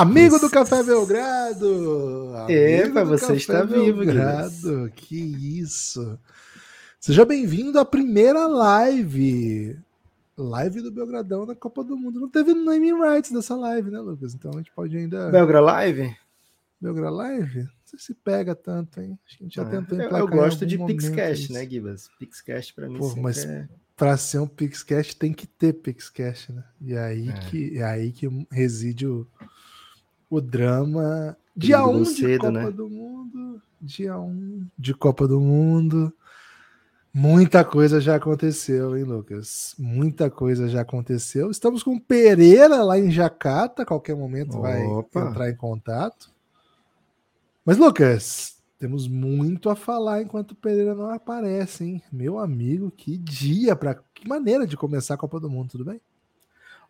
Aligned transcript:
Amigo 0.00 0.38
do 0.38 0.50
Café 0.50 0.82
Belgrado! 0.82 2.34
Epa, 2.50 3.02
você 3.02 3.32
está 3.32 3.62
vivo, 3.64 4.04
Belgrado. 4.04 4.92
Que 4.94 5.16
isso! 5.16 6.18
Seja 7.00 7.24
bem-vindo 7.24 7.78
à 7.78 7.84
primeira 7.84 8.46
live. 8.46 9.78
Live 10.36 10.82
do 10.82 10.90
Belgradão 10.90 11.46
na 11.46 11.54
Copa 11.54 11.82
do 11.82 11.96
Mundo. 11.96 12.20
Não 12.20 12.28
teve 12.28 12.52
naming 12.52 13.00
rights 13.00 13.30
dessa 13.32 13.56
live, 13.56 13.90
né, 13.90 13.98
Lucas? 13.98 14.34
Então 14.34 14.50
a 14.52 14.56
gente 14.58 14.70
pode 14.72 14.94
ainda. 14.94 15.30
Belgra 15.30 15.60
Live? 15.60 16.14
Belgra 16.78 17.08
Live? 17.08 17.60
Não 17.62 17.70
sei 17.86 17.98
se 17.98 18.12
pega 18.14 18.54
tanto, 18.54 19.00
hein? 19.00 19.18
A 19.26 19.42
gente 19.42 19.54
já 19.56 19.62
Ah, 19.62 19.64
tentou 19.64 19.98
eu, 19.98 20.10
eu 20.10 20.28
gosto 20.28 20.66
de 20.66 20.76
Pixcast, 20.76 21.50
né, 21.54 21.66
Gibas? 21.66 22.10
Pixcast 22.18 22.74
pra 22.74 22.86
mim 22.86 22.98
Pô, 22.98 23.06
sempre 23.08 23.22
mas- 23.22 23.44
é... 23.46 23.66
Para 23.96 24.14
ser 24.18 24.40
um 24.40 24.46
Pixcast 24.46 25.16
tem 25.16 25.32
que 25.32 25.46
ter 25.46 25.72
Pixcast, 25.72 26.52
né? 26.52 26.62
E 26.82 26.94
aí, 26.94 27.30
É. 27.30 27.32
que, 27.48 27.78
é 27.78 27.82
aí 27.82 28.12
que 28.12 28.28
reside 28.52 29.06
o, 29.06 29.26
o 30.30 30.40
drama. 30.40 31.36
Dia 31.56 31.78
Domingo 31.78 31.98
1 31.98 32.02
do 32.02 32.04
de 32.04 32.16
cedo, 32.16 32.40
Copa 32.40 32.52
né? 32.52 32.70
do 32.70 32.88
Mundo. 32.88 33.62
Dia 33.80 34.18
1 34.18 34.66
de 34.78 34.94
Copa 34.94 35.28
do 35.28 35.40
Mundo. 35.40 36.12
Muita 37.12 37.64
coisa 37.64 37.98
já 37.98 38.16
aconteceu, 38.16 38.94
hein, 38.94 39.04
Lucas? 39.04 39.74
Muita 39.78 40.30
coisa 40.30 40.68
já 40.68 40.82
aconteceu. 40.82 41.50
Estamos 41.50 41.82
com 41.82 41.98
Pereira 41.98 42.82
lá 42.82 42.98
em 42.98 43.10
Jacarta. 43.10 43.86
Qualquer 43.86 44.14
momento 44.14 44.60
vai 44.60 44.82
Opa. 44.84 45.20
entrar 45.20 45.48
em 45.48 45.56
contato. 45.56 46.30
Mas, 47.64 47.78
Lucas, 47.78 48.58
temos 48.78 49.08
muito 49.08 49.70
a 49.70 49.74
falar 49.74 50.20
enquanto 50.20 50.54
Pereira 50.54 50.94
não 50.94 51.08
aparece, 51.08 51.84
hein? 51.84 52.02
Meu 52.12 52.38
amigo, 52.38 52.90
que 52.90 53.16
dia, 53.16 53.74
pra... 53.74 53.94
que 53.94 54.28
maneira 54.28 54.66
de 54.66 54.76
começar 54.76 55.14
a 55.14 55.18
Copa 55.18 55.40
do 55.40 55.48
Mundo, 55.48 55.70
tudo 55.70 55.86
bem? 55.86 56.00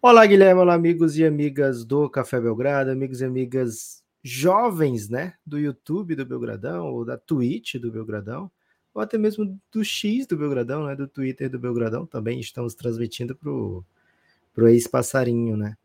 Olá, 0.09 0.25
Guilherme, 0.25 0.61
olá, 0.61 0.75
amigos 0.75 1.19
e 1.19 1.25
amigas 1.25 1.85
do 1.85 2.09
Café 2.09 2.41
Belgrado, 2.41 2.93
amigos 2.93 3.21
e 3.21 3.25
amigas 3.25 4.05
jovens, 4.23 5.09
né, 5.09 5.35
do 5.45 5.59
YouTube 5.59 6.15
do 6.15 6.25
Belgradão, 6.25 6.95
ou 6.95 7.05
da 7.05 7.19
Twitch 7.19 7.75
do 7.75 7.91
Belgradão, 7.91 8.49
ou 8.95 9.03
até 9.03 9.19
mesmo 9.19 9.61
do 9.73 9.85
X 9.85 10.25
do 10.25 10.37
Belgradão, 10.37 10.87
né, 10.87 10.95
do 10.95 11.09
Twitter 11.09 11.51
do 11.51 11.59
Belgradão, 11.59 12.07
também 12.07 12.39
estamos 12.39 12.73
transmitindo 12.73 13.35
pro, 13.35 13.85
pro 14.55 14.69
ex-passarinho, 14.69 15.57
né. 15.57 15.77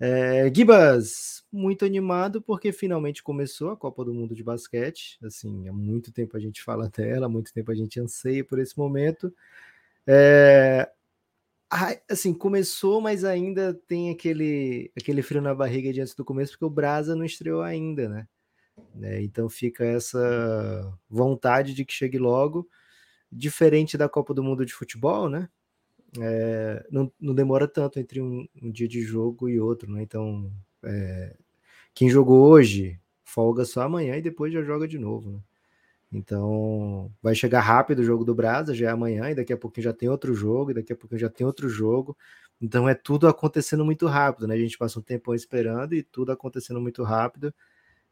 É, 0.00 0.50
Gibas, 0.54 1.44
muito 1.52 1.84
animado 1.84 2.40
porque 2.40 2.72
finalmente 2.72 3.22
começou 3.22 3.68
a 3.68 3.76
Copa 3.76 4.06
do 4.06 4.14
Mundo 4.14 4.34
de 4.34 4.42
basquete, 4.42 5.18
assim, 5.22 5.68
há 5.68 5.72
muito 5.74 6.10
tempo 6.10 6.34
a 6.34 6.40
gente 6.40 6.62
fala 6.62 6.88
dela, 6.88 7.26
há 7.26 7.28
muito 7.28 7.52
tempo 7.52 7.70
a 7.70 7.74
gente 7.74 8.00
anseia 8.00 8.42
por 8.42 8.58
esse 8.58 8.78
momento, 8.78 9.30
é, 10.06 10.90
assim, 12.08 12.32
começou, 12.34 13.00
mas 13.00 13.24
ainda 13.24 13.74
tem 13.86 14.10
aquele, 14.10 14.90
aquele 14.96 15.22
frio 15.22 15.42
na 15.42 15.54
barriga 15.54 15.92
de 15.92 16.00
antes 16.00 16.14
do 16.14 16.24
começo, 16.24 16.52
porque 16.52 16.64
o 16.64 16.70
Brasa 16.70 17.16
não 17.16 17.24
estreou 17.24 17.62
ainda, 17.62 18.08
né? 18.08 18.28
Né, 18.94 19.22
Então 19.22 19.48
fica 19.48 19.84
essa 19.84 20.92
vontade 21.08 21.74
de 21.74 21.84
que 21.84 21.92
chegue 21.92 22.18
logo, 22.18 22.68
diferente 23.32 23.98
da 23.98 24.08
Copa 24.08 24.34
do 24.34 24.42
Mundo 24.42 24.66
de 24.66 24.72
futebol, 24.74 25.28
né? 25.28 25.48
É, 26.20 26.86
não, 26.90 27.12
não 27.20 27.34
demora 27.34 27.68
tanto 27.68 27.98
entre 28.00 28.20
um, 28.22 28.46
um 28.62 28.70
dia 28.70 28.88
de 28.88 29.02
jogo 29.02 29.48
e 29.48 29.60
outro, 29.60 29.90
né? 29.92 30.02
Então, 30.02 30.50
é, 30.84 31.36
quem 31.94 32.08
jogou 32.10 32.46
hoje 32.48 33.00
folga 33.24 33.64
só 33.64 33.82
amanhã 33.82 34.16
e 34.16 34.22
depois 34.22 34.52
já 34.52 34.62
joga 34.62 34.88
de 34.88 34.98
novo, 34.98 35.30
né? 35.32 35.40
Então, 36.12 37.12
vai 37.22 37.34
chegar 37.34 37.60
rápido 37.60 38.00
o 38.00 38.04
jogo 38.04 38.24
do 38.24 38.34
Brasa, 38.34 38.74
já 38.74 38.88
é 38.88 38.90
amanhã, 38.90 39.30
e 39.30 39.34
daqui 39.34 39.52
a 39.52 39.56
pouquinho 39.56 39.84
já 39.84 39.92
tem 39.92 40.08
outro 40.08 40.34
jogo, 40.34 40.70
e 40.70 40.74
daqui 40.74 40.92
a 40.92 40.96
pouquinho 40.96 41.20
já 41.20 41.28
tem 41.30 41.46
outro 41.46 41.68
jogo. 41.68 42.16
Então, 42.60 42.88
é 42.88 42.94
tudo 42.94 43.28
acontecendo 43.28 43.84
muito 43.84 44.06
rápido, 44.06 44.46
né? 44.46 44.54
A 44.54 44.58
gente 44.58 44.78
passa 44.78 44.98
um 44.98 45.02
tempão 45.02 45.34
esperando 45.34 45.94
e 45.94 46.02
tudo 46.02 46.32
acontecendo 46.32 46.80
muito 46.80 47.02
rápido. 47.02 47.52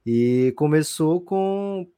E 0.07 0.53
começou 0.57 1.21
com 1.21 1.89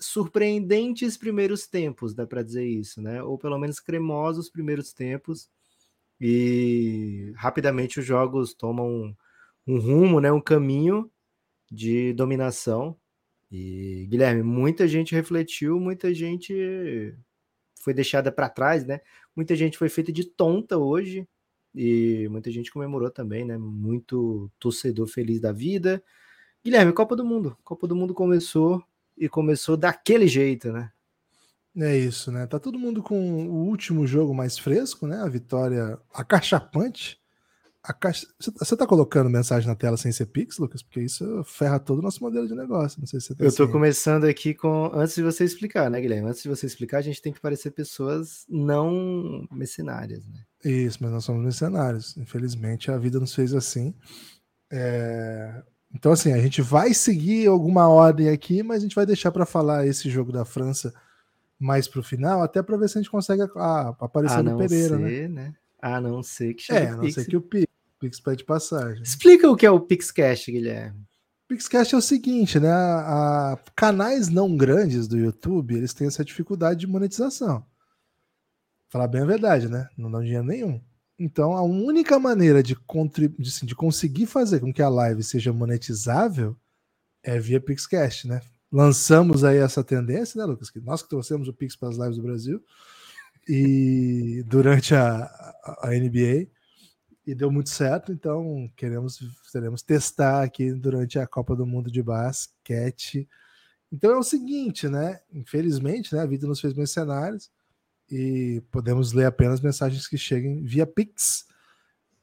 surpreendentes 0.00 1.16
primeiros 1.16 1.66
tempos, 1.66 2.14
dá 2.14 2.26
para 2.26 2.42
dizer 2.42 2.66
isso, 2.66 3.00
né? 3.00 3.22
Ou 3.22 3.38
pelo 3.38 3.58
menos 3.58 3.80
cremosos 3.80 4.50
primeiros 4.50 4.92
tempos. 4.92 5.48
E 6.20 7.32
rapidamente 7.36 8.00
os 8.00 8.06
jogos 8.06 8.54
tomam 8.54 9.16
um 9.66 9.78
rumo, 9.80 10.20
né? 10.20 10.32
Um 10.32 10.40
caminho 10.40 11.10
de 11.70 12.12
dominação. 12.14 12.96
E, 13.50 14.06
Guilherme, 14.08 14.42
muita 14.42 14.88
gente 14.88 15.14
refletiu, 15.14 15.78
muita 15.78 16.12
gente 16.12 17.14
foi 17.80 17.92
deixada 17.92 18.32
para 18.32 18.48
trás, 18.48 18.84
né? 18.84 19.00
Muita 19.36 19.54
gente 19.54 19.76
foi 19.76 19.88
feita 19.88 20.12
de 20.12 20.24
tonta 20.24 20.78
hoje 20.78 21.28
e 21.74 22.28
muita 22.30 22.50
gente 22.50 22.72
comemorou 22.72 23.10
também, 23.10 23.44
né? 23.44 23.58
Muito 23.58 24.50
torcedor 24.58 25.06
feliz 25.06 25.40
da 25.40 25.52
vida. 25.52 26.02
Guilherme, 26.64 26.92
Copa 26.92 27.14
do 27.14 27.24
Mundo. 27.24 27.56
Copa 27.62 27.86
do 27.86 27.94
Mundo 27.94 28.14
começou 28.14 28.82
e 29.16 29.28
começou 29.28 29.76
daquele 29.76 30.26
jeito, 30.26 30.72
né? 30.72 30.90
É 31.76 31.96
isso, 31.96 32.30
né? 32.30 32.46
Tá 32.46 32.58
todo 32.58 32.78
mundo 32.78 33.02
com 33.02 33.48
o 33.48 33.66
último 33.66 34.06
jogo 34.06 34.32
mais 34.32 34.56
fresco, 34.56 35.06
né? 35.06 35.18
A 35.18 35.28
vitória 35.28 35.98
acachapante. 36.12 37.20
Caixa... 37.92 38.26
Você 38.38 38.76
tá 38.76 38.86
colocando 38.86 39.28
mensagem 39.28 39.68
na 39.68 39.74
tela 39.74 39.96
sem 39.98 40.10
ser 40.10 40.26
Pix, 40.26 40.58
Lucas? 40.58 40.82
Porque 40.82 41.00
isso 41.00 41.44
ferra 41.44 41.78
todo 41.78 41.98
o 41.98 42.02
nosso 42.02 42.22
modelo 42.22 42.48
de 42.48 42.54
negócio. 42.54 42.98
Não 42.98 43.06
sei 43.06 43.20
se 43.20 43.26
você 43.26 43.34
tá 43.34 43.44
Eu 43.44 43.54
tô 43.54 43.68
começando 43.68 44.24
aqui 44.24 44.54
com. 44.54 44.90
Antes 44.94 45.14
de 45.14 45.22
você 45.22 45.44
explicar, 45.44 45.90
né, 45.90 46.00
Guilherme? 46.00 46.28
Antes 46.30 46.42
de 46.42 46.48
você 46.48 46.64
explicar, 46.64 46.98
a 46.98 47.02
gente 47.02 47.20
tem 47.20 47.32
que 47.32 47.40
parecer 47.40 47.72
pessoas 47.72 48.46
não 48.48 49.46
mercenárias, 49.52 50.26
né? 50.26 50.40
Isso, 50.64 50.98
mas 51.02 51.12
nós 51.12 51.24
somos 51.24 51.42
mercenários. 51.42 52.16
Infelizmente, 52.16 52.90
a 52.90 52.96
vida 52.96 53.20
nos 53.20 53.34
fez 53.34 53.52
assim. 53.52 53.94
É, 54.72 55.62
Então, 55.94 56.10
assim, 56.12 56.32
a 56.32 56.38
gente 56.38 56.62
vai 56.62 56.94
seguir 56.94 57.46
alguma 57.46 57.86
ordem 57.88 58.30
aqui, 58.30 58.62
mas 58.62 58.78
a 58.78 58.80
gente 58.80 58.94
vai 58.96 59.04
deixar 59.04 59.30
para 59.30 59.44
falar 59.44 59.86
esse 59.86 60.08
jogo 60.08 60.32
da 60.32 60.44
França 60.44 60.92
mais 61.58 61.86
pro 61.86 62.02
final, 62.02 62.42
até 62.42 62.62
para 62.62 62.76
ver 62.76 62.88
se 62.88 62.98
a 62.98 63.02
gente 63.02 63.10
consegue 63.10 63.42
ah, 63.56 63.94
aparecer 64.00 64.42
no 64.42 64.56
Pereira, 64.58 64.98
né? 64.98 65.08
ser, 65.08 65.28
né? 65.28 65.54
A 65.80 66.00
não 66.00 66.22
ser 66.22 66.54
que 66.54 66.62
chegue 66.62 66.86
É, 66.86 66.88
a 66.88 66.92
não 66.92 67.00
Pix. 67.00 67.14
ser 67.14 67.26
que 67.26 67.36
o 67.36 67.42
Pix, 67.42 67.66
Pix 68.04 68.20
pede 68.20 68.44
passagem. 68.44 69.02
Explica 69.02 69.50
o 69.50 69.56
que 69.56 69.64
é 69.64 69.70
o 69.70 69.80
PixCast, 69.80 70.52
Guilherme. 70.52 71.00
Pixcast 71.48 71.94
é 71.94 71.98
o 71.98 72.02
seguinte, 72.02 72.60
né? 72.60 72.70
A, 72.70 73.52
a- 73.54 73.58
canais 73.74 74.28
não 74.28 74.54
grandes 74.56 75.08
do 75.08 75.16
YouTube, 75.16 75.74
eles 75.74 75.94
têm 75.94 76.06
essa 76.06 76.22
dificuldade 76.24 76.80
de 76.80 76.86
monetização. 76.86 77.64
Falar 78.90 79.08
bem 79.08 79.22
a 79.22 79.26
verdade, 79.26 79.68
né? 79.68 79.88
Não 79.96 80.10
dão 80.10 80.22
dinheiro 80.22 80.44
nenhum. 80.44 80.80
Então, 81.18 81.52
a 81.54 81.62
única 81.62 82.18
maneira 82.18 82.62
de, 82.62 82.76
de, 83.38 83.48
assim, 83.48 83.64
de 83.64 83.74
conseguir 83.74 84.26
fazer 84.26 84.60
com 84.60 84.72
que 84.72 84.82
a 84.82 84.88
live 84.88 85.22
seja 85.22 85.52
monetizável 85.52 86.54
é 87.22 87.38
via 87.38 87.60
Pixcast, 87.60 88.28
né? 88.28 88.42
Lançamos 88.70 89.44
aí 89.44 89.56
essa 89.58 89.82
tendência, 89.82 90.38
né, 90.38 90.44
Lucas? 90.44 90.68
Que 90.68 90.80
nós 90.80 91.02
que 91.02 91.08
trouxemos 91.08 91.48
o 91.48 91.54
Pix 91.54 91.74
para 91.74 91.88
as 91.88 91.96
lives 91.96 92.16
do 92.16 92.22
Brasil 92.22 92.62
e 93.48 94.42
durante 94.46 94.94
a, 94.94 95.24
a, 95.24 95.88
a 95.88 95.90
NBA 95.90 96.48
e 97.26 97.34
deu 97.34 97.50
muito 97.50 97.70
certo, 97.70 98.12
então 98.12 98.70
queremos 98.76 99.18
queremos 99.50 99.82
testar 99.82 100.42
aqui 100.42 100.72
durante 100.72 101.18
a 101.18 101.26
Copa 101.26 101.56
do 101.56 101.66
Mundo 101.66 101.90
de 101.90 102.02
basquete. 102.02 103.28
Então 103.90 104.10
é 104.10 104.18
o 104.18 104.22
seguinte, 104.22 104.88
né? 104.88 105.20
Infelizmente, 105.32 106.14
né, 106.14 106.22
a 106.22 106.26
vida 106.26 106.46
nos 106.46 106.60
fez 106.60 106.74
mercenários 106.74 107.50
e 108.10 108.62
podemos 108.70 109.12
ler 109.12 109.26
apenas 109.26 109.60
mensagens 109.60 110.06
que 110.06 110.18
cheguem 110.18 110.62
via 110.62 110.86
Pix. 110.86 111.46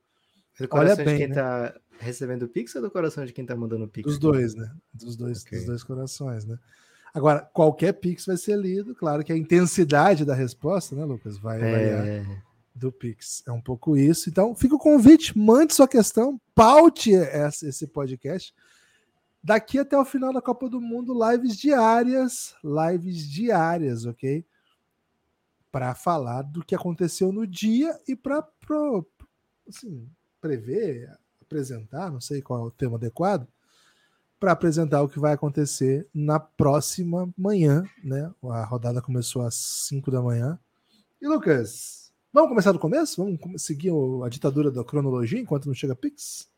É 0.59 0.63
do 0.63 0.69
coração 0.69 1.05
bem, 1.05 1.15
de 1.15 1.21
quem 1.21 1.29
né? 1.29 1.35
tá 1.35 1.75
recebendo 1.99 2.43
o 2.45 2.49
Pix 2.49 2.75
ou 2.75 2.83
do 2.83 2.91
coração 2.91 3.25
de 3.25 3.33
quem 3.33 3.45
tá 3.47 3.55
mandando 3.55 3.85
o 3.85 3.89
Pix? 3.89 4.07
Dos 4.07 4.19
dois, 4.19 4.55
né? 4.55 4.71
Dos 4.93 5.17
dois, 5.17 5.43
Ok. 5.43 5.59
dos 5.59 5.67
dois 5.67 5.83
corações, 5.83 6.45
né? 6.45 6.59
Agora, 7.13 7.41
qualquer 7.41 7.93
Pix 7.95 8.27
vai 8.27 8.37
ser 8.37 8.57
lido, 8.57 8.95
claro 8.95 9.25
que 9.25 9.33
a 9.33 9.37
intensidade 9.37 10.25
da 10.25 10.35
resposta, 10.35 10.95
né, 10.95 11.05
Lucas, 11.05 11.39
vai 11.39 11.59
variar 11.59 12.07
É, 12.07 12.25
do 12.75 12.93
Pix. 12.93 13.43
É 13.47 13.53
um 13.53 13.61
pouco 13.61 13.97
isso. 13.97 14.31
Então, 14.31 14.55
fica 14.55 14.77
o 14.77 14.79
convite, 14.79 15.37
mande 15.37 15.75
sua 15.75 15.89
questão, 15.89 16.41
paute 16.55 17.11
esse 17.11 17.87
podcast. 17.89 18.55
Daqui 19.43 19.79
até 19.79 19.99
o 19.99 20.05
final 20.05 20.33
da 20.33 20.41
Copa 20.41 20.69
do 20.69 20.81
Mundo, 20.81 21.15
lives 21.31 21.57
diárias, 21.57 22.55
lives 22.63 23.29
diárias, 23.29 24.07
ok? 24.07 24.45
Para 25.73 25.95
falar 25.95 26.43
do 26.43 26.65
que 26.65 26.75
aconteceu 26.75 27.33
no 27.33 27.47
dia 27.47 27.99
e 28.07 28.15
para 28.15 28.47
assim, 29.69 30.09
prever, 30.41 31.11
apresentar, 31.41 32.11
não 32.11 32.21
sei 32.21 32.41
qual 32.41 32.61
é 32.61 32.67
o 32.67 32.71
termo 32.71 32.97
adequado, 32.97 33.47
para 34.39 34.53
apresentar 34.53 35.03
o 35.03 35.09
que 35.09 35.21
vai 35.21 35.35
acontecer 35.35 36.07
na 36.15 36.41
próxima 36.41 37.29
manhã, 37.37 37.85
né? 38.03 38.33
A 38.45 38.65
rodada 38.65 39.03
começou 39.03 39.43
às 39.43 39.55
5 39.55 40.11
da 40.11 40.23
manhã. 40.23 40.59
E 41.21 41.29
Lucas, 41.29 42.11
vamos 42.33 42.49
começar 42.49 42.73
do 42.73 42.79
começo? 42.79 43.23
Vamos 43.23 43.63
seguir 43.63 43.93
a 44.25 44.29
ditadura 44.31 44.71
da 44.71 44.83
cronologia 44.83 45.39
enquanto 45.39 45.67
não 45.67 45.75
chega 45.75 45.95
Pix? 45.95 46.49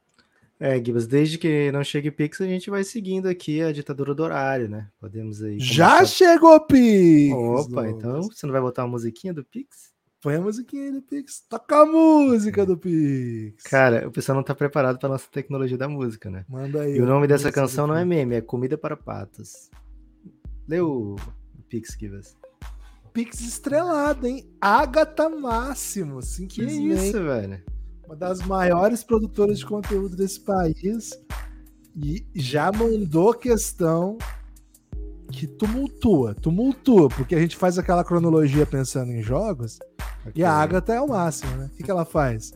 É, 0.60 0.76
Gibas, 0.76 1.08
desde 1.08 1.38
que 1.38 1.72
não 1.72 1.82
chegue 1.82 2.08
Pix, 2.12 2.40
a 2.40 2.46
gente 2.46 2.70
vai 2.70 2.84
seguindo 2.84 3.26
aqui 3.26 3.60
a 3.60 3.72
ditadura 3.72 4.14
do 4.14 4.22
horário, 4.22 4.68
né? 4.68 4.88
Podemos 5.00 5.42
aí. 5.42 5.58
Já 5.58 5.96
começar... 5.96 6.06
chegou 6.06 6.60
Pix! 6.60 7.34
Opa, 7.34 7.88
então 7.88 8.22
você 8.22 8.46
não 8.46 8.52
vai 8.52 8.60
botar 8.60 8.84
uma 8.84 8.92
musiquinha 8.92 9.34
do 9.34 9.44
Pix? 9.44 9.91
Põe 10.22 10.36
a 10.36 10.40
musiquinha 10.40 10.84
aí 10.84 10.92
do 10.92 11.02
Pix. 11.02 11.42
Toca 11.48 11.82
a 11.82 11.84
música 11.84 12.64
do 12.64 12.78
Pix. 12.78 13.64
Cara, 13.64 14.06
o 14.06 14.12
pessoal 14.12 14.36
não 14.36 14.44
tá 14.44 14.54
preparado 14.54 14.96
para 14.96 15.08
nossa 15.08 15.26
tecnologia 15.28 15.76
da 15.76 15.88
música, 15.88 16.30
né? 16.30 16.44
Manda 16.48 16.82
aí. 16.82 16.96
E 16.96 17.02
o 17.02 17.06
nome 17.06 17.26
dessa 17.26 17.50
canção 17.50 17.88
não 17.88 17.96
é 17.96 18.04
meme, 18.04 18.36
é 18.36 18.40
Comida 18.40 18.78
para 18.78 18.96
Patos. 18.96 19.68
Leu 20.68 20.88
o 20.88 21.16
Pix, 21.68 21.96
Gibas. 21.98 22.36
Pix 23.12 23.40
estrelado, 23.40 24.24
hein? 24.24 24.48
Agatha 24.60 25.28
Máximo, 25.28 26.22
simplesmente. 26.22 27.00
Que 27.00 27.08
isso, 27.08 27.24
velho? 27.24 27.60
Uma 28.06 28.14
das 28.14 28.40
maiores 28.42 29.02
produtoras 29.02 29.58
de 29.58 29.66
conteúdo 29.66 30.14
desse 30.14 30.38
país. 30.38 31.20
E 31.96 32.24
já 32.32 32.70
mandou 32.70 33.34
questão 33.34 34.16
que 35.32 35.48
tumultua, 35.48 36.32
tumultua, 36.32 37.08
porque 37.08 37.34
a 37.34 37.40
gente 37.40 37.56
faz 37.56 37.76
aquela 37.76 38.04
cronologia 38.04 38.64
pensando 38.64 39.10
em 39.10 39.20
jogos 39.20 39.80
okay. 40.26 40.42
e 40.42 40.44
a 40.44 40.52
Agatha 40.52 40.94
é 40.94 41.00
o 41.00 41.08
máximo, 41.08 41.56
né? 41.56 41.66
O 41.66 41.76
que, 41.76 41.82
que 41.82 41.90
ela 41.90 42.04
faz? 42.04 42.52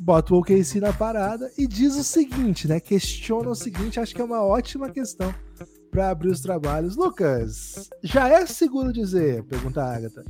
Bota 0.00 0.34
o 0.34 0.38
OKC 0.38 0.80
na 0.80 0.92
parada 0.92 1.50
e 1.56 1.66
diz 1.66 1.96
o 1.96 2.04
seguinte, 2.04 2.66
né? 2.66 2.80
Questiona 2.80 3.50
o 3.50 3.54
seguinte, 3.54 4.00
acho 4.00 4.14
que 4.14 4.20
é 4.20 4.24
uma 4.24 4.42
ótima 4.42 4.88
questão 4.90 5.34
para 5.90 6.10
abrir 6.10 6.30
os 6.30 6.40
trabalhos. 6.40 6.96
Lucas, 6.96 7.88
já 8.02 8.28
é 8.28 8.44
seguro 8.46 8.92
dizer, 8.92 9.42
pergunta 9.44 9.82
a 9.82 9.96
Agatha, 9.96 10.24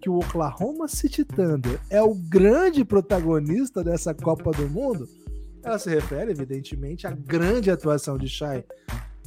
que 0.00 0.10
o 0.10 0.18
Oklahoma 0.18 0.88
City 0.88 1.24
Thunder 1.24 1.80
é 1.90 2.02
o 2.02 2.14
grande 2.14 2.84
protagonista 2.84 3.82
dessa 3.82 4.14
Copa 4.14 4.50
do 4.50 4.68
Mundo? 4.68 5.08
Ela 5.62 5.78
se 5.78 5.90
refere, 5.90 6.30
evidentemente, 6.30 7.06
à 7.06 7.10
grande 7.10 7.70
atuação 7.70 8.16
de 8.16 8.28
Shai 8.28 8.64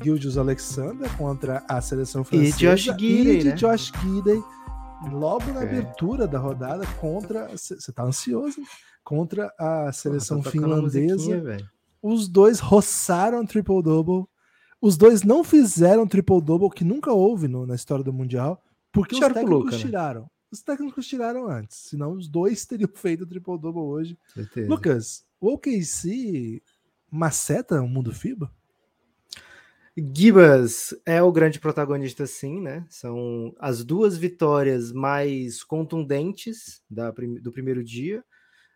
Gildius 0.02 0.38
Alexander 0.38 1.10
contra 1.18 1.64
a 1.68 1.80
seleção 1.82 2.24
francesa. 2.24 2.58
E 2.58 2.60
Josh 2.60 2.84
Gidey, 2.84 3.36
e 3.36 3.40
de 3.40 3.50
né? 3.50 3.56
Josh 3.56 3.92
Gidey, 4.02 4.42
logo 5.10 5.52
na 5.52 5.62
é. 5.62 5.64
abertura 5.64 6.28
da 6.28 6.38
rodada 6.38 6.86
contra... 7.00 7.48
Você 7.50 7.92
tá 7.92 8.04
ansioso? 8.04 8.62
Contra 9.04 9.54
a 9.58 9.92
seleção 9.92 10.44
finlandesa. 10.44 11.58
Os 12.02 12.28
dois 12.28 12.60
roçaram 12.60 13.46
triple-double 13.46 14.26
os 14.82 14.98
dois 14.98 15.22
não 15.22 15.44
fizeram 15.44 16.08
triple-double, 16.08 16.72
que 16.72 16.84
nunca 16.84 17.14
houve 17.14 17.48
no, 17.48 17.68
na 17.68 17.76
história 17.76 18.04
do 18.04 18.12
Mundial, 18.12 18.62
porque 18.92 19.14
os 19.14 19.22
técnicos 19.22 19.52
Luca, 19.52 19.72
né? 19.72 19.78
tiraram. 19.78 20.22
Né? 20.22 20.28
Os 20.52 20.62
técnicos 20.62 21.08
tiraram 21.08 21.48
antes, 21.48 21.78
senão 21.78 22.14
os 22.14 22.28
dois 22.28 22.66
teriam 22.66 22.90
feito 22.96 23.26
triple-double 23.28 23.84
hoje. 23.84 24.18
Certeza. 24.34 24.68
Lucas, 24.68 25.24
o 25.40 25.54
OKC 25.54 26.64
maceta 27.12 27.80
o 27.80 27.88
mundo 27.88 28.12
FIBA? 28.12 28.52
Gibas 29.98 30.94
é 31.06 31.22
o 31.22 31.32
grande 31.32 31.60
protagonista, 31.60 32.26
sim, 32.26 32.62
né? 32.62 32.86
São 32.90 33.54
as 33.60 33.84
duas 33.84 34.18
vitórias 34.18 34.92
mais 34.94 35.64
contundentes 35.64 36.82
da, 36.90 37.12
do 37.12 37.52
primeiro 37.52 37.84
dia. 37.84 38.24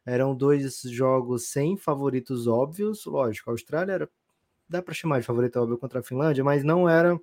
Eram 0.05 0.35
dois 0.35 0.81
jogos 0.83 1.49
sem 1.49 1.77
favoritos 1.77 2.47
óbvios. 2.47 3.05
Lógico, 3.05 3.49
a 3.49 3.53
Austrália 3.53 3.93
era 3.93 4.09
dá 4.69 4.81
para 4.81 4.93
chamar 4.95 5.21
de 5.21 5.27
favorito 5.27 5.57
óbvio 5.59 5.77
contra 5.79 5.99
a 6.01 6.03
Finlândia, 6.03 6.43
mas 6.43 6.63
não 6.63 6.89
era 6.89 7.19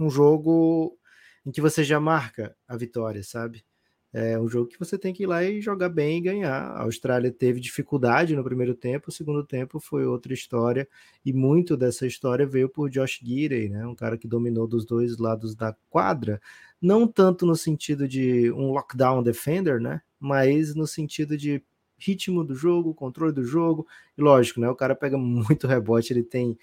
um 0.00 0.10
jogo 0.10 0.98
em 1.46 1.52
que 1.52 1.60
você 1.62 1.84
já 1.84 2.00
marca 2.00 2.56
a 2.68 2.76
vitória, 2.76 3.22
sabe? 3.24 3.64
É 4.12 4.38
um 4.38 4.48
jogo 4.48 4.68
que 4.68 4.78
você 4.78 4.96
tem 4.96 5.12
que 5.12 5.24
ir 5.24 5.26
lá 5.26 5.44
e 5.44 5.60
jogar 5.60 5.90
bem 5.90 6.18
e 6.18 6.20
ganhar. 6.22 6.70
A 6.72 6.82
Austrália 6.82 7.30
teve 7.30 7.60
dificuldade 7.60 8.34
no 8.34 8.42
primeiro 8.42 8.74
tempo, 8.74 9.08
o 9.08 9.12
segundo 9.12 9.44
tempo 9.44 9.78
foi 9.78 10.06
outra 10.06 10.32
história, 10.32 10.88
e 11.24 11.32
muito 11.32 11.76
dessa 11.76 12.06
história 12.06 12.46
veio 12.46 12.68
por 12.68 12.88
Josh 12.88 13.20
Gidey, 13.22 13.68
né? 13.68 13.86
um 13.86 13.94
cara 13.94 14.16
que 14.16 14.26
dominou 14.26 14.66
dos 14.66 14.86
dois 14.86 15.18
lados 15.18 15.54
da 15.54 15.76
quadra, 15.90 16.40
não 16.80 17.06
tanto 17.06 17.44
no 17.44 17.54
sentido 17.54 18.08
de 18.08 18.50
um 18.52 18.72
lockdown 18.72 19.22
defender, 19.22 19.80
né? 19.80 20.00
mas 20.18 20.74
no 20.74 20.86
sentido 20.86 21.36
de 21.36 21.62
ritmo 21.98 22.44
do 22.44 22.54
jogo, 22.54 22.94
controle 22.94 23.32
do 23.32 23.44
jogo. 23.44 23.86
E 24.16 24.22
lógico, 24.22 24.60
né? 24.60 24.68
O 24.68 24.74
cara 24.74 24.94
pega 24.94 25.18
muito 25.18 25.66
rebote, 25.66 26.12
ele 26.12 26.22
tem. 26.22 26.56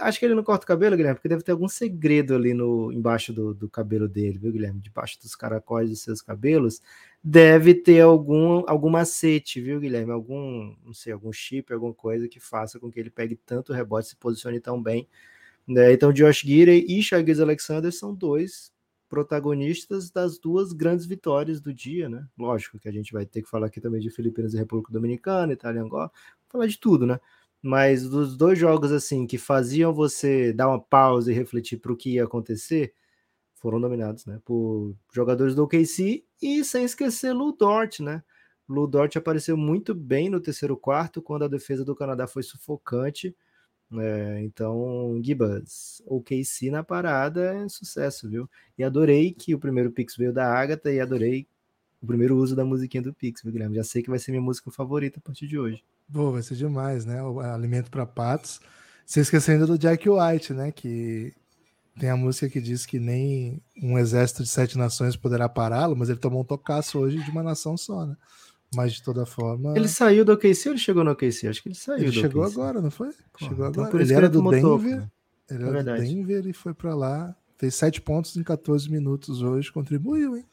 Acho 0.00 0.18
que 0.18 0.26
ele 0.26 0.34
não 0.34 0.44
corta 0.44 0.64
o 0.64 0.68
cabelo, 0.68 0.96
Guilherme, 0.96 1.16
porque 1.16 1.28
deve 1.28 1.42
ter 1.42 1.52
algum 1.52 1.68
segredo 1.68 2.34
ali 2.34 2.52
no 2.52 2.92
embaixo 2.92 3.32
do, 3.32 3.54
do 3.54 3.70
cabelo 3.70 4.06
dele, 4.06 4.38
viu, 4.38 4.52
Guilherme? 4.52 4.80
Debaixo 4.80 5.18
dos 5.20 5.34
caracóis 5.34 5.88
dos 5.88 6.02
seus 6.02 6.20
cabelos, 6.20 6.82
deve 7.24 7.74
ter 7.74 8.00
algum, 8.00 8.64
algum 8.66 8.90
macete, 8.90 9.60
viu, 9.62 9.80
Guilherme? 9.80 10.12
Algum, 10.12 10.76
não 10.84 10.92
sei, 10.92 11.12
algum 11.12 11.32
chip, 11.32 11.72
alguma 11.72 11.94
coisa 11.94 12.28
que 12.28 12.38
faça 12.38 12.78
com 12.78 12.90
que 12.90 13.00
ele 13.00 13.08
pegue 13.08 13.34
tanto 13.34 13.72
rebote, 13.72 14.08
se 14.08 14.16
posicione 14.16 14.60
tão 14.60 14.82
bem. 14.82 15.08
Né? 15.66 15.92
Então, 15.92 16.12
Josh 16.12 16.40
Gidey 16.40 16.84
e 16.86 17.02
Shagiz 17.02 17.40
Alexander 17.40 17.90
são 17.90 18.14
dois 18.14 18.70
protagonistas 19.08 20.10
das 20.10 20.38
duas 20.38 20.72
grandes 20.72 21.06
vitórias 21.06 21.60
do 21.60 21.72
dia, 21.72 22.08
né? 22.08 22.26
Lógico 22.38 22.78
que 22.78 22.88
a 22.88 22.92
gente 22.92 23.12
vai 23.12 23.24
ter 23.24 23.42
que 23.42 23.48
falar 23.48 23.68
aqui 23.68 23.80
também 23.80 24.00
de 24.00 24.10
Filipinas 24.10 24.52
e 24.52 24.58
República 24.58 24.92
Dominicana, 24.92 25.54
Itália 25.54 25.80
e 25.80 25.82
Angola, 25.82 26.12
falar 26.46 26.66
de 26.66 26.78
tudo, 26.78 27.06
né? 27.06 27.18
Mas 27.62 28.08
dos 28.08 28.36
dois 28.36 28.58
jogos 28.58 28.92
assim 28.92 29.26
que 29.26 29.38
faziam 29.38 29.92
você 29.92 30.52
dar 30.52 30.68
uma 30.68 30.80
pausa 30.80 31.32
e 31.32 31.34
refletir 31.34 31.78
para 31.78 31.92
o 31.92 31.96
que 31.96 32.14
ia 32.14 32.24
acontecer, 32.24 32.94
foram 33.56 33.80
dominados, 33.80 34.26
né? 34.26 34.40
Por 34.44 34.94
jogadores 35.12 35.54
do 35.54 35.64
OKC 35.64 36.24
e 36.40 36.64
sem 36.64 36.84
esquecer 36.84 37.32
Lu 37.32 37.52
Dort, 37.52 38.00
né? 38.00 38.22
Lu 38.68 38.86
Dort 38.86 39.16
apareceu 39.16 39.56
muito 39.56 39.94
bem 39.94 40.28
no 40.30 40.40
terceiro 40.40 40.76
quarto 40.76 41.22
quando 41.22 41.44
a 41.44 41.48
defesa 41.48 41.84
do 41.84 41.96
Canadá 41.96 42.26
foi 42.28 42.42
sufocante 42.42 43.34
é, 43.96 44.42
então, 44.42 45.18
Gibas, 45.22 46.02
OKC 46.06 46.70
na 46.70 46.84
parada 46.84 47.54
é 47.54 47.68
sucesso, 47.68 48.28
viu? 48.28 48.48
E 48.76 48.84
adorei 48.84 49.32
que 49.32 49.54
o 49.54 49.58
primeiro 49.58 49.90
Pix 49.90 50.14
veio 50.14 50.32
da 50.32 50.46
Agatha 50.46 50.92
e 50.92 51.00
adorei 51.00 51.46
o 52.02 52.06
primeiro 52.06 52.36
uso 52.36 52.54
da 52.54 52.64
musiquinha 52.64 53.02
do 53.02 53.14
Pix, 53.14 53.42
viu, 53.42 53.50
Guilherme? 53.50 53.76
Já 53.76 53.84
sei 53.84 54.02
que 54.02 54.10
vai 54.10 54.18
ser 54.18 54.30
minha 54.30 54.42
música 54.42 54.70
favorita 54.70 55.18
a 55.18 55.22
partir 55.22 55.46
de 55.46 55.58
hoje. 55.58 55.82
Pô, 56.12 56.32
vai 56.32 56.42
ser 56.42 56.54
demais, 56.54 57.04
né? 57.04 57.22
O 57.22 57.40
alimento 57.40 57.90
para 57.90 58.06
patos. 58.06 58.60
Você 59.04 59.20
esquecendo 59.20 59.66
do 59.66 59.78
Jack 59.78 60.08
White, 60.08 60.52
né? 60.52 60.72
Que 60.72 61.34
tem 61.98 62.10
a 62.10 62.16
música 62.16 62.48
que 62.48 62.60
diz 62.60 62.86
que 62.86 62.98
nem 62.98 63.60
um 63.82 63.98
exército 63.98 64.42
de 64.42 64.48
sete 64.48 64.78
nações 64.78 65.16
poderá 65.16 65.48
pará-lo, 65.48 65.96
mas 65.96 66.08
ele 66.08 66.18
tomou 66.18 66.42
um 66.42 66.44
tocaço 66.44 66.98
hoje 66.98 67.22
de 67.22 67.30
uma 67.30 67.42
nação 67.42 67.76
só, 67.76 68.06
né? 68.06 68.16
Mas 68.74 68.92
de 68.92 69.02
toda 69.02 69.24
forma. 69.24 69.74
Ele 69.76 69.88
saiu 69.88 70.24
do 70.24 70.32
OKC 70.32 70.68
ou 70.68 70.74
ele 70.74 70.78
chegou 70.78 71.02
no 71.02 71.10
OKC? 71.10 71.48
Acho 71.48 71.62
que 71.62 71.68
ele 71.68 71.74
saiu. 71.74 72.04
Ele 72.04 72.12
chegou 72.12 72.42
OKC. 72.42 72.54
agora, 72.60 72.80
não 72.80 72.90
foi? 72.90 73.08
Pô, 73.08 73.38
chegou 73.38 73.68
então 73.68 73.84
agora. 73.84 74.02
Ele 74.02 74.14
era 74.14 74.28
do 74.28 74.42
Denver. 74.42 74.60
Topo, 74.60 74.84
né? 74.84 75.10
Ele 75.50 75.64
era 75.64 75.80
é 75.80 75.82
do 75.82 75.94
Denver 76.02 76.46
e 76.46 76.52
foi 76.52 76.74
para 76.74 76.94
lá. 76.94 77.34
Fez 77.56 77.74
7 77.74 78.00
pontos 78.02 78.36
em 78.36 78.42
14 78.42 78.90
minutos 78.90 79.42
hoje. 79.42 79.72
Contribuiu, 79.72 80.36
hein? 80.36 80.44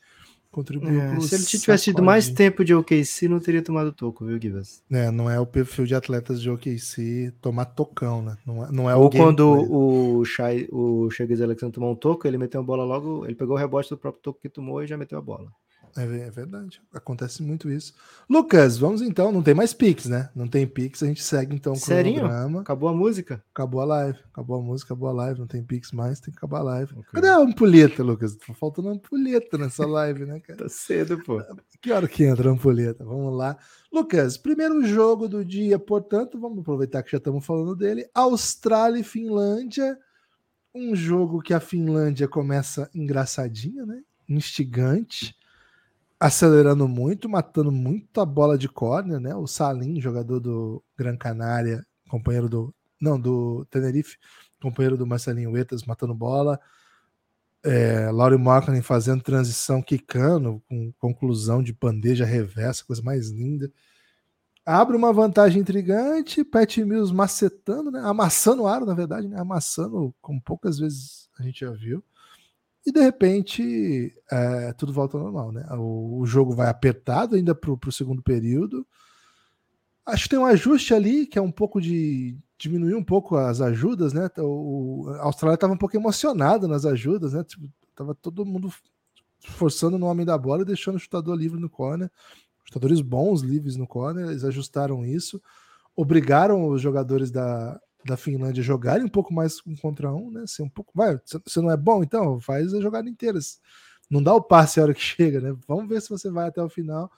Contribuiu 0.55 1.01
é, 1.01 1.19
Se 1.19 1.35
ele 1.35 1.43
tivesse 1.43 1.83
tido 1.83 2.01
mais 2.01 2.29
tempo 2.29 2.63
de 2.63 2.73
OKC, 2.73 3.27
não 3.27 3.41
teria 3.41 3.61
tomado 3.61 3.91
toco, 3.91 4.23
viu, 4.23 4.41
Givas? 4.41 4.81
É, 4.89 5.11
não 5.11 5.29
é 5.29 5.37
o 5.37 5.45
perfil 5.45 5.85
de 5.85 5.93
atletas 5.93 6.41
de 6.41 6.49
OKC 6.49 7.33
tomar 7.41 7.65
tocão, 7.65 8.21
né? 8.21 8.37
Não 8.45 8.65
é, 8.65 8.71
não 8.71 8.89
é 8.89 8.95
Ou 8.95 9.09
quando 9.09 9.49
o 9.69 10.23
Shai, 10.23 10.65
o 10.71 11.09
Alexandre 11.43 11.73
tomou 11.73 11.91
um 11.91 11.95
toco, 11.95 12.25
ele 12.25 12.37
meteu 12.37 12.61
a 12.61 12.63
bola 12.63 12.85
logo, 12.85 13.25
ele 13.25 13.35
pegou 13.35 13.57
o 13.57 13.59
rebote 13.59 13.89
do 13.89 13.97
próprio 13.97 14.23
toco 14.23 14.39
que 14.39 14.47
tomou 14.47 14.81
e 14.81 14.87
já 14.87 14.95
meteu 14.95 15.19
a 15.19 15.21
bola. 15.21 15.51
É, 15.97 16.03
é, 16.03 16.29
verdade. 16.29 16.81
Acontece 16.93 17.41
muito 17.41 17.69
isso. 17.69 17.93
Lucas, 18.29 18.77
vamos 18.77 19.01
então. 19.01 19.31
Não 19.31 19.41
tem 19.41 19.53
mais 19.53 19.73
Pix, 19.73 20.07
né? 20.07 20.29
Não 20.35 20.45
tem 20.45 20.67
Pix, 20.67 21.01
a 21.01 21.07
gente 21.07 21.23
segue 21.23 21.55
então 21.55 21.71
o 21.71 21.77
Serinho? 21.77 22.19
cronograma. 22.19 22.61
Acabou 22.61 22.89
a 22.89 22.93
música? 22.93 23.41
Acabou 23.53 23.79
a 23.79 23.85
live. 23.85 24.19
Acabou 24.29 24.59
a 24.59 24.61
música, 24.61 24.93
acabou 24.93 25.07
a 25.07 25.13
live. 25.13 25.39
Não 25.39 25.47
tem 25.47 25.63
Pix 25.63 25.93
mais, 25.93 26.19
tem 26.19 26.33
que 26.33 26.37
acabar 26.37 26.59
a 26.59 26.63
live. 26.63 26.91
Okay. 26.91 27.11
Cadê 27.13 27.29
a 27.29 27.37
ampulheta, 27.37 28.03
Lucas? 28.03 28.35
Tá 28.35 28.53
faltando 28.53 28.89
ampulheta 28.89 29.57
nessa 29.57 29.85
live, 29.87 30.25
né, 30.25 30.41
cara? 30.41 30.59
tá 30.59 30.69
cedo, 30.69 31.17
pô. 31.23 31.41
Que 31.81 31.93
hora 31.93 32.09
que 32.09 32.25
entra 32.25 32.49
a 32.49 32.51
ampulheta? 32.51 33.05
Vamos 33.05 33.33
lá. 33.33 33.57
Lucas, 33.89 34.35
primeiro 34.35 34.85
jogo 34.85 35.29
do 35.29 35.45
dia, 35.45 35.79
portanto, 35.79 36.37
vamos 36.37 36.59
aproveitar 36.59 37.03
que 37.03 37.11
já 37.11 37.19
estamos 37.19 37.45
falando 37.45 37.73
dele. 37.73 38.05
Austrália 38.13 38.99
e 38.99 39.03
Finlândia. 39.03 39.97
Um 40.73 40.93
jogo 40.93 41.41
que 41.41 41.53
a 41.53 41.61
Finlândia 41.61 42.27
começa 42.27 42.89
engraçadinha, 42.93 43.85
né? 43.85 44.01
Instigante 44.27 45.33
acelerando 46.19 46.87
muito, 46.87 47.29
matando 47.29 47.71
muita 47.71 48.25
bola 48.25 48.57
de 48.57 48.69
córnea, 48.69 49.19
né? 49.19 49.35
O 49.35 49.47
Salim, 49.47 49.99
jogador 49.99 50.39
do 50.39 50.83
Gran 50.97 51.17
Canária, 51.17 51.85
companheiro 52.09 52.49
do. 52.49 52.73
Não, 52.99 53.19
do 53.19 53.65
Tenerife, 53.69 54.17
companheiro 54.61 54.97
do 54.97 55.05
Marcelinho 55.05 55.55
Etas, 55.57 55.83
matando 55.83 56.13
bola. 56.13 56.59
É, 57.63 58.09
Laurie 58.11 58.37
Markkinen 58.37 58.81
fazendo 58.81 59.23
transição, 59.23 59.81
quicando, 59.81 60.61
com 60.69 60.93
conclusão 60.99 61.63
de 61.63 61.73
bandeja 61.73 62.23
reversa, 62.23 62.85
coisa 62.85 63.01
mais 63.01 63.29
linda. 63.29 63.71
Abre 64.65 64.95
uma 64.95 65.11
vantagem 65.13 65.61
intrigante, 65.61 66.43
Pat 66.43 66.77
Mills 66.77 67.13
macetando, 67.13 67.91
né? 67.91 68.01
Amassando 68.03 68.63
o 68.63 68.67
aro, 68.67 68.85
na 68.85 68.93
verdade, 68.93 69.27
né? 69.27 69.39
Amassando, 69.39 70.15
como 70.21 70.41
poucas 70.41 70.79
vezes 70.79 71.29
a 71.37 71.43
gente 71.43 71.59
já 71.59 71.71
viu 71.71 72.03
e 72.85 72.91
de 72.91 72.99
repente 72.99 74.13
é, 74.31 74.71
tudo 74.73 74.93
volta 74.93 75.17
ao 75.17 75.23
normal, 75.23 75.51
né? 75.51 75.65
O, 75.71 76.19
o 76.19 76.25
jogo 76.25 76.53
vai 76.53 76.69
apertado 76.69 77.35
ainda 77.35 77.55
para 77.55 77.71
o 77.71 77.91
segundo 77.91 78.21
período. 78.21 78.85
Acho 80.05 80.23
que 80.23 80.29
tem 80.29 80.39
um 80.39 80.45
ajuste 80.45 80.93
ali 80.93 81.25
que 81.25 81.39
é 81.39 81.41
um 81.41 81.51
pouco 81.51 81.81
de 81.81 82.37
diminuiu 82.57 82.97
um 82.97 83.03
pouco 83.03 83.35
as 83.35 83.59
ajudas, 83.59 84.13
né? 84.13 84.29
O, 84.37 85.09
a 85.19 85.23
Austrália 85.23 85.55
estava 85.55 85.73
um 85.73 85.77
pouco 85.77 85.97
emocionada 85.97 86.67
nas 86.67 86.85
ajudas, 86.85 87.33
né? 87.33 87.43
Tipo, 87.43 87.67
tava 87.95 88.13
todo 88.13 88.45
mundo 88.45 88.71
forçando 89.39 89.97
no 89.97 90.05
homem 90.05 90.25
da 90.25 90.37
bola 90.37 90.61
e 90.61 90.65
deixando 90.65 90.95
o 90.95 90.99
chutador 90.99 91.35
livre 91.35 91.59
no 91.59 91.69
corner. 91.69 92.11
Chutadores 92.63 93.01
bons 93.01 93.41
livres 93.41 93.75
no 93.75 93.87
corner, 93.87 94.27
eles 94.27 94.43
ajustaram 94.43 95.05
isso, 95.05 95.41
obrigaram 95.95 96.67
os 96.67 96.81
jogadores 96.81 97.29
da, 97.29 97.79
da 98.05 98.15
Finlândia 98.15 98.61
jogarem 98.61 99.03
um 99.03 99.09
pouco 99.09 99.33
mais 99.33 99.59
um 99.65 99.75
contra 99.75 100.13
um, 100.13 100.29
né? 100.29 100.45
Ser 100.45 100.61
um 100.61 100.69
pouco, 100.69 100.91
vai, 100.93 101.19
você 101.25 101.59
não 101.59 101.71
é 101.71 101.75
bom, 101.75 102.03
então 102.03 102.39
faz 102.39 102.73
a 102.73 102.79
jogada 102.79 103.09
inteira. 103.09 103.39
Não 104.09 104.21
dá 104.21 104.33
o 104.33 104.41
passe 104.41 104.79
a 104.79 104.83
hora 104.83 104.93
que 104.93 105.01
chega, 105.01 105.41
né? 105.41 105.55
Vamos 105.67 105.89
ver 105.89 106.01
se 106.01 106.09
você 106.09 106.29
vai 106.29 106.47
até 106.47 106.61
o 106.61 106.69
final. 106.69 107.11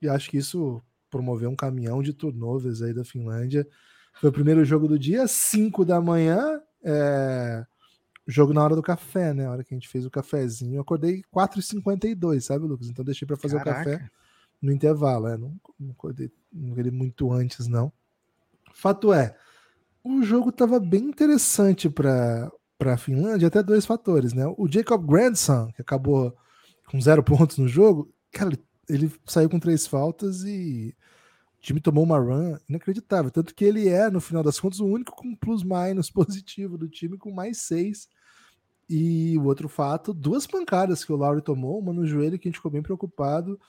E 0.00 0.08
acho 0.08 0.30
que 0.30 0.36
isso 0.36 0.80
promoveu 1.10 1.50
um 1.50 1.56
caminhão 1.56 2.02
de 2.02 2.12
turnovers 2.12 2.82
aí 2.82 2.94
da 2.94 3.04
Finlândia. 3.04 3.66
Foi 4.14 4.30
o 4.30 4.32
primeiro 4.32 4.64
jogo 4.64 4.86
do 4.86 4.98
dia, 4.98 5.26
5 5.26 5.84
da 5.84 6.00
manhã. 6.00 6.60
É... 6.84 7.66
Jogo 8.24 8.52
na 8.52 8.62
hora 8.62 8.76
do 8.76 8.82
café, 8.82 9.34
né? 9.34 9.46
A 9.46 9.50
hora 9.50 9.64
que 9.64 9.74
a 9.74 9.76
gente 9.76 9.88
fez 9.88 10.06
o 10.06 10.10
cafezinho. 10.10 10.76
Eu 10.76 10.82
acordei 10.82 11.22
4h52, 11.34 12.42
sabe, 12.42 12.66
Lucas? 12.66 12.88
Então 12.88 13.04
deixei 13.04 13.26
para 13.26 13.36
fazer 13.36 13.56
Caraca. 13.56 13.80
o 13.80 13.84
café 13.84 14.10
no 14.62 14.70
intervalo. 14.70 15.26
É, 15.26 15.36
não, 15.36 15.56
não 15.80 15.90
acordei, 15.90 16.30
não 16.52 16.72
acordei 16.72 16.92
muito 16.92 17.32
antes, 17.32 17.66
não. 17.66 17.92
Fato 18.72 19.12
é, 19.12 19.34
o 20.08 20.22
jogo 20.22 20.48
estava 20.50 20.80
bem 20.80 21.04
interessante 21.04 21.90
para 21.90 22.50
a 22.80 22.96
Finlândia, 22.96 23.48
até 23.48 23.62
dois 23.62 23.84
fatores, 23.84 24.32
né? 24.32 24.46
O 24.56 24.66
Jacob 24.70 25.04
Grandson, 25.06 25.70
que 25.72 25.82
acabou 25.82 26.34
com 26.86 27.00
zero 27.00 27.22
pontos 27.24 27.58
no 27.58 27.68
jogo, 27.68 28.12
cara, 28.32 28.58
ele 28.88 29.12
saiu 29.26 29.50
com 29.50 29.60
três 29.60 29.86
faltas 29.86 30.44
e 30.44 30.94
o 31.58 31.60
time 31.60 31.80
tomou 31.80 32.04
uma 32.04 32.18
run 32.18 32.56
inacreditável. 32.68 33.30
Tanto 33.30 33.54
que 33.54 33.64
ele 33.64 33.88
é, 33.88 34.10
no 34.10 34.20
final 34.20 34.42
das 34.42 34.58
contas, 34.58 34.80
o 34.80 34.86
único 34.86 35.14
com 35.14 35.34
plus-minus 35.34 36.08
positivo 36.10 36.78
do 36.78 36.88
time, 36.88 37.18
com 37.18 37.30
mais 37.30 37.58
seis. 37.58 38.08
E 38.88 39.36
o 39.36 39.44
outro 39.44 39.68
fato, 39.68 40.14
duas 40.14 40.46
pancadas 40.46 41.04
que 41.04 41.12
o 41.12 41.16
Lowry 41.16 41.42
tomou, 41.42 41.78
uma 41.78 41.92
no 41.92 42.06
joelho 42.06 42.38
que 42.38 42.48
a 42.48 42.50
gente 42.50 42.56
ficou 42.56 42.70
bem 42.70 42.82
preocupado. 42.82 43.60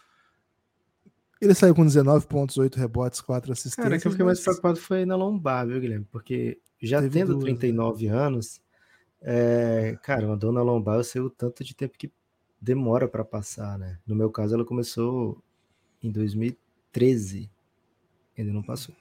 Ele 1.41 1.53
saiu 1.53 1.74
com 1.74 1.86
19 1.86 2.27
pontos, 2.27 2.58
8 2.58 2.77
rebotes, 2.77 3.22
4 3.22 3.51
assistências. 3.51 3.84
Cara, 3.84 4.00
que 4.00 4.08
eu 4.08 4.12
fiquei 4.12 4.25
mais 4.25 4.41
preocupado 4.41 4.77
foi 4.77 5.05
na 5.05 5.15
lombar, 5.15 5.65
viu, 5.65 5.79
Guilherme? 5.79 6.05
Porque 6.12 6.60
já 6.81 7.01
tendo 7.01 7.34
duas, 7.34 7.43
39 7.43 8.08
né? 8.08 8.13
anos, 8.13 8.62
é, 9.22 9.98
cara, 10.03 10.25
uma 10.25 10.36
dor 10.36 10.51
na 10.51 10.62
lombar, 10.62 10.98
eu 10.98 11.03
sei 11.03 11.22
o 11.22 11.29
tanto 11.29 11.63
de 11.63 11.74
tempo 11.74 11.98
que 11.98 12.12
demora 12.62 13.08
para 13.08 13.24
passar, 13.24 13.79
né? 13.79 14.00
No 14.05 14.15
meu 14.15 14.29
caso, 14.29 14.53
ela 14.53 14.65
começou 14.65 15.41
em 16.03 16.12
2013. 16.12 17.50
Ainda 18.38 18.51
não 18.51 18.63
passou. 18.63 18.96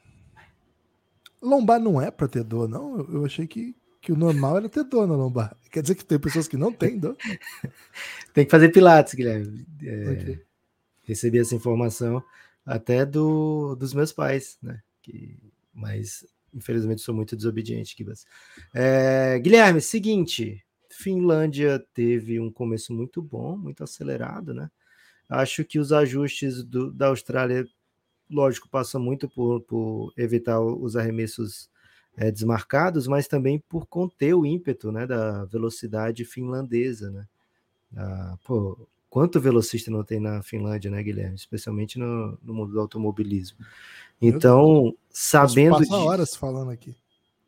Lombar 1.40 1.80
não 1.80 2.00
é 2.00 2.10
para 2.10 2.28
ter 2.28 2.44
dor, 2.44 2.68
não? 2.68 2.98
Eu 3.00 3.24
achei 3.24 3.46
que, 3.46 3.74
que 4.00 4.12
o 4.12 4.16
normal 4.16 4.58
era 4.58 4.68
ter 4.68 4.84
dor 4.84 5.06
na 5.06 5.14
lombar. 5.14 5.56
Quer 5.70 5.82
dizer 5.82 5.94
que 5.94 6.04
tem 6.04 6.18
pessoas 6.18 6.48
que 6.48 6.56
não 6.56 6.72
têm 6.72 6.98
dor? 6.98 7.16
tem 8.32 8.44
que 8.44 8.50
fazer 8.50 8.70
pilates, 8.70 9.14
Guilherme. 9.14 9.66
É, 9.82 10.10
okay. 10.10 10.47
Recebi 11.08 11.38
essa 11.38 11.54
informação 11.54 12.22
até 12.66 13.06
do, 13.06 13.74
dos 13.76 13.94
meus 13.94 14.12
pais, 14.12 14.58
né? 14.62 14.82
Que, 15.00 15.38
mas 15.72 16.26
infelizmente 16.52 17.00
sou 17.00 17.14
muito 17.14 17.34
desobediente, 17.34 17.96
Kibas. 17.96 18.26
É, 18.74 19.38
Guilherme, 19.38 19.80
seguinte, 19.80 20.62
Finlândia 20.90 21.82
teve 21.94 22.38
um 22.38 22.52
começo 22.52 22.92
muito 22.92 23.22
bom, 23.22 23.56
muito 23.56 23.82
acelerado, 23.82 24.52
né? 24.52 24.70
Acho 25.26 25.64
que 25.64 25.78
os 25.78 25.92
ajustes 25.92 26.62
do, 26.62 26.92
da 26.92 27.06
Austrália, 27.06 27.66
lógico, 28.30 28.68
passam 28.68 29.00
muito 29.00 29.30
por, 29.30 29.62
por 29.62 30.12
evitar 30.14 30.60
os 30.60 30.94
arremessos 30.94 31.70
é, 32.18 32.30
desmarcados, 32.30 33.06
mas 33.06 33.26
também 33.26 33.58
por 33.66 33.86
conter 33.86 34.34
o 34.34 34.44
ímpeto 34.44 34.92
né, 34.92 35.06
da 35.06 35.46
velocidade 35.46 36.24
finlandesa, 36.26 37.10
né? 37.10 37.26
Ah, 37.96 38.36
pô, 38.44 38.86
quanto 39.08 39.40
velocista 39.40 39.90
não 39.90 40.04
tem 40.04 40.20
na 40.20 40.42
Finlândia, 40.42 40.90
né, 40.90 41.02
Guilherme? 41.02 41.34
Especialmente 41.34 41.98
no, 41.98 42.38
no 42.42 42.54
mundo 42.54 42.72
do 42.72 42.80
automobilismo. 42.80 43.58
Então, 44.20 44.94
sabendo 45.10 45.78
disso, 45.78 45.94
horas 45.94 46.34
falando 46.34 46.70
aqui. 46.70 46.96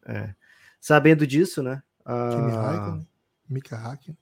É, 0.07 0.35
sabendo 0.81 1.27
disso, 1.27 1.63
né? 1.63 1.83
Kimi 2.05 2.51
Raikkonen. 2.51 3.09
Mika 3.49 3.77
Hakkinen. 3.77 4.17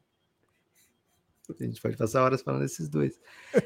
A 1.59 1.65
gente 1.65 1.81
pode 1.81 1.97
passar 1.97 2.23
horas 2.23 2.43
falando 2.43 2.63
desses 2.63 2.89
dois. 2.89 3.21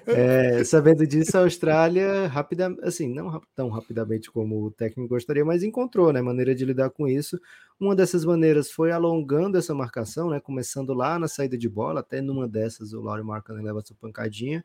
É, 0.07 0.63
sabendo 0.65 1.07
disso, 1.07 1.37
a 1.37 1.41
Austrália, 1.41 2.29
rápida, 2.29 2.77
assim, 2.83 3.13
não 3.13 3.41
tão 3.55 3.69
rapidamente 3.69 4.31
como 4.31 4.65
o 4.65 4.71
técnico 4.71 5.09
gostaria, 5.09 5.45
mas 5.45 5.63
encontrou 5.63 6.13
né, 6.13 6.23
maneira 6.23 6.55
de 6.55 6.65
lidar 6.65 6.91
com 6.91 7.09
isso. 7.09 7.41
Uma 7.81 7.97
dessas 7.97 8.25
maneiras 8.25 8.71
foi 8.71 8.93
alongando 8.93 9.59
essa 9.59 9.75
marcação, 9.75 10.31
né, 10.31 10.39
começando 10.39 10.95
lá 10.95 11.19
na 11.19 11.27
saída 11.27 11.59
de 11.59 11.69
bola, 11.69 12.01
até 12.01 12.21
numa 12.21 12.49
dessas 12.49 12.93
o 12.93 13.01
Laurie 13.01 13.25
Markkanen 13.25 13.65
leva 13.65 13.83
sua 13.85 13.97
pancadinha. 14.01 14.65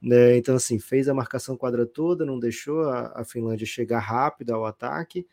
Né, 0.00 0.36
então, 0.36 0.56
assim, 0.56 0.78
fez 0.78 1.08
a 1.08 1.14
marcação 1.14 1.56
quadra 1.56 1.86
toda, 1.86 2.24
não 2.24 2.38
deixou 2.38 2.82
a, 2.88 3.20
a 3.20 3.24
Finlândia 3.24 3.66
chegar 3.66 4.00
rápido 4.00 4.52
ao 4.52 4.64
ataque 4.66 5.26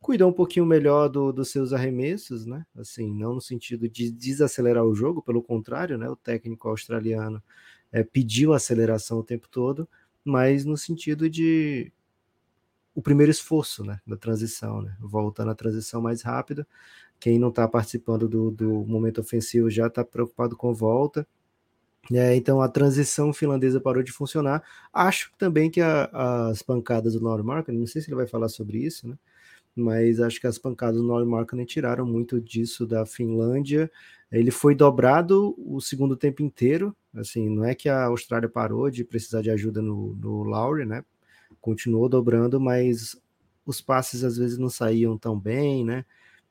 cuidar 0.00 0.26
um 0.26 0.32
pouquinho 0.32 0.64
melhor 0.66 1.08
do, 1.08 1.32
dos 1.32 1.50
seus 1.50 1.72
arremessos, 1.72 2.46
né? 2.46 2.64
Assim, 2.76 3.12
não 3.12 3.34
no 3.34 3.40
sentido 3.40 3.88
de 3.88 4.10
desacelerar 4.10 4.84
o 4.84 4.94
jogo, 4.94 5.22
pelo 5.22 5.42
contrário, 5.42 5.98
né? 5.98 6.08
O 6.08 6.16
técnico 6.16 6.68
australiano 6.68 7.42
é, 7.92 8.02
pediu 8.02 8.52
aceleração 8.52 9.18
o 9.18 9.24
tempo 9.24 9.48
todo, 9.48 9.88
mas 10.24 10.64
no 10.64 10.76
sentido 10.76 11.28
de 11.28 11.92
o 12.94 13.02
primeiro 13.02 13.30
esforço, 13.30 13.84
né? 13.84 14.00
Da 14.06 14.16
transição, 14.16 14.82
né? 14.82 14.96
Volta 15.00 15.44
na 15.44 15.54
transição 15.54 16.00
mais 16.00 16.22
rápida. 16.22 16.66
Quem 17.20 17.38
não 17.38 17.48
está 17.48 17.66
participando 17.66 18.28
do, 18.28 18.50
do 18.50 18.84
momento 18.86 19.20
ofensivo 19.20 19.70
já 19.70 19.88
está 19.88 20.04
preocupado 20.04 20.56
com 20.56 20.72
volta. 20.74 21.26
É, 22.12 22.34
então 22.34 22.60
a 22.62 22.68
transição 22.68 23.32
finlandesa 23.32 23.80
parou 23.80 24.02
de 24.02 24.12
funcionar. 24.12 24.62
Acho 24.92 25.32
também 25.36 25.70
que 25.70 25.80
a, 25.80 26.48
as 26.48 26.62
pancadas 26.62 27.14
do 27.14 27.20
Normark, 27.20 27.68
não 27.68 27.86
sei 27.86 28.00
se 28.00 28.08
ele 28.08 28.16
vai 28.16 28.26
falar 28.26 28.48
sobre 28.48 28.78
isso, 28.78 29.06
né? 29.08 29.18
Mas 29.78 30.20
acho 30.20 30.40
que 30.40 30.46
as 30.46 30.58
pancadas 30.58 31.00
do 31.00 31.06
Norrie 31.06 31.26
Markkanen 31.26 31.64
tiraram 31.64 32.06
muito 32.06 32.40
disso 32.40 32.86
da 32.86 33.06
Finlândia. 33.06 33.90
Ele 34.30 34.50
foi 34.50 34.74
dobrado 34.74 35.54
o 35.58 35.80
segundo 35.80 36.16
tempo 36.16 36.42
inteiro, 36.42 36.94
assim, 37.14 37.48
não 37.48 37.64
é 37.64 37.74
que 37.74 37.88
a 37.88 38.04
Austrália 38.04 38.48
parou 38.48 38.90
de 38.90 39.04
precisar 39.04 39.40
de 39.42 39.50
ajuda 39.50 39.80
no, 39.80 40.14
no 40.14 40.42
Lowry, 40.42 40.84
né? 40.84 41.04
Continuou 41.60 42.08
dobrando, 42.08 42.60
mas 42.60 43.16
os 43.64 43.80
passes 43.80 44.24
às 44.24 44.36
vezes 44.36 44.58
não 44.58 44.68
saíam 44.68 45.16
tão 45.16 45.38
bem, 45.38 45.84
né? 45.84 46.04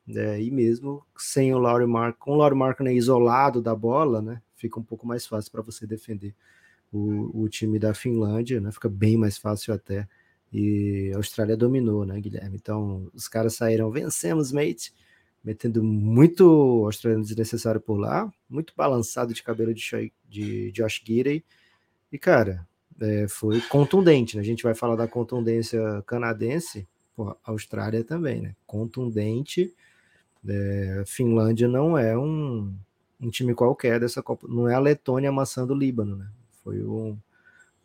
É, 0.08 0.40
e 0.42 0.50
mesmo 0.50 1.04
sem 1.16 1.52
o 1.54 1.58
Laurie 1.58 1.86
Mark, 1.86 2.16
com 2.18 2.32
o 2.32 2.36
Laurie 2.36 2.58
Markkanen 2.58 2.96
isolado 2.96 3.60
da 3.60 3.74
bola, 3.74 4.22
né? 4.22 4.42
Fica 4.56 4.80
um 4.80 4.82
pouco 4.82 5.06
mais 5.06 5.26
fácil 5.26 5.52
para 5.52 5.62
você 5.62 5.86
defender 5.86 6.34
o, 6.92 7.42
o 7.42 7.48
time 7.48 7.78
da 7.78 7.94
Finlândia, 7.94 8.60
né? 8.60 8.72
Fica 8.72 8.88
bem 8.88 9.16
mais 9.16 9.38
fácil 9.38 9.74
até 9.74 10.08
e 10.52 11.10
a 11.14 11.16
Austrália 11.18 11.56
dominou, 11.56 12.04
né, 12.06 12.18
Guilherme? 12.20 12.56
Então, 12.56 13.10
os 13.14 13.28
caras 13.28 13.54
saíram, 13.54 13.90
vencemos, 13.90 14.50
mate, 14.52 14.92
metendo 15.44 15.82
muito 15.82 16.84
australiano 16.84 17.24
desnecessário 17.24 17.80
por 17.80 17.98
lá, 17.98 18.32
muito 18.48 18.72
balançado 18.76 19.34
de 19.34 19.42
cabelo 19.42 19.74
de, 19.74 20.12
de 20.28 20.72
Josh 20.72 21.02
Gidey. 21.04 21.44
E, 22.10 22.18
cara, 22.18 22.66
é, 23.00 23.28
foi 23.28 23.60
contundente, 23.62 24.36
né? 24.36 24.42
A 24.42 24.44
gente 24.44 24.62
vai 24.62 24.74
falar 24.74 24.96
da 24.96 25.06
contundência 25.06 26.02
canadense, 26.06 26.86
a 27.18 27.50
Austrália 27.50 28.02
também, 28.04 28.40
né? 28.40 28.56
Contundente. 28.66 29.74
É, 30.46 31.02
Finlândia 31.06 31.68
não 31.68 31.98
é 31.98 32.16
um, 32.16 32.74
um 33.20 33.28
time 33.28 33.54
qualquer 33.54 34.00
dessa 34.00 34.22
Copa, 34.22 34.46
não 34.48 34.68
é 34.68 34.74
a 34.74 34.78
Letônia 34.78 35.28
amassando 35.28 35.74
o 35.74 35.76
Líbano, 35.76 36.16
né? 36.16 36.28
Foi 36.62 36.82
um, 36.82 37.18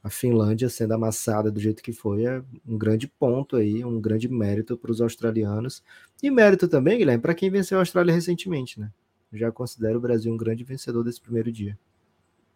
a 0.04 0.10
Finlândia 0.10 0.68
sendo 0.68 0.94
amassada 0.94 1.50
do 1.50 1.62
jeito 1.62 1.82
que 1.82 1.94
foi 1.94 2.26
é 2.26 2.44
um 2.68 2.78
grande 2.78 3.08
ponto 3.08 3.56
aí, 3.56 3.86
um 3.86 4.02
grande 4.02 4.28
mérito 4.28 4.78
para 4.78 4.92
os 4.92 5.00
australianos. 5.00 5.82
E 6.22 6.30
mérito 6.30 6.68
também, 6.68 6.98
Guilherme, 6.98 7.22
para 7.22 7.34
quem 7.34 7.50
venceu 7.50 7.78
a 7.78 7.82
Austrália 7.82 8.14
recentemente, 8.14 8.80
né? 8.80 8.92
Já 9.32 9.52
considero 9.52 9.98
o 9.98 10.02
Brasil 10.02 10.32
um 10.32 10.38
grande 10.38 10.64
vencedor 10.64 11.04
desse 11.04 11.22
primeiro 11.22 11.52
dia. 11.52 11.80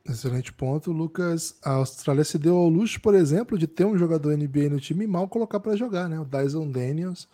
Excelente 0.05 0.53
ponto, 0.53 0.91
Lucas. 0.91 1.57
A 1.63 1.71
Austrália 1.71 2.23
se 2.23 2.37
deu 2.37 2.55
ao 2.55 2.69
luxo, 2.69 2.99
por 3.01 3.15
exemplo, 3.15 3.57
de 3.57 3.65
ter 3.65 3.85
um 3.85 3.97
jogador 3.97 4.37
NBA 4.37 4.69
no 4.69 4.79
time 4.79 5.05
e 5.05 5.07
mal 5.07 5.27
colocar 5.27 5.59
para 5.59 5.75
jogar, 5.75 6.09
né? 6.09 6.19
O 6.19 6.25
Dyson 6.25 6.69
Daniels, 6.69 7.27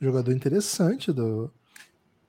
jogador 0.00 0.32
interessante 0.32 1.10
do, 1.10 1.50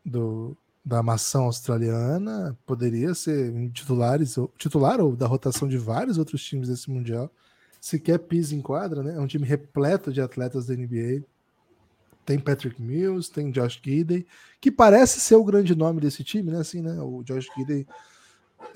do, 0.04 0.58
da 0.84 1.04
maçã 1.04 1.40
australiana, 1.40 2.58
poderia 2.66 3.14
ser 3.14 3.54
titulares, 3.72 4.36
titular 4.58 5.00
ou 5.00 5.16
da 5.16 5.28
rotação 5.28 5.68
de 5.68 5.78
vários 5.78 6.18
outros 6.18 6.44
times 6.44 6.70
desse 6.70 6.90
Mundial. 6.90 7.32
Sequer 7.80 8.20
pisa 8.20 8.56
em 8.56 8.62
quadra, 8.62 9.04
né? 9.04 9.16
É 9.16 9.20
um 9.20 9.28
time 9.28 9.46
repleto 9.46 10.12
de 10.12 10.22
atletas 10.22 10.66
da 10.66 10.76
NBA. 10.76 11.24
Tem 12.26 12.40
Patrick 12.40 12.82
Mills, 12.82 13.32
tem 13.32 13.52
Josh 13.52 13.80
Gidey, 13.84 14.26
que 14.60 14.72
parece 14.72 15.20
ser 15.20 15.36
o 15.36 15.44
grande 15.44 15.76
nome 15.76 16.02
desse 16.02 16.24
time, 16.24 16.52
né? 16.52 16.60
Assim, 16.60 16.82
né? 16.82 17.00
O 17.02 17.24
Josh 17.24 17.48
Gidey 17.56 17.88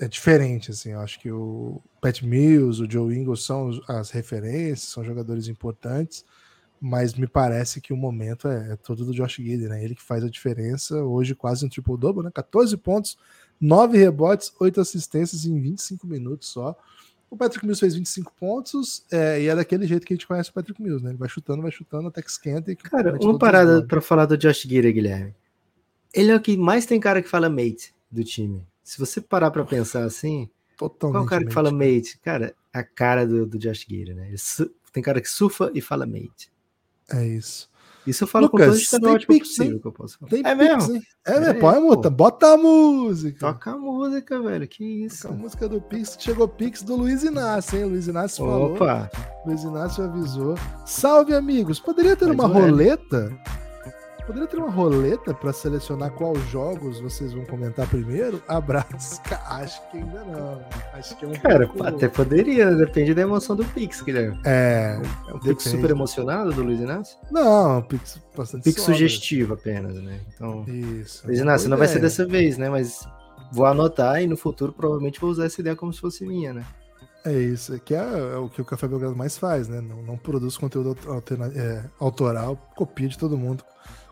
é 0.00 0.08
diferente, 0.08 0.70
assim. 0.70 0.90
Eu 0.90 1.00
acho 1.00 1.20
que 1.20 1.30
o 1.30 1.80
Pat 2.00 2.22
Mills, 2.22 2.82
o 2.82 2.90
Joe 2.90 3.16
Ingles 3.16 3.44
são 3.44 3.70
as 3.88 4.10
referências, 4.10 4.88
são 4.88 5.04
jogadores 5.04 5.48
importantes 5.48 6.24
mas 6.86 7.14
me 7.14 7.26
parece 7.26 7.80
que 7.80 7.94
o 7.94 7.96
momento 7.96 8.46
é, 8.46 8.72
é 8.72 8.76
todo 8.76 9.06
do 9.06 9.14
Josh 9.14 9.36
Gidey, 9.36 9.68
né? 9.68 9.82
Ele 9.82 9.94
que 9.94 10.02
faz 10.02 10.22
a 10.22 10.28
diferença. 10.28 11.02
Hoje 11.02 11.34
quase 11.34 11.64
um 11.64 11.68
triple-double, 11.68 12.22
né? 12.22 12.30
14 12.30 12.76
pontos, 12.76 13.16
9 13.58 13.96
rebotes, 13.96 14.52
8 14.60 14.82
assistências 14.82 15.46
em 15.46 15.58
25 15.58 16.06
minutos 16.06 16.50
só. 16.50 16.76
O 17.30 17.38
Patrick 17.38 17.64
Mills 17.64 17.80
fez 17.80 17.94
25 17.94 18.34
pontos 18.38 19.02
é, 19.10 19.40
e 19.40 19.48
é 19.48 19.56
daquele 19.56 19.86
jeito 19.86 20.06
que 20.06 20.12
a 20.12 20.16
gente 20.16 20.26
conhece 20.26 20.50
o 20.50 20.52
Patrick 20.52 20.80
Mills, 20.82 21.02
né? 21.02 21.12
Ele 21.12 21.18
vai 21.18 21.28
chutando, 21.28 21.62
vai 21.62 21.70
chutando 21.70 22.08
até 22.08 22.20
que 22.20 22.28
esquenta. 22.28 22.70
E 22.70 22.76
cara, 22.76 23.16
uma 23.18 23.38
parada 23.38 23.82
para 23.86 24.02
falar 24.02 24.26
do 24.26 24.36
Josh 24.36 24.64
Gidey, 24.64 24.92
Guilherme. 24.92 25.34
Ele 26.12 26.32
é 26.32 26.36
o 26.36 26.40
que 26.40 26.54
mais 26.54 26.84
tem 26.84 27.00
cara 27.00 27.22
que 27.22 27.30
fala 27.30 27.48
mate 27.48 27.94
do 28.10 28.22
time. 28.22 28.62
Se 28.82 28.98
você 28.98 29.22
parar 29.22 29.50
para 29.50 29.64
pensar 29.64 30.04
assim, 30.04 30.50
Totalmente 30.76 31.14
qual 31.14 31.22
é 31.22 31.26
o 31.26 31.30
cara 31.30 31.44
que 31.46 31.54
fala 31.54 31.72
mate? 31.72 32.18
Cara, 32.22 32.54
a 32.70 32.84
cara 32.84 33.26
do, 33.26 33.46
do 33.46 33.58
Josh 33.58 33.86
Gidey, 33.88 34.12
né? 34.12 34.28
Ele, 34.28 34.70
tem 34.92 35.02
cara 35.02 35.22
que 35.22 35.30
surfa 35.30 35.72
e 35.74 35.80
fala 35.80 36.04
mate. 36.04 36.52
É 37.10 37.26
isso. 37.26 37.68
Isso 38.06 38.24
eu 38.24 38.28
falo 38.28 38.46
Lucas, 38.46 38.60
com 38.60 38.72
todo 38.72 38.80
estereótipo 38.82 39.32
pix, 39.32 39.48
possível 39.48 39.80
que 39.80 39.86
eu 39.86 39.92
posso 39.92 40.18
falar. 40.18 40.30
Tem 40.30 40.42
é 40.44 40.54
pix, 40.54 40.88
mesmo? 40.88 41.02
É, 41.26 41.32
é, 41.32 41.50
é 41.50 41.54
põe 41.54 41.76
a 41.76 41.80
multa, 41.80 42.10
bota 42.10 42.52
a 42.52 42.56
música. 42.56 43.38
Toca 43.38 43.70
a 43.70 43.78
música, 43.78 44.42
velho, 44.42 44.68
que 44.68 44.84
isso. 45.04 45.22
Toca 45.22 45.34
a 45.34 45.38
música 45.38 45.68
do 45.68 45.80
Pix, 45.80 46.16
chegou 46.20 46.46
Pix 46.46 46.82
do 46.82 46.96
Luiz 46.96 47.24
Inácio, 47.24 47.78
hein? 47.78 47.86
Luiz 47.86 48.06
Inácio 48.06 48.44
falou. 48.44 48.74
Opa! 48.74 49.10
Luiz 49.46 49.62
Inácio 49.62 50.04
avisou. 50.04 50.54
Salve, 50.84 51.34
amigos! 51.34 51.80
Poderia 51.80 52.14
ter 52.14 52.30
uma 52.30 52.46
roleta? 52.46 53.34
Poderia 54.26 54.48
ter 54.48 54.56
uma 54.56 54.70
roleta 54.70 55.34
para 55.34 55.52
selecionar 55.52 56.10
quais 56.12 56.38
jogos 56.48 56.98
vocês 56.98 57.34
vão 57.34 57.44
comentar 57.44 57.86
primeiro? 57.86 58.42
Abraço. 58.48 59.20
Acho 59.46 59.90
que 59.90 59.98
ainda 59.98 60.24
não. 60.24 60.64
Acho 60.94 61.14
que 61.16 61.26
é 61.26 61.28
um 61.28 61.32
Cara, 61.34 61.66
pouco... 61.66 61.86
até 61.86 62.08
poderia, 62.08 62.74
depende 62.74 63.12
da 63.12 63.20
emoção 63.20 63.54
do 63.54 63.66
Pix, 63.66 64.00
Guilherme. 64.00 64.40
É. 64.46 64.98
É 65.28 65.34
um 65.34 65.38
Pix 65.38 65.64
super 65.64 65.90
emocionado 65.90 66.52
do 66.52 66.62
Luiz 66.62 66.80
Inácio? 66.80 67.18
Não, 67.30 67.74
é 67.74 67.76
um 67.76 67.82
Pix 67.82 68.18
bastante 68.34 68.64
Pix 68.64 68.80
sugestivo 68.80 69.54
apenas, 69.54 69.94
né? 69.96 70.18
Então. 70.34 70.64
Isso. 70.66 71.26
Luiz 71.26 71.40
Inácio, 71.40 71.68
não 71.68 71.76
vai 71.76 71.86
ser 71.86 72.00
dessa 72.00 72.26
vez, 72.26 72.56
né? 72.56 72.70
Mas 72.70 73.06
vou 73.52 73.66
anotar 73.66 74.22
e 74.22 74.26
no 74.26 74.38
futuro 74.38 74.72
provavelmente 74.72 75.20
vou 75.20 75.28
usar 75.28 75.44
essa 75.44 75.60
ideia 75.60 75.76
como 75.76 75.92
se 75.92 76.00
fosse 76.00 76.24
minha, 76.24 76.54
né? 76.54 76.64
É 77.26 77.32
isso, 77.32 77.78
que 77.80 77.94
é, 77.94 77.98
é, 77.98 78.36
o 78.36 78.48
que 78.48 78.60
o 78.60 78.64
Café 78.64 78.86
Belgrado 78.86 79.16
mais 79.16 79.36
faz, 79.36 79.68
né? 79.68 79.82
Não, 79.82 80.02
não 80.02 80.16
produz 80.16 80.56
conteúdo 80.56 80.96
é, 81.54 81.84
autoral, 81.98 82.56
copia 82.74 83.08
de 83.08 83.18
todo 83.18 83.36
mundo 83.36 83.64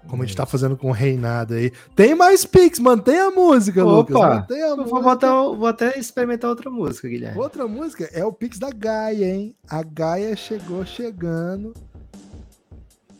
como 0.08 0.22
a 0.22 0.26
gente 0.26 0.36
tá 0.36 0.44
fazendo 0.44 0.76
com 0.76 0.88
o 0.88 0.92
Reinado 0.92 1.54
aí. 1.54 1.72
Tem 1.94 2.14
mais 2.14 2.44
Pix, 2.44 2.78
mantém 2.78 3.18
a 3.18 3.30
música, 3.30 3.84
Opa, 3.84 3.92
Lucas. 3.92 4.36
Mantém 4.36 4.62
a 4.62 4.76
música. 4.76 4.90
Vou, 4.90 5.02
botar, 5.02 5.42
vou 5.42 5.66
até 5.66 5.98
experimentar 5.98 6.50
outra 6.50 6.70
música, 6.70 7.08
Guilherme. 7.08 7.38
Outra 7.38 7.66
música 7.66 8.08
é 8.12 8.24
o 8.24 8.32
Pix 8.32 8.58
da 8.58 8.70
Gaia, 8.70 9.26
hein? 9.26 9.56
A 9.68 9.82
Gaia 9.82 10.34
chegou 10.36 10.84
chegando. 10.84 11.72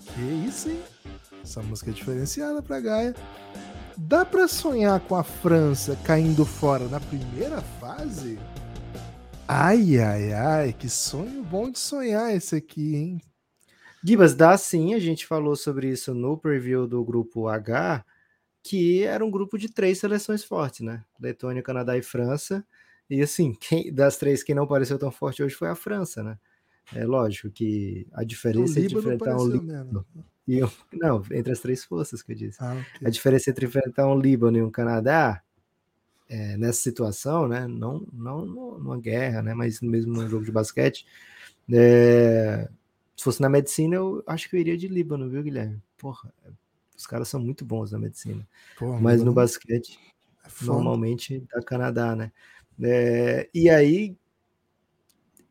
Que 0.04 0.20
isso, 0.46 0.68
hein? 0.68 0.80
Essa 1.42 1.62
música 1.62 1.90
é 1.90 1.94
diferenciada 1.94 2.62
pra 2.62 2.80
Gaia. 2.80 3.14
Dá 3.96 4.24
pra 4.24 4.48
sonhar 4.48 5.00
com 5.00 5.14
a 5.14 5.22
França 5.22 5.96
caindo 6.04 6.44
fora 6.44 6.86
na 6.88 7.00
primeira 7.00 7.60
fase? 7.80 8.38
Ai, 9.46 9.98
ai, 9.98 10.32
ai, 10.32 10.72
que 10.72 10.88
sonho 10.88 11.42
bom 11.42 11.70
de 11.70 11.78
sonhar 11.78 12.34
esse 12.34 12.56
aqui, 12.56 12.96
hein? 12.96 13.20
Gibas, 14.04 14.34
dá 14.34 14.56
sim, 14.58 14.94
a 14.94 14.98
gente 14.98 15.26
falou 15.26 15.54
sobre 15.54 15.88
isso 15.88 16.12
no 16.12 16.36
preview 16.36 16.86
do 16.86 17.04
grupo 17.04 17.48
H, 17.48 18.04
que 18.62 19.04
era 19.04 19.24
um 19.24 19.30
grupo 19.30 19.56
de 19.56 19.68
três 19.68 19.98
seleções 19.98 20.42
fortes, 20.42 20.80
né? 20.80 21.04
Letônia, 21.20 21.62
Canadá 21.62 21.96
e 21.96 22.02
França. 22.02 22.64
E 23.08 23.22
assim, 23.22 23.54
quem, 23.60 23.92
das 23.92 24.16
três, 24.16 24.42
quem 24.42 24.54
não 24.54 24.66
pareceu 24.66 24.98
tão 24.98 25.10
forte 25.10 25.42
hoje 25.42 25.54
foi 25.54 25.68
a 25.68 25.74
França, 25.74 26.22
né? 26.22 26.38
É 26.94 27.04
lógico 27.06 27.50
que 27.50 28.06
a 28.12 28.24
diferença 28.24 28.80
entre 28.80 28.98
enfrentar 28.98 29.36
um 29.36 29.46
Líbano 29.46 30.04
e 30.46 30.62
um, 30.62 30.68
não, 30.92 31.22
entre 31.30 31.52
as 31.52 31.60
três 31.60 31.84
forças 31.84 32.22
que 32.22 32.32
eu 32.32 32.36
disse. 32.36 32.58
Ah, 32.60 32.72
okay. 32.74 33.06
A 33.06 33.10
diferença 33.10 33.50
entre 33.50 33.66
enfrentar 33.66 34.06
um 34.06 34.18
Líbano 34.18 34.58
e 34.58 34.62
um 34.62 34.70
Canadá 34.70 35.42
é, 36.28 36.56
nessa 36.56 36.80
situação, 36.80 37.46
né? 37.46 37.66
Não, 37.68 38.06
não 38.12 38.44
numa 38.44 38.98
guerra, 38.98 39.42
né? 39.42 39.54
Mas 39.54 39.80
mesmo 39.80 40.12
no 40.12 40.28
jogo 40.28 40.44
de 40.44 40.50
basquete, 40.50 41.06
é, 41.72 42.68
se 43.22 43.24
fosse 43.24 43.40
na 43.40 43.48
medicina, 43.48 43.94
eu 43.94 44.20
acho 44.26 44.50
que 44.50 44.56
eu 44.56 44.60
iria 44.60 44.76
de 44.76 44.88
Líbano, 44.88 45.30
viu, 45.30 45.44
Guilherme? 45.44 45.80
Porra, 45.96 46.34
os 46.96 47.06
caras 47.06 47.28
são 47.28 47.38
muito 47.38 47.64
bons 47.64 47.92
na 47.92 47.98
medicina. 48.00 48.44
Porra, 48.76 49.00
Mas 49.00 49.22
no 49.22 49.32
basquete, 49.32 49.96
é 50.44 50.64
normalmente 50.64 51.38
da 51.54 51.62
Canadá, 51.62 52.16
né? 52.16 52.32
É, 52.82 53.48
e 53.54 53.70
aí 53.70 54.16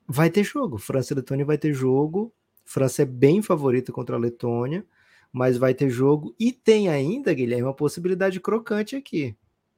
vai 0.05 0.29
ter 0.29 0.43
jogo. 0.43 0.77
França 0.77 1.13
e 1.13 1.15
Letônia 1.15 1.45
vai 1.45 1.57
ter 1.57 1.73
jogo. 1.73 2.33
França 2.65 3.03
é 3.03 3.05
bem 3.05 3.41
favorita 3.41 3.93
contra 3.93 4.17
a 4.17 4.19
Letônia, 4.19 4.85
mas 5.31 5.55
vai 5.55 5.73
ter 5.73 5.89
jogo. 5.89 6.35
E 6.37 6.51
tem 6.51 6.89
ainda, 6.89 7.33
Guilherme, 7.33 7.63
uma 7.63 7.73
possibilidade 7.73 8.41
crocante 8.41 8.97
aqui. 8.97 9.33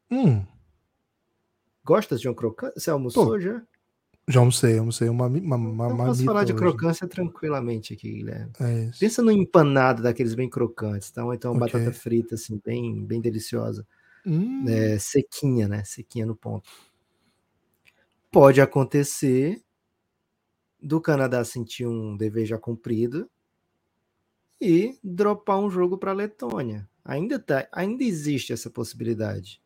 Hum. 0.10 0.43
Gostas 1.86 2.19
de 2.19 2.27
um 2.27 2.34
crocante? 2.34 2.79
Você 2.79 2.89
almoçou 2.89 3.27
Pô, 3.27 3.39
já? 3.39 3.62
Já 4.27 4.39
almocei, 4.39 4.77
almocei 4.77 5.09
uma, 5.09 5.27
uma, 5.27 5.57
uma 5.57 5.89
Eu 5.89 5.97
posso 5.97 6.23
falar 6.23 6.45
de 6.45 6.53
hoje. 6.53 6.62
crocância 6.62 7.07
tranquilamente 7.07 7.93
aqui, 7.93 8.09
Guilherme. 8.09 8.53
É. 8.59 8.89
Pensa 8.97 9.21
no 9.21 9.31
empanado 9.31 10.01
daqueles 10.01 10.33
bem 10.33 10.49
crocantes, 10.49 11.12
tá? 11.12 11.25
Ou 11.25 11.33
então 11.33 11.51
okay. 11.51 11.59
batata 11.59 11.91
frita, 11.91 12.36
assim, 12.36 12.62
bem, 12.63 13.03
bem 13.03 13.19
deliciosa. 13.19 13.86
Hum. 14.25 14.63
É, 14.67 14.97
sequinha, 14.97 15.67
né? 15.67 15.83
Sequinha 15.83 16.25
no 16.25 16.36
ponto. 16.36 16.69
Pode 18.31 18.62
acontecer 18.62 19.62
do 20.81 21.01
Canadá 21.01 21.43
sentir 21.43 21.86
um 21.86 22.15
dever 22.15 22.45
já 22.45 22.57
cumprido 22.57 23.29
e 24.59 24.97
dropar 25.03 25.59
um 25.59 25.69
jogo 25.69 25.97
para 25.97 26.12
a 26.12 26.15
Letônia. 26.15 26.89
Ainda, 27.03 27.38
tá, 27.38 27.67
ainda 27.73 28.05
existe 28.05 28.53
essa 28.53 28.69
possibilidade. 28.69 29.62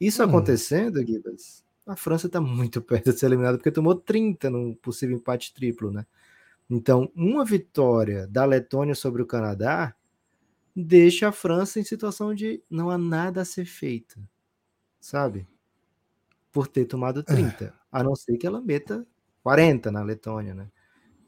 Isso 0.00 0.22
hum. 0.22 0.26
acontecendo, 0.26 1.04
Gibas, 1.04 1.64
a 1.86 1.96
França 1.96 2.26
está 2.26 2.40
muito 2.40 2.80
perto 2.82 3.12
de 3.12 3.18
ser 3.18 3.26
eliminada 3.26 3.58
porque 3.58 3.70
tomou 3.70 3.94
30 3.94 4.50
num 4.50 4.74
possível 4.74 5.16
empate 5.16 5.52
triplo, 5.52 5.90
né? 5.90 6.06
Então, 6.68 7.10
uma 7.14 7.44
vitória 7.44 8.26
da 8.26 8.44
Letônia 8.44 8.94
sobre 8.94 9.22
o 9.22 9.26
Canadá 9.26 9.94
deixa 10.74 11.28
a 11.28 11.32
França 11.32 11.78
em 11.78 11.84
situação 11.84 12.34
de 12.34 12.62
não 12.70 12.90
há 12.90 12.96
nada 12.96 13.42
a 13.42 13.44
ser 13.44 13.66
feito, 13.66 14.18
sabe? 14.98 15.46
Por 16.50 16.66
ter 16.66 16.86
tomado 16.86 17.22
30, 17.22 17.64
é. 17.64 17.72
a 17.92 18.02
não 18.02 18.16
ser 18.16 18.38
que 18.38 18.46
ela 18.46 18.60
meta 18.60 19.06
40 19.42 19.92
na 19.92 20.02
Letônia, 20.02 20.54
né? 20.54 20.70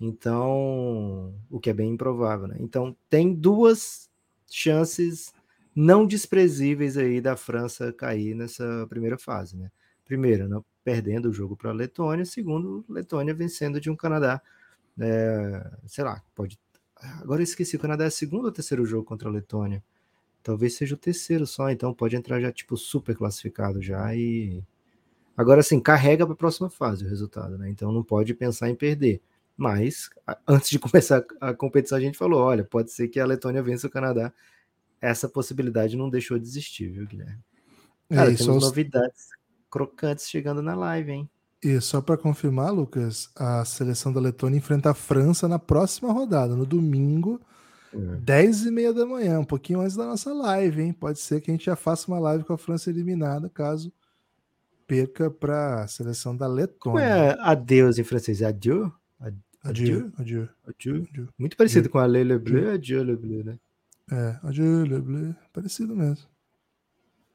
Então, 0.01 1.35
o 1.51 1.61
que 1.61 1.71
é 1.71 1.75
bem 1.75 1.92
improvável, 1.92 2.47
né? 2.49 2.57
Então, 2.61 2.97
tem 3.09 3.35
duas 3.35 4.11
chances 4.47 5.33
não 5.75 6.07
desprezíveis 6.07 6.97
aí 6.97 7.21
da 7.21 7.37
França 7.37 7.92
cair 7.92 8.35
nessa 8.35 8.87
primeira 8.88 9.19
fase, 9.19 9.57
né? 9.57 9.71
Primeiro, 10.07 10.49
né, 10.49 10.61
perdendo 10.83 11.29
o 11.29 11.33
jogo 11.33 11.57
para 11.57 11.71
a 11.71 11.75
Letônia, 11.75 12.25
segundo, 12.25 12.85
Letônia 12.88 13.35
vencendo 13.35 13.81
de 13.81 13.90
um 13.90 13.97
Canadá, 13.97 14.40
é, 14.99 15.71
sei 15.87 16.05
lá, 16.05 16.23
pode. 16.35 16.59
Agora 17.21 17.40
eu 17.40 17.45
esqueci, 17.45 17.77
o 17.77 17.79
Canadá 17.79 18.05
é 18.05 18.09
o 18.09 18.11
segundo 18.11 18.47
ou 18.47 18.53
terceiro 18.53 18.87
jogo 18.87 19.05
contra 19.05 19.29
a 19.29 19.33
Letônia? 19.33 19.83
Talvez 20.42 20.75
seja 20.75 20.95
o 20.95 20.99
terceiro 20.99 21.47
só, 21.47 21.71
então 21.71 21.92
pode 21.92 22.16
entrar 22.16 22.40
já 22.40 22.53
tipo 22.53 22.77
super 22.77 23.16
classificado 23.16 23.83
já 23.83 24.14
e 24.14 24.62
agora 25.37 25.62
sim 25.62 25.81
carrega 25.81 26.25
para 26.25 26.35
a 26.35 26.37
próxima 26.37 26.71
fase 26.71 27.05
o 27.05 27.09
resultado, 27.09 27.59
né? 27.59 27.69
Então 27.69 27.90
não 27.92 28.03
pode 28.03 28.33
pensar 28.33 28.71
em 28.71 28.75
perder. 28.75 29.21
Mas 29.57 30.09
antes 30.47 30.71
de 30.71 30.79
começar 30.81 31.25
a 31.40 31.53
competição 31.53 31.99
a 31.99 32.01
gente 32.01 32.16
falou, 32.16 32.40
olha, 32.40 32.64
pode 32.64 32.92
ser 32.92 33.09
que 33.09 33.19
a 33.19 33.27
Letônia 33.27 33.62
vença 33.62 33.88
o 33.88 33.90
Canadá. 33.90 34.33
Essa 35.01 35.29
possibilidade 35.29 35.97
não 35.97 36.09
deixou 36.09 36.38
de 36.38 36.47
existir, 36.47 36.88
viu, 36.90 37.07
Guilherme? 37.07 37.38
Cara, 38.09 38.33
é, 38.33 38.37
temos 38.37 38.62
novidades 38.62 39.36
crocantes 39.70 40.29
chegando 40.29 40.62
na 40.62 40.74
live, 40.74 41.12
hein? 41.12 41.31
E 41.62 41.81
só 41.81 42.00
para 42.00 42.16
confirmar, 42.16 42.72
Lucas, 42.72 43.31
a 43.35 43.64
seleção 43.64 44.12
da 44.12 44.20
Letônia 44.20 44.59
enfrenta 44.59 44.90
a 44.90 44.94
França 44.94 45.48
na 45.48 45.59
próxima 45.59 46.12
rodada, 46.12 46.55
no 46.55 46.66
domingo, 46.66 47.40
é. 47.92 48.16
10 48.16 48.66
e 48.66 48.70
meia 48.70 48.92
da 48.92 49.07
manhã, 49.07 49.40
um 49.40 49.44
pouquinho 49.44 49.81
antes 49.81 49.96
da 49.96 50.05
nossa 50.05 50.33
live, 50.33 50.83
hein? 50.83 50.92
Pode 50.92 51.18
ser 51.18 51.40
que 51.40 51.50
a 51.50 51.55
gente 51.55 51.66
já 51.66 51.76
faça 51.76 52.09
uma 52.09 52.18
live 52.18 52.44
com 52.44 52.52
a 52.52 52.59
França 52.59 52.90
eliminada, 52.90 53.48
caso 53.48 53.92
perca 54.87 55.31
para 55.31 55.83
a 55.83 55.88
seleção 55.88 56.37
da 56.37 56.46
Letônia. 56.46 56.79
Como 56.79 56.98
é 56.98 57.37
adeus 57.40 57.98
em 57.98 58.05
francês? 58.05 58.42
Adieu? 58.42 58.92
Adieu? 59.66 60.12
Adieu. 60.16 60.48
Adieu. 60.64 61.07
adieu. 61.11 61.29
Muito 61.37 61.57
parecido 61.57 61.81
adieu. 61.81 61.92
com 61.92 61.98
a 61.98 62.07
Le 62.07 62.22
Le 62.22 62.38
Bleu, 62.38 62.70
Adieu 62.70 63.02
Le 63.02 63.16
Bleu, 63.16 63.44
né? 63.44 63.59
É, 64.11 64.38
Adieu 64.44 64.85
Le 64.85 65.00
Bleu, 65.00 65.35
parecido 65.52 65.96
mesmo. 65.96 66.29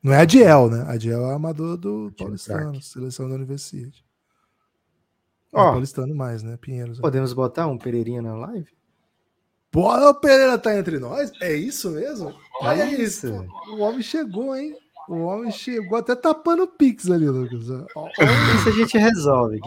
Não 0.03 0.13
é 0.13 0.17
a 0.17 0.25
Diel, 0.25 0.69
né? 0.69 0.85
A 0.87 0.97
Diel 0.97 1.25
é 1.29 1.33
amador 1.33 1.77
do 1.77 2.11
Paulistano, 2.17 2.81
seleção 2.81 3.29
da 3.29 3.35
Universidade. 3.35 4.03
Ó, 5.53 5.61
é 5.61 5.71
Paulistano 5.71 6.15
mais, 6.15 6.41
né? 6.41 6.57
Pinheiros. 6.57 6.97
É. 6.97 7.01
Podemos 7.01 7.33
botar 7.33 7.67
um 7.67 7.77
Pereirinha 7.77 8.21
na 8.21 8.35
live? 8.35 8.67
Bora, 9.71 10.09
o 10.09 10.15
Pereira 10.15 10.57
tá 10.57 10.77
entre 10.77 10.99
nós? 10.99 11.31
É 11.41 11.53
isso 11.53 11.91
mesmo? 11.91 12.33
Olha 12.61 12.83
é 12.83 12.93
isso. 12.93 13.27
isso. 13.27 13.45
O 13.69 13.79
homem 13.79 14.01
chegou, 14.01 14.55
hein? 14.55 14.75
O 15.07 15.23
homem 15.23 15.51
chegou 15.51 15.97
até 15.97 16.15
tapando 16.15 16.63
o 16.63 16.67
Pix 16.67 17.09
ali, 17.09 17.27
Lucas. 17.27 17.61
Isso 17.61 18.69
a 18.69 18.71
gente 18.71 18.97
resolve, 18.97 19.59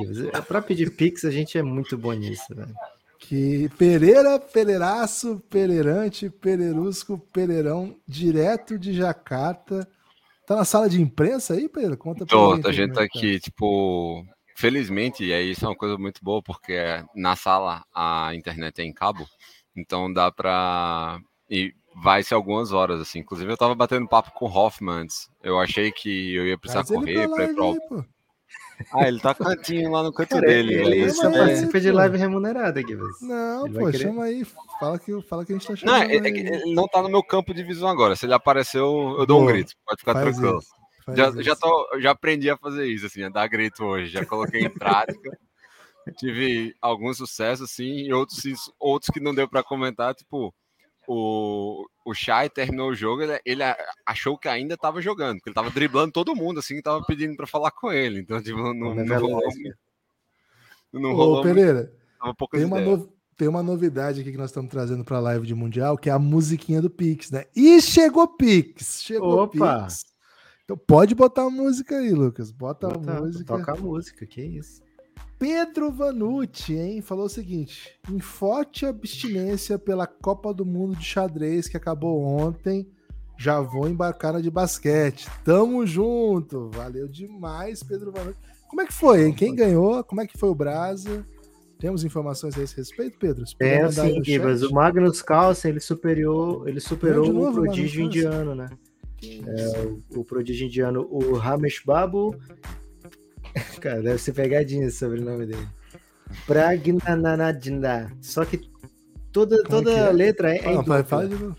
Para 0.47 0.62
pedir 0.62 0.90
Pix, 0.94 1.25
a 1.25 1.31
gente 1.31 1.57
é 1.57 1.62
muito 1.62 1.97
bom 1.97 2.12
nisso, 2.12 2.55
velho. 2.55 2.75
Que 3.18 3.70
Pereira, 3.79 4.38
Pereiraço, 4.38 5.42
Pereirante, 5.49 6.29
Pereirusco, 6.29 7.18
Pereirão, 7.33 7.97
direto 8.07 8.79
de 8.79 8.92
Jacarta. 8.92 9.88
Tá 10.46 10.57
na 10.57 10.64
sala 10.64 10.88
de 10.88 11.00
imprensa 11.00 11.54
aí, 11.54 11.68
Pedro? 11.68 11.96
Conta 11.96 12.26
pra 12.26 12.37
Tô, 12.37 12.57
gente. 12.57 12.66
A 12.66 12.72
gente 12.72 12.88
tá, 12.90 13.00
tá 13.00 13.04
aqui, 13.04 13.40
tipo, 13.40 14.24
felizmente, 14.57 15.24
e 15.24 15.33
aí 15.33 15.50
isso 15.50 15.64
é 15.64 15.68
uma 15.68 15.76
coisa 15.76 15.96
muito 15.96 16.22
boa, 16.22 16.42
porque 16.42 16.78
na 17.14 17.35
sala 17.35 17.85
a 17.94 18.35
internet 18.35 18.80
é 18.80 18.85
em 18.85 18.92
cabo, 18.92 19.26
então 19.76 20.12
dá 20.12 20.30
pra. 20.30 21.18
E 21.50 21.72
vai 22.02 22.22
ser 22.22 22.35
algumas 22.35 22.72
horas, 22.72 23.00
assim. 23.00 23.20
Inclusive, 23.20 23.50
eu 23.52 23.57
tava 23.57 23.74
batendo 23.74 24.09
papo 24.09 24.33
com 24.33 24.46
o 24.46 24.52
Hoffman 24.52 25.02
antes. 25.02 25.28
Eu 25.42 25.59
achei 25.59 25.92
que 25.92 26.35
eu 26.35 26.46
ia 26.46 26.59
precisar 26.59 26.85
correr 26.85 27.28
pra 27.28 27.44
ir 27.44 27.54
pro. 27.54 28.04
Ah, 28.92 29.08
ele 29.08 29.20
tá 29.20 29.34
cantinho 29.34 29.90
lá 29.90 30.02
no 30.02 30.12
canto 30.12 30.30
Cara, 30.30 30.46
dele. 30.46 30.74
Ele, 30.74 30.98
ele 31.02 31.10
só 31.10 31.30
participa 31.30 31.80
de 31.80 31.90
live 31.90 32.16
remunerada 32.16 32.80
aqui, 32.80 32.96
Não, 33.20 33.66
ele 33.66 33.78
pô, 33.78 33.92
chama 33.92 34.24
aí. 34.24 34.44
Fala 34.80 34.98
que, 34.98 35.22
fala 35.22 35.44
que 35.44 35.52
a 35.52 35.56
gente 35.56 35.66
tá 35.66 35.76
chamando. 35.76 35.98
Não, 35.98 36.10
ele, 36.10 36.28
ele, 36.28 36.74
não 36.74 36.88
tá 36.88 37.02
no 37.02 37.08
meu 37.08 37.22
campo 37.22 37.54
de 37.54 37.62
visão 37.62 37.88
agora. 37.88 38.16
Se 38.16 38.26
ele 38.26 38.34
apareceu, 38.34 39.16
eu 39.18 39.26
dou 39.26 39.42
um 39.42 39.46
grito. 39.46 39.72
Pode 39.87 40.00
ficar 40.00 40.14
tranquilo. 40.14 40.60
Já, 41.14 41.30
já, 41.42 41.54
tô, 41.54 42.00
já 42.00 42.10
aprendi 42.12 42.48
a 42.50 42.56
fazer 42.56 42.87
isso, 42.87 43.06
assim, 43.06 43.22
a 43.22 43.28
dar 43.28 43.46
grito 43.46 43.84
hoje. 43.84 44.10
Já 44.10 44.24
coloquei 44.24 44.62
em 44.62 44.70
prática. 44.70 45.38
Tive 46.18 46.74
alguns 46.80 47.16
sucessos, 47.16 47.70
sim, 47.70 48.06
e 48.06 48.12
outros, 48.12 48.38
outros 48.78 49.10
que 49.12 49.20
não 49.20 49.34
deu 49.34 49.48
para 49.48 49.62
comentar, 49.62 50.14
tipo 50.14 50.54
o, 51.07 51.87
o 52.05 52.14
Shai 52.14 52.49
terminou 52.51 52.90
o 52.90 52.95
jogo, 52.95 53.23
ele, 53.23 53.40
ele 53.45 53.62
achou 54.07 54.38
que 54.38 54.49
ainda 54.49 54.75
estava 54.75 55.01
jogando, 55.01 55.37
porque 55.37 55.51
ele 55.51 55.53
estava 55.53 55.71
driblando 55.71 56.12
todo 56.12 56.35
mundo, 56.35 56.61
assim, 56.61 56.77
estava 56.77 57.05
pedindo 57.05 57.37
para 57.37 57.47
falar 57.47 57.71
com 57.71 57.93
ele. 57.93 58.21
Então, 58.21 58.43
tipo, 58.43 58.59
não, 58.59 58.75
não, 58.75 58.95
não 58.95 59.19
rolou. 59.19 59.43
Não 60.93 61.12
rolou 61.12 61.40
Ô, 61.40 61.43
Pereira, 61.43 61.93
tem 62.53 62.64
uma, 62.64 62.81
no, 62.81 63.12
tem 63.37 63.49
uma 63.49 63.62
novidade 63.62 64.21
aqui 64.21 64.31
que 64.31 64.38
nós 64.38 64.51
estamos 64.51 64.71
trazendo 64.71 65.05
para 65.05 65.17
a 65.17 65.21
live 65.21 65.47
de 65.47 65.55
Mundial, 65.55 65.99
que 65.99 66.09
é 66.09 66.12
a 66.12 66.19
musiquinha 66.19 66.81
do 66.81 66.90
Pix, 66.90 67.31
né? 67.31 67.45
E 67.55 67.81
chegou 67.81 68.29
Pix! 68.29 69.03
Chegou 69.03 69.43
Opa! 69.43 69.83
Pix. 69.83 70.05
Então 70.64 70.79
pode 70.79 71.14
botar 71.14 71.43
a 71.43 71.51
música 71.51 71.99
aí, 71.99 72.12
Lucas. 72.12 72.51
Bota, 72.51 72.88
Bota 72.88 73.12
a 73.12 73.21
música. 73.21 73.45
Toca 73.45 73.73
a 73.73 73.77
música, 73.77 74.27
que 74.27 74.40
isso. 74.40 74.83
Pedro 75.38 75.90
Vanucci, 75.90 76.75
hein, 76.75 77.03
falou 77.03 77.27
o 77.27 77.29
seguinte: 77.29 77.99
em 78.11 78.18
forte 78.18 78.87
abstinência 78.87 79.79
pela 79.79 80.07
Copa 80.07 80.53
do 80.53 80.64
Mundo 80.64 80.97
de 80.97 81.05
xadrez 81.05 81.68
que 81.68 81.77
acabou 81.77 82.23
ontem, 82.23 82.87
já 83.38 83.61
vou 83.61 83.88
embarcar 83.88 84.33
na 84.33 84.40
de 84.40 84.51
basquete. 84.51 85.29
Tamo 85.44 85.87
junto. 85.87 86.70
Valeu 86.70 87.09
demais, 87.09 87.83
Pedro 87.83 88.12
Vanucci. 88.12 88.38
Como 88.68 88.83
é 88.83 88.87
que 88.87 88.92
foi, 88.92 89.27
hein? 89.27 89.33
Quem 89.33 89.55
ganhou? 89.55 90.03
Como 90.03 90.20
é 90.20 90.27
que 90.27 90.38
foi 90.38 90.49
o 90.49 90.55
Brasa? 90.55 91.25
Temos 91.79 92.05
informações 92.05 92.57
a 92.59 92.62
esse 92.62 92.77
respeito, 92.77 93.18
Pedro? 93.18 93.44
É, 93.61 93.90
sim, 93.90 94.25
Gibas. 94.25 94.62
O 94.62 94.73
Magnus 94.73 95.20
Carlsen, 95.20 95.73
ele 95.73 95.81
superou, 95.81 96.66
ele 96.66 96.81
superou 96.81 97.33
novo, 97.33 97.61
o 97.61 97.62
prodígio 97.64 98.05
indiano, 98.05 98.55
né? 98.55 98.68
É, 99.23 99.79
o, 99.81 100.20
o 100.20 100.25
prodígio 100.25 100.66
indiano, 100.66 101.07
o 101.11 101.35
Ramesh 101.35 101.83
Babu 101.85 102.35
Cara, 103.81 104.03
deve 104.03 104.19
ser 104.19 104.33
pegadinha 104.33 104.88
o 104.88 105.17
nome 105.17 105.47
dele. 105.47 105.69
Pragnanadinda. 106.47 108.11
Só 108.21 108.45
que 108.45 108.71
toda, 109.33 109.62
toda 109.64 109.93
é? 109.93 110.12
letra 110.12 110.55
é, 110.55 110.59
é 110.59 110.77
ah, 110.77 111.05
fala 111.05 111.29
de 111.29 111.35
novo. 111.35 111.57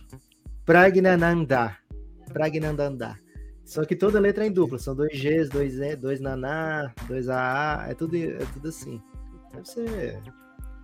Pragnananda. 0.66 1.78
Pragnananda. 2.34 3.20
Só 3.64 3.84
que 3.86 3.96
toda 3.96 4.20
letra 4.20 4.44
é 4.44 4.48
em 4.48 4.52
dupla. 4.52 4.78
São 4.78 4.96
dois 4.96 5.12
Gs, 5.12 5.50
dois 5.50 5.80
E, 5.80 5.96
dois 5.96 6.20
Naná, 6.20 6.94
dois 7.08 7.30
AA. 7.30 7.88
É 7.90 7.94
tudo, 7.94 8.16
é 8.16 8.46
tudo 8.54 8.70
assim. 8.70 9.02
Deve 9.54 9.68
ser 9.68 10.22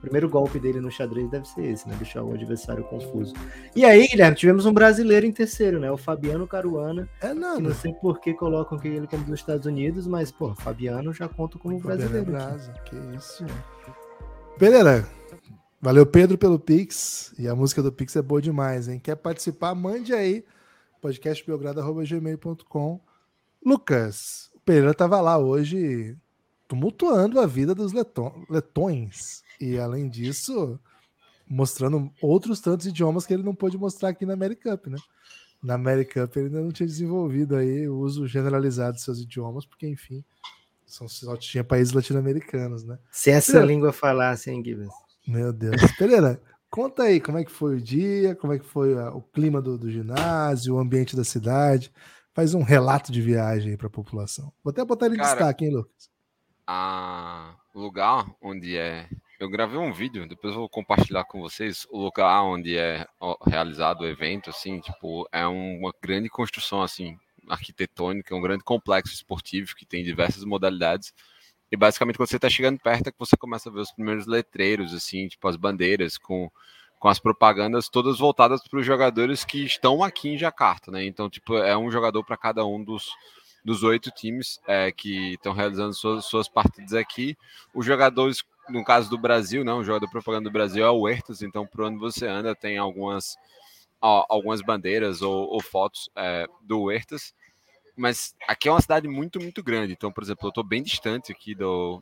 primeiro 0.02 0.28
golpe 0.28 0.60
dele 0.60 0.82
no 0.82 0.92
xadrez 0.92 1.30
deve 1.30 1.48
ser 1.48 1.64
esse, 1.64 1.88
né? 1.88 1.96
Deixar 1.96 2.24
o 2.24 2.34
adversário 2.34 2.84
confuso. 2.84 3.34
E 3.76 3.86
aí, 3.86 4.08
Guilherme, 4.08 4.36
tivemos 4.36 4.66
um 4.66 4.74
brasileiro 4.74 5.26
em 5.26 5.32
terceiro, 5.32 5.80
né? 5.80 5.92
O 5.92 5.98
Fabiano 5.98 6.48
Caruana. 6.48 7.08
É 7.22 7.34
nada. 7.34 7.58
Que 7.58 7.62
não 7.62 7.74
sei 7.74 7.94
por 7.94 8.20
que 8.20 8.34
colocam 8.34 8.80
ele 8.84 9.08
como 9.08 9.24
dos 9.24 9.40
Estados 9.40 9.66
Unidos, 9.66 10.08
mas, 10.08 10.32
pô, 10.32 10.54
Fabiano 10.56 11.14
já 11.14 11.30
conta 11.30 11.60
como 11.60 11.78
é 11.78 11.80
brasileiro. 11.80 12.32
Brasa, 12.32 12.74
que 12.86 12.96
isso. 13.16 13.46
Pereira, 14.58 15.08
valeu 15.80 16.06
Pedro 16.06 16.38
pelo 16.38 16.60
Pix. 16.60 17.34
E 17.38 17.48
a 17.48 17.56
música 17.56 17.82
do 17.82 17.92
Pix 17.92 18.16
é 18.16 18.22
boa 18.22 18.42
demais, 18.42 18.88
hein? 18.88 19.00
Quer 19.00 19.16
participar? 19.16 19.76
Mande 19.76 20.14
aí. 20.14 20.44
podcastbelgrado.gmail.com 21.00 23.00
Lucas, 23.64 24.50
o 24.56 24.60
Pereira 24.62 24.94
tava 24.94 25.22
lá 25.22 25.38
hoje 25.38 26.18
tumultuando 26.68 27.40
a 27.40 27.46
vida 27.46 27.76
dos 27.76 27.94
letões. 28.50 29.41
E 29.62 29.78
além 29.78 30.10
disso, 30.10 30.80
mostrando 31.48 32.12
outros 32.22 32.60
tantos 32.60 32.88
idiomas 32.88 33.26
que 33.26 33.34
ele 33.34 33.44
não 33.44 33.54
pôde 33.54 33.78
mostrar 33.78 34.10
aqui 34.10 34.26
na 34.26 34.34
Americup, 34.34 34.90
né? 34.90 34.98
Na 35.62 35.76
Americup 35.76 36.36
ele 36.38 36.48
ainda 36.48 36.62
não 36.62 36.72
tinha 36.72 36.88
desenvolvido 36.88 37.56
aí 37.56 37.88
o 37.88 37.98
uso 37.98 38.26
generalizado 38.26 38.98
de 38.98 39.04
seus 39.04 39.20
idiomas, 39.20 39.66
porque, 39.66 39.88
enfim, 39.88 40.24
são, 40.92 41.08
só 41.08 41.38
tinha 41.38 41.64
países 41.64 41.94
latino-americanos, 41.94 42.84
né? 42.84 42.98
Se 43.12 43.30
essa 43.30 43.54
Pereira, 43.54 43.72
língua 43.72 43.94
falasse, 43.94 44.50
hein, 44.50 44.64
Gibbs? 44.64 44.90
Meu 45.28 45.54
Deus. 45.54 45.76
Pereira, 45.98 46.42
conta 46.70 47.04
aí 47.04 47.22
como 47.22 47.38
é 47.38 47.46
que 47.46 47.52
foi 47.52 47.76
o 47.76 47.82
dia, 47.82 48.36
como 48.36 48.54
é 48.54 48.60
que 48.60 48.66
foi 48.66 48.98
a, 48.98 49.12
o 49.12 49.22
clima 49.22 49.62
do, 49.62 49.78
do 49.78 49.92
ginásio, 49.92 50.76
o 50.76 50.80
ambiente 50.80 51.16
da 51.16 51.24
cidade. 51.24 51.92
Faz 52.34 52.54
um 52.54 52.64
relato 52.64 53.12
de 53.12 53.22
viagem 53.22 53.78
para 53.78 53.88
a 53.88 53.92
população. 53.92 54.52
Vou 54.64 54.72
até 54.72 54.84
botar 54.84 55.06
ele 55.06 55.16
em 55.16 55.18
Cara, 55.20 55.30
destaque, 55.30 55.66
hein, 55.66 55.76
Lucas? 55.76 56.10
A 56.66 57.56
lugar 57.76 58.26
onde 58.42 58.76
é 58.76 59.08
eu 59.42 59.50
gravei 59.50 59.80
um 59.80 59.92
vídeo, 59.92 60.28
depois 60.28 60.54
vou 60.54 60.70
compartilhar 60.70 61.24
com 61.24 61.42
vocês 61.42 61.88
o 61.90 62.00
lugar 62.00 62.44
onde 62.44 62.78
é 62.78 63.08
realizado 63.48 64.02
o 64.02 64.08
evento, 64.08 64.52
assim, 64.52 64.80
tipo, 64.80 65.28
é 65.32 65.48
uma 65.48 65.92
grande 66.00 66.30
construção, 66.30 66.84
assim, 66.84 67.18
arquitetônica, 67.50 68.36
um 68.36 68.42
grande 68.42 68.64
complexo 68.64 69.16
esportivo 69.16 69.76
que 69.76 69.84
tem 69.84 70.04
diversas 70.04 70.44
modalidades. 70.44 71.12
E 71.72 71.76
basicamente, 71.76 72.18
quando 72.18 72.30
você 72.30 72.36
está 72.36 72.52
chegando 72.52 72.80
perto, 72.80 73.08
é 73.08 73.12
que 73.12 73.18
você 73.18 73.36
começa 73.36 73.68
a 73.68 73.72
ver 73.72 73.80
os 73.80 73.92
primeiros 73.92 74.28
letreiros, 74.28 74.94
assim, 74.94 75.28
tipo 75.28 75.48
as 75.48 75.56
bandeiras 75.56 76.20
com, 76.20 76.48
com 77.00 77.08
as 77.08 77.18
propagandas 77.18 77.90
todas 77.90 78.20
voltadas 78.20 78.62
para 78.68 78.80
os 78.80 78.86
jogadores 78.86 79.44
que 79.44 79.66
estão 79.66 80.04
aqui 80.04 80.30
em 80.30 80.38
Jacarta, 80.38 80.92
né? 80.92 81.04
Então, 81.04 81.28
tipo, 81.28 81.58
é 81.58 81.76
um 81.76 81.90
jogador 81.90 82.24
para 82.24 82.38
cada 82.38 82.64
um 82.64 82.84
dos, 82.84 83.10
dos 83.66 83.82
oito 83.82 84.12
times 84.12 84.60
é, 84.68 84.92
que 84.92 85.34
estão 85.34 85.52
realizando 85.52 85.96
suas, 85.96 86.26
suas 86.26 86.48
partidas 86.48 86.94
aqui. 86.94 87.36
Os 87.74 87.88
jogadores 87.88 88.44
no 88.72 88.84
caso 88.84 89.10
do 89.10 89.18
Brasil, 89.18 89.64
não, 89.64 89.80
o 89.80 89.84
jogador 89.84 90.10
propaganda 90.10 90.50
do 90.50 90.54
Brasil 90.54 90.86
é 90.86 90.90
o 90.90 91.02
Huertas, 91.02 91.42
então 91.42 91.66
por 91.66 91.82
onde 91.82 91.98
você 91.98 92.28
anda 92.28 92.56
tem 92.56 92.78
algumas, 92.78 93.38
ó, 94.02 94.26
algumas 94.30 94.62
bandeiras 94.62 95.22
ou, 95.22 95.48
ou 95.48 95.62
fotos 95.62 96.10
é, 96.16 96.48
do 96.62 96.84
Huertas. 96.84 97.34
Mas 97.96 98.36
aqui 98.48 98.68
é 98.68 98.72
uma 98.72 98.82
cidade 98.82 99.08
muito, 99.08 99.40
muito 99.40 99.62
grande. 99.62 99.94
Então, 99.94 100.12
por 100.12 100.24
exemplo, 100.24 100.48
eu 100.48 100.50
estou 100.50 100.64
bem 100.64 100.82
distante 100.82 101.32
aqui 101.32 101.54
do, 101.54 102.02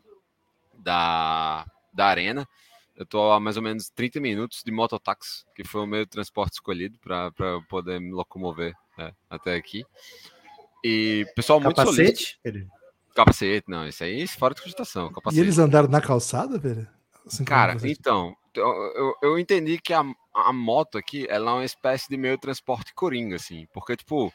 da, 0.77 1.65
da 1.91 2.05
arena. 2.05 2.47
Eu 2.95 3.03
estou 3.03 3.31
a 3.31 3.39
mais 3.39 3.57
ou 3.57 3.63
menos 3.63 3.89
30 3.89 4.19
minutos 4.19 4.61
de 4.63 4.71
mototáxi, 4.71 5.45
que 5.55 5.63
foi 5.63 5.81
o 5.81 5.87
meio 5.87 6.05
de 6.05 6.11
transporte 6.11 6.53
escolhido 6.53 6.97
para 6.99 7.31
poder 7.69 7.99
me 7.99 8.11
locomover 8.11 8.75
é, 8.97 9.13
até 9.29 9.55
aqui. 9.55 9.83
E 10.83 11.25
pessoal 11.35 11.59
muito 11.59 11.75
Capacete? 11.75 12.39
Capacete, 13.15 13.69
não, 13.69 13.87
isso 13.87 14.03
aí 14.03 14.27
fora 14.27 14.53
de 14.53 14.61
cogitação. 14.61 15.11
E 15.31 15.39
eles 15.39 15.57
andaram 15.57 15.87
na 15.87 16.01
calçada, 16.01 16.57
velho? 16.57 16.87
Assim 17.25 17.43
Cara, 17.43 17.75
então, 17.83 18.35
eu, 18.55 19.15
eu 19.21 19.39
entendi 19.39 19.79
que 19.79 19.93
a, 19.93 20.03
a 20.33 20.53
moto 20.53 20.97
aqui, 20.97 21.27
ela 21.29 21.51
é 21.51 21.53
uma 21.55 21.65
espécie 21.65 22.09
de 22.09 22.17
meio 22.17 22.37
transporte 22.37 22.93
coringa, 22.93 23.35
assim, 23.35 23.67
porque, 23.73 23.95
tipo, 23.95 24.33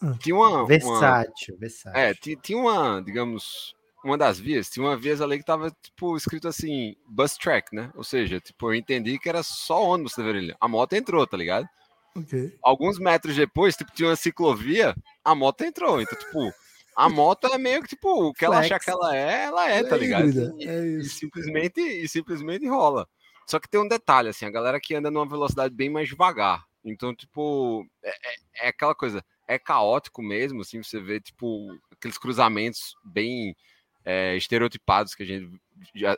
ah. 0.00 0.14
tinha 0.20 0.34
uma... 0.34 0.66
Versátil, 0.66 1.54
uma, 1.54 1.60
versátil. 1.60 2.00
É, 2.00 2.14
tinha, 2.14 2.36
tinha 2.36 2.58
uma, 2.58 3.02
digamos, 3.02 3.74
uma 4.04 4.16
das 4.16 4.38
vias, 4.38 4.68
tinha 4.68 4.84
uma 4.84 4.96
vias 4.96 5.20
ali 5.20 5.38
que 5.38 5.44
tava, 5.44 5.70
tipo, 5.82 6.16
escrito 6.16 6.48
assim, 6.48 6.94
bus 7.06 7.36
track, 7.36 7.74
né? 7.74 7.90
Ou 7.94 8.04
seja, 8.04 8.40
tipo, 8.40 8.70
eu 8.70 8.74
entendi 8.74 9.18
que 9.18 9.28
era 9.28 9.42
só 9.42 9.82
ônibus, 9.82 10.14
tá 10.14 10.22
vendo? 10.22 10.54
A 10.60 10.68
moto 10.68 10.92
entrou, 10.92 11.26
tá 11.26 11.36
ligado? 11.36 11.68
Okay. 12.14 12.54
Alguns 12.62 12.98
metros 12.98 13.34
depois, 13.34 13.74
tipo, 13.74 13.90
tinha 13.92 14.10
uma 14.10 14.16
ciclovia, 14.16 14.94
a 15.24 15.34
moto 15.34 15.62
entrou, 15.62 16.00
então, 16.00 16.18
tipo 16.18 16.52
a 16.96 17.08
moto 17.08 17.46
é 17.46 17.58
meio 17.58 17.82
que 17.82 17.88
tipo, 17.88 18.28
o 18.28 18.32
que 18.32 18.44
ela 18.44 18.58
achar 18.58 18.78
que 18.78 18.90
ela 18.90 19.16
é, 19.16 19.44
ela 19.44 19.68
é, 19.68 19.82
tá 19.82 19.96
é 19.96 19.98
ligado? 19.98 20.60
E, 20.60 20.68
é 20.68 20.84
e, 20.98 21.04
simplesmente, 21.04 21.80
e 21.80 22.08
simplesmente 22.08 22.66
rola. 22.66 23.08
Só 23.46 23.58
que 23.58 23.68
tem 23.68 23.80
um 23.80 23.88
detalhe, 23.88 24.28
assim, 24.28 24.46
a 24.46 24.50
galera 24.50 24.80
que 24.80 24.94
anda 24.94 25.10
numa 25.10 25.26
velocidade 25.26 25.74
bem 25.74 25.90
mais 25.90 26.08
devagar. 26.08 26.64
Então, 26.84 27.14
tipo, 27.14 27.86
é, 28.02 28.10
é, 28.10 28.66
é 28.66 28.68
aquela 28.68 28.94
coisa, 28.94 29.24
é 29.46 29.58
caótico 29.58 30.22
mesmo, 30.22 30.62
assim, 30.62 30.82
você 30.82 31.00
vê, 31.00 31.20
tipo, 31.20 31.68
aqueles 31.90 32.18
cruzamentos 32.18 32.94
bem 33.04 33.56
é, 34.04 34.36
estereotipados 34.36 35.14
que 35.14 35.22
a 35.22 35.26
gente 35.26 35.60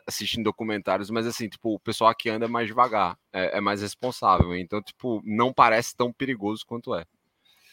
assiste 0.07 0.39
em 0.39 0.43
documentários, 0.43 1.09
mas 1.09 1.25
assim, 1.25 1.47
tipo, 1.47 1.75
o 1.75 1.79
pessoal 1.79 2.09
aqui 2.09 2.29
anda 2.29 2.47
mais 2.47 2.67
devagar, 2.67 3.17
é, 3.31 3.57
é 3.57 3.61
mais 3.61 3.81
responsável. 3.81 4.55
Então, 4.55 4.81
tipo, 4.81 5.21
não 5.23 5.53
parece 5.53 5.95
tão 5.95 6.11
perigoso 6.11 6.65
quanto 6.65 6.93
é. 6.95 7.05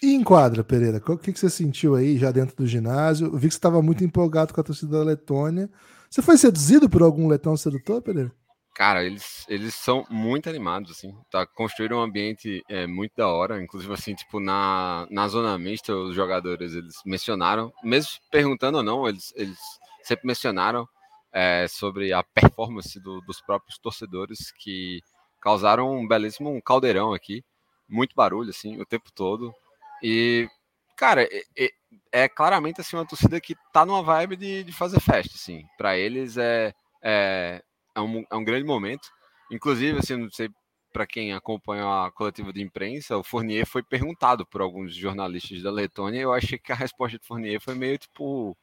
E 0.02 0.14
em 0.14 0.24
quadra, 0.24 0.64
Pereira, 0.64 1.00
o 1.06 1.16
que, 1.16 1.32
que 1.32 1.38
você 1.38 1.48
sentiu 1.48 1.94
aí 1.94 2.18
já 2.18 2.32
dentro 2.32 2.56
do 2.56 2.66
ginásio? 2.66 3.28
Eu 3.28 3.36
vi 3.36 3.46
que 3.46 3.54
você 3.54 3.58
estava 3.58 3.80
muito 3.80 4.02
empolgado 4.02 4.52
com 4.52 4.60
a 4.60 4.64
torcida 4.64 4.98
da 4.98 5.04
Letônia. 5.04 5.70
Você 6.10 6.20
foi 6.20 6.36
seduzido 6.36 6.90
por 6.90 7.02
algum 7.02 7.28
letão 7.28 7.56
sedutor, 7.56 8.02
Pereira? 8.02 8.32
Cara, 8.74 9.04
eles, 9.04 9.44
eles 9.48 9.74
são 9.74 10.04
muito 10.10 10.48
animados, 10.48 10.90
assim, 10.90 11.14
tá? 11.30 11.46
Construíram 11.46 11.98
um 11.98 12.02
ambiente 12.02 12.64
é, 12.68 12.84
muito 12.84 13.12
da 13.16 13.28
hora, 13.28 13.62
inclusive, 13.62 13.92
assim, 13.92 14.12
tipo, 14.14 14.40
na, 14.40 15.06
na 15.08 15.28
zona 15.28 15.56
mista, 15.56 15.94
os 15.94 16.16
jogadores, 16.16 16.74
eles 16.74 16.96
mencionaram, 17.06 17.72
mesmo 17.84 18.10
perguntando 18.28 18.78
ou 18.78 18.84
não, 18.84 19.06
eles, 19.08 19.32
eles 19.36 19.58
sempre 20.02 20.26
mencionaram 20.26 20.88
é, 21.32 21.66
sobre 21.68 22.12
a 22.12 22.24
performance 22.24 22.98
do, 22.98 23.20
dos 23.20 23.40
próprios 23.40 23.78
torcedores 23.78 24.50
que 24.58 25.00
causaram 25.40 25.94
um 25.94 26.08
belíssimo 26.08 26.60
caldeirão 26.62 27.12
aqui, 27.12 27.44
muito 27.88 28.16
barulho, 28.16 28.50
assim, 28.50 28.80
o 28.80 28.86
tempo 28.86 29.12
todo, 29.14 29.54
e, 30.02 30.48
cara, 30.96 31.28
é, 31.56 31.70
é, 32.12 32.28
claramente, 32.28 32.80
assim, 32.80 32.96
uma 32.96 33.06
torcida 33.06 33.40
que 33.40 33.54
tá 33.72 33.84
numa 33.86 34.02
vibe 34.02 34.36
de, 34.36 34.64
de 34.64 34.72
fazer 34.72 35.00
festa, 35.00 35.34
assim, 35.34 35.64
para 35.78 35.96
eles 35.96 36.36
é... 36.36 36.72
é 37.02 37.62
é 37.94 38.00
um, 38.00 38.24
é 38.30 38.36
um 38.36 38.44
grande 38.44 38.64
momento. 38.64 39.08
Inclusive, 39.50 39.98
assim, 39.98 40.16
não 40.16 40.30
sei 40.30 40.48
para 40.92 41.06
quem 41.06 41.32
acompanha 41.32 41.84
a 42.06 42.10
coletiva 42.10 42.52
de 42.52 42.60
imprensa, 42.62 43.16
o 43.16 43.24
Fournier 43.24 43.66
foi 43.66 43.82
perguntado 43.82 44.46
por 44.46 44.60
alguns 44.60 44.94
jornalistas 44.94 45.62
da 45.62 45.70
Letônia 45.70 46.18
e 46.18 46.22
eu 46.22 46.32
achei 46.34 46.58
que 46.58 46.70
a 46.70 46.74
resposta 46.74 47.18
do 47.18 47.24
Fournier 47.24 47.60
foi 47.60 47.74
meio 47.74 47.96
tipo 47.96 48.56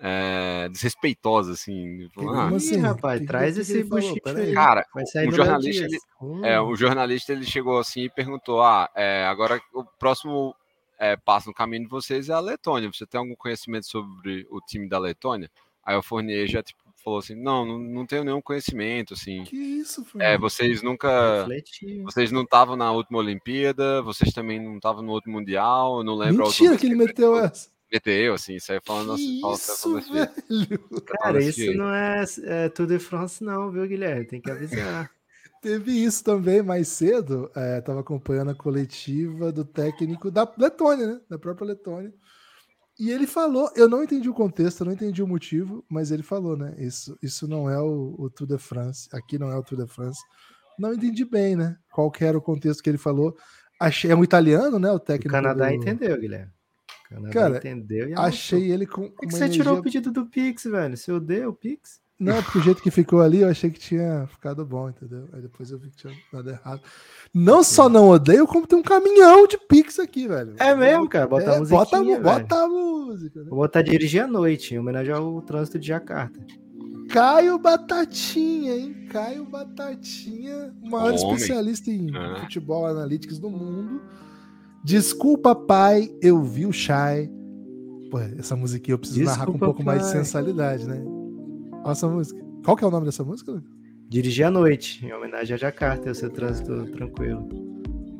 é, 0.00 0.68
desrespeitosa, 0.68 1.52
assim. 1.52 2.08
Como 2.14 2.30
ah, 2.30 2.48
assim, 2.48 2.78
rapaz? 2.78 3.24
Traz 3.26 3.54
que 3.54 3.60
esse 3.62 3.82
buchicho 3.84 4.20
aí. 4.26 4.52
Cara, 4.52 4.86
o 4.94 5.32
jornalista, 5.32 5.84
ele, 5.84 5.98
é, 6.44 6.60
o 6.60 6.76
jornalista 6.76 7.32
ele 7.32 7.44
chegou 7.44 7.78
assim 7.78 8.02
e 8.02 8.10
perguntou: 8.10 8.62
ah, 8.62 8.88
é, 8.94 9.24
agora 9.26 9.60
o 9.74 9.84
próximo 9.84 10.54
é, 10.98 11.16
passo 11.16 11.48
no 11.48 11.54
caminho 11.54 11.84
de 11.84 11.90
vocês 11.90 12.28
é 12.28 12.32
a 12.32 12.40
Letônia. 12.40 12.90
Você 12.92 13.06
tem 13.06 13.18
algum 13.18 13.34
conhecimento 13.34 13.86
sobre 13.86 14.46
o 14.50 14.60
time 14.60 14.88
da 14.88 14.98
Letônia? 14.98 15.50
Aí 15.84 15.96
o 15.96 16.02
Fournier 16.02 16.46
já 16.46 16.62
tipo, 16.62 16.80
falou 17.02 17.18
assim: 17.18 17.34
não, 17.34 17.64
não, 17.64 17.78
não 17.78 18.06
tenho 18.06 18.22
nenhum 18.22 18.40
conhecimento, 18.40 19.14
assim. 19.14 19.42
Que 19.44 19.56
isso, 19.56 20.04
foi? 20.04 20.22
É, 20.22 20.38
vocês 20.38 20.80
nunca. 20.80 21.46
Vocês 22.04 22.30
não 22.30 22.42
estavam 22.42 22.76
na 22.76 22.92
última 22.92 23.18
Olimpíada, 23.18 24.00
vocês 24.02 24.32
também 24.32 24.62
não 24.62 24.76
estavam 24.76 25.02
no 25.02 25.10
outro 25.10 25.30
Mundial, 25.30 25.98
eu 25.98 26.04
não 26.04 26.14
lembro. 26.14 26.44
Mentira 26.44 26.76
que 26.76 26.86
ele 26.86 26.94
meteu 26.94 27.36
essa. 27.36 27.68
Meteu, 27.92 28.34
assim, 28.34 28.58
saiu 28.58 28.80
falando 28.84 29.12
assim. 29.12 29.40
Isso, 29.52 30.00
velho. 30.12 31.02
Cara, 31.06 31.42
isso 31.42 31.72
não 31.74 31.94
é, 31.94 32.24
é 32.44 32.68
Tour 32.68 32.86
de 32.86 32.98
France, 32.98 33.42
não, 33.42 33.70
viu, 33.70 33.86
Guilherme? 33.86 34.26
Tem 34.26 34.40
que 34.40 34.50
avisar. 34.50 35.10
Teve 35.62 35.92
isso 35.92 36.22
também 36.22 36.62
mais 36.62 36.86
cedo. 36.88 37.50
É, 37.56 37.80
tava 37.80 38.00
acompanhando 38.00 38.52
a 38.52 38.54
coletiva 38.54 39.50
do 39.50 39.64
técnico 39.64 40.30
da 40.30 40.50
Letônia, 40.56 41.06
né? 41.06 41.20
Da 41.28 41.38
própria 41.38 41.68
Letônia 41.68 42.12
e 42.98 43.12
ele 43.12 43.28
falou, 43.28 43.70
eu 43.76 43.88
não 43.88 44.02
entendi 44.02 44.28
o 44.28 44.34
contexto, 44.34 44.80
eu 44.80 44.86
não 44.86 44.92
entendi 44.92 45.22
o 45.22 45.26
motivo, 45.26 45.84
mas 45.88 46.10
ele 46.10 46.24
falou, 46.24 46.56
né? 46.56 46.74
Isso, 46.78 47.16
isso 47.22 47.46
não 47.46 47.70
é 47.70 47.80
o, 47.80 48.16
o 48.18 48.28
Tour 48.28 48.48
de 48.48 48.58
France, 48.58 49.08
aqui 49.12 49.38
não 49.38 49.52
é 49.52 49.56
o 49.56 49.62
Tour 49.62 49.78
de 49.78 49.86
France. 49.86 50.20
Não 50.76 50.92
entendi 50.92 51.24
bem, 51.24 51.54
né? 51.54 51.76
Qual 51.92 52.10
que 52.10 52.24
era 52.24 52.36
o 52.36 52.42
contexto 52.42 52.82
que 52.82 52.90
ele 52.90 52.98
falou. 52.98 53.36
Achei, 53.80 54.10
é 54.10 54.16
um 54.16 54.24
italiano, 54.24 54.80
né? 54.80 54.90
O 54.90 54.98
técnico. 54.98 55.28
O 55.28 55.32
Canadá 55.32 55.68
do... 55.68 55.74
entendeu, 55.74 56.18
Guilherme. 56.18 56.50
Canadá 57.08 57.32
Cara, 57.32 57.56
entendeu 57.56 58.08
e 58.08 58.14
achei 58.14 58.70
ele 58.70 58.86
com. 58.86 59.08
Por 59.08 59.20
que, 59.20 59.26
que 59.26 59.32
você 59.32 59.44
energia... 59.44 59.62
tirou 59.62 59.78
o 59.78 59.82
pedido 59.82 60.12
do 60.12 60.26
Pix, 60.26 60.64
velho? 60.64 60.96
Você 60.96 61.10
odeia 61.10 61.48
o 61.48 61.54
Pix? 61.54 62.00
Não, 62.18 62.42
porque 62.42 62.58
o 62.58 62.62
jeito 62.62 62.82
que 62.82 62.90
ficou 62.90 63.22
ali, 63.22 63.42
eu 63.42 63.48
achei 63.48 63.70
que 63.70 63.78
tinha 63.78 64.26
ficado 64.26 64.66
bom, 64.66 64.88
entendeu? 64.88 65.28
Aí 65.32 65.40
depois 65.40 65.70
eu 65.70 65.78
vi 65.78 65.88
que 65.88 65.96
tinha 65.98 66.12
dado 66.32 66.50
errado. 66.50 66.82
Não 67.32 67.62
só 67.62 67.88
não 67.88 68.08
odeio, 68.08 68.44
como 68.44 68.66
tem 68.66 68.76
um 68.76 68.82
caminhão 68.82 69.46
de 69.46 69.56
Pix 69.56 70.00
aqui, 70.00 70.26
velho. 70.26 70.54
É 70.58 70.74
mesmo, 70.74 71.08
cara? 71.08 71.28
Bota 71.28 71.52
é, 71.52 71.56
a 71.56 71.60
bota, 71.60 72.02
bota 72.20 72.56
a 72.56 72.68
música. 72.68 73.38
Né? 73.38 73.46
Vou 73.48 73.60
botar 73.60 73.82
dirigir 73.82 74.24
à 74.24 74.26
noite, 74.26 74.74
em 74.74 74.78
homenagem 74.80 75.12
ao 75.12 75.40
trânsito 75.42 75.78
de 75.78 75.86
Jacarta. 75.86 76.44
Caio 77.08 77.56
Batatinha, 77.56 78.76
hein? 78.76 79.06
Caio 79.10 79.44
Batatinha, 79.44 80.74
o 80.82 80.90
maior 80.90 81.12
Homem. 81.12 81.34
especialista 81.34 81.90
em 81.90 82.14
ah. 82.16 82.40
futebol 82.40 82.84
analytics 82.84 83.38
do 83.38 83.48
mundo. 83.48 84.02
Desculpa, 84.84 85.54
pai, 85.54 86.10
eu 86.22 86.42
vi 86.42 86.66
o 86.66 86.72
Shai. 86.72 87.30
Pô, 88.10 88.18
essa 88.18 88.56
musiquinha 88.56 88.94
eu 88.94 88.98
preciso 88.98 89.20
Desculpa, 89.20 89.38
narrar 89.38 89.50
com 89.50 89.56
um 89.56 89.60
pouco 89.60 89.84
pai. 89.84 89.96
mais 89.96 90.06
de 90.06 90.12
sensualidade, 90.12 90.86
né? 90.86 91.02
Olha 91.84 91.92
essa 91.92 92.08
música. 92.08 92.40
Qual 92.64 92.76
que 92.76 92.84
é 92.84 92.86
o 92.86 92.90
nome 92.90 93.06
dessa 93.06 93.22
música? 93.22 93.62
Dirigir 94.08 94.46
à 94.46 94.50
noite, 94.50 95.04
em 95.04 95.12
homenagem 95.12 95.54
a 95.54 95.58
Jacarta, 95.58 96.10
o 96.10 96.14
seu 96.14 96.30
trânsito 96.30 96.86
tranquilo. 96.92 97.46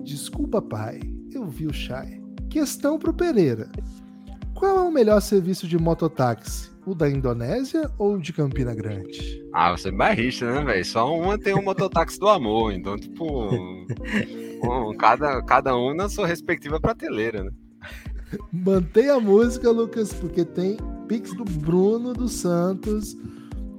Desculpa, 0.02 0.60
pai. 0.60 1.00
Eu 1.32 1.46
vi 1.46 1.66
o 1.66 1.72
Shai. 1.72 2.20
Questão 2.50 2.98
pro 2.98 3.12
Pereira. 3.14 3.70
Qual 4.54 4.78
é 4.78 4.80
o 4.82 4.90
melhor 4.90 5.20
serviço 5.20 5.66
de 5.66 5.78
mototáxi? 5.78 6.70
O 6.88 6.94
da 6.94 7.08
Indonésia 7.08 7.90
ou 7.98 8.14
o 8.14 8.20
de 8.20 8.32
Campina 8.32 8.74
Grande? 8.74 9.44
Ah, 9.52 9.72
você 9.72 9.88
é 9.88 9.92
barrista, 9.92 10.50
né, 10.50 10.64
velho? 10.64 10.84
Só 10.84 11.14
uma 11.14 11.38
tem 11.38 11.54
o 11.54 11.62
mototáxi 11.62 12.18
do 12.18 12.28
amor. 12.28 12.72
Então, 12.72 12.96
tipo, 12.96 13.50
um, 14.64 14.96
cada, 14.96 15.42
cada 15.42 15.76
um 15.76 15.94
na 15.94 16.08
sua 16.08 16.26
respectiva 16.26 16.80
prateleira, 16.80 17.44
né? 17.44 17.50
Mantenha 18.52 19.14
a 19.14 19.20
música, 19.20 19.70
Lucas, 19.70 20.12
porque 20.12 20.44
tem 20.44 20.76
Pix 21.06 21.34
do 21.34 21.44
Bruno 21.44 22.12
dos 22.12 22.32
Santos 22.32 23.16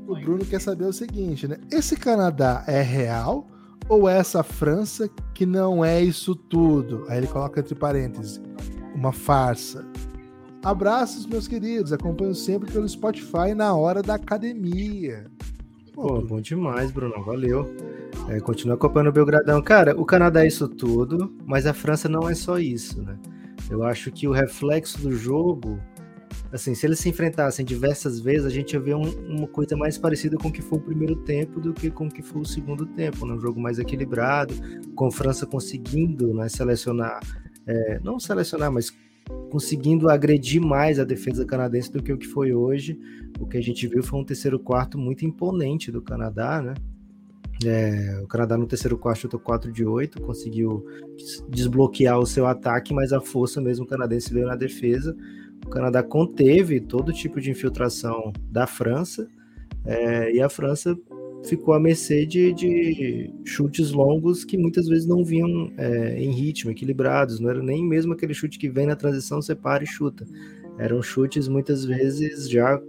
o 0.09 0.15
Bruno 0.15 0.43
quer 0.43 0.59
saber 0.59 0.85
o 0.85 0.93
seguinte, 0.93 1.47
né? 1.47 1.57
Esse 1.71 1.95
Canadá 1.95 2.63
é 2.65 2.81
real 2.81 3.47
ou 3.87 4.09
é 4.09 4.17
essa 4.17 4.41
França 4.41 5.07
que 5.35 5.45
não 5.45 5.85
é 5.85 6.01
isso 6.01 6.33
tudo? 6.33 7.05
Aí 7.07 7.19
ele 7.19 7.27
coloca 7.27 7.59
entre 7.59 7.75
parênteses, 7.75 8.41
uma 8.95 9.11
farsa. 9.11 9.85
Abraços, 10.63 11.25
meus 11.25 11.47
queridos. 11.47 11.93
Acompanho 11.93 12.35
sempre 12.35 12.71
pelo 12.71 12.87
Spotify 12.87 13.53
na 13.55 13.73
hora 13.73 14.01
da 14.01 14.15
academia. 14.15 15.25
Pô, 15.93 16.21
bom 16.21 16.41
demais, 16.41 16.91
Bruno. 16.91 17.23
Valeu. 17.23 17.73
É, 18.27 18.39
continua 18.39 18.75
acompanhando 18.75 19.09
o 19.09 19.13
Belgradão. 19.13 19.61
Cara, 19.61 19.99
o 19.99 20.05
Canadá 20.05 20.43
é 20.43 20.47
isso 20.47 20.67
tudo, 20.67 21.33
mas 21.45 21.65
a 21.65 21.73
França 21.73 22.09
não 22.09 22.29
é 22.29 22.35
só 22.35 22.59
isso, 22.59 23.01
né? 23.01 23.17
Eu 23.69 23.83
acho 23.83 24.11
que 24.11 24.27
o 24.27 24.31
reflexo 24.31 25.01
do 25.01 25.11
jogo 25.11 25.79
assim, 26.51 26.73
se 26.73 26.85
eles 26.85 26.99
se 26.99 27.09
enfrentassem 27.09 27.65
diversas 27.65 28.19
vezes, 28.19 28.45
a 28.45 28.49
gente 28.49 28.73
ia 28.73 28.79
ver 28.79 28.95
um, 28.95 29.07
uma 29.27 29.47
coisa 29.47 29.77
mais 29.77 29.97
parecida 29.97 30.37
com 30.37 30.47
o 30.47 30.51
que 30.51 30.61
foi 30.61 30.79
o 30.79 30.81
primeiro 30.81 31.15
tempo 31.17 31.59
do 31.59 31.73
que 31.73 31.91
com 31.91 32.07
o 32.07 32.09
que 32.09 32.21
foi 32.21 32.41
o 32.41 32.45
segundo 32.45 32.85
tempo, 32.85 33.25
né? 33.25 33.33
um 33.33 33.39
jogo 33.39 33.59
mais 33.59 33.79
equilibrado, 33.79 34.53
com 34.95 35.07
a 35.07 35.11
França 35.11 35.45
conseguindo 35.45 36.33
né, 36.33 36.49
selecionar, 36.49 37.19
é, 37.67 37.99
não 38.03 38.19
selecionar, 38.19 38.71
mas 38.71 38.91
conseguindo 39.49 40.09
agredir 40.09 40.61
mais 40.61 40.99
a 40.99 41.03
defesa 41.03 41.45
canadense 41.45 41.91
do 41.91 42.01
que 42.01 42.13
o 42.13 42.17
que 42.17 42.27
foi 42.27 42.53
hoje. 42.53 42.99
O 43.39 43.45
que 43.45 43.57
a 43.57 43.61
gente 43.61 43.87
viu 43.87 44.03
foi 44.03 44.19
um 44.19 44.23
terceiro 44.23 44.59
quarto 44.59 44.97
muito 44.97 45.25
imponente 45.25 45.91
do 45.91 46.01
Canadá, 46.01 46.61
né? 46.61 46.73
É, 47.65 48.21
o 48.23 48.27
Canadá 48.27 48.57
no 48.57 48.65
terceiro 48.65 48.97
quarto 48.97 49.19
chutou 49.19 49.39
4 49.39 49.69
de 49.71 49.83
8, 49.83 50.21
conseguiu 50.21 50.85
desbloquear 51.49 52.17
o 52.17 52.25
seu 52.25 52.47
ataque, 52.47 52.93
mas 52.93 53.11
a 53.11 53.19
força 53.19 53.59
mesmo 53.59 53.85
canadense 53.85 54.33
veio 54.33 54.47
na 54.47 54.55
defesa. 54.55 55.15
O 55.65 55.69
Canadá 55.69 56.01
conteve 56.01 56.79
todo 56.79 57.11
tipo 57.11 57.41
de 57.41 57.51
infiltração 57.51 58.31
da 58.49 58.65
França 58.65 59.27
é, 59.85 60.31
e 60.31 60.41
a 60.41 60.47
França 60.47 60.97
ficou 61.45 61.73
à 61.73 61.79
mercê 61.79 62.25
de, 62.25 62.53
de, 62.53 63.33
chutes 63.45 63.91
longos 63.91 64.43
que 64.43 64.57
muitas 64.57 64.87
vezes 64.87 65.07
não 65.07 65.23
vinham 65.23 65.71
é, 65.77 66.19
em 66.19 66.31
ritmo, 66.31 66.71
equilibrados. 66.71 67.39
Não 67.39 67.49
era 67.49 67.61
nem 67.61 67.85
mesmo 67.85 68.13
aquele 68.13 68.33
chute 68.33 68.59
que 68.59 68.69
vem 68.69 68.85
na 68.85 68.95
transição, 68.95 69.41
separa 69.41 69.83
e 69.83 69.87
chuta. 69.87 70.25
Eram 70.77 71.01
chutes 71.01 71.47
muitas 71.47 71.85
vezes 71.85 72.49
já 72.49 72.79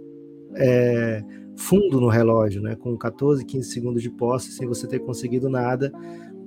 é, 0.55 1.23
fundo 1.57 1.99
no 1.99 2.07
relógio, 2.07 2.61
né? 2.61 2.75
com 2.75 2.97
14, 2.97 3.45
15 3.45 3.69
segundos 3.69 4.01
de 4.01 4.09
posse, 4.09 4.51
sem 4.51 4.67
você 4.67 4.87
ter 4.87 4.99
conseguido 4.99 5.49
nada. 5.49 5.91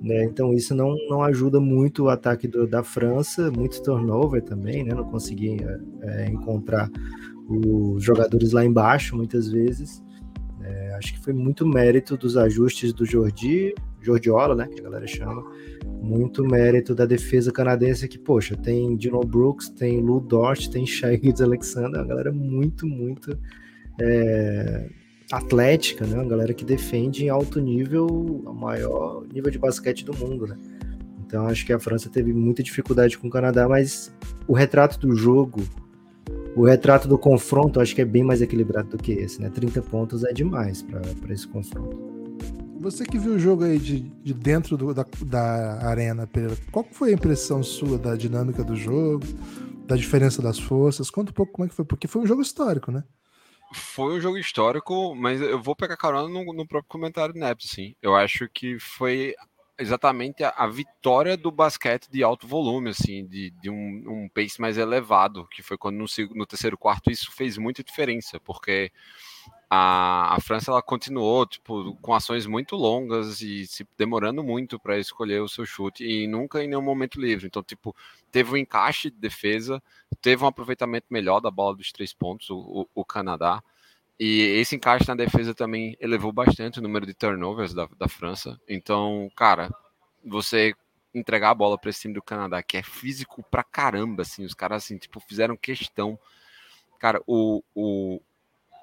Né? 0.02 0.24
Então 0.24 0.52
isso 0.52 0.74
não, 0.74 0.94
não 1.08 1.22
ajuda 1.22 1.58
muito 1.58 2.04
o 2.04 2.08
ataque 2.10 2.46
do, 2.46 2.66
da 2.66 2.82
França, 2.82 3.50
muito 3.50 3.82
turnover 3.82 4.42
também, 4.42 4.84
né? 4.84 4.92
Não 4.92 5.04
consegui 5.04 5.56
é, 5.62 5.80
é, 6.02 6.26
encontrar 6.28 6.90
os 7.48 8.02
jogadores 8.02 8.52
lá 8.52 8.62
embaixo 8.62 9.16
muitas 9.16 9.48
vezes. 9.48 10.03
É, 10.64 10.94
acho 10.94 11.12
que 11.12 11.20
foi 11.20 11.34
muito 11.34 11.66
mérito 11.66 12.16
dos 12.16 12.36
ajustes 12.36 12.92
do 12.92 13.04
Jordi, 13.04 13.74
Jordiola, 14.00 14.54
né? 14.54 14.66
Que 14.66 14.80
a 14.80 14.84
galera 14.84 15.06
chama. 15.06 15.44
Muito 16.02 16.42
mérito 16.42 16.94
da 16.94 17.04
defesa 17.04 17.52
canadense 17.52 18.08
que, 18.08 18.18
poxa, 18.18 18.56
tem 18.56 18.96
Dino 18.96 19.20
Brooks, 19.20 19.68
tem 19.68 20.00
Lou 20.00 20.20
Dort, 20.20 20.68
tem 20.68 20.86
Shai 20.86 21.20
Alexander, 21.40 22.00
a 22.00 22.04
galera 22.04 22.32
muito, 22.32 22.86
muito 22.86 23.38
é, 24.00 24.88
atlética, 25.30 26.06
né? 26.06 26.16
Uma 26.16 26.28
galera 26.28 26.54
que 26.54 26.64
defende 26.64 27.24
em 27.24 27.28
alto 27.28 27.60
nível, 27.60 28.06
o 28.06 28.52
maior 28.54 29.24
nível 29.32 29.50
de 29.50 29.58
basquete 29.58 30.04
do 30.04 30.16
mundo, 30.16 30.46
né? 30.46 30.56
Então 31.26 31.46
acho 31.46 31.66
que 31.66 31.72
a 31.72 31.78
França 31.78 32.08
teve 32.08 32.32
muita 32.32 32.62
dificuldade 32.62 33.18
com 33.18 33.26
o 33.28 33.30
Canadá, 33.30 33.68
mas 33.68 34.14
o 34.46 34.54
retrato 34.54 34.98
do 34.98 35.14
jogo, 35.14 35.62
o 36.56 36.64
retrato 36.64 37.08
do 37.08 37.18
confronto, 37.18 37.80
acho 37.80 37.94
que 37.94 38.00
é 38.00 38.04
bem 38.04 38.22
mais 38.22 38.40
equilibrado 38.40 38.90
do 38.90 38.98
que 38.98 39.12
esse, 39.12 39.40
né? 39.40 39.50
30 39.50 39.82
pontos 39.82 40.24
é 40.24 40.32
demais 40.32 40.82
para 40.82 41.32
esse 41.32 41.46
confronto. 41.48 41.96
Você 42.80 43.04
que 43.04 43.18
viu 43.18 43.32
o 43.32 43.38
jogo 43.38 43.64
aí 43.64 43.78
de, 43.78 44.00
de 44.00 44.34
dentro 44.34 44.76
do, 44.76 44.92
da, 44.92 45.06
da 45.22 45.88
arena, 45.88 46.26
Pedro, 46.26 46.56
qual 46.70 46.84
foi 46.90 47.10
a 47.10 47.14
impressão 47.14 47.62
sua 47.62 47.96
da 47.98 48.14
dinâmica 48.14 48.62
do 48.62 48.76
jogo, 48.76 49.24
da 49.86 49.96
diferença 49.96 50.42
das 50.42 50.58
forças? 50.58 51.10
Conta 51.10 51.30
um 51.30 51.34
pouco 51.34 51.52
como 51.52 51.64
é 51.64 51.68
que 51.68 51.74
foi, 51.74 51.84
porque 51.84 52.06
foi 52.06 52.22
um 52.22 52.26
jogo 52.26 52.42
histórico, 52.42 52.92
né? 52.92 53.02
foi 53.74 54.16
um 54.16 54.20
jogo 54.20 54.38
histórico, 54.38 55.14
mas 55.14 55.40
eu 55.40 55.60
vou 55.60 55.74
pegar 55.74 55.96
carona 55.96 56.28
no, 56.28 56.44
no 56.52 56.66
próprio 56.66 56.88
comentário 56.88 57.34
do 57.34 57.40
Neps, 57.40 57.70
sim. 57.70 57.94
Eu 58.00 58.14
acho 58.14 58.48
que 58.48 58.78
foi 58.78 59.34
exatamente 59.78 60.44
a, 60.44 60.50
a, 60.50 60.66
vitória 60.66 61.36
do 61.36 61.50
basquete 61.50 62.08
de 62.08 62.22
alto 62.22 62.46
volume, 62.46 62.90
assim, 62.90 63.26
de, 63.26 63.50
de 63.50 63.70
um, 63.70 64.04
um, 64.06 64.28
pace 64.28 64.60
mais 64.60 64.78
elevado, 64.78 65.46
que 65.48 65.62
foi 65.62 65.76
quando 65.76 65.96
no, 65.96 66.06
no, 66.34 66.46
terceiro 66.46 66.78
quarto 66.78 67.10
isso 67.10 67.32
fez 67.32 67.58
muita 67.58 67.82
diferença, 67.82 68.38
porque 68.40 68.92
a, 69.68 70.34
a 70.36 70.40
França 70.40 70.70
ela 70.70 70.82
continuou 70.82 71.44
tipo, 71.46 71.96
com 71.96 72.14
ações 72.14 72.46
muito 72.46 72.76
longas 72.76 73.40
e 73.40 73.66
se 73.66 73.86
demorando 73.98 74.44
muito 74.44 74.78
para 74.78 74.98
escolher 74.98 75.42
o 75.42 75.48
seu 75.48 75.66
chute 75.66 76.04
e 76.04 76.26
nunca 76.28 76.62
em 76.62 76.68
nenhum 76.68 76.82
momento 76.82 77.20
livre. 77.20 77.46
Então, 77.46 77.62
tipo, 77.62 77.94
teve 78.30 78.52
um 78.52 78.56
encaixe 78.56 79.10
de 79.10 79.16
defesa, 79.16 79.82
teve 80.20 80.44
um 80.44 80.46
aproveitamento 80.46 81.06
melhor 81.10 81.40
da 81.40 81.50
bola 81.50 81.76
dos 81.76 81.90
três 81.90 82.12
pontos, 82.12 82.48
o, 82.50 82.56
o, 82.56 83.00
o 83.00 83.04
Canadá. 83.04 83.62
E 84.18 84.42
esse 84.60 84.76
encaixe 84.76 85.08
na 85.08 85.14
defesa 85.14 85.54
também 85.54 85.96
elevou 86.00 86.32
bastante 86.32 86.78
o 86.78 86.82
número 86.82 87.04
de 87.04 87.14
turnovers 87.14 87.74
da, 87.74 87.88
da 87.98 88.08
França. 88.08 88.60
Então, 88.68 89.28
cara, 89.34 89.70
você 90.24 90.74
entregar 91.14 91.50
a 91.50 91.54
bola 91.54 91.78
para 91.78 91.90
esse 91.90 92.02
time 92.02 92.14
do 92.14 92.22
Canadá, 92.22 92.62
que 92.62 92.76
é 92.76 92.82
físico 92.82 93.44
pra 93.50 93.62
caramba, 93.62 94.22
assim, 94.22 94.44
os 94.44 94.54
caras, 94.54 94.84
assim, 94.84 94.98
tipo, 94.98 95.20
fizeram 95.20 95.56
questão. 95.56 96.18
Cara, 96.98 97.22
o, 97.26 97.62
o, 97.74 98.20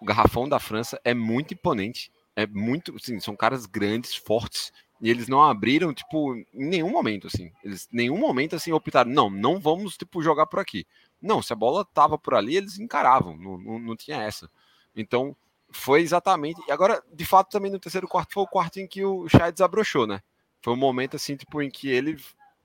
o 0.01 0.05
garrafão 0.05 0.47
da 0.47 0.59
França 0.59 0.99
é 1.03 1.13
muito 1.13 1.53
imponente, 1.53 2.11
é 2.35 2.47
muito, 2.47 2.95
assim, 2.95 3.19
são 3.19 3.35
caras 3.35 3.65
grandes, 3.65 4.15
fortes, 4.15 4.71
e 5.01 5.09
eles 5.09 5.27
não 5.27 5.41
abriram, 5.41 5.93
tipo, 5.93 6.35
em 6.35 6.45
nenhum 6.53 6.91
momento, 6.91 7.27
assim, 7.27 7.51
eles, 7.63 7.89
nenhum 7.91 8.17
momento, 8.17 8.55
assim, 8.55 8.71
optaram, 8.71 9.11
não, 9.11 9.29
não 9.29 9.59
vamos, 9.59 9.97
tipo, 9.97 10.21
jogar 10.21 10.45
por 10.45 10.59
aqui. 10.59 10.85
Não, 11.21 11.41
se 11.41 11.51
a 11.51 11.55
bola 11.55 11.83
tava 11.83 12.17
por 12.17 12.35
ali, 12.35 12.55
eles 12.55 12.79
encaravam, 12.79 13.35
não, 13.35 13.57
não, 13.57 13.79
não 13.79 13.95
tinha 13.95 14.21
essa. 14.21 14.49
Então, 14.95 15.36
foi 15.71 16.01
exatamente. 16.01 16.62
E 16.67 16.71
agora, 16.71 17.01
de 17.12 17.25
fato, 17.25 17.49
também 17.49 17.71
no 17.71 17.80
terceiro 17.80 18.08
quarto 18.08 18.34
foi 18.34 18.43
o 18.43 18.47
quarto 18.47 18.80
em 18.80 18.88
que 18.88 19.04
o 19.04 19.27
Shai 19.30 19.51
desabrochou, 19.51 20.06
né? 20.06 20.21
Foi 20.62 20.73
um 20.73 20.77
momento 20.77 21.15
assim, 21.15 21.36
tipo, 21.36 21.62
em 21.62 21.69
que 21.69 21.89
ele 21.89 22.17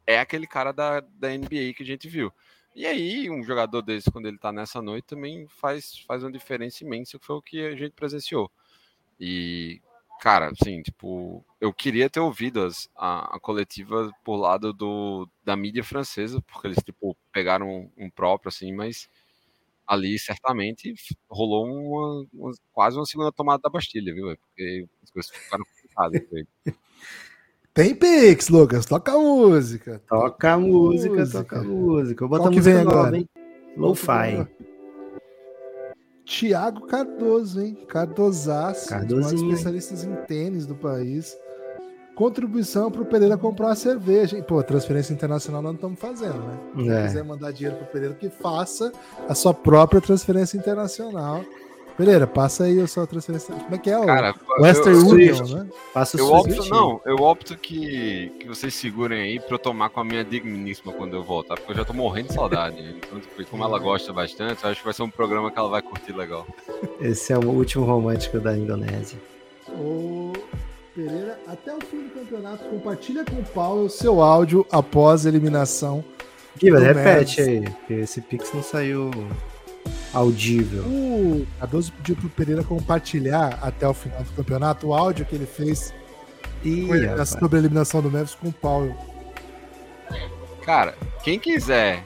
é 0.07 0.21
aquele 0.21 0.47
cara 0.47 0.73
da, 0.73 1.01
da 1.01 1.29
NBA 1.31 1.75
que 1.75 1.83
a 1.83 1.87
gente 1.87 2.09
viu. 2.09 2.33
E 2.75 2.85
aí, 2.87 3.31
um 3.31 3.43
jogador 3.43 3.81
desse, 3.81 4.11
quando 4.11 4.27
ele 4.27 4.39
tá 4.39 4.53
nessa 4.53 4.83
noite, 4.83 5.07
também 5.07 5.49
faz, 5.49 5.99
faz 6.01 6.23
uma 6.23 6.31
diferença 6.31 6.85
imensa, 6.85 7.19
que 7.19 7.25
foi 7.25 7.37
o 7.37 7.43
que 7.43 7.65
a 7.65 7.75
gente 7.75 7.93
presenciou. 7.93 8.51
E, 9.19 9.81
cara, 10.21 10.51
assim, 10.51 10.83
tipo, 10.83 11.45
eu 11.59 11.73
queria 11.73 12.11
ter 12.11 12.21
ouvido 12.21 12.63
as, 12.63 12.89
a, 12.95 13.37
a 13.37 13.41
coletiva 13.41 14.11
por 14.23 14.37
lado 14.37 14.75
do, 14.75 15.27
da 15.43 15.57
mídia 15.57 15.83
francesa, 15.83 16.43
porque 16.43 16.67
eles, 16.67 16.85
tipo, 16.85 17.17
pegaram 17.33 17.67
um, 17.69 17.91
um 17.97 18.11
próprio, 18.11 18.51
assim, 18.51 18.75
mas 18.75 19.09
ali 19.87 20.19
certamente 20.19 20.95
rolou 21.31 21.67
uma, 21.67 22.27
uma, 22.33 22.53
quase 22.73 22.97
uma 22.97 23.07
segunda 23.07 23.31
tomada 23.31 23.61
da 23.63 23.71
Bastilha, 23.71 24.13
viu? 24.13 24.37
Porque 24.37 24.87
as 25.03 25.11
coisas 25.11 25.31
ficaram 25.31 25.65
complicadas. 25.65 26.47
Tem 27.73 27.95
Pix, 27.95 28.49
Lucas. 28.49 28.87
Toca 28.87 29.13
a 29.13 29.19
música. 29.19 30.03
Toca 30.09 30.55
a 30.55 30.59
música, 30.59 31.15
música, 31.15 31.39
toca 31.39 31.61
a 31.61 31.63
música. 31.63 32.25
Eu 32.25 32.29
boto 32.29 32.49
a 32.49 32.51
música 32.51 32.85
nova, 32.85 33.17
hein? 33.17 33.29
Lo-fi. 33.77 34.47
Tiago 36.25 36.87
Cardoso, 36.87 37.61
hein? 37.61 37.75
Cardosaço. 37.87 38.89
Cardozinho. 38.89 39.45
Um 39.45 39.51
especialistas 39.51 40.05
em 40.05 40.17
tênis 40.25 40.67
do 40.67 40.75
país 40.75 41.37
contribuição 42.17 42.91
para 42.91 43.03
o 43.03 43.05
Pereira 43.05 43.37
comprar 43.37 43.67
uma 43.67 43.77
cerveja. 43.77 44.37
E, 44.37 44.43
pô, 44.43 44.61
transferência 44.63 45.13
internacional 45.13 45.63
nós 45.63 45.73
não 45.73 45.77
estamos 45.77 46.01
fazendo, 46.01 46.39
né? 46.39 46.59
Se 46.75 46.91
é. 46.91 47.03
quiser 47.07 47.25
mandar 47.25 47.53
dinheiro 47.53 47.77
para 47.77 47.85
o 47.85 47.91
Pereira, 47.93 48.15
que 48.15 48.31
faça 48.31 48.91
a 49.29 49.35
sua 49.35 49.55
própria 49.55 50.01
transferência 50.01 50.57
internacional. 50.57 51.45
Pereira, 51.97 52.27
passa 52.27 52.65
aí 52.65 52.79
a 52.81 52.87
sua 52.87 53.07
transferência. 53.07 53.55
Como 53.55 53.75
é 53.75 53.79
que 53.79 53.91
é? 53.91 54.05
Cara, 54.05 54.35
Western 54.61 54.99
eu, 54.99 55.07
Union, 55.07 55.37
eu, 55.37 55.57
né? 55.57 55.67
Passa 55.95 56.19
eu 56.19 56.31
opto, 56.31 56.69
não, 56.69 57.01
eu 57.07 57.17
opto 57.17 57.57
que, 57.57 58.31
que 58.41 58.47
vocês 58.47 58.75
segurem 58.75 59.21
aí 59.21 59.41
para 59.41 59.55
eu 59.55 59.59
tomar 59.59 59.89
com 59.89 60.01
a 60.01 60.05
minha 60.05 60.23
digníssima 60.23 60.93
quando 60.93 61.17
eu 61.17 61.23
voltar, 61.23 61.55
porque 61.55 61.73
eu 61.73 61.77
já 61.77 61.85
tô 61.87 61.95
morrendo 61.95 62.29
de 62.29 62.35
saudade. 62.35 62.97
Então, 62.99 63.19
tipo, 63.19 63.51
como 63.51 63.65
ela 63.65 63.79
gosta 63.79 64.13
bastante, 64.13 64.67
acho 64.67 64.81
que 64.81 64.85
vai 64.85 64.93
ser 64.93 65.05
um 65.05 65.11
programa 65.11 65.51
que 65.51 65.59
ela 65.59 65.69
vai 65.69 65.81
curtir 65.81 66.13
legal. 66.13 66.47
Esse 67.01 67.33
é 67.33 67.39
o 67.39 67.49
último 67.49 67.85
romântico 67.85 68.41
da 68.41 68.55
Indonésia. 68.55 69.19
O 69.71 70.35
Pereira, 70.97 71.39
até 71.47 71.75
o 71.75 71.81
fim 71.83 72.05
do 72.05 72.09
campeonato, 72.09 72.65
compartilha 72.65 73.23
com 73.23 73.37
o 73.37 73.45
Paulo 73.45 73.85
o 73.85 73.91
seu 73.91 74.23
áudio 74.23 74.67
após 74.73 75.27
a 75.27 75.29
eliminação. 75.29 76.03
Guiba, 76.57 76.79
repete 76.79 77.43
aí, 77.43 77.61
porque 77.61 77.93
esse 77.93 78.23
Pix 78.23 78.51
não 78.55 78.63
saiu 78.63 79.11
audível. 80.15 80.85
O 80.85 81.47
Cardoso 81.61 81.93
pediu 81.93 82.17
pro 82.17 82.31
Pereira 82.31 82.65
compartilhar 82.65 83.59
até 83.61 83.87
o 83.87 83.93
final 83.93 84.23
do 84.23 84.33
campeonato 84.33 84.87
o 84.87 84.95
áudio 84.95 85.27
que 85.27 85.35
ele 85.35 85.45
fez 85.45 85.93
Ih, 86.65 86.89
sobre 87.27 87.59
a 87.59 87.61
eliminação 87.61 88.01
do 88.01 88.11
Memphis 88.11 88.35
com 88.35 88.49
o 88.49 88.53
Paulo. 88.53 88.97
Cara, 90.65 90.95
quem 91.23 91.39
quiser 91.39 92.03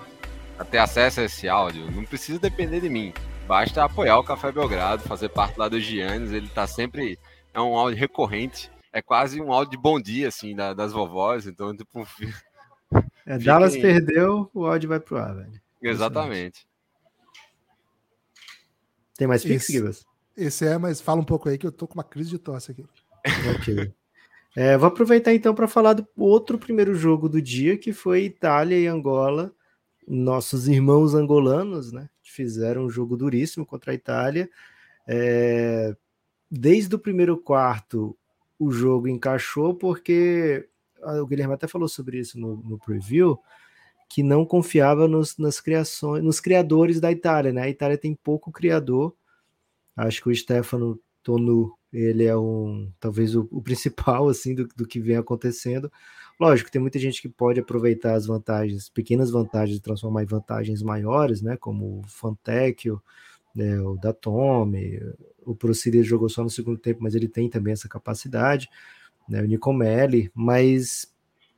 ter 0.69 0.79
acesso 0.79 1.21
a 1.21 1.25
esse 1.25 1.49
áudio, 1.49 1.89
não 1.93 2.05
precisa 2.05 2.41
depender 2.41 2.81
de 2.81 2.89
mim. 2.89 3.15
Basta 3.47 3.85
apoiar 3.85 4.19
o 4.19 4.25
Café 4.25 4.51
Belgrado, 4.51 5.05
fazer 5.05 5.29
parte 5.29 5.57
lá 5.57 5.69
do 5.69 5.79
Giannis, 5.79 6.33
ele 6.33 6.49
tá 6.49 6.67
sempre. 6.67 7.17
É 7.55 7.61
um 7.61 7.77
áudio 7.77 7.99
recorrente 7.99 8.71
é 8.93 9.01
quase 9.01 9.41
um 9.41 9.53
áudio 9.53 9.73
de 9.73 9.77
bom 9.77 10.01
dia, 10.01 10.29
assim, 10.29 10.55
da, 10.55 10.75
das 10.75 10.93
vovós. 10.93 11.47
Então, 11.47 11.77
tipo. 11.77 12.07
É, 13.27 13.39
Dallas 13.39 13.77
perdeu, 13.77 14.51
o 14.53 14.67
áudio 14.67 14.89
vai 14.89 14.99
pro 14.99 15.19
ar, 15.19 15.35
velho. 15.35 15.61
Exatamente. 15.81 16.67
Tem 19.17 19.29
mais 19.29 19.45
pix, 19.45 19.69
esse, 19.69 20.05
esse 20.37 20.67
é, 20.67 20.79
mas 20.79 21.01
fala 21.01 21.21
um 21.21 21.25
pouco 21.25 21.49
aí 21.49 21.59
que 21.59 21.67
eu 21.67 21.73
tô 21.73 21.87
com 21.87 21.95
uma 21.95 22.05
crise 22.05 22.31
de 22.31 22.39
tosse 22.39 22.73
aqui. 22.73 22.85
ok. 23.55 23.93
É, 24.57 24.77
vou 24.77 24.89
aproveitar 24.89 25.33
então 25.33 25.55
para 25.55 25.69
falar 25.69 25.93
do 25.93 26.07
outro 26.17 26.59
primeiro 26.59 26.95
jogo 26.95 27.29
do 27.29 27.41
dia, 27.41 27.79
que 27.79 27.93
foi 27.93 28.25
Itália 28.25 28.79
e 28.79 28.87
Angola. 28.87 29.55
Nossos 30.09 30.67
irmãos 30.67 31.15
angolanos, 31.15 31.93
né? 31.93 32.09
Fizeram 32.23 32.87
um 32.87 32.91
jogo 32.91 33.17
duríssimo 33.17 33.65
contra 33.65 33.93
a 33.93 33.95
Itália. 33.95 34.51
É, 35.07 35.95
desde 36.51 36.95
o 36.95 36.99
primeiro 36.99 37.37
quarto, 37.39 38.17
o 38.61 38.71
jogo 38.71 39.09
encaixou, 39.09 39.75
porque 39.75 40.69
o 41.03 41.27
Guilherme 41.27 41.55
até 41.55 41.67
falou 41.67 41.89
sobre 41.89 42.19
isso 42.19 42.39
no, 42.39 42.59
no 42.59 42.79
preview, 42.79 43.41
que 44.07 44.23
não 44.23 44.45
confiava 44.45 45.09
nos, 45.09 45.39
nas 45.39 45.63
criações, 45.63 46.23
nos 46.23 46.41
criadores 46.41 47.01
da 47.01 47.11
Itália, 47.11 47.53
né? 47.55 47.63
A 47.63 47.71
Itália 47.71 47.97
tem 47.97 48.15
pouco 48.15 48.53
criador. 48.53 49.17
Acho 49.97 50.23
que 50.23 50.29
o 50.29 50.35
Stefano 50.35 51.01
Tonu, 51.23 51.75
ele 51.91 52.25
é 52.25 52.37
um 52.37 52.93
talvez 53.01 53.35
o, 53.35 53.49
o 53.51 53.63
principal 53.63 54.29
assim 54.29 54.55
do, 54.55 54.69
do, 54.77 54.87
que 54.87 55.01
vem 55.01 55.17
acontecendo. 55.17 55.91
Lógico, 56.39 56.71
tem 56.71 56.83
muita 56.83 56.99
gente 56.99 57.23
que 57.23 57.29
pode 57.31 57.61
aproveitar 57.61 58.15
as 58.15 58.27
vantagens, 58.27 58.91
pequenas 58.91 59.31
vantagens 59.31 59.81
transformar 59.81 60.23
em 60.23 60.27
vantagens 60.27 60.83
maiores, 60.83 61.41
né? 61.41 61.57
Como 61.57 62.01
o 62.01 62.09
Fantecchio, 62.09 63.03
né, 63.55 63.81
o 63.81 63.97
Datome, 63.97 65.01
o 65.51 65.55
Procida 65.55 66.03
jogou 66.03 66.29
só 66.29 66.43
no 66.43 66.51
segundo 66.51 66.79
tempo, 66.79 67.03
mas 67.03 67.15
ele 67.15 67.29
tem 67.29 67.49
também 67.49 67.73
essa 67.73 67.89
capacidade, 67.89 68.69
né, 69.29 69.43
o 69.43 69.47
Nicomelli, 69.47 70.31
mas 70.35 71.13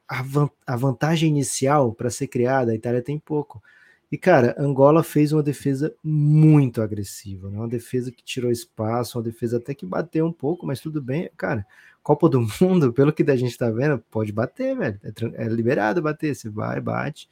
a, 0.08 0.22
van 0.22 0.50
a 0.66 0.76
vantagem 0.76 1.28
inicial 1.28 1.92
para 1.92 2.10
ser 2.10 2.28
criada, 2.28 2.72
a 2.72 2.74
Itália 2.74 3.02
tem 3.02 3.18
pouco. 3.18 3.62
E, 4.10 4.18
cara, 4.18 4.54
Angola 4.58 5.02
fez 5.02 5.32
uma 5.32 5.42
defesa 5.42 5.94
muito 6.04 6.82
agressiva, 6.82 7.48
né? 7.48 7.56
uma 7.56 7.68
defesa 7.68 8.12
que 8.12 8.22
tirou 8.22 8.50
espaço, 8.50 9.16
uma 9.16 9.24
defesa 9.24 9.56
até 9.56 9.74
que 9.74 9.86
bateu 9.86 10.26
um 10.26 10.32
pouco, 10.32 10.66
mas 10.66 10.80
tudo 10.80 11.00
bem, 11.00 11.30
cara. 11.34 11.66
Copa 12.02 12.28
do 12.28 12.46
Mundo, 12.60 12.92
pelo 12.92 13.10
que 13.10 13.22
a 13.30 13.36
gente 13.36 13.56
tá 13.56 13.70
vendo, 13.70 13.98
pode 14.10 14.30
bater, 14.30 14.76
velho. 14.76 15.00
É, 15.02 15.44
é 15.44 15.48
liberado 15.48 16.02
bater, 16.02 16.36
você 16.36 16.50
vai, 16.50 16.78
bate, 16.78 17.26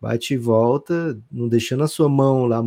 bate 0.00 0.34
e 0.34 0.36
volta, 0.36 1.16
não 1.30 1.46
deixando 1.46 1.84
a 1.84 1.88
sua 1.88 2.08
mão 2.08 2.46
lá, 2.46 2.60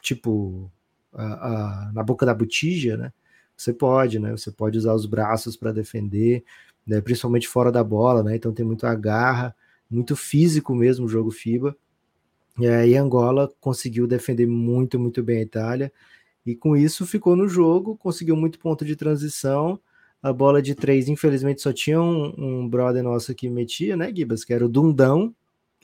tipo, 0.00 0.70
a, 1.14 1.90
na 1.92 2.02
boca 2.02 2.24
da 2.24 2.34
botija, 2.34 2.96
né? 2.96 3.12
Você 3.56 3.72
pode, 3.72 4.18
né? 4.18 4.30
Você 4.32 4.50
pode 4.50 4.78
usar 4.78 4.94
os 4.94 5.06
braços 5.06 5.56
para 5.56 5.72
defender, 5.72 6.44
né? 6.86 7.00
principalmente 7.00 7.46
fora 7.46 7.70
da 7.70 7.84
bola, 7.84 8.22
né? 8.22 8.36
Então 8.36 8.52
tem 8.52 8.64
muito 8.64 8.86
agarra, 8.86 9.54
muito 9.90 10.16
físico 10.16 10.74
mesmo 10.74 11.06
o 11.06 11.08
jogo 11.08 11.30
FIBA. 11.30 11.76
E 12.58 12.66
aí 12.66 12.96
Angola 12.96 13.50
conseguiu 13.60 14.06
defender 14.06 14.46
muito, 14.46 14.98
muito 14.98 15.22
bem 15.22 15.38
a 15.38 15.42
Itália. 15.42 15.92
E 16.44 16.54
com 16.54 16.76
isso 16.76 17.06
ficou 17.06 17.36
no 17.36 17.48
jogo, 17.48 17.96
conseguiu 17.96 18.36
muito 18.36 18.58
ponto 18.58 18.84
de 18.84 18.96
transição. 18.96 19.78
A 20.22 20.32
bola 20.32 20.60
de 20.60 20.74
três, 20.74 21.08
infelizmente, 21.08 21.62
só 21.62 21.72
tinha 21.72 22.00
um, 22.00 22.34
um 22.36 22.68
brother 22.68 23.02
nosso 23.02 23.34
que 23.34 23.48
metia, 23.48 23.96
né, 23.96 24.12
Gibas? 24.14 24.44
Que 24.44 24.52
era 24.52 24.64
o 24.64 24.68
Dundão, 24.68 25.34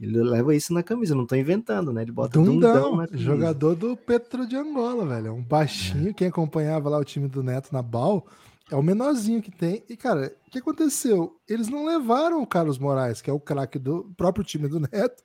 ele 0.05 0.22
leva 0.22 0.55
isso 0.55 0.74
na 0.74 0.82
camisa, 0.82 1.14
não 1.14 1.26
tô 1.26 1.34
inventando, 1.36 1.92
né? 1.92 2.03
Ele 2.03 2.12
bota 2.12 2.38
Dundão, 2.38 2.97
Dundão 2.97 3.09
jogador 3.12 3.74
do 3.74 3.97
Petro 3.97 4.47
de 4.47 4.57
Angola, 4.57 5.07
velho. 5.07 5.28
É 5.28 5.32
um 5.32 5.42
baixinho, 5.42 6.11
é. 6.11 6.12
quem 6.12 6.28
acompanhava 6.28 6.88
lá 6.90 6.99
o 6.99 7.05
time 7.05 7.28
do 7.28 7.42
Neto 7.42 7.72
na 7.72 7.80
Bal, 7.80 8.26
é 8.70 8.76
o 8.76 8.82
menorzinho 8.82 9.40
que 9.40 9.51
tem. 9.51 9.82
E, 9.88 9.97
cara, 9.97 10.34
o 10.47 10.51
que 10.51 10.59
aconteceu? 10.59 11.38
Eles 11.49 11.68
não 11.68 11.86
levaram 11.86 12.42
o 12.42 12.47
Carlos 12.47 12.78
Moraes, 12.78 13.22
que 13.22 13.30
é 13.30 13.32
o 13.32 13.40
craque 13.40 13.78
do 13.78 14.12
próprio 14.16 14.44
time 14.44 14.68
do 14.68 14.80
Neto 14.80 15.22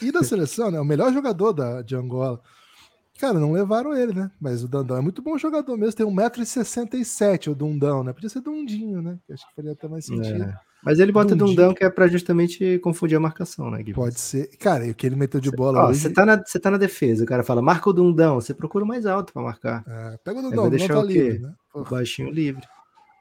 e 0.00 0.10
da 0.10 0.22
seleção, 0.24 0.70
né? 0.70 0.80
O 0.80 0.84
melhor 0.84 1.12
jogador 1.12 1.52
da, 1.52 1.82
de 1.82 1.94
Angola. 1.94 2.40
Cara, 3.18 3.38
não 3.38 3.52
levaram 3.52 3.96
ele, 3.96 4.12
né? 4.12 4.30
Mas 4.40 4.64
o 4.64 4.68
Dandão 4.68 4.96
é 4.96 5.00
muito 5.00 5.22
bom 5.22 5.36
jogador 5.38 5.76
mesmo. 5.76 5.94
Tem 5.94 6.06
1,67m 6.06 7.52
o 7.52 7.54
Dundão, 7.54 8.02
né? 8.02 8.12
Podia 8.12 8.28
ser 8.28 8.40
Dundinho, 8.40 9.02
né? 9.02 9.18
Acho 9.30 9.46
que 9.48 9.54
faria 9.54 9.72
até 9.72 9.86
mais 9.86 10.06
sentido. 10.06 10.44
É. 10.44 10.58
Mas 10.84 11.00
ele 11.00 11.10
bota. 11.10 11.34
Dundão 11.34 11.72
que 11.72 11.82
é 11.82 11.90
pra 11.90 12.06
justamente 12.06 12.78
confundir 12.80 13.16
a 13.16 13.20
marcação, 13.20 13.70
né, 13.70 13.82
Gui? 13.82 13.94
Pode 13.94 14.20
ser. 14.20 14.48
Cara, 14.58 14.84
o 14.84 14.94
que 14.94 15.06
ele 15.06 15.16
meteu 15.16 15.40
de 15.40 15.50
bola 15.50 15.84
Ó, 15.84 15.88
hoje... 15.88 16.00
Você 16.00 16.10
tá, 16.10 16.26
na, 16.26 16.38
tá 16.38 16.70
na 16.70 16.76
defesa, 16.76 17.24
o 17.24 17.26
cara 17.26 17.42
fala, 17.42 17.62
marca 17.62 17.88
o 17.88 17.92
Dundão. 17.92 18.36
Você 18.36 18.52
procura 18.52 18.84
o 18.84 18.88
mais 18.88 19.06
alto 19.06 19.32
pra 19.32 19.42
marcar. 19.42 19.84
É, 19.86 20.18
pega 20.22 20.38
o 20.38 20.42
Dundão, 20.42 20.70
não 20.70 20.86
tá 20.86 21.02
livre, 21.02 21.38
né? 21.38 21.52
O 21.74 21.82
baixinho 21.82 22.30
livre. 22.30 22.62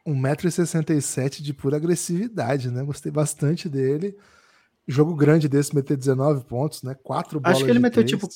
1,67m 0.05 1.41
de 1.41 1.53
pura 1.53 1.78
agressividade, 1.78 2.70
né? 2.70 2.84
Gostei 2.84 3.11
bastante 3.11 3.70
dele. 3.70 4.18
Jogo 4.86 5.16
grande 5.16 5.47
desse, 5.47 5.74
meter 5.74 5.95
19 5.95 6.43
pontos, 6.43 6.84
né? 6.84 6.95
Quatro 7.01 7.39
bolas 7.39 7.57
Acho 7.57 7.66
que 7.66 7.72
ele 7.72 7.80
meteu, 7.80 8.03
3. 8.03 8.09
tipo, 8.09 8.28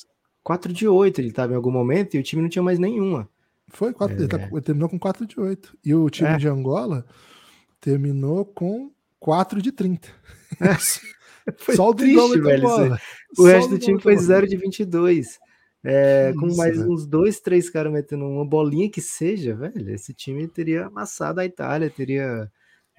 4 0.42 0.72
de 0.72 0.88
8 0.88 1.20
ele 1.20 1.28
estava 1.28 1.52
em 1.52 1.56
algum 1.56 1.70
momento 1.70 2.14
e 2.14 2.18
o 2.18 2.22
time 2.22 2.40
não 2.40 2.48
tinha 2.48 2.62
mais 2.62 2.78
nenhuma. 2.78 3.28
Foi, 3.68 3.88
é. 3.90 4.12
ele, 4.12 4.28
tá, 4.28 4.48
ele, 4.50 4.60
terminou 4.62 4.88
com 4.88 4.98
4 4.98 5.26
de 5.26 5.38
8. 5.38 5.76
E 5.84 5.94
o 5.94 6.08
time 6.08 6.30
é. 6.30 6.36
de 6.38 6.48
Angola 6.48 7.04
terminou 7.80 8.46
com 8.46 8.90
4 9.20 9.60
de 9.60 9.72
30. 9.72 10.08
É. 10.60 10.76
Foi 11.56 11.76
Só 11.76 11.88
o 11.88 11.94
triste, 11.94 12.40
velho. 12.40 12.62
Bola. 12.62 13.00
O 13.32 13.42
Só 13.42 13.48
resto 13.48 13.70
do 13.70 13.78
time 13.78 13.98
foi 14.02 14.16
0 14.18 14.46
de 14.46 14.54
22. 14.54 15.38
É, 15.82 16.32
com 16.38 16.54
mais 16.56 16.76
velho. 16.76 16.92
uns 16.92 17.06
dois, 17.06 17.40
três 17.40 17.70
caras 17.70 17.90
metendo 17.90 18.26
uma 18.26 18.44
bolinha 18.44 18.90
que 18.90 19.00
seja, 19.00 19.54
velho, 19.54 19.90
esse 19.94 20.12
time 20.12 20.46
teria 20.46 20.86
amassado 20.86 21.40
a 21.40 21.46
Itália, 21.46 21.88
teria 21.88 22.50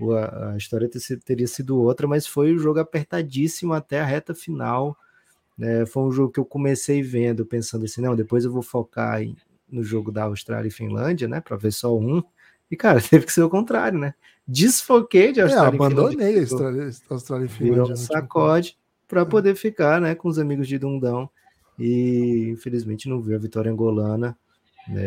a, 0.02 0.52
a 0.52 0.58
história 0.58 0.90
teria 1.26 1.48
sido 1.48 1.80
outra, 1.80 2.08
mas 2.08 2.26
foi 2.26 2.54
um 2.54 2.58
jogo 2.58 2.80
apertadíssimo 2.80 3.74
até 3.74 4.00
a 4.00 4.06
reta 4.06 4.34
final. 4.34 4.98
É, 5.60 5.86
foi 5.86 6.04
um 6.04 6.12
jogo 6.12 6.32
que 6.32 6.40
eu 6.40 6.46
comecei 6.46 7.04
vendo, 7.04 7.46
pensando 7.46 7.84
assim, 7.84 8.02
não, 8.02 8.16
depois 8.16 8.46
eu 8.46 8.52
vou 8.52 8.62
focar 8.62 9.22
em, 9.22 9.36
no 9.70 9.84
jogo 9.84 10.12
da 10.12 10.24
Austrália 10.24 10.70
e 10.70 10.72
Finlândia, 10.72 11.28
né, 11.28 11.42
para 11.42 11.58
ver 11.58 11.72
só 11.72 11.98
um. 11.98 12.24
E, 12.72 12.78
cara, 12.78 13.02
teve 13.04 13.26
que 13.26 13.34
ser 13.34 13.44
o 13.44 13.50
contrário, 13.50 14.00
né? 14.00 14.14
Desfoquei 14.52 15.32
de 15.32 15.42
Austrália 15.42 15.70
é, 15.70 15.76
abandonei 15.76 16.38
a 16.38 16.42
Austrália, 16.42 16.90
Austrália 17.08 17.46
e 17.46 17.50
Finlândia. 17.50 17.84
Virou 17.84 17.92
um 17.92 17.96
sacode 17.96 18.76
para 19.08 19.22
é. 19.22 19.26
poder 19.26 19.54
ficar, 19.54 20.02
né, 20.02 20.16
com 20.16 20.28
os 20.28 20.40
amigos 20.40 20.68
de 20.68 20.80
Dundão. 20.80 21.30
E, 21.78 22.50
infelizmente, 22.50 23.08
não 23.08 23.22
viu 23.22 23.36
a 23.36 23.40
vitória 23.40 23.72
angolana. 23.72 24.36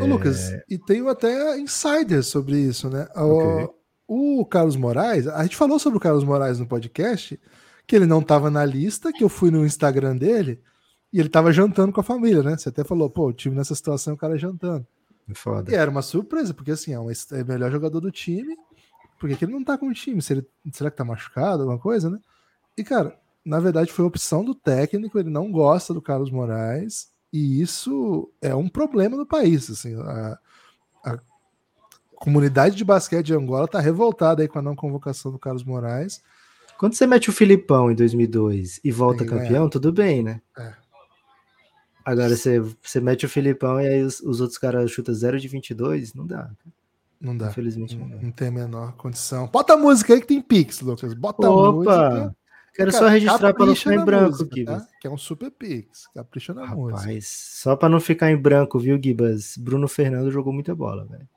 Ô, 0.01 0.07
Lucas, 0.07 0.53
e 0.71 0.79
tenho 0.79 1.09
até 1.09 1.59
insiders 1.59 2.29
sobre 2.29 2.57
isso, 2.57 2.89
né? 2.89 3.09
Okay. 3.17 3.69
O, 4.07 4.41
o 4.41 4.47
Carlos 4.47 4.77
Moraes, 4.77 5.27
a 5.27 5.43
gente 5.43 5.57
falou 5.57 5.77
sobre 5.81 5.97
o 5.97 6.01
Carlos 6.01 6.23
Moraes 6.23 6.61
no 6.61 6.67
podcast, 6.67 7.39
que 7.85 7.97
ele 7.97 8.07
não 8.07 8.21
estava 8.21 8.49
na 8.49 8.65
lista, 8.65 9.13
que 9.13 9.25
eu 9.25 9.29
fui 9.29 9.51
no 9.51 9.67
Instagram 9.67 10.17
dele 10.17 10.61
e 11.13 11.19
ele 11.19 11.27
estava 11.27 11.53
jantando 11.53 11.93
com 11.93 12.01
a 12.01 12.05
família, 12.05 12.45
né? 12.45 12.57
Você 12.57 12.69
até 12.69 12.85
falou, 12.85 13.11
pô, 13.11 13.27
o 13.27 13.33
time 13.33 13.57
nessa 13.57 13.75
situação, 13.75 14.15
o 14.15 14.17
cara 14.17 14.39
jantando. 14.39 14.87
É 15.29 15.35
foda. 15.35 15.73
E 15.73 15.75
era 15.75 15.91
uma 15.91 16.01
surpresa, 16.01 16.55
porque 16.55 16.71
assim, 16.71 16.93
é, 16.93 17.01
um, 17.01 17.11
é 17.11 17.43
o 17.43 17.47
melhor 17.47 17.73
jogador 17.73 17.99
do 17.99 18.11
time, 18.13 18.57
por 19.23 19.37
que 19.37 19.45
ele 19.45 19.53
não 19.53 19.63
tá 19.63 19.79
com 19.79 19.87
o 19.87 19.95
time? 19.95 20.21
Se 20.21 20.33
ele, 20.33 20.47
será 20.73 20.91
que 20.91 20.97
tá 20.97 21.05
machucado, 21.05 21.63
alguma 21.63 21.79
coisa, 21.79 22.11
né? 22.11 22.19
E, 22.77 22.83
cara, 22.83 23.17
na 23.45 23.61
verdade 23.61 23.93
foi 23.93 24.05
opção 24.05 24.45
do 24.45 24.53
técnico, 24.53 25.17
ele 25.17 25.31
não 25.31 25.53
gosta 25.53 25.95
do 25.95 26.03
Carlos 26.03 26.29
Moraes, 26.29 27.09
e 27.33 27.63
isso 27.63 28.29
é 28.43 28.53
um 28.53 28.69
problema 28.69 29.17
no 29.17 29.25
país, 29.25 29.71
assim, 29.71 29.95
a, 29.95 30.39
a 31.05 31.19
comunidade 32.17 32.75
de 32.75 32.85
basquete 32.85 33.27
de 33.27 33.33
Angola 33.33 33.69
tá 33.69 33.79
revoltada 33.79 34.43
aí 34.43 34.49
com 34.49 34.59
a 34.59 34.63
não 34.63 34.75
convocação 34.75 35.31
do 35.31 35.39
Carlos 35.39 35.63
Moraes, 35.63 36.21
quando 36.77 36.95
você 36.95 37.07
mete 37.07 37.31
o 37.31 37.33
Filipão 37.33 37.93
em 37.93 37.95
2002 37.95 38.81
e 38.83 38.91
volta 38.91 39.25
campeão, 39.25 39.69
tudo 39.69 39.93
bem, 39.93 40.25
né? 40.25 40.43
É. 40.59 40.75
Agora 42.05 42.35
você, 42.35 42.59
você 42.59 43.01
mete 43.01 43.25
o 43.25 43.29
Filipão 43.29 43.81
e 43.81 43.87
aí 43.87 44.03
os, 44.03 44.19
os 44.19 44.41
outros 44.41 44.59
caras 44.59 44.91
chutam 44.91 45.15
0 45.15 45.39
de 45.39 45.47
22, 45.47 46.13
não 46.13 46.27
dá. 46.27 46.51
Não 47.23 47.37
dá. 47.37 47.47
Infelizmente 47.47 47.97
não, 47.97 48.09
não, 48.09 48.33
tem 48.33 48.49
a 48.49 48.51
menor 48.51 48.93
condição. 48.97 49.47
Bota 49.47 49.75
a 49.75 49.77
música 49.77 50.13
aí 50.13 50.21
que 50.21 50.27
tem 50.27 50.43
Pix, 50.43 50.81
Lucas. 50.81 51.15
Bota 51.15 51.49
Opa! 51.49 51.69
a 51.69 51.73
música. 51.73 52.37
Quero 52.75 52.91
cara, 52.91 53.05
só 53.05 53.09
registrar 53.09 53.55
para 53.55 53.67
não 53.67 53.77
ficar 53.77 53.95
em 53.95 54.05
branco, 54.05 54.31
música, 54.31 54.57
Gibas. 54.57 54.83
Tá? 54.83 54.89
Que 55.01 55.07
é 55.07 55.11
um 55.11 55.17
super 55.17 55.51
Pix. 55.51 56.09
Capricha 56.13 56.53
na 56.53 56.67
Rapaz, 56.67 57.07
música. 57.07 57.21
Só 57.23 57.77
para 57.77 57.89
não 57.89 58.01
ficar 58.01 58.33
em 58.33 58.37
branco, 58.37 58.79
viu, 58.79 59.01
Gibas? 59.01 59.57
Bruno 59.57 59.87
Fernando 59.87 60.33
jogou 60.33 60.53
muita 60.53 60.75
bola, 60.75 61.05
velho. 61.05 61.29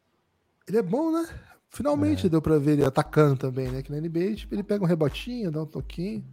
Ele 0.67 0.77
é 0.77 0.81
bom, 0.81 1.11
né? 1.11 1.27
Finalmente 1.69 2.25
é. 2.25 2.29
deu 2.29 2.41
para 2.41 2.57
ver 2.57 2.71
ele 2.71 2.85
atacando 2.85 3.37
também, 3.37 3.69
né? 3.69 3.83
Que 3.83 3.91
na 3.91 3.99
NBA, 3.99 4.35
tipo, 4.35 4.55
ele 4.55 4.63
pega 4.63 4.83
um 4.83 4.87
rebotinho, 4.87 5.51
dá 5.51 5.61
um 5.61 5.67
toquinho. 5.67 6.25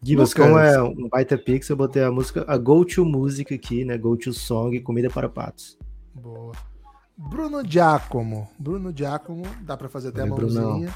Gibas, 0.00 0.32
como 0.32 0.58
é 0.58 0.82
um 0.82 1.08
baita 1.08 1.36
pix, 1.36 1.68
eu 1.68 1.76
botei 1.76 2.02
a 2.02 2.10
música, 2.10 2.44
a 2.46 2.56
Go 2.56 2.84
To 2.84 3.04
Music 3.04 3.52
aqui, 3.52 3.84
né? 3.84 3.98
Go 3.98 4.16
To 4.16 4.32
Song, 4.32 4.78
Comida 4.80 5.10
para 5.10 5.28
Patos. 5.28 5.76
Boa. 6.14 6.52
Bruno 7.16 7.62
Giacomo. 7.64 8.48
Bruno 8.58 8.92
Giacomo, 8.94 9.44
dá 9.62 9.76
para 9.76 9.88
fazer 9.88 10.08
até 10.08 10.22
a 10.22 10.26
mãozinha. 10.26 10.48
Brunão. 10.48 10.94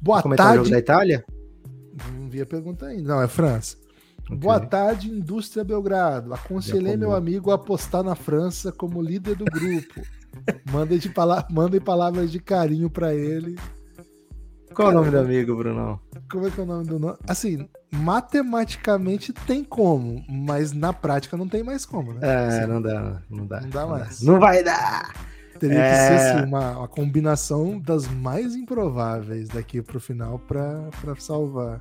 Boa 0.00 0.22
Como 0.22 0.36
tarde. 0.36 0.54
O 0.54 0.56
jogo 0.58 0.70
da 0.70 0.78
Itália? 0.78 1.24
Não 2.12 2.28
vi 2.28 2.40
a 2.40 2.46
pergunta 2.46 2.86
ainda. 2.86 3.14
Não, 3.14 3.22
é 3.22 3.28
França. 3.28 3.76
Okay. 4.24 4.36
Boa 4.36 4.58
tarde, 4.58 5.08
Indústria 5.08 5.62
Belgrado. 5.62 6.34
Aconselhei 6.34 6.96
meu 6.96 7.14
amigo 7.14 7.50
a 7.50 7.54
apostar 7.54 8.02
na 8.02 8.14
França 8.14 8.72
como 8.72 9.00
líder 9.00 9.36
do 9.36 9.44
grupo. 9.44 10.02
Mandem, 10.70 10.98
de 10.98 11.08
pala 11.08 11.46
mandem 11.50 11.80
palavras 11.80 12.30
de 12.30 12.38
carinho 12.38 12.90
para 12.90 13.14
ele. 13.14 13.56
Qual 14.76 14.88
Cara, 14.88 15.00
o 15.00 15.00
nome 15.00 15.10
do 15.10 15.18
amigo, 15.20 15.56
Brunão? 15.56 15.98
Como 16.30 16.46
é 16.46 16.50
que 16.50 16.60
é 16.60 16.62
o 16.62 16.66
nome 16.66 16.84
do 16.84 16.98
nome? 16.98 17.16
Assim, 17.26 17.66
matematicamente 17.90 19.32
tem 19.32 19.64
como, 19.64 20.22
mas 20.28 20.72
na 20.72 20.92
prática 20.92 21.34
não 21.34 21.48
tem 21.48 21.62
mais 21.62 21.86
como, 21.86 22.12
né? 22.12 22.20
É, 22.20 22.46
assim, 22.46 22.66
não 22.66 22.82
dá, 22.82 23.22
não 23.30 23.46
dá. 23.46 23.60
Não 23.62 23.70
dá 23.70 23.86
mais. 23.86 24.20
Não 24.20 24.38
vai 24.38 24.62
dar! 24.62 25.14
Teria 25.58 25.78
é... 25.78 25.90
que 25.90 25.96
ser 25.96 26.28
assim, 26.28 26.46
uma, 26.46 26.76
uma, 26.76 26.88
combinação 26.88 27.80
das 27.80 28.06
mais 28.06 28.54
improváveis 28.54 29.48
daqui 29.48 29.80
pro 29.80 29.98
final 29.98 30.38
para 30.38 30.90
salvar. 31.18 31.80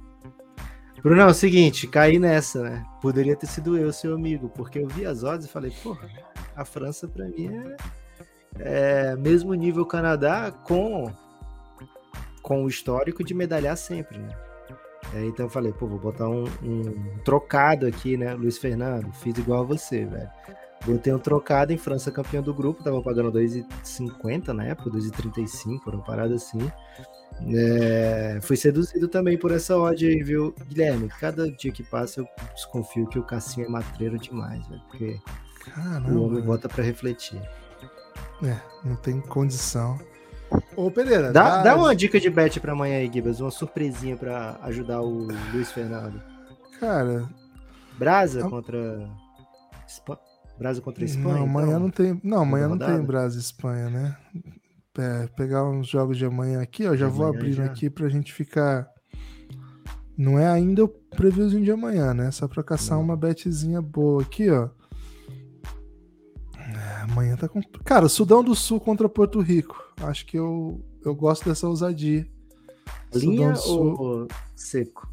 Bruno, 1.04 1.20
é 1.20 1.26
o 1.26 1.34
seguinte, 1.34 1.88
caí 1.88 2.18
nessa, 2.18 2.64
né? 2.64 2.86
Poderia 3.02 3.36
ter 3.36 3.48
sido 3.48 3.78
eu, 3.78 3.92
seu 3.92 4.16
amigo, 4.16 4.48
porque 4.56 4.80
eu 4.80 4.88
vi 4.88 5.06
as 5.06 5.22
odds 5.22 5.48
e 5.48 5.50
falei, 5.50 5.74
porra, 5.84 6.08
a 6.56 6.64
França 6.64 7.10
para 7.10 7.26
mim 7.26 7.48
é 7.48 7.76
é, 8.60 9.16
mesmo 9.16 9.54
nível 9.54 9.86
Canadá 9.86 10.52
com 10.52 11.12
com 12.46 12.64
o 12.64 12.70
histórico 12.70 13.24
de 13.24 13.34
medalhar 13.34 13.76
sempre, 13.76 14.20
né? 14.20 14.30
É, 15.16 15.26
então 15.26 15.48
eu 15.48 15.50
falei, 15.50 15.74
pô, 15.74 15.88
vou 15.88 15.98
botar 15.98 16.30
um, 16.30 16.46
um, 16.62 17.18
trocado 17.24 17.88
aqui, 17.88 18.16
né? 18.16 18.36
Luiz 18.36 18.60
Fernando, 18.60 19.12
fiz 19.14 19.36
igual 19.36 19.64
a 19.64 19.66
você, 19.66 20.06
velho. 20.06 20.30
Botei 20.86 21.12
um 21.12 21.18
trocado 21.18 21.74
em 21.74 21.78
França 21.78 22.12
campeão 22.12 22.44
do 22.44 22.54
grupo, 22.54 22.84
tava 22.84 23.02
pagando 23.02 23.32
2,50 23.32 24.50
na 24.50 24.66
época, 24.66 24.92
2,35, 24.92 25.88
uma 25.88 26.04
parada 26.04 26.36
assim. 26.36 26.72
É, 27.48 28.38
fui 28.44 28.56
seduzido 28.56 29.08
também 29.08 29.40
por 29.40 29.52
essa 29.52 29.76
odd 29.76 30.06
aí, 30.06 30.22
viu, 30.22 30.54
Guilherme? 30.68 31.10
Cada 31.20 31.50
dia 31.52 31.72
que 31.72 31.82
passa 31.82 32.20
eu 32.20 32.28
desconfio 32.54 33.08
que 33.08 33.18
o 33.18 33.24
Cassinho 33.24 33.66
é 33.66 33.70
matreiro 33.70 34.20
demais, 34.20 34.68
velho, 34.68 34.82
porque 34.88 35.20
Caramba. 35.74 36.12
o 36.12 36.26
homem 36.26 36.44
bota 36.44 36.70
para 36.70 36.84
refletir. 36.84 37.42
É, 38.44 38.56
não 38.88 38.96
tem 38.98 39.20
condição. 39.20 39.98
Ô, 40.76 40.92
Pereira, 40.92 41.32
dá, 41.32 41.58
dá... 41.58 41.64
dá 41.64 41.76
uma 41.76 41.96
dica 41.96 42.20
de 42.20 42.30
bet 42.30 42.60
pra 42.60 42.74
amanhã 42.74 42.98
aí, 42.98 43.10
Gibas. 43.12 43.40
Uma 43.40 43.52
surpresinha 43.52 44.16
pra 44.16 44.60
ajudar 44.64 45.02
o 45.02 45.28
Luiz 45.54 45.72
Fernando. 45.72 46.22
Cara. 46.80 47.28
Brasa 47.98 48.48
contra. 48.50 49.10
Brasa 50.58 50.82
contra 50.82 51.06
Espanha? 51.06 51.36
Não, 51.36 51.44
amanhã 51.44 51.68
então? 51.68 51.80
não 51.80 51.90
tem. 51.90 52.22
Não, 52.24 52.42
amanhã 52.42 52.68
não 52.68 52.78
tem 52.78 53.02
Brasa 53.02 53.40
Espanha, 53.40 53.90
né? 53.90 54.18
É, 54.98 55.28
pegar 55.36 55.66
uns 55.66 55.88
jogos 55.88 56.18
de 56.18 56.26
amanhã 56.26 56.62
aqui, 56.62 56.88
ó. 56.88 56.96
Já 56.96 57.08
vou 57.08 57.28
abrindo 57.28 57.56
já. 57.56 57.66
aqui 57.66 57.90
pra 57.90 58.10
gente 58.10 58.34
ficar. 58.34 58.88
Não 60.18 60.40
é 60.40 60.48
ainda 60.48 60.86
o 60.86 60.88
previewzinho 60.88 61.64
de 61.64 61.72
amanhã, 61.72 62.14
né? 62.14 62.32
Só 62.32 62.48
pra 62.48 62.64
caçar 62.64 62.98
não. 62.98 63.04
uma 63.04 63.18
betzinha 63.18 63.82
boa 63.82 64.22
aqui, 64.22 64.50
ó. 64.50 64.70
Amanhã 67.04 67.36
tá 67.36 67.48
com. 67.48 67.62
Cara, 67.84 68.10
Sudão 68.10 68.44
do 68.44 68.56
Sul 68.56 68.80
contra 68.80 69.08
Porto 69.08 69.40
Rico. 69.42 69.85
Acho 70.02 70.26
que 70.26 70.38
eu, 70.38 70.84
eu 71.04 71.16
gosto 71.16 71.48
dessa 71.48 71.68
ousadia. 71.68 72.28
Linha 73.14 73.54
ou 73.68 74.28
seco? 74.56 75.10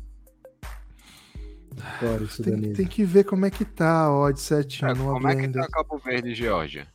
Claro, 1.99 2.29
tem, 2.43 2.73
tem, 2.73 2.87
que 2.87 3.05
ver 3.05 3.25
como 3.25 3.47
é 3.47 3.51
que 3.51 3.65
tá 3.65 4.05
a 4.05 4.13
odd 4.15 4.39
certinho. 4.39 4.91
É, 4.91 4.95
como 4.95 5.29
é 5.29 5.35
que 5.35 5.43
ainda. 5.43 5.61
tá 5.63 5.69
Cabo 5.69 5.99
Verde 5.99 6.31
e 6.31 6.35
Geórgia? 6.35 6.87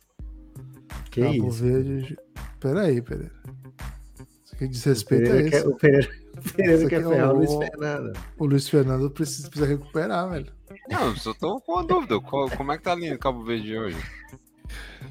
Que 1.10 1.22
Cabo 1.22 1.48
isso? 1.48 1.64
Verde. 1.64 2.18
Peraí, 2.60 3.02
Pereira. 3.02 3.32
Isso 4.44 4.54
aqui 4.54 4.68
diz 4.68 4.84
respeito 4.84 5.32
a 5.32 5.40
isso. 5.40 5.68
o 5.68 5.76
Pereira, 5.76 6.08
o 6.38 6.52
Pereira 6.52 6.88
quer 6.88 7.02
ferrar 7.02 7.32
o, 7.32 7.36
Luiz 7.38 7.54
Fernando. 7.54 8.12
O 8.38 8.46
Luiz 8.46 8.68
Fernando 8.68 9.10
precisa, 9.10 9.48
precisa 9.48 9.66
recuperar, 9.66 10.30
velho. 10.30 10.52
Não, 10.88 11.16
só 11.16 11.34
tô 11.34 11.60
com 11.60 11.72
uma 11.72 11.84
dúvida. 11.84 12.20
como 12.20 12.72
é 12.72 12.78
que 12.78 12.84
tá 12.84 12.92
a 12.92 12.96
linha 12.96 13.12
do 13.12 13.18
Cabo 13.18 13.42
Verde 13.44 13.76
hoje? 13.76 13.98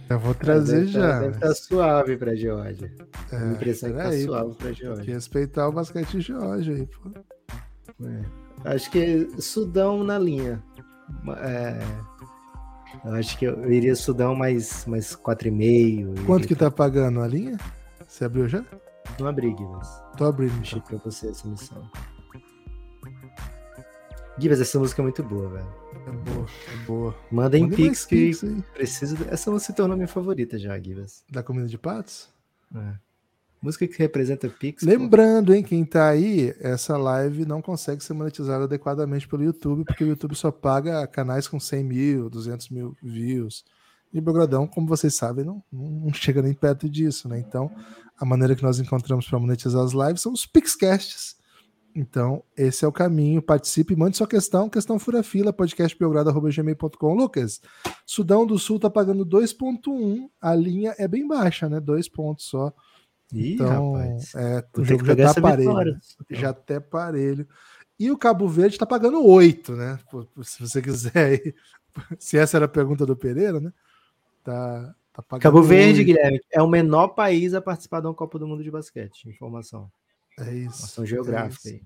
Eu 0.09 0.19
vou 0.19 0.33
trazer 0.33 0.81
deve 0.81 0.91
já. 0.91 1.01
Tá, 1.01 1.19
deve 1.19 1.35
estar 1.35 1.47
tá 1.47 1.55
suave 1.55 2.17
pra 2.17 2.35
Georgia. 2.35 2.91
É, 3.31 3.37
a 3.37 3.51
impressão 3.51 3.91
que 3.91 3.97
tá 3.97 4.07
aí, 4.09 4.23
suave 4.23 4.55
pra 4.55 4.71
Georgia. 4.71 4.95
Tem 4.95 5.05
que 5.05 5.11
respeitar 5.11 5.67
o 5.67 5.71
basquete 5.71 6.21
Georgia 6.21 6.75
aí, 6.75 6.87
pô. 6.87 7.11
É. 8.05 8.73
Acho 8.73 8.91
que 8.91 9.27
Sudão 9.41 10.03
na 10.03 10.17
linha. 10.17 10.63
É... 11.39 11.79
Eu 13.05 13.13
acho 13.13 13.37
que 13.37 13.45
eu 13.45 13.71
iria 13.71 13.95
Sudão 13.95 14.35
mais, 14.35 14.85
mais 14.85 15.15
4,5. 15.15 16.25
Quanto 16.25 16.47
que 16.47 16.55
tá 16.55 16.71
pagando 16.71 17.21
a 17.21 17.27
linha? 17.27 17.57
Você 18.07 18.25
abriu 18.25 18.47
já? 18.47 18.63
Não 19.19 19.27
abri, 19.27 19.53
Guilherme. 19.53 19.81
Tô 20.17 20.25
abrindo. 20.25 20.55
Deixei 20.57 20.81
pra 20.81 20.97
você 20.97 21.29
essa 21.29 21.47
missão. 21.47 21.83
Gibas, 24.39 24.61
essa 24.61 24.77
música 24.77 25.01
é 25.01 25.03
muito 25.03 25.23
boa, 25.23 25.49
velho. 25.49 25.67
É 26.05 26.11
boa, 26.11 26.45
é 26.45 26.85
boa. 26.85 27.15
Manda 27.31 27.57
em 27.57 27.63
Manda 27.63 27.75
Pix 27.75 28.05
que 28.05 28.15
Pix 28.15 28.45
preciso. 28.73 29.17
Essa 29.29 29.49
música 29.49 29.71
se 29.71 29.75
tornou 29.75 29.97
minha 29.97 30.07
favorita 30.07 30.59
já, 30.59 30.77
Gibas. 30.79 31.23
Da 31.29 31.41
comida 31.41 31.67
de 31.67 31.77
patos? 31.77 32.29
É. 32.75 32.93
Música 33.59 33.87
que 33.87 33.97
representa 33.97 34.47
Pix. 34.47 34.83
pô. 34.83 34.89
Lembrando, 34.89 35.55
hein, 35.55 35.63
quem 35.63 35.83
tá 35.83 36.09
aí, 36.09 36.55
essa 36.59 36.95
live 36.97 37.45
não 37.45 37.63
consegue 37.63 38.03
ser 38.03 38.13
monetizada 38.13 38.65
adequadamente 38.65 39.27
pelo 39.27 39.43
YouTube, 39.43 39.83
porque 39.83 40.03
o 40.03 40.07
YouTube 40.07 40.35
só 40.35 40.51
paga 40.51 41.07
canais 41.07 41.47
com 41.47 41.59
100 41.59 41.83
mil, 41.83 42.29
200 42.29 42.69
mil 42.69 42.95
views. 43.01 43.65
E 44.13 44.21
Belgradão, 44.21 44.67
como 44.67 44.87
vocês 44.87 45.15
sabem, 45.15 45.43
não, 45.43 45.63
não 45.71 46.13
chega 46.13 46.43
nem 46.43 46.53
perto 46.53 46.87
disso, 46.87 47.27
né? 47.27 47.39
Então, 47.39 47.71
a 48.17 48.23
maneira 48.23 48.55
que 48.55 48.63
nós 48.63 48.79
encontramos 48.79 49.27
para 49.27 49.39
monetizar 49.39 49.83
as 49.83 49.93
lives 49.93 50.21
são 50.21 50.31
os 50.31 50.45
Pixcasts. 50.45 51.36
Então, 51.99 52.43
esse 52.55 52.85
é 52.85 52.87
o 52.87 52.91
caminho. 52.91 53.41
Participe, 53.41 53.95
mande 53.95 54.17
sua 54.17 54.27
questão, 54.27 54.69
questão 54.69 54.99
fura 54.99 55.23
fila, 55.23 55.51
podcastbelgrado.gmail.com. 55.51 57.13
Lucas, 57.15 57.59
Sudão 58.05 58.45
do 58.45 58.59
Sul 58.59 58.79
tá 58.79 58.87
pagando 58.87 59.25
2.1, 59.25 60.29
a 60.39 60.53
linha 60.53 60.93
é 60.99 61.07
bem 61.07 61.27
baixa, 61.27 61.67
né? 61.67 61.79
Dois 61.79 62.07
pontos 62.07 62.45
só. 62.45 62.71
Ih, 63.33 63.55
Então, 63.55 63.93
rapaz. 63.93 64.35
é, 64.35 64.63
o 64.77 64.85
jogo 64.85 65.03
já 65.05 65.33
tá 65.33 65.41
parelho. 65.41 65.69
vitória. 65.69 65.99
Já 66.29 66.49
até 66.51 66.79
parelho. 66.79 67.47
E 67.99 68.11
o 68.11 68.17
Cabo 68.17 68.47
Verde 68.47 68.77
tá 68.77 68.85
pagando 68.85 69.25
8, 69.25 69.71
né? 69.75 69.97
Se 70.43 70.59
você 70.61 70.79
quiser 70.83 71.17
aí. 71.17 71.55
Se 72.19 72.37
essa 72.37 72.57
era 72.57 72.65
a 72.65 72.69
pergunta 72.69 73.07
do 73.07 73.15
Pereira, 73.17 73.59
né? 73.59 73.73
Tá, 74.43 74.93
tá 75.11 75.23
pagando 75.23 75.41
Cabo 75.41 75.63
Verde, 75.63 76.01
8. 76.01 76.05
Guilherme, 76.05 76.39
é 76.51 76.61
o 76.61 76.67
menor 76.69 77.07
país 77.09 77.55
a 77.55 77.61
participar 77.61 78.01
de 78.01 78.05
uma 78.07 78.13
Copa 78.13 78.37
do 78.37 78.47
Mundo 78.47 78.63
de 78.63 78.69
basquete. 78.69 79.27
Informação. 79.27 79.91
É 80.39 80.53
isso. 80.53 81.01
É 81.01 81.05
geográfica 81.05 81.67
isso. 81.67 81.75
aí. 81.75 81.81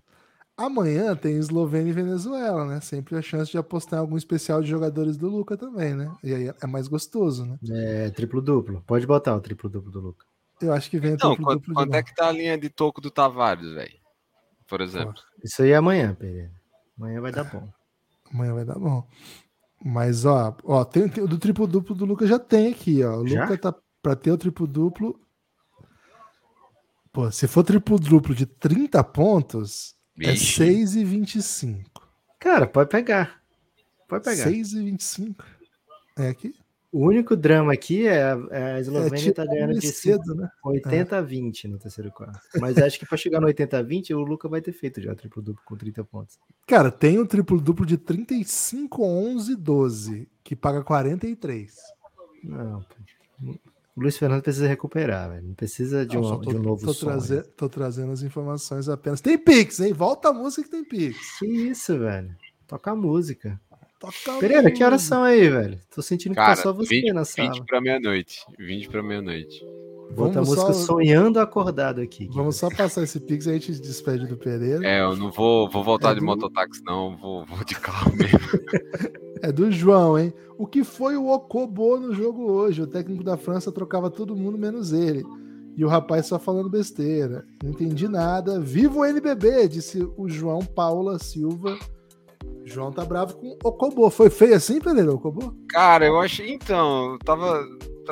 Amanhã 0.57 1.15
tem 1.15 1.37
Eslovênia 1.37 1.89
e 1.89 1.93
Venezuela, 1.93 2.65
né? 2.65 2.81
Sempre 2.81 3.15
a 3.15 3.21
chance 3.21 3.49
de 3.49 3.57
apostar 3.57 3.97
em 3.97 4.01
algum 4.01 4.17
especial 4.17 4.61
de 4.61 4.69
jogadores 4.69 5.17
do 5.17 5.27
Luca 5.27 5.57
também, 5.57 5.95
né? 5.95 6.13
E 6.23 6.33
aí 6.33 6.53
é 6.61 6.67
mais 6.67 6.87
gostoso, 6.87 7.45
né? 7.45 7.57
É 7.69 8.09
triplo-duplo. 8.11 8.83
Pode 8.85 9.07
botar 9.07 9.35
o 9.35 9.41
triplo-duplo 9.41 9.91
do 9.91 9.99
Luca. 9.99 10.25
Eu 10.61 10.73
acho 10.73 10.89
que 10.89 10.99
vem 10.99 11.13
Então, 11.13 11.31
triplo 11.31 11.45
quanto, 11.45 11.59
duplo 11.61 11.73
de 11.73 11.79
quanto 11.79 11.95
é 11.95 12.03
que 12.03 12.13
tá 12.13 12.27
a 12.27 12.31
linha 12.31 12.57
de 12.57 12.69
toco 12.69 13.01
do 13.01 13.09
Tavares, 13.09 13.71
velho? 13.71 13.95
Por 14.67 14.81
exemplo. 14.81 15.15
Isso 15.43 15.63
aí 15.63 15.71
é 15.71 15.75
amanhã, 15.75 16.13
Pereira. 16.13 16.51
Amanhã 16.97 17.21
vai 17.21 17.31
dar 17.31 17.43
bom. 17.45 17.67
Amanhã 18.31 18.53
vai 18.53 18.65
dar 18.65 18.77
bom. 18.77 19.07
Mas, 19.83 20.25
ó, 20.25 20.55
ó 20.63 20.85
tem, 20.85 21.09
tem- 21.09 21.23
o 21.23 21.27
do 21.27 21.39
triplo 21.39 21.65
duplo 21.65 21.95
do 21.95 22.05
Luca 22.05 22.27
já 22.27 22.37
tem 22.37 22.71
aqui, 22.71 23.03
ó. 23.03 23.17
O 23.21 23.27
Já? 23.27 23.41
Luca 23.41 23.57
tá 23.57 23.75
pra 24.01 24.15
ter 24.15 24.31
o 24.31 24.37
triplo 24.37 24.67
duplo. 24.67 25.19
Pô, 27.11 27.29
se 27.29 27.47
for 27.47 27.63
triplo 27.63 27.99
duplo 27.99 28.33
de 28.33 28.45
30 28.45 29.03
pontos, 29.03 29.95
é 30.19 30.31
Vixe. 30.31 30.63
6,25. 30.63 31.83
Cara, 32.39 32.65
pode 32.65 32.89
pegar. 32.89 33.41
Pode 34.07 34.23
pegar. 34.23 34.49
6,25. 34.49 35.43
É 36.17 36.29
aqui? 36.29 36.55
O 36.91 37.07
único 37.07 37.37
drama 37.37 37.71
aqui 37.71 38.05
é 38.05 38.21
a, 38.21 38.39
é 38.51 38.73
a 38.73 38.79
Eslovênia 38.81 39.17
tipo 39.17 39.35
tá 39.35 39.45
ganhando 39.45 39.79
de 39.79 39.87
cedo, 39.87 40.35
né? 40.35 40.49
80 40.63 41.17
a 41.17 41.21
20 41.21 41.67
no 41.69 41.79
terceiro 41.79 42.11
quarto. 42.11 42.39
Mas 42.59 42.77
acho 42.77 42.99
que 42.99 43.05
para 43.05 43.17
chegar 43.17 43.39
no 43.39 43.47
80 43.47 43.77
a 43.77 43.81
20, 43.81 44.13
o 44.13 44.19
Luca 44.19 44.49
vai 44.49 44.61
ter 44.61 44.73
feito 44.73 45.01
já 45.01 45.15
triplo-duplo 45.15 45.63
com 45.63 45.77
30 45.77 46.03
pontos. 46.03 46.37
Cara, 46.67 46.91
tem 46.91 47.17
o 47.17 47.25
triplo 47.25 47.61
duplo 47.61 47.85
de 47.85 47.97
35, 47.97 49.03
11, 49.05 49.55
12, 49.55 50.29
que 50.43 50.53
paga 50.53 50.83
43. 50.83 51.77
Não, 52.43 52.81
pô. 52.81 53.55
O 54.01 54.03
Luiz 54.03 54.17
Fernando 54.17 54.41
precisa 54.41 54.67
recuperar, 54.67 55.29
velho. 55.29 55.47
Não 55.47 55.53
precisa 55.53 56.05
de, 56.05 56.15
Não, 56.15 56.23
um, 56.23 56.39
tô, 56.41 56.49
de 56.51 56.57
um 56.57 56.61
novo 56.61 56.85
tô, 56.85 56.93
som. 56.93 57.05
traze- 57.07 57.43
tô 57.55 57.69
trazendo 57.69 58.11
as 58.11 58.21
informações 58.23 58.89
apenas. 58.89 59.21
Tem 59.21 59.37
Pix, 59.37 59.79
hein? 59.79 59.93
Volta 59.93 60.29
a 60.29 60.33
música 60.33 60.63
que 60.63 60.69
tem 60.69 60.83
Pix. 60.83 61.39
Que 61.39 61.45
isso, 61.45 61.97
velho? 61.99 62.35
Toca 62.67 62.91
a 62.91 62.95
música. 62.95 63.59
Toca 63.99 64.13
a 64.35 64.39
Pereira, 64.39 64.71
que 64.71 64.83
horas 64.83 65.01
música. 65.01 65.15
são 65.15 65.23
aí, 65.23 65.47
velho? 65.47 65.79
Tô 65.93 66.01
sentindo 66.01 66.31
que 66.31 66.37
Cara, 66.37 66.55
tá 66.55 66.61
só 66.63 66.73
você 66.73 66.89
20, 66.89 67.13
na 67.13 67.23
sala. 67.23 67.51
20 67.51 67.63
pra 67.65 67.79
meia-noite. 67.79 68.39
20 68.57 68.89
pra 68.89 69.03
meia-noite. 69.03 69.63
Bota 70.15 70.39
a 70.39 70.43
Vamos 70.43 70.49
música 70.49 70.73
só- 70.73 70.85
sonhando 70.85 71.39
acordado 71.39 72.01
aqui. 72.01 72.29
Vamos 72.33 72.55
só 72.55 72.69
passar 72.69 73.03
esse 73.03 73.19
Pix 73.19 73.45
e 73.45 73.49
a 73.49 73.53
gente 73.53 73.71
despede 73.79 74.27
do 74.27 74.37
Pereira. 74.37 74.85
É, 74.85 75.01
eu 75.01 75.15
não 75.15 75.31
vou, 75.31 75.69
vou 75.69 75.83
voltar 75.83 76.11
É 76.11 76.13
de 76.15 76.19
do- 76.19 76.25
mototáxi, 76.25 76.81
não. 76.85 77.15
Vou, 77.17 77.45
vou 77.45 77.63
de 77.63 77.75
carro 77.75 78.11
mesmo. 78.15 78.39
É 79.43 79.51
do 79.51 79.71
João, 79.71 80.19
hein? 80.19 80.31
O 80.55 80.67
que 80.67 80.83
foi 80.83 81.17
o 81.17 81.27
Okobo 81.27 81.97
no 81.97 82.13
jogo 82.13 82.43
hoje? 82.51 82.79
O 82.83 82.85
técnico 82.85 83.23
da 83.23 83.37
França 83.37 83.71
trocava 83.71 84.07
todo 84.07 84.35
mundo 84.35 84.55
menos 84.55 84.93
ele. 84.93 85.25
E 85.75 85.83
o 85.83 85.87
rapaz 85.87 86.27
só 86.27 86.37
falando 86.37 86.69
besteira. 86.69 87.43
Não 87.63 87.71
entendi 87.71 88.07
nada. 88.07 88.59
Viva 88.59 88.99
o 88.99 89.03
NBB, 89.05 89.67
disse 89.67 90.07
o 90.15 90.29
João 90.29 90.59
Paula 90.59 91.17
Silva. 91.17 91.75
João 92.63 92.91
tá 92.91 93.03
bravo 93.03 93.35
com 93.35 93.47
o 93.47 93.57
Okobo. 93.63 94.07
Foi 94.11 94.29
feio 94.29 94.53
assim, 94.55 94.79
Pereira, 94.79 95.09
o 95.11 95.15
Okobo? 95.15 95.55
Cara, 95.69 96.05
eu 96.05 96.19
achei. 96.19 96.53
Então, 96.53 97.13
eu 97.13 97.17
tava, 97.19 97.65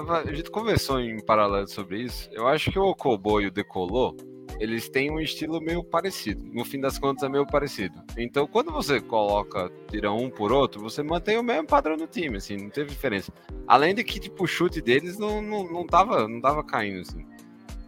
tava. 0.06 0.20
A 0.20 0.34
gente 0.34 0.50
conversou 0.50 1.00
em 1.00 1.20
paralelo 1.24 1.68
sobre 1.68 2.02
isso. 2.04 2.30
Eu 2.32 2.48
acho 2.48 2.72
que 2.72 2.80
o 2.80 2.86
Okobo 2.86 3.42
e 3.42 3.48
o 3.48 3.52
Decolô, 3.52 4.16
eles 4.60 4.90
têm 4.90 5.12
um 5.12 5.20
estilo 5.20 5.62
meio 5.62 5.84
parecido. 5.84 6.44
No 6.54 6.66
fim 6.66 6.80
das 6.80 6.98
contas, 6.98 7.24
é 7.24 7.30
meio 7.30 7.46
parecido. 7.46 8.02
Então, 8.18 8.48
quando 8.48 8.72
você 8.72 9.00
coloca, 9.00 9.72
tira 9.90 10.12
um 10.12 10.30
por 10.30 10.52
outro, 10.52 10.82
você 10.82 11.04
mantém 11.04 11.38
o 11.38 11.44
mesmo 11.44 11.68
padrão 11.68 11.96
no 11.96 12.08
time, 12.08 12.38
assim, 12.38 12.58
não 12.58 12.70
teve 12.70 12.90
diferença. 12.90 13.32
Além 13.68 13.94
de 13.94 14.04
que, 14.04 14.20
tipo, 14.20 14.44
o 14.44 14.48
chute 14.48 14.82
deles 14.82 15.18
não, 15.18 15.42
não, 15.42 15.64
não, 15.72 15.86
tava, 15.86 16.28
não 16.28 16.42
tava 16.42 16.64
caindo, 16.64 17.02
assim. 17.02 17.26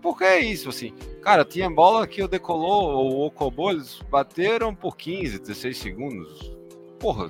Porque 0.02 0.24
é 0.24 0.40
isso, 0.40 0.70
assim. 0.70 0.94
Cara, 1.22 1.46
tinha 1.46 1.70
bola 1.70 2.08
que 2.08 2.24
o 2.24 2.28
Decolô 2.28 2.98
ou 2.98 3.14
o 3.14 3.26
Okobo, 3.28 3.72
eles 3.72 4.02
bateram 4.10 4.74
por 4.74 4.98
15, 4.98 5.40
16 5.40 5.78
segundos. 5.78 6.58
Porra, 7.00 7.30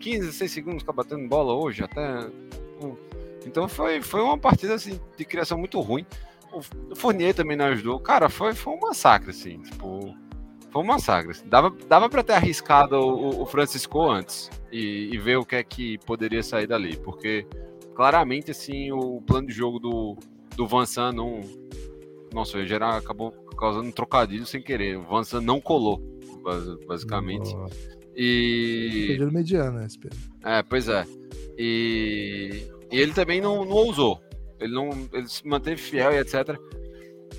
15, 0.00 0.20
16 0.20 0.50
segundos 0.50 0.82
ficar 0.82 0.92
batendo 0.92 1.28
bola 1.28 1.52
hoje, 1.54 1.84
até. 1.84 2.30
Então 3.46 3.68
foi, 3.68 4.00
foi 4.02 4.20
uma 4.22 4.38
partida 4.38 4.74
assim, 4.74 5.00
de 5.16 5.24
criação 5.24 5.58
muito 5.58 5.80
ruim. 5.80 6.06
O 6.52 6.60
o 6.92 6.94
Fournier 6.96 7.34
também 7.34 7.56
não 7.56 7.64
ajudou. 7.66 7.98
Cara, 7.98 8.28
foi, 8.28 8.54
foi 8.54 8.74
um 8.74 8.80
massacre, 8.80 9.30
assim. 9.30 9.58
Tipo, 9.62 10.14
foi 10.70 10.82
um 10.82 10.86
massacre. 10.86 11.30
assim. 11.30 11.48
Dava, 11.48 11.74
dava 11.88 12.08
para 12.10 12.22
ter 12.22 12.34
arriscado 12.34 12.96
o, 12.96 13.42
o 13.42 13.46
Francisco 13.46 14.02
antes 14.10 14.50
e, 14.70 15.08
e 15.12 15.18
ver 15.18 15.38
o 15.38 15.44
que 15.46 15.56
é 15.56 15.62
que 15.64 15.96
poderia 16.04 16.42
sair 16.42 16.66
dali. 16.66 16.96
Porque 16.98 17.46
claramente, 17.94 18.50
assim, 18.50 18.92
o 18.92 19.22
plano 19.22 19.46
de 19.48 19.54
jogo 19.54 19.78
do, 19.78 20.16
do 20.56 20.66
Van 20.66 20.84
San 20.84 21.12
não. 21.12 21.40
Nossa, 22.34 22.58
em 22.58 22.66
geral 22.66 22.96
acabou 22.96 23.32
causando 23.58 23.88
um 23.88 23.92
trocadilho 23.92 24.44
sem 24.46 24.60
querer. 24.62 24.98
O 24.98 25.02
Van 25.04 25.24
San 25.24 25.40
não 25.40 25.58
colou, 25.60 26.02
bas- 26.42 26.76
basicamente. 26.86 27.54
E. 28.14 29.04
Perderam 29.08 29.32
mediano, 29.32 29.78
né, 29.78 29.88
Pedro? 30.00 30.18
É, 30.44 30.62
pois 30.62 30.86
é. 30.88 31.04
E, 31.58 32.66
e 32.92 33.00
ele 33.00 33.12
também 33.12 33.40
não, 33.40 33.64
não 33.64 33.72
ousou. 33.72 34.20
Ele 34.60 34.72
não 34.74 34.90
ele 35.12 35.26
se 35.26 35.46
manteve 35.46 35.80
fiel 35.80 36.12
e 36.12 36.18
etc. 36.18 36.56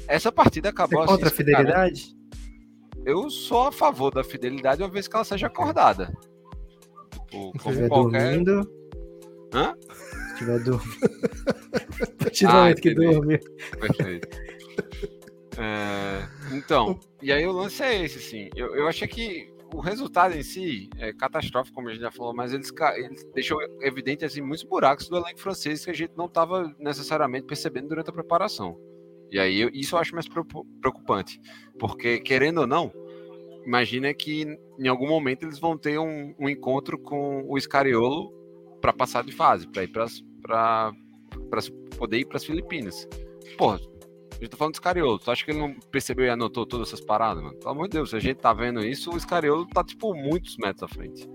Essa 0.08 0.32
partida 0.32 0.70
Você 0.70 0.74
acabou 0.74 1.04
é 1.04 1.08
contra 1.08 1.28
a 1.28 1.32
assim, 1.32 1.45
cara, 1.45 1.58
fidelidade? 1.58 2.18
eu 3.06 3.30
sou 3.30 3.68
a 3.68 3.72
favor 3.72 4.12
da 4.12 4.24
fidelidade 4.24 4.82
uma 4.82 4.89
vez 4.89 5.08
que 5.08 5.16
ela 5.16 5.24
seja 5.24 5.47
acordada. 5.47 6.12
Tipo, 7.12 7.54
como 7.60 7.88
qualquer. 7.88 8.38
dormindo. 8.38 8.72
Hã? 9.54 9.76
Se 9.80 10.34
estiver 10.34 10.60
dormindo. 10.64 10.93
Ah, 12.47 12.54
momento 12.54 12.82
que 12.82 12.95
dorme. 12.95 13.39
Perfeito. 13.80 14.28
É, 15.58 16.56
então, 16.56 16.99
e 17.22 17.32
aí 17.32 17.45
o 17.45 17.51
lance 17.51 17.84
é 17.84 18.04
esse, 18.04 18.18
assim. 18.18 18.49
Eu, 18.56 18.76
eu 18.76 18.88
achei 18.88 19.08
que 19.08 19.53
o 19.74 19.80
resultado 19.80 20.36
em 20.36 20.43
si 20.43 20.89
é 20.97 21.11
catastrófico, 21.11 21.76
como 21.76 21.89
a 21.89 21.91
gente 21.91 22.01
já 22.01 22.11
falou, 22.11 22.34
mas 22.34 22.53
eles, 22.53 22.71
eles 22.95 23.24
deixou 23.34 23.59
evidente 23.82 24.24
assim, 24.24 24.41
muitos 24.41 24.63
buracos 24.63 25.09
do 25.09 25.17
elenco 25.17 25.39
francês 25.39 25.84
que 25.84 25.91
a 25.91 25.95
gente 25.95 26.13
não 26.15 26.26
estava 26.26 26.74
necessariamente 26.80 27.45
percebendo 27.45 27.89
durante 27.89 28.09
a 28.09 28.13
preparação. 28.13 28.78
E 29.32 29.39
aí 29.39 29.67
isso 29.74 29.95
eu 29.95 29.99
acho 29.99 30.13
mais 30.13 30.28
preocu- 30.28 30.65
preocupante, 30.80 31.39
porque 31.80 32.19
querendo 32.19 32.59
ou 32.59 32.67
não, 32.67 32.91
imagina 33.65 34.13
que 34.13 34.45
em 34.78 34.88
algum 34.88 35.07
momento 35.07 35.43
eles 35.43 35.59
vão 35.59 35.78
ter 35.78 35.97
um, 35.97 36.36
um 36.39 36.47
encontro 36.47 36.97
com 36.99 37.43
o 37.47 37.59
Scariolo 37.59 38.32
para 38.80 38.93
passar 38.93 39.24
de 39.24 39.32
fase, 39.32 39.67
para 39.67 39.84
ir 39.84 39.88
para 39.88 40.91
poder 41.97 42.19
ir 42.19 42.26
para 42.26 42.38
as 42.38 42.45
Filipinas. 42.45 43.07
Porra, 43.57 43.80
gente 44.44 44.52
tá 44.52 44.58
falando 44.58 44.74
do 44.74 44.78
Scariolo. 44.78 45.20
Tu 45.20 45.32
acha 45.32 45.44
que 45.46 45.52
ele 45.52 45.60
não 45.60 45.74
percebeu 45.91 46.26
e 46.26 46.30
anotou 46.30 46.66
todas 46.66 46.88
essas 46.89 47.02
paradas, 47.02 47.44
mano? 47.44 47.56
Pelo 47.58 47.72
amor 47.72 47.84
de 47.88 47.91
Deus, 47.98 48.10
se 48.10 48.16
a 48.16 48.20
gente 48.20 48.38
tá 48.38 48.54
vendo 48.54 48.84
isso, 48.86 49.12
o 49.12 49.20
Scariolo 49.20 49.66
tá, 49.68 49.84
tipo, 49.84 50.14
muitos 50.14 50.58
metros 50.58 50.84
à 50.84 50.88
frente. 50.88 51.28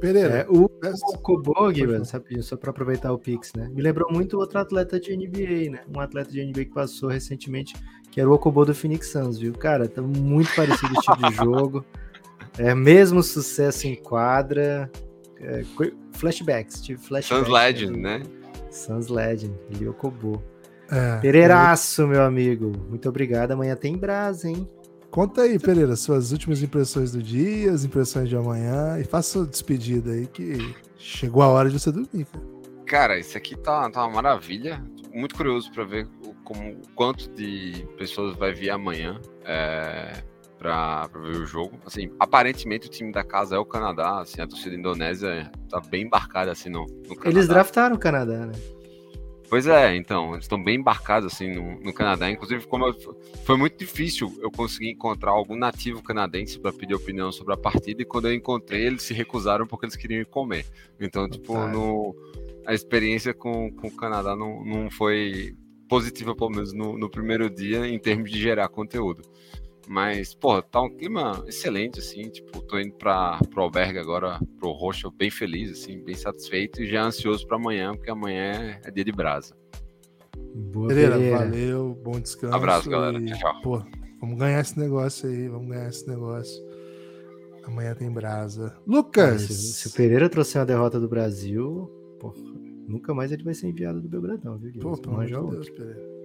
Pereira, 0.00 0.40
É, 0.40 0.46
o, 0.48 0.68
peço- 0.68 1.00
o 1.06 1.42
velho, 1.42 2.04
rapidinho, 2.12 2.42
só 2.42 2.54
para 2.56 2.70
aproveitar 2.70 3.12
o 3.12 3.18
Pix, 3.18 3.52
né? 3.54 3.68
Me 3.72 3.80
lembrou 3.80 4.12
muito 4.12 4.36
outro 4.38 4.58
atleta 4.58 5.00
de 5.00 5.16
NBA, 5.16 5.70
né? 5.70 5.80
Um 5.94 5.98
atleta 6.00 6.30
de 6.30 6.44
NBA 6.44 6.66
que 6.66 6.74
passou 6.74 7.08
recentemente, 7.08 7.74
que 8.10 8.20
era 8.20 8.28
o 8.28 8.34
Okobo 8.34 8.64
do 8.66 8.74
Phoenix 8.74 9.08
Suns, 9.10 9.38
viu? 9.38 9.54
Cara, 9.54 9.88
tá 9.88 10.02
muito 10.02 10.54
parecido 10.54 10.92
o 10.94 11.00
tipo 11.00 11.30
de 11.30 11.34
jogo. 11.36 11.84
É 12.58 12.74
mesmo 12.74 13.22
sucesso 13.22 13.86
em 13.86 13.94
quadra. 13.96 14.90
é, 15.40 15.62
flashbacks, 16.12 16.82
tive 16.82 17.00
flashbacks. 17.02 17.46
Suns 17.46 17.48
Legend, 17.52 17.98
né? 17.98 18.22
Suns 18.70 19.08
Legend, 19.08 19.54
Lyokobo. 19.78 20.42
É, 20.90 21.18
Pereiraço, 21.18 22.06
meu 22.06 22.22
amigo. 22.22 22.72
Muito 22.88 23.08
obrigado. 23.08 23.52
Amanhã 23.52 23.74
tem 23.74 23.96
brasa, 23.96 24.48
hein? 24.48 24.68
Conta 25.10 25.42
aí, 25.42 25.58
Pereira, 25.58 25.96
suas 25.96 26.32
últimas 26.32 26.62
impressões 26.62 27.12
do 27.12 27.22
dia, 27.22 27.72
as 27.72 27.84
impressões 27.84 28.28
de 28.28 28.36
amanhã 28.36 28.98
e 29.00 29.04
faça 29.04 29.32
sua 29.32 29.46
despedida 29.46 30.12
aí 30.12 30.26
que 30.26 30.74
chegou 30.98 31.42
a 31.42 31.48
hora 31.48 31.70
de 31.70 31.78
você 31.78 31.90
dormir, 31.90 32.26
cara. 32.26 32.44
Cara, 32.86 33.18
isso 33.18 33.36
aqui 33.36 33.56
tá, 33.56 33.88
tá 33.90 34.04
uma 34.04 34.22
maravilha. 34.22 34.82
Muito 35.12 35.34
curioso 35.34 35.72
para 35.72 35.84
ver 35.84 36.06
como 36.44 36.76
quanto 36.94 37.28
de 37.30 37.86
pessoas 37.96 38.36
vai 38.36 38.52
vir 38.52 38.70
amanhã 38.70 39.20
é, 39.44 40.22
para 40.58 41.08
ver 41.08 41.38
o 41.38 41.46
jogo. 41.46 41.78
Assim, 41.84 42.10
aparentemente 42.20 42.86
o 42.86 42.90
time 42.90 43.10
da 43.10 43.24
casa 43.24 43.56
é 43.56 43.58
o 43.58 43.64
Canadá, 43.64 44.20
assim, 44.20 44.40
a 44.40 44.46
torcida 44.46 44.76
indonésia 44.76 45.50
tá 45.68 45.80
bem 45.80 46.04
embarcada 46.04 46.52
assim 46.52 46.68
no, 46.68 46.86
no 47.08 47.16
Canadá. 47.16 47.30
Eles 47.30 47.48
draftaram 47.48 47.96
o 47.96 47.98
Canadá, 47.98 48.46
né? 48.46 48.52
Pois 49.48 49.66
é, 49.66 49.94
então, 49.94 50.32
eles 50.32 50.44
estão 50.44 50.62
bem 50.62 50.76
embarcados 50.76 51.32
assim 51.32 51.54
no, 51.54 51.80
no 51.80 51.92
Canadá. 51.92 52.30
Inclusive, 52.30 52.66
como 52.66 52.86
eu, 52.86 52.94
foi 53.44 53.56
muito 53.56 53.78
difícil 53.78 54.36
eu 54.40 54.50
conseguir 54.50 54.90
encontrar 54.90 55.30
algum 55.30 55.56
nativo 55.56 56.02
canadense 56.02 56.58
para 56.58 56.72
pedir 56.72 56.94
opinião 56.94 57.30
sobre 57.30 57.54
a 57.54 57.56
partida, 57.56 58.02
e 58.02 58.04
quando 58.04 58.26
eu 58.26 58.34
encontrei, 58.34 58.86
eles 58.86 59.02
se 59.02 59.14
recusaram 59.14 59.66
porque 59.66 59.86
eles 59.86 59.96
queriam 59.96 60.20
ir 60.20 60.26
comer. 60.26 60.66
Então, 61.00 61.28
tipo, 61.28 61.56
no, 61.68 62.14
a 62.66 62.74
experiência 62.74 63.32
com, 63.32 63.70
com 63.70 63.88
o 63.88 63.96
Canadá 63.96 64.34
não, 64.34 64.64
não 64.64 64.90
foi 64.90 65.54
positiva, 65.88 66.34
pelo 66.34 66.50
menos 66.50 66.72
no, 66.72 66.98
no 66.98 67.08
primeiro 67.08 67.48
dia, 67.48 67.86
em 67.86 67.98
termos 67.98 68.30
de 68.30 68.40
gerar 68.40 68.68
conteúdo. 68.68 69.22
Mas, 69.88 70.34
pô, 70.34 70.60
tá 70.60 70.82
um 70.82 70.90
clima 70.90 71.44
excelente, 71.46 72.00
assim, 72.00 72.28
tipo, 72.28 72.60
tô 72.62 72.78
indo 72.78 72.94
pra, 72.94 73.38
pro 73.50 73.62
albergue 73.62 73.98
agora, 73.98 74.40
pro 74.58 74.72
Roxo, 74.72 75.10
bem 75.10 75.30
feliz, 75.30 75.70
assim, 75.70 76.02
bem 76.02 76.14
satisfeito 76.14 76.82
e 76.82 76.86
já 76.86 77.04
ansioso 77.04 77.46
para 77.46 77.56
amanhã, 77.56 77.94
porque 77.94 78.10
amanhã 78.10 78.80
é 78.84 78.90
dia 78.90 79.04
de 79.04 79.12
brasa. 79.12 79.56
Boa, 80.54 80.88
Pereira, 80.88 81.16
Pereira. 81.16 81.38
valeu, 81.38 82.00
bom 82.02 82.18
descanso. 82.18 82.54
Abraço, 82.54 82.90
galera. 82.90 83.18
E, 83.20 83.26
Tchau. 83.26 83.60
Pô, 83.62 83.82
vamos 84.20 84.38
ganhar 84.38 84.60
esse 84.60 84.78
negócio 84.78 85.28
aí, 85.28 85.48
vamos 85.48 85.68
ganhar 85.68 85.88
esse 85.88 86.08
negócio. 86.08 86.64
Amanhã 87.64 87.94
tem 87.94 88.10
brasa. 88.10 88.76
Lucas! 88.86 89.42
Se, 89.42 89.72
se 89.72 89.88
o 89.88 89.92
Pereira 89.92 90.28
trouxer 90.28 90.60
uma 90.60 90.66
derrota 90.66 90.98
do 90.98 91.08
Brasil, 91.08 91.90
pô, 92.18 92.32
nunca 92.88 93.14
mais 93.14 93.30
ele 93.30 93.44
vai 93.44 93.54
ser 93.54 93.68
enviado 93.68 94.00
do 94.00 94.08
Belgradão, 94.08 94.56
viu, 94.58 94.72
Pô, 94.80 94.96
pelo 94.96 95.14
amor 95.14 95.26
de 95.26 95.32
Deus, 95.32 95.70
Pereira. 95.70 96.15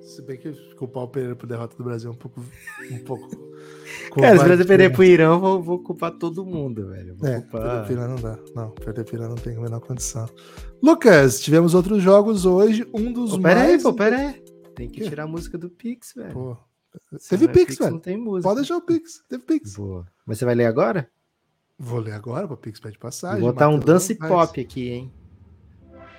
Se 0.00 0.22
bem 0.22 0.36
que 0.38 0.52
culpar 0.74 1.04
o 1.04 1.08
Pereira 1.08 1.36
por 1.36 1.46
derrota 1.46 1.76
do 1.76 1.84
Brasil 1.84 2.10
é 2.10 2.12
um 2.12 2.16
pouco. 2.16 2.42
Um 2.90 2.98
pouco 3.04 3.28
Cara, 4.14 4.36
se 4.36 4.42
o 4.42 4.46
Brasil 4.46 4.66
perder 4.66 4.92
pro 4.92 5.04
Irã, 5.04 5.38
vou, 5.38 5.62
vou 5.62 5.78
culpar 5.78 6.10
todo 6.12 6.44
mundo, 6.44 6.88
velho. 6.88 7.14
Vou 7.16 7.28
é, 7.28 7.40
culpar... 7.40 7.86
perder 7.86 8.08
não 8.08 8.16
dá. 8.16 8.38
Não, 8.54 8.70
perder 8.70 9.04
pro 9.04 9.16
Irã 9.16 9.28
não 9.28 9.36
tem 9.36 9.56
a 9.56 9.60
menor 9.60 9.80
condição. 9.80 10.28
Lucas, 10.82 11.40
tivemos 11.40 11.74
outros 11.74 12.02
jogos 12.02 12.44
hoje. 12.44 12.88
Um 12.92 13.12
dos 13.12 13.32
pô, 13.32 13.42
pera 13.42 13.60
mais. 13.60 13.72
Aí, 13.72 13.82
pô, 13.82 13.92
pera 13.92 14.16
aí. 14.16 14.44
Tem 14.74 14.88
que, 14.88 15.00
que 15.00 15.08
tirar 15.08 15.24
a 15.24 15.26
música 15.26 15.58
do 15.58 15.68
Pix, 15.68 16.14
velho. 16.16 16.32
Pô. 16.32 16.56
Teve 17.28 17.46
Pix, 17.48 17.66
Pix, 17.66 17.78
velho. 17.78 17.92
Não 17.92 18.00
tem 18.00 18.16
música. 18.16 18.48
Pode 18.48 18.60
deixar 18.60 18.76
o 18.76 18.82
Pix. 18.82 19.22
Teve 19.28 19.44
Pix. 19.44 19.76
Boa. 19.76 20.06
Mas 20.26 20.38
você 20.38 20.44
vai 20.44 20.54
ler 20.54 20.66
agora? 20.66 21.08
Vou 21.78 22.00
ler 22.00 22.12
agora, 22.12 22.46
para 22.46 22.56
Pix 22.56 22.80
pede 22.80 22.98
passagem. 22.98 23.40
Vou 23.40 23.52
botar 23.52 23.68
um 23.68 23.78
dance 23.78 24.14
pop 24.14 24.60
aqui, 24.60 24.88
hein? 24.88 25.12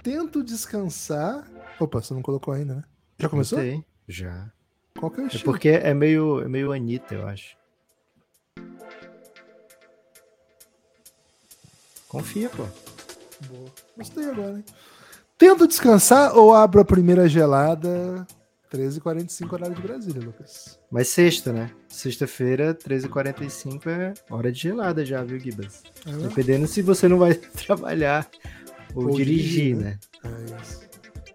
Tento 0.01 0.43
descansar. 0.43 1.47
Opa, 1.79 2.01
você 2.01 2.13
não 2.13 2.21
colocou 2.21 2.53
ainda, 2.53 2.75
né? 2.75 2.83
Já 3.21 3.29
começou? 3.29 3.59
Sei. 3.59 3.83
Já. 4.07 4.51
Qual 4.99 5.11
que 5.11 5.21
é 5.21 5.23
o 5.23 5.27
É 5.27 5.39
porque 5.43 5.69
é 5.69 5.93
meio, 5.93 6.41
é 6.41 6.47
meio 6.47 6.71
Anitta, 6.71 7.13
eu 7.13 7.27
acho. 7.27 7.55
Confia, 12.07 12.49
pô. 12.49 12.65
Boa. 13.47 13.69
Gostei 13.95 14.25
agora, 14.25 14.57
hein? 14.57 14.65
Tento 15.37 15.67
descansar 15.67 16.35
ou 16.35 16.53
abro 16.53 16.81
a 16.81 16.85
primeira 16.85 17.29
gelada? 17.29 18.25
13h45 18.73 19.53
horário 19.53 19.75
de 19.75 19.81
Brasília, 19.81 20.21
Lucas. 20.21 20.79
Mas 20.89 21.09
sexta, 21.09 21.53
né? 21.53 21.71
Sexta-feira, 21.89 22.73
13h45 22.73 23.87
é 23.87 24.13
hora 24.29 24.51
de 24.51 24.59
gelada 24.59 25.05
já, 25.05 25.23
viu, 25.23 25.39
Gibas? 25.39 25.83
É. 26.07 26.11
Dependendo 26.27 26.67
se 26.67 26.81
você 26.81 27.07
não 27.07 27.17
vai 27.17 27.35
trabalhar 27.65 28.27
ou, 28.95 29.09
ou 29.09 29.15
dirigir, 29.15 29.75
dirigir, 29.75 29.77
né? 29.77 29.99
É 30.23 30.61
isso. 30.61 30.90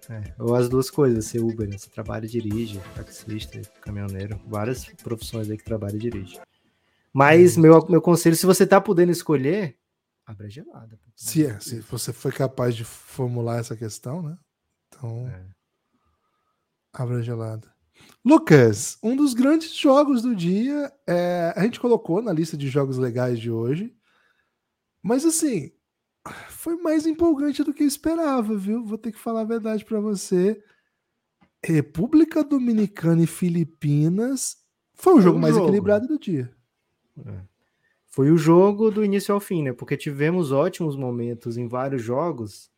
É, 0.08 0.34
ou 0.38 0.54
as 0.54 0.68
duas 0.68 0.90
coisas, 0.90 1.24
ser 1.24 1.40
Uber, 1.40 1.68
né? 1.68 1.76
Você 1.76 1.90
trabalha 1.90 2.26
e 2.26 2.28
dirige, 2.28 2.80
taxista, 2.94 3.60
caminhoneiro, 3.80 4.40
várias 4.46 4.84
profissões 5.02 5.50
aí 5.50 5.56
que 5.56 5.64
trabalha 5.64 5.96
e 5.96 5.98
dirige. 5.98 6.40
Mas 7.12 7.56
meu, 7.56 7.84
meu 7.88 8.00
conselho, 8.00 8.36
se 8.36 8.46
você 8.46 8.66
tá 8.66 8.80
podendo 8.80 9.10
escolher, 9.10 9.76
abra 10.24 10.48
gelada. 10.48 10.98
Se, 11.14 11.46
é, 11.46 11.58
se 11.60 11.80
você 11.80 12.12
foi 12.12 12.30
capaz 12.30 12.76
de 12.76 12.84
formular 12.84 13.58
essa 13.58 13.76
questão, 13.76 14.22
né? 14.22 14.36
Então, 14.88 15.26
é. 15.28 15.46
abra 16.92 17.22
gelada. 17.22 17.74
Lucas, 18.24 18.98
um 19.02 19.16
dos 19.16 19.34
grandes 19.34 19.74
jogos 19.74 20.22
do 20.22 20.34
dia, 20.34 20.92
é, 21.06 21.52
a 21.56 21.62
gente 21.62 21.80
colocou 21.80 22.20
na 22.20 22.32
lista 22.32 22.56
de 22.56 22.68
jogos 22.68 22.98
legais 22.98 23.40
de 23.40 23.50
hoje, 23.50 23.96
mas 25.02 25.24
assim, 25.24 25.72
foi 26.48 26.76
mais 26.76 27.06
empolgante 27.06 27.62
do 27.62 27.72
que 27.72 27.82
eu 27.82 27.86
esperava, 27.86 28.56
viu? 28.56 28.84
Vou 28.84 28.98
ter 28.98 29.12
que 29.12 29.18
falar 29.18 29.42
a 29.42 29.44
verdade 29.44 29.84
para 29.84 30.00
você. 30.00 30.62
República 31.64 32.44
Dominicana 32.44 33.22
e 33.22 33.26
Filipinas 33.26 34.56
foi 34.94 35.14
o 35.14 35.20
jogo 35.20 35.38
mais 35.38 35.54
jogo. 35.54 35.66
equilibrado 35.66 36.06
do 36.06 36.18
dia. 36.18 36.50
É. 37.24 37.40
Foi 38.06 38.30
o 38.30 38.38
jogo 38.38 38.90
do 38.90 39.04
início 39.04 39.34
ao 39.34 39.40
fim, 39.40 39.62
né? 39.62 39.72
Porque 39.72 39.96
tivemos 39.96 40.52
ótimos 40.52 40.96
momentos 40.96 41.58
em 41.58 41.68
vários 41.68 42.02
jogos, 42.02 42.70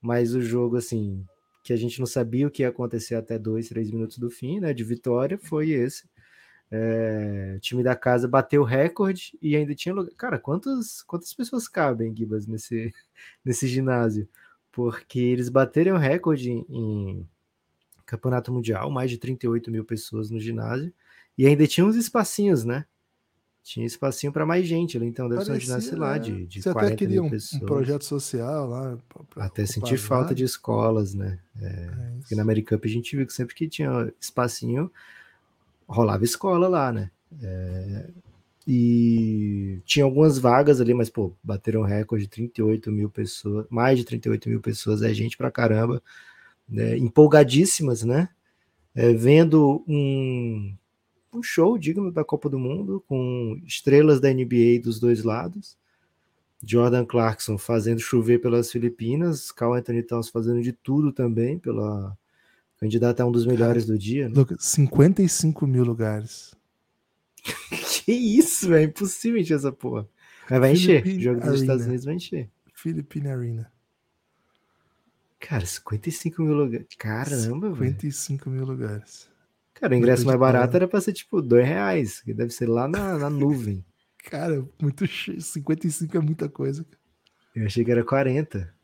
mas 0.00 0.34
o 0.34 0.40
jogo, 0.40 0.76
assim, 0.76 1.24
que 1.62 1.72
a 1.72 1.76
gente 1.76 1.98
não 1.98 2.06
sabia 2.06 2.46
o 2.46 2.50
que 2.50 2.62
ia 2.62 2.68
acontecer 2.68 3.14
até 3.14 3.38
dois, 3.38 3.68
três 3.68 3.90
minutos 3.90 4.18
do 4.18 4.30
fim, 4.30 4.60
né? 4.60 4.72
De 4.72 4.84
vitória, 4.84 5.36
foi 5.36 5.70
esse. 5.70 6.08
É, 6.70 7.54
o 7.56 7.60
time 7.60 7.82
da 7.82 7.94
casa 7.94 8.26
bateu 8.26 8.62
o 8.62 8.64
recorde 8.64 9.38
e 9.40 9.54
ainda 9.54 9.74
tinha 9.74 9.94
lugar. 9.94 10.12
Cara, 10.16 10.38
quantas, 10.38 11.02
quantas 11.02 11.32
pessoas 11.32 11.68
cabem, 11.68 12.14
Gibas, 12.14 12.46
nesse, 12.46 12.92
nesse 13.44 13.66
ginásio? 13.68 14.28
Porque 14.72 15.18
eles 15.18 15.48
bateram 15.48 15.96
o 15.96 15.98
recorde 15.98 16.50
em, 16.50 16.66
em 16.68 17.28
campeonato 18.04 18.52
mundial, 18.52 18.90
mais 18.90 19.10
de 19.10 19.18
38 19.18 19.70
mil 19.70 19.84
pessoas 19.84 20.30
no 20.30 20.38
ginásio, 20.38 20.92
e 21.36 21.46
ainda 21.46 21.66
tinha 21.66 21.86
uns 21.86 21.96
espacinhos, 21.96 22.64
né? 22.64 22.84
Tinha 23.62 23.84
espacinho 23.84 24.32
para 24.32 24.46
mais 24.46 24.64
gente 24.64 24.96
ali, 24.96 25.06
então 25.06 25.28
deve 25.28 25.44
Parecia, 25.44 25.54
ser 25.54 25.58
um 25.58 25.80
ginásio 25.80 25.98
lá 25.98 26.18
de, 26.18 26.46
de 26.46 26.62
Você 26.62 26.72
40 26.72 26.86
até 26.86 26.96
queria 26.96 27.20
um, 27.20 27.28
pessoas. 27.28 27.62
um 27.62 27.66
projeto 27.66 28.04
social 28.04 28.68
lá. 28.68 28.98
até 29.36 29.66
sentir 29.66 29.98
falta 29.98 30.32
de 30.32 30.44
escolas, 30.44 31.14
né? 31.14 31.40
É, 31.60 31.66
é 31.66 32.12
porque 32.20 32.36
na 32.36 32.42
Americup 32.42 32.86
a 32.86 32.90
gente 32.90 33.16
viu 33.16 33.26
que 33.26 33.32
sempre 33.32 33.56
que 33.56 33.68
tinha 33.68 34.12
espacinho, 34.20 34.88
rolava 35.86 36.24
escola 36.24 36.68
lá, 36.68 36.92
né? 36.92 37.10
É, 37.42 38.10
e 38.66 39.80
tinha 39.84 40.04
algumas 40.04 40.38
vagas 40.38 40.80
ali, 40.80 40.92
mas, 40.92 41.08
pô, 41.08 41.32
bateram 41.42 41.82
recorde 41.82 42.24
de 42.24 42.30
38 42.30 42.90
mil 42.90 43.08
pessoas, 43.08 43.66
mais 43.70 43.98
de 43.98 44.04
38 44.04 44.48
mil 44.48 44.60
pessoas, 44.60 45.02
é 45.02 45.14
gente 45.14 45.36
pra 45.36 45.50
caramba, 45.50 46.02
né? 46.68 46.96
empolgadíssimas, 46.98 48.02
né? 48.02 48.28
É, 48.94 49.12
vendo 49.12 49.84
um, 49.86 50.74
um 51.32 51.42
show 51.42 51.78
digno 51.78 52.10
da 52.10 52.24
Copa 52.24 52.48
do 52.48 52.58
Mundo, 52.58 53.04
com 53.06 53.60
estrelas 53.64 54.20
da 54.20 54.32
NBA 54.32 54.80
dos 54.82 54.98
dois 54.98 55.22
lados. 55.22 55.76
Jordan 56.64 57.04
Clarkson 57.04 57.58
fazendo 57.58 58.00
chover 58.00 58.40
pelas 58.40 58.72
Filipinas, 58.72 59.52
Carl 59.52 59.74
Anthony 59.74 60.02
Towns 60.02 60.28
fazendo 60.28 60.62
de 60.62 60.72
tudo 60.72 61.12
também 61.12 61.58
pela, 61.58 62.16
Candidato 62.78 63.20
a 63.20 63.26
um 63.26 63.32
dos 63.32 63.46
melhores 63.46 63.84
Cara, 63.84 63.94
do 63.94 63.98
dia. 63.98 64.28
Né? 64.28 64.34
Lucas, 64.34 64.64
55 64.64 65.66
mil 65.66 65.84
lugares. 65.84 66.54
que 68.04 68.12
isso, 68.12 68.68
velho. 68.68 68.88
Impossível 68.88 69.40
encher 69.40 69.56
essa 69.56 69.72
porra. 69.72 70.08
Mas 70.50 70.60
vai 70.60 70.76
Philippine 70.76 71.14
encher. 71.14 71.18
O 71.18 71.22
jogo 71.22 71.40
dos 71.40 71.48
Arena. 71.48 71.62
Estados 71.62 71.86
Unidos 71.86 72.04
vai 72.04 72.14
encher. 72.14 72.50
Philippine 72.74 73.28
Arena. 73.28 73.72
Cara, 75.40 75.64
55 75.64 76.42
mil 76.42 76.54
lugares. 76.54 76.86
Caramba, 76.98 77.68
55 77.70 78.44
véio. 78.44 78.56
mil 78.56 78.66
lugares. 78.66 79.28
Cara, 79.74 79.94
o 79.94 79.96
ingresso 79.96 80.26
mais 80.26 80.38
barato 80.38 80.74
era 80.74 80.88
pra 80.88 81.00
ser 81.00 81.12
tipo 81.12 81.42
2 81.42 81.66
reais, 81.66 82.20
que 82.20 82.32
deve 82.32 82.50
ser 82.50 82.66
lá 82.66 82.88
na, 82.88 83.18
na 83.18 83.30
nuvem. 83.30 83.84
Cara, 84.30 84.66
muito 84.80 85.06
cheio. 85.06 85.40
55 85.40 86.16
é 86.16 86.20
muita 86.20 86.48
coisa. 86.48 86.84
Eu 87.54 87.66
achei 87.66 87.84
que 87.84 87.90
era 87.90 88.04
40. 88.04 88.74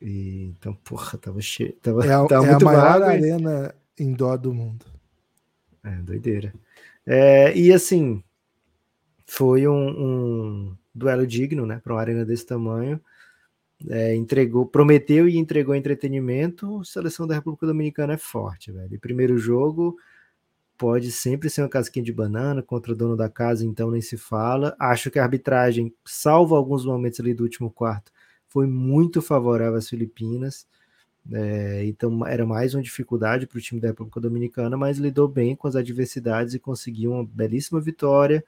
E, 0.00 0.54
então, 0.56 0.74
porra, 0.74 1.18
tava 1.18 1.40
cheio. 1.40 1.72
Tava, 1.82 2.06
é 2.06 2.12
a, 2.12 2.24
tava 2.26 2.46
é 2.46 2.50
muito 2.50 2.68
a 2.68 2.72
maior 2.72 3.00
vaga. 3.00 3.06
arena 3.06 3.74
indoor 3.98 4.38
do 4.38 4.54
mundo. 4.54 4.86
É, 5.84 5.90
doideira. 5.96 6.52
É, 7.06 7.56
e 7.56 7.72
assim, 7.72 8.22
foi 9.26 9.66
um, 9.66 9.88
um, 9.88 10.76
duelo 10.94 11.26
digno, 11.26 11.66
né, 11.66 11.80
para 11.82 11.92
uma 11.92 12.00
arena 12.00 12.24
desse 12.24 12.46
tamanho. 12.46 13.00
É, 13.88 14.14
entregou, 14.14 14.66
prometeu 14.66 15.28
e 15.28 15.38
entregou 15.38 15.74
entretenimento. 15.74 16.80
A 16.80 16.84
seleção 16.84 17.26
da 17.26 17.34
República 17.34 17.66
Dominicana 17.66 18.14
é 18.14 18.18
forte, 18.18 18.70
velho. 18.70 18.94
E 18.94 18.98
primeiro 18.98 19.38
jogo 19.38 19.96
pode 20.76 21.12
sempre 21.12 21.50
ser 21.50 21.62
uma 21.62 21.68
casquinha 21.68 22.04
de 22.04 22.12
banana 22.12 22.62
contra 22.62 22.92
o 22.92 22.96
dono 22.96 23.14
da 23.14 23.28
casa, 23.28 23.66
então 23.66 23.90
nem 23.90 24.00
se 24.00 24.16
fala. 24.16 24.74
Acho 24.78 25.10
que 25.10 25.18
a 25.18 25.22
arbitragem, 25.22 25.94
salvo 26.06 26.54
alguns 26.54 26.84
momentos 26.86 27.20
ali 27.20 27.34
do 27.34 27.42
último 27.42 27.70
quarto, 27.70 28.10
foi 28.50 28.66
muito 28.66 29.22
favorável 29.22 29.76
às 29.78 29.88
Filipinas. 29.88 30.66
É, 31.32 31.84
então 31.86 32.26
era 32.26 32.44
mais 32.44 32.74
uma 32.74 32.82
dificuldade 32.82 33.46
para 33.46 33.58
o 33.58 33.60
time 33.60 33.80
da 33.80 33.88
República 33.88 34.20
Dominicana, 34.20 34.76
mas 34.76 34.98
lidou 34.98 35.28
bem 35.28 35.56
com 35.56 35.68
as 35.68 35.76
adversidades 35.76 36.54
e 36.54 36.58
conseguiu 36.58 37.12
uma 37.12 37.24
belíssima 37.24 37.80
vitória. 37.80 38.44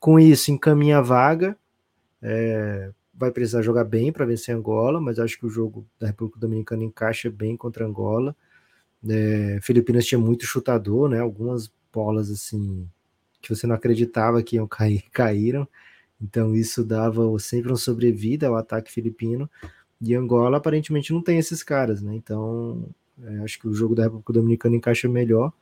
Com 0.00 0.18
isso, 0.18 0.50
encaminha 0.50 0.98
a 0.98 1.02
vaga. 1.02 1.56
É, 2.22 2.90
vai 3.12 3.30
precisar 3.30 3.62
jogar 3.62 3.84
bem 3.84 4.12
para 4.12 4.24
vencer 4.24 4.54
Angola, 4.54 5.00
mas 5.00 5.18
acho 5.18 5.38
que 5.38 5.46
o 5.46 5.50
jogo 5.50 5.86
da 6.00 6.06
República 6.08 6.40
Dominicana 6.40 6.82
encaixa 6.82 7.30
bem 7.30 7.56
contra 7.56 7.86
Angola. 7.86 8.34
É, 9.08 9.58
Filipinas 9.62 10.06
tinha 10.06 10.18
muito 10.18 10.46
chutador, 10.46 11.08
né? 11.08 11.20
Algumas 11.20 11.70
bolas 11.92 12.30
assim 12.30 12.88
que 13.42 13.54
você 13.54 13.66
não 13.66 13.74
acreditava 13.74 14.42
que 14.42 14.56
iam 14.56 14.66
cair, 14.66 15.04
caíram. 15.12 15.68
Então 16.20 16.54
isso 16.54 16.84
dava 16.84 17.22
sempre 17.38 17.70
uma 17.70 17.76
sobrevida 17.76 18.48
ao 18.48 18.56
ataque 18.56 18.92
filipino. 18.92 19.50
E 20.00 20.14
Angola 20.14 20.58
aparentemente 20.58 21.12
não 21.12 21.22
tem 21.22 21.38
esses 21.38 21.62
caras, 21.62 22.02
né? 22.02 22.14
Então 22.14 22.88
é, 23.22 23.38
acho 23.38 23.58
que 23.58 23.68
o 23.68 23.74
jogo 23.74 23.94
da 23.94 24.04
República 24.04 24.32
Dominicana 24.32 24.76
encaixa 24.76 25.08
melhor 25.08 25.52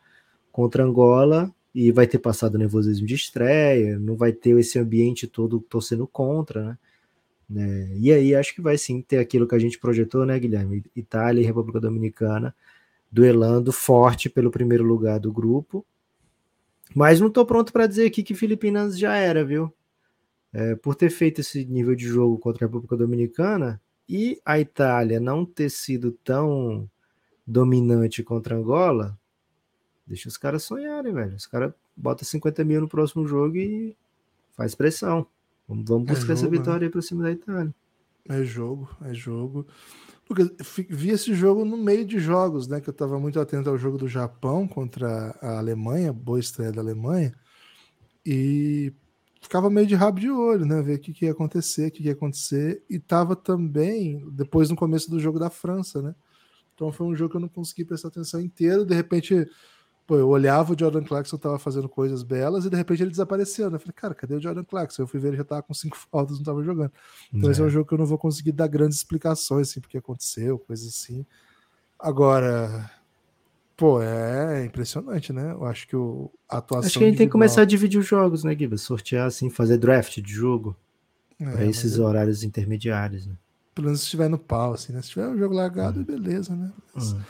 contra 0.50 0.84
Angola 0.84 1.52
e 1.74 1.90
vai 1.90 2.06
ter 2.06 2.18
passado 2.18 2.58
nervosismo 2.58 3.06
de 3.06 3.14
estreia, 3.14 3.98
não 3.98 4.16
vai 4.16 4.32
ter 4.32 4.58
esse 4.58 4.78
ambiente 4.78 5.26
todo 5.26 5.60
torcendo 5.60 6.06
contra, 6.06 6.64
né? 6.64 6.78
É, 7.54 7.96
e 7.98 8.12
aí 8.12 8.34
acho 8.34 8.54
que 8.54 8.62
vai 8.62 8.78
sim 8.78 9.02
ter 9.02 9.18
aquilo 9.18 9.46
que 9.46 9.54
a 9.54 9.58
gente 9.58 9.78
projetou, 9.78 10.24
né, 10.24 10.38
Guilherme? 10.38 10.84
Itália 10.96 11.42
e 11.42 11.44
República 11.44 11.80
Dominicana 11.80 12.54
duelando 13.10 13.70
forte 13.72 14.30
pelo 14.30 14.50
primeiro 14.50 14.84
lugar 14.84 15.20
do 15.20 15.30
grupo. 15.30 15.84
Mas 16.94 17.20
não 17.20 17.28
estou 17.28 17.44
pronto 17.44 17.72
para 17.72 17.86
dizer 17.86 18.06
aqui 18.06 18.22
que 18.22 18.34
Filipinas 18.34 18.98
já 18.98 19.14
era, 19.16 19.44
viu? 19.44 19.72
É, 20.52 20.74
por 20.76 20.94
ter 20.94 21.10
feito 21.10 21.40
esse 21.40 21.64
nível 21.64 21.94
de 21.94 22.06
jogo 22.06 22.38
contra 22.38 22.64
a 22.64 22.68
República 22.68 22.96
Dominicana 22.96 23.80
e 24.08 24.40
a 24.44 24.60
Itália 24.60 25.18
não 25.18 25.46
ter 25.46 25.70
sido 25.70 26.12
tão 26.22 26.90
dominante 27.46 28.22
contra 28.22 28.56
Angola, 28.56 29.18
deixa 30.06 30.28
os 30.28 30.36
caras 30.36 30.62
sonharem, 30.62 31.12
velho. 31.12 31.36
Os 31.36 31.46
caras 31.46 31.72
botam 31.96 32.26
50 32.26 32.64
mil 32.64 32.82
no 32.82 32.88
próximo 32.88 33.26
jogo 33.26 33.56
e 33.56 33.96
faz 34.52 34.74
pressão. 34.74 35.26
Vamos, 35.66 35.84
vamos 35.88 36.10
é 36.10 36.14
buscar 36.14 36.32
é 36.32 36.36
jogo, 36.36 36.38
essa 36.38 36.50
né? 36.50 36.58
vitória 36.58 36.80
né? 36.80 36.86
aí 36.86 36.90
para 36.90 37.02
cima 37.02 37.22
da 37.22 37.30
Itália. 37.30 37.74
É 38.28 38.44
jogo, 38.44 38.88
é 39.02 39.14
jogo. 39.14 39.66
Lucas, 40.28 40.50
vi 40.88 41.10
esse 41.10 41.34
jogo 41.34 41.64
no 41.64 41.76
meio 41.76 42.04
de 42.04 42.18
jogos, 42.18 42.68
né? 42.68 42.80
Que 42.80 42.88
eu 42.88 42.92
estava 42.92 43.18
muito 43.18 43.40
atento 43.40 43.68
ao 43.68 43.76
jogo 43.76 43.98
do 43.98 44.08
Japão 44.08 44.66
contra 44.68 45.36
a 45.40 45.58
Alemanha, 45.58 46.12
boa 46.12 46.38
estreia 46.38 46.72
da 46.72 46.80
Alemanha, 46.80 47.34
e 48.24 48.92
ficava 49.42 49.68
meio 49.68 49.86
de 49.86 49.94
rabo 49.94 50.18
de 50.18 50.30
olho, 50.30 50.64
né? 50.64 50.80
Ver 50.80 50.96
o 50.96 50.98
que, 51.00 51.12
que 51.12 51.26
ia 51.26 51.32
acontecer, 51.32 51.88
o 51.88 51.90
que, 51.90 52.02
que 52.02 52.08
ia 52.08 52.14
acontecer, 52.14 52.82
e 52.88 52.98
tava 52.98 53.36
também 53.36 54.26
depois 54.30 54.70
no 54.70 54.76
começo 54.76 55.10
do 55.10 55.20
jogo 55.20 55.38
da 55.38 55.50
França, 55.50 56.00
né? 56.00 56.14
Então 56.74 56.90
foi 56.90 57.06
um 57.06 57.14
jogo 57.14 57.32
que 57.32 57.36
eu 57.36 57.40
não 57.40 57.48
consegui 57.48 57.84
prestar 57.84 58.08
atenção 58.08 58.40
inteiro, 58.40 58.86
de 58.86 58.94
repente 58.94 59.46
Pô, 60.06 60.16
eu 60.16 60.28
olhava 60.28 60.72
o 60.72 60.78
Jordan 60.78 61.04
Clarkson 61.04 61.36
tava 61.36 61.58
fazendo 61.58 61.88
coisas 61.88 62.24
belas 62.24 62.64
e 62.64 62.70
de 62.70 62.76
repente 62.76 63.02
ele 63.02 63.10
desapareceu, 63.10 63.70
né? 63.70 63.76
Eu 63.76 63.80
falei, 63.80 63.94
cara, 63.94 64.14
cadê 64.14 64.34
o 64.34 64.40
Jordan 64.40 64.64
Clarkson? 64.64 65.02
Eu 65.02 65.06
fui 65.06 65.20
ver, 65.20 65.28
ele 65.28 65.36
já 65.36 65.44
tava 65.44 65.62
com 65.62 65.72
cinco 65.72 65.96
faltas, 66.10 66.38
não 66.38 66.44
tava 66.44 66.62
jogando. 66.62 66.92
Então 67.32 67.48
é. 67.48 67.52
esse 67.52 67.60
é 67.60 67.64
um 67.64 67.70
jogo 67.70 67.86
que 67.86 67.94
eu 67.94 67.98
não 67.98 68.06
vou 68.06 68.18
conseguir 68.18 68.52
dar 68.52 68.66
grandes 68.66 68.98
explicações, 68.98 69.70
assim, 69.70 69.80
porque 69.80 69.96
aconteceu, 69.96 70.58
coisas 70.58 70.88
assim. 70.88 71.24
Agora, 71.98 72.90
pô, 73.76 74.02
é 74.02 74.64
impressionante, 74.64 75.32
né? 75.32 75.52
Eu 75.52 75.64
acho 75.64 75.86
que 75.86 75.96
o, 75.96 76.30
a 76.48 76.58
atuação. 76.58 76.86
Acho 76.86 76.98
que 76.98 77.04
a 77.04 77.08
gente 77.08 77.14
individual... 77.14 77.18
tem 77.18 77.26
que 77.28 77.32
começar 77.32 77.62
a 77.62 77.66
dividir 77.66 77.98
os 77.98 78.06
jogos, 78.06 78.44
né, 78.44 78.56
Giba? 78.56 78.76
Sortear, 78.76 79.26
assim, 79.26 79.50
fazer 79.50 79.78
draft 79.78 80.20
de 80.20 80.32
jogo. 80.32 80.76
É, 81.40 81.50
para 81.50 81.64
esses 81.64 81.98
é... 81.98 82.00
horários 82.00 82.42
intermediários, 82.42 83.26
né? 83.26 83.34
Pelo 83.74 83.86
menos 83.86 84.00
se 84.00 84.04
estiver 84.04 84.28
no 84.28 84.38
pau, 84.38 84.74
assim, 84.74 84.92
né? 84.92 85.00
Se 85.02 85.10
tiver 85.10 85.28
um 85.28 85.38
jogo 85.38 85.54
largado, 85.54 86.00
uhum. 86.00 86.04
beleza, 86.04 86.54
né? 86.54 86.72
Mas... 86.94 87.12
Uhum. 87.12 87.20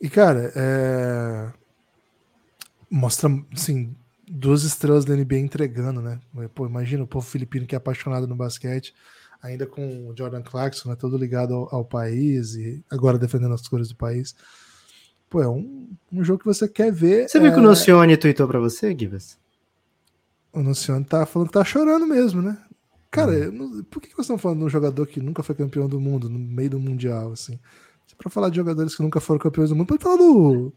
E, 0.00 0.08
cara, 0.10 0.52
é 0.56 1.52
mostra, 2.94 3.28
assim, 3.52 3.94
duas 4.28 4.62
estrelas 4.62 5.04
da 5.04 5.16
NBA 5.16 5.38
entregando, 5.38 6.00
né? 6.00 6.20
Pô, 6.54 6.66
imagina 6.66 7.02
o 7.02 7.08
povo 7.08 7.26
filipino 7.26 7.66
que 7.66 7.74
é 7.74 7.78
apaixonado 7.78 8.26
no 8.28 8.36
basquete, 8.36 8.94
ainda 9.42 9.66
com 9.66 10.08
o 10.08 10.16
Jordan 10.16 10.42
Clarkson, 10.42 10.90
né? 10.90 10.96
Todo 10.96 11.18
ligado 11.18 11.54
ao, 11.54 11.74
ao 11.74 11.84
país 11.84 12.54
e 12.54 12.84
agora 12.90 13.18
defendendo 13.18 13.54
as 13.54 13.66
cores 13.66 13.88
do 13.88 13.96
país. 13.96 14.34
Pô, 15.28 15.42
é 15.42 15.48
um, 15.48 15.88
um 16.12 16.24
jogo 16.24 16.40
que 16.40 16.46
você 16.46 16.68
quer 16.68 16.92
ver. 16.92 17.28
Você 17.28 17.40
viu 17.40 17.52
que 17.52 17.58
o 17.58 17.60
é 17.60 17.64
Nocione 17.64 18.16
tweetou 18.16 18.46
pra 18.46 18.58
você, 18.58 18.96
Givas? 18.96 19.38
O 20.52 20.62
Nocione 20.62 21.04
tá 21.04 21.26
falando 21.26 21.48
que 21.48 21.54
tá 21.54 21.64
chorando 21.64 22.06
mesmo, 22.06 22.40
né? 22.40 22.58
Cara, 23.10 23.32
hum. 23.50 23.82
por 23.90 24.00
que 24.00 24.08
vocês 24.08 24.20
estão 24.20 24.38
falando 24.38 24.58
de 24.58 24.64
um 24.64 24.68
jogador 24.68 25.06
que 25.06 25.20
nunca 25.20 25.42
foi 25.42 25.54
campeão 25.54 25.88
do 25.88 26.00
mundo, 26.00 26.28
no 26.28 26.38
meio 26.38 26.70
do 26.70 26.80
Mundial, 26.80 27.32
assim? 27.32 27.58
Se 28.06 28.14
pra 28.14 28.30
falar 28.30 28.50
de 28.50 28.56
jogadores 28.56 28.94
que 28.94 29.02
nunca 29.02 29.20
foram 29.20 29.38
campeões 29.40 29.70
do 29.70 29.76
mundo, 29.76 29.86
pode 29.86 30.02
falar 30.02 30.16
do 30.16 30.72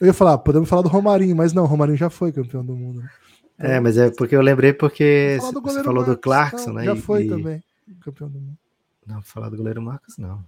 eu 0.00 0.06
ia 0.06 0.14
falar, 0.14 0.38
podemos 0.38 0.66
falar 0.66 0.80
do 0.80 0.88
Romarinho, 0.88 1.36
mas 1.36 1.52
não, 1.52 1.64
o 1.64 1.66
Romarinho 1.66 1.98
já 1.98 2.08
foi 2.08 2.32
campeão 2.32 2.64
do 2.64 2.74
mundo. 2.74 3.00
Né? 3.00 3.10
É, 3.58 3.80
mas 3.80 3.98
é 3.98 4.10
porque 4.10 4.34
eu 4.34 4.40
lembrei 4.40 4.72
porque 4.72 5.36
você 5.38 5.82
falou 5.84 5.96
Marcos, 5.96 6.14
do 6.14 6.18
Clarkson, 6.18 6.68
não, 6.68 6.74
né? 6.76 6.84
Já 6.86 6.96
foi 6.96 7.24
e... 7.24 7.28
também 7.28 7.62
campeão 8.00 8.30
do 8.30 8.40
mundo. 8.40 8.56
Não, 9.06 9.20
falar 9.22 9.50
do 9.50 9.58
goleiro 9.58 9.82
Marcos, 9.82 10.16
não. 10.16 10.42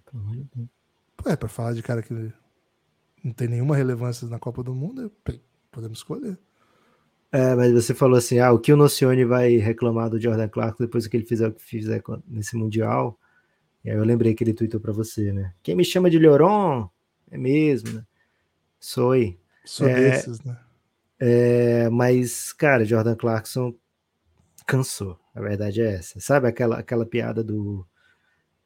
É, 1.26 1.36
pra 1.36 1.48
falar 1.48 1.74
de 1.74 1.82
cara 1.82 2.02
que 2.02 2.32
não 3.22 3.32
tem 3.32 3.48
nenhuma 3.48 3.76
relevância 3.76 4.26
na 4.28 4.38
Copa 4.38 4.62
do 4.62 4.74
Mundo, 4.74 5.12
podemos 5.70 5.98
escolher. 5.98 6.38
É, 7.30 7.54
mas 7.54 7.72
você 7.72 7.94
falou 7.94 8.18
assim, 8.18 8.38
ah, 8.38 8.52
o 8.52 8.58
que 8.58 8.72
o 8.72 8.76
Nocione 8.76 9.24
vai 9.24 9.56
reclamar 9.56 10.10
do 10.10 10.20
Jordan 10.20 10.48
Clarkson 10.48 10.84
depois 10.84 11.06
que 11.06 11.16
ele 11.16 11.24
fizer 11.24 11.48
o 11.48 11.52
que 11.52 11.62
fizer 11.62 12.02
nesse 12.28 12.56
Mundial? 12.56 13.18
E 13.82 13.90
aí 13.90 13.96
eu 13.96 14.04
lembrei 14.04 14.34
que 14.34 14.44
ele 14.44 14.52
tweetou 14.52 14.78
para 14.78 14.92
você, 14.92 15.32
né? 15.32 15.54
Quem 15.62 15.74
me 15.74 15.84
chama 15.84 16.10
de 16.10 16.18
Leoron 16.18 16.88
é 17.30 17.38
mesmo, 17.38 17.90
né? 17.92 18.04
Soy. 18.78 19.38
Sou 19.64 19.88
é, 19.88 19.94
desses, 19.94 20.42
né? 20.42 20.58
É, 21.18 21.88
mas, 21.88 22.52
cara, 22.52 22.84
Jordan 22.84 23.16
Clarkson 23.16 23.74
cansou. 24.66 25.18
A 25.34 25.40
verdade 25.40 25.80
é 25.80 25.94
essa. 25.94 26.20
Sabe 26.20 26.48
aquela, 26.48 26.78
aquela 26.78 27.06
piada 27.06 27.42
do 27.42 27.86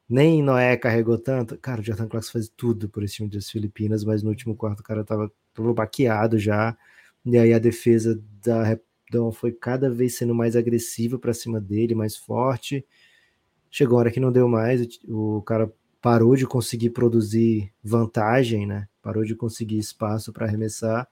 nem 0.08 0.42
Noé 0.42 0.76
carregou 0.76 1.18
tanto? 1.18 1.58
Cara, 1.58 1.80
o 1.80 1.84
Jordan 1.84 2.08
Clarkson 2.08 2.32
faz 2.32 2.48
tudo 2.48 2.88
por 2.88 3.02
esse 3.02 3.14
time 3.14 3.28
das 3.28 3.50
Filipinas, 3.50 4.04
mas 4.04 4.22
no 4.22 4.30
último 4.30 4.54
quarto 4.54 4.80
o 4.80 4.82
cara 4.82 5.04
tava, 5.04 5.30
tava 5.52 5.74
baqueado 5.74 6.38
já. 6.38 6.76
E 7.24 7.36
aí 7.36 7.52
a 7.52 7.58
defesa 7.58 8.22
da 8.42 8.62
Repdom 8.62 9.32
foi 9.32 9.52
cada 9.52 9.90
vez 9.90 10.16
sendo 10.16 10.34
mais 10.34 10.54
agressiva 10.54 11.18
para 11.18 11.34
cima 11.34 11.60
dele, 11.60 11.94
mais 11.94 12.16
forte. 12.16 12.86
Chegou 13.70 13.98
a 13.98 14.00
hora 14.00 14.10
que 14.12 14.20
não 14.20 14.32
deu 14.32 14.48
mais, 14.48 14.86
o 15.08 15.42
cara 15.42 15.72
parou 16.00 16.36
de 16.36 16.46
conseguir 16.46 16.90
produzir 16.90 17.72
vantagem, 17.82 18.66
né? 18.66 18.88
Parou 19.02 19.24
de 19.24 19.34
conseguir 19.34 19.78
espaço 19.78 20.32
para 20.32 20.46
arremessar 20.46 21.08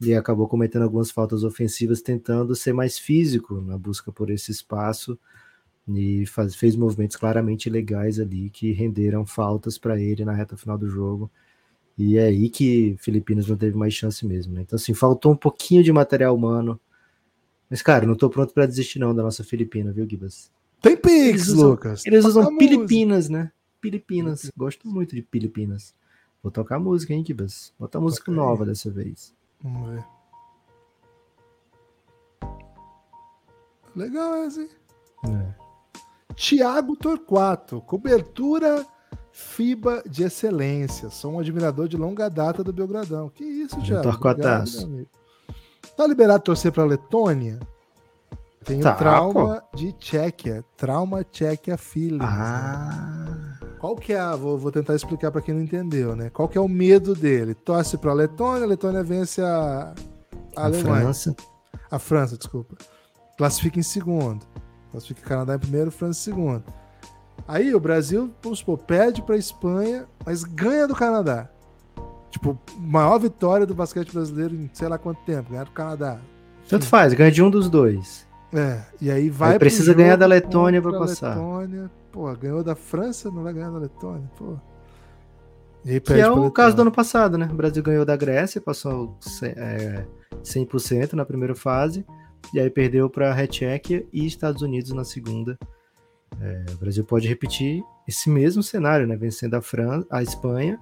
e 0.00 0.14
acabou 0.14 0.46
cometendo 0.46 0.82
algumas 0.82 1.10
faltas 1.10 1.42
ofensivas, 1.42 2.00
tentando 2.00 2.54
ser 2.54 2.72
mais 2.72 2.98
físico 2.98 3.60
na 3.60 3.76
busca 3.76 4.12
por 4.12 4.30
esse 4.30 4.52
espaço 4.52 5.18
e 5.88 6.26
faz, 6.26 6.56
fez 6.56 6.74
movimentos 6.74 7.16
claramente 7.16 7.70
legais 7.70 8.18
ali 8.18 8.50
que 8.50 8.72
renderam 8.72 9.24
faltas 9.24 9.78
para 9.78 10.00
ele 10.00 10.24
na 10.24 10.32
reta 10.32 10.56
final 10.56 10.76
do 10.76 10.88
jogo. 10.88 11.30
E 11.96 12.18
é 12.18 12.24
aí 12.24 12.50
que 12.50 12.96
Filipinas 12.98 13.46
não 13.46 13.56
teve 13.56 13.76
mais 13.76 13.94
chance 13.94 14.26
mesmo, 14.26 14.52
né? 14.52 14.62
Então, 14.62 14.76
assim, 14.76 14.92
faltou 14.92 15.32
um 15.32 15.36
pouquinho 15.36 15.82
de 15.82 15.92
material 15.92 16.34
humano. 16.34 16.78
Mas, 17.70 17.82
cara, 17.82 18.06
não 18.06 18.14
tô 18.14 18.28
pronto 18.28 18.52
para 18.52 18.66
desistir 18.66 18.98
não 18.98 19.14
da 19.14 19.22
nossa 19.22 19.42
Filipina, 19.42 19.92
viu, 19.92 20.08
Gibas? 20.08 20.50
Tem 20.82 20.96
Pix, 20.96 21.48
Lucas. 21.48 22.04
Eles 22.04 22.24
usam 22.24 22.56
Filipinas, 22.58 23.28
né? 23.28 23.50
Filipinas. 23.80 24.50
Gosto 24.56 24.86
muito 24.86 25.14
de 25.14 25.22
Filipinas. 25.22 25.94
Vou 26.42 26.52
tocar 26.52 26.78
música, 26.78 27.14
hein, 27.14 27.24
Kibas? 27.24 27.72
Bota 27.78 28.00
música 28.00 28.30
nova 28.30 28.64
dessa 28.64 28.90
vez. 28.90 29.34
Vamos 29.62 29.90
ver. 29.90 30.04
Legal 33.96 34.44
esse. 34.44 34.68
É. 36.36 36.40
Tiago 36.40 36.96
Torquato, 36.96 37.80
cobertura 37.80 38.86
FIBA 39.32 40.02
de 40.08 40.22
excelência. 40.24 41.10
Sou 41.10 41.32
um 41.32 41.38
admirador 41.38 41.88
de 41.88 41.96
longa 41.96 42.28
data 42.28 42.62
do 42.62 42.72
Belgradão. 42.72 43.28
Que 43.28 43.44
isso, 43.44 43.80
Thiago? 43.82 44.02
Torquataço. 44.02 45.06
Tá 45.96 46.06
liberado 46.06 46.42
torcer 46.42 46.70
para 46.72 46.84
Letônia? 46.84 47.58
Tenho 48.64 48.82
tá, 48.82 48.94
trauma 48.94 49.62
pô. 49.70 49.76
de 49.76 49.92
Tchequia. 49.92 50.64
Trauma 50.76 51.22
Tchequia 51.24 51.78
Feelings. 51.78 52.18
Né? 52.18 52.28
Ah. 52.28 53.58
Né? 53.60 53.68
Qual 53.78 53.94
que 53.94 54.12
é 54.12 54.18
a. 54.18 54.34
Vou, 54.34 54.58
vou 54.58 54.72
tentar 54.72 54.94
explicar 54.94 55.30
para 55.30 55.40
quem 55.40 55.54
não 55.54 55.62
entendeu, 55.62 56.16
né? 56.16 56.30
Qual 56.30 56.48
que 56.48 56.58
é 56.58 56.60
o 56.60 56.68
medo 56.68 57.14
dele? 57.14 57.54
Torce 57.54 57.96
para 57.96 58.10
a 58.10 58.14
Letônia, 58.14 58.64
a 58.64 58.66
Letônia 58.66 59.02
vence 59.02 59.40
a, 59.40 59.94
a, 60.56 60.62
a 60.62 60.64
Alemanha. 60.64 61.02
França. 61.02 61.36
A 61.90 61.98
França, 61.98 62.36
desculpa. 62.36 62.76
Classifica 63.38 63.78
em 63.78 63.82
segundo. 63.82 64.44
Classifica 64.96 65.28
Canadá 65.28 65.54
em 65.54 65.58
primeiro, 65.58 65.90
França 65.90 66.20
em 66.20 66.34
segundo. 66.34 66.64
Aí 67.46 67.74
o 67.74 67.80
Brasil, 67.80 68.32
vamos 68.42 68.60
supor, 68.60 68.78
perde 68.78 69.22
para 69.22 69.34
a 69.34 69.38
Espanha, 69.38 70.06
mas 70.24 70.42
ganha 70.42 70.88
do 70.88 70.94
Canadá. 70.94 71.48
Tipo, 72.30 72.58
maior 72.78 73.18
vitória 73.18 73.66
do 73.66 73.74
basquete 73.74 74.12
brasileiro 74.12 74.54
em 74.54 74.70
sei 74.72 74.88
lá 74.88 74.98
quanto 74.98 75.20
tempo, 75.24 75.50
ganhar 75.50 75.64
do 75.64 75.70
Canadá. 75.70 76.18
Tanto 76.68 76.86
faz, 76.86 77.12
ganha 77.14 77.30
de 77.30 77.42
um 77.42 77.50
dos 77.50 77.68
dois. 77.68 78.26
É, 78.52 78.80
e 79.00 79.10
aí 79.10 79.28
vai. 79.28 79.52
Aí 79.52 79.58
precisa 79.58 79.92
ganhar 79.92 80.16
da 80.16 80.26
Letônia 80.26 80.80
para 80.80 80.98
passar. 80.98 81.36
Letônia 81.36 81.90
Pô, 82.16 82.32
ganhou 82.34 82.64
da 82.64 82.74
França, 82.74 83.30
não 83.30 83.42
vai 83.42 83.52
ganhar 83.52 83.70
da 83.70 83.78
Letônia, 83.78 84.26
pô. 84.38 84.56
que 85.84 86.12
é 86.14 86.30
o 86.30 86.50
caso 86.50 86.74
do 86.74 86.80
ano 86.80 86.90
passado, 86.90 87.36
né? 87.36 87.46
O 87.52 87.54
Brasil 87.54 87.82
ganhou 87.82 88.06
da 88.06 88.16
Grécia, 88.16 88.58
passou 88.58 89.18
é, 89.42 90.06
100% 90.42 91.12
na 91.12 91.26
primeira 91.26 91.54
fase, 91.54 92.06
e 92.52 92.60
aí 92.60 92.70
perdeu 92.70 93.08
para 93.10 93.32
a 93.32 93.46
Tchequia 93.46 94.06
e 94.12 94.26
Estados 94.26 94.62
Unidos 94.62 94.92
na 94.92 95.04
segunda. 95.04 95.58
É, 96.40 96.72
o 96.72 96.76
Brasil 96.76 97.04
pode 97.04 97.28
repetir 97.28 97.82
esse 98.06 98.28
mesmo 98.28 98.62
cenário, 98.62 99.06
né? 99.06 99.16
Vencendo 99.16 99.54
a, 99.54 99.62
Fran 99.62 100.04
a 100.10 100.22
Espanha 100.22 100.78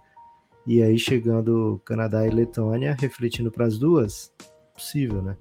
e 0.67 0.83
aí 0.83 0.99
chegando 0.99 1.81
Canadá 1.85 2.27
e 2.27 2.31
Letônia, 2.31 2.97
refletindo 2.99 3.51
para 3.51 3.67
as 3.67 3.79
duas, 3.79 4.33
possível, 4.75 5.23
né? 5.23 5.37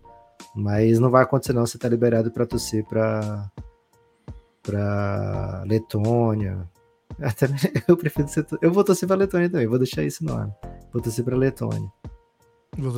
Mas 0.56 1.00
não 1.00 1.10
vai 1.10 1.24
acontecer 1.24 1.54
não, 1.54 1.66
você 1.66 1.78
tá 1.78 1.88
liberado 1.88 2.32
para 2.32 2.46
torcer 2.46 2.86
para 2.86 3.50
para 4.62 5.64
Letônia. 5.66 6.70
Até 7.22 7.48
eu 7.88 7.98
prefiro 7.98 8.28
ser, 8.28 8.46
eu 8.62 8.72
vou 8.72 8.84
torcer 8.84 9.08
para 9.08 9.18
Letônia 9.18 9.50
também, 9.50 9.68
vou 9.68 9.78
deixar 9.78 10.04
isso 10.04 10.24
no 10.24 10.34
ar. 10.34 10.50
Vou 10.92 11.02
torcer 11.02 11.24
para 11.24 11.36
Letônia. 11.36 11.92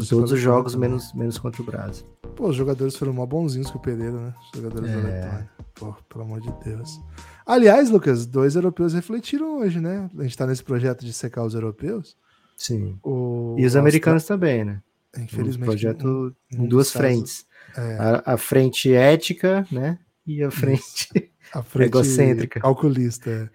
Todos 0.10 0.32
os 0.32 0.40
jogos 0.40 0.76
menos 0.76 1.14
menos 1.14 1.38
contra 1.38 1.62
o 1.62 1.66
Brasil. 1.66 2.06
Pô, 2.36 2.50
os 2.50 2.56
jogadores 2.56 2.96
foram 2.96 3.14
mó 3.14 3.26
bonzinhos 3.26 3.70
com 3.70 3.78
o 3.78 3.82
Pereira, 3.82 4.12
né? 4.12 4.34
Os 4.42 4.62
jogadores 4.62 4.90
é. 4.90 4.94
da 4.94 5.02
Letônia. 5.02 5.50
Pô, 5.74 5.94
pelo 6.10 6.24
amor 6.24 6.42
de 6.42 6.52
Deus. 6.64 7.00
Aliás, 7.46 7.90
Lucas, 7.90 8.26
dois 8.26 8.56
europeus 8.56 8.94
refletiram 8.94 9.60
hoje, 9.60 9.80
né? 9.80 10.10
A 10.18 10.24
gente 10.24 10.38
tá 10.38 10.48
nesse 10.48 10.64
projeto 10.64 11.06
de 11.06 11.14
secar 11.14 11.44
os 11.44 11.54
europeus. 11.54 12.18
Sim. 12.58 12.98
O... 13.04 13.56
E 13.58 13.66
os 13.66 13.76
americanos 13.76 14.26
também, 14.26 14.64
né? 14.64 14.82
Infelizmente. 15.18 15.64
Um 15.64 15.66
projeto 15.66 16.08
um, 16.08 16.60
um 16.60 16.66
em 16.66 16.68
duas 16.68 16.92
frentes. 16.92 17.46
É. 17.76 17.98
A, 17.98 18.34
a, 18.34 18.38
frente 18.38 18.94
ética, 18.94 19.68
né? 19.72 20.00
E 20.26 20.44
a 20.44 20.50
frente, 20.50 21.32
a 21.54 21.62
frente 21.62 21.88
egocêntrica. 21.90 22.60
Calculista, 22.60 23.52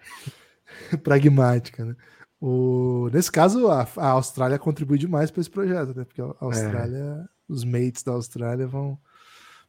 é. 0.91 0.97
pragmática, 0.97 1.85
né? 1.85 1.95
O... 2.41 3.07
Nesse 3.13 3.31
caso, 3.31 3.69
a, 3.69 3.87
a 3.97 4.07
Austrália 4.09 4.57
contribui 4.57 4.97
demais 4.97 5.29
para 5.29 5.41
esse 5.41 5.49
projeto, 5.49 5.95
né? 5.95 6.03
Porque 6.03 6.21
a 6.21 6.33
Austrália, 6.39 6.97
é. 6.97 7.25
os 7.47 7.63
mates 7.63 8.01
da 8.01 8.13
Austrália 8.13 8.67
vão, 8.67 8.97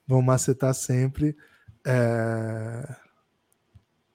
vão 0.06 0.22
macetar 0.22 0.72
sempre. 0.72 1.36
É... 1.86 2.96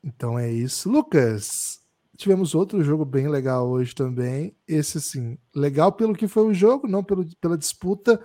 Então 0.03 0.39
é 0.39 0.51
isso. 0.51 0.89
Lucas, 0.89 1.81
tivemos 2.17 2.55
outro 2.55 2.83
jogo 2.83 3.05
bem 3.05 3.27
legal 3.27 3.69
hoje 3.69 3.93
também. 3.93 4.55
Esse, 4.67 4.99
sim, 4.99 5.37
legal 5.55 5.91
pelo 5.91 6.15
que 6.15 6.27
foi 6.27 6.47
o 6.47 6.53
jogo, 6.53 6.87
não 6.87 7.03
pelo, 7.03 7.27
pela 7.39 7.57
disputa. 7.57 8.19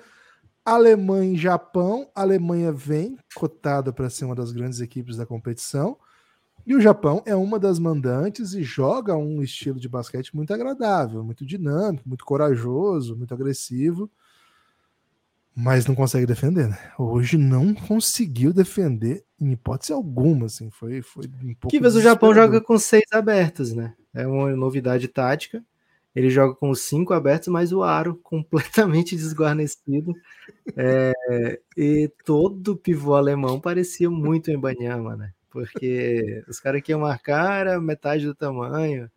Alemanha 0.64 1.34
e 1.34 1.38
Japão. 1.38 2.10
A 2.14 2.22
Alemanha 2.22 2.72
vem 2.72 3.18
cotada 3.34 3.92
para 3.92 4.08
ser 4.08 4.24
uma 4.24 4.34
das 4.34 4.50
grandes 4.50 4.80
equipes 4.80 5.18
da 5.18 5.26
competição. 5.26 5.98
E 6.66 6.74
o 6.74 6.80
Japão 6.80 7.22
é 7.26 7.34
uma 7.34 7.58
das 7.58 7.78
mandantes 7.78 8.54
e 8.54 8.62
joga 8.62 9.16
um 9.16 9.42
estilo 9.42 9.80
de 9.80 9.88
basquete 9.88 10.34
muito 10.34 10.52
agradável, 10.52 11.24
muito 11.24 11.44
dinâmico, 11.44 12.08
muito 12.08 12.24
corajoso, 12.24 13.16
muito 13.16 13.34
agressivo 13.34 14.10
mas 15.54 15.86
não 15.86 15.94
consegue 15.94 16.26
defender, 16.26 16.68
né? 16.68 16.78
Hoje 16.98 17.36
não 17.36 17.74
conseguiu 17.74 18.52
defender 18.52 19.24
em 19.40 19.52
hipótese 19.52 19.92
alguma, 19.92 20.46
assim, 20.46 20.70
foi, 20.70 21.02
foi 21.02 21.26
um 21.26 21.54
pouco. 21.54 21.68
Que 21.68 21.80
vez 21.80 21.94
o 21.94 22.00
Japão 22.00 22.34
joga 22.34 22.60
com 22.60 22.78
seis 22.78 23.04
abertos, 23.12 23.72
né? 23.74 23.94
É 24.14 24.26
uma 24.26 24.54
novidade 24.56 25.08
tática. 25.08 25.62
Ele 26.14 26.28
joga 26.28 26.54
com 26.54 26.74
cinco 26.74 27.14
abertos, 27.14 27.48
mas 27.48 27.72
o 27.72 27.82
aro 27.82 28.18
completamente 28.24 29.14
desguarnecido. 29.14 30.14
É, 30.76 31.60
e 31.76 32.10
todo 32.24 32.76
pivô 32.76 33.14
alemão 33.14 33.60
parecia 33.60 34.10
muito 34.10 34.50
em 34.50 34.58
Banyama, 34.58 35.16
né? 35.16 35.32
Porque 35.52 36.42
os 36.48 36.58
caras 36.58 36.80
que 36.80 36.92
iam 36.92 37.00
marcar 37.00 37.60
era 37.60 37.80
metade 37.80 38.24
do 38.24 38.34
tamanho 38.34 39.10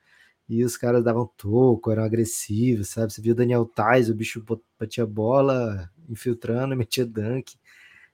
e 0.49 0.63
os 0.65 0.75
caras 0.75 1.01
davam 1.01 1.29
toco, 1.37 1.89
eram 1.91 2.03
agressivos, 2.03 2.89
sabe? 2.89 3.13
Você 3.13 3.21
viu 3.21 3.31
o 3.31 3.35
Daniel 3.35 3.65
Tais, 3.65 4.09
o 4.09 4.13
bicho 4.13 4.43
batia 4.77 5.05
bola 5.05 5.89
infiltrando, 6.09 6.75
metia 6.77 7.05
dunk. 7.05 7.55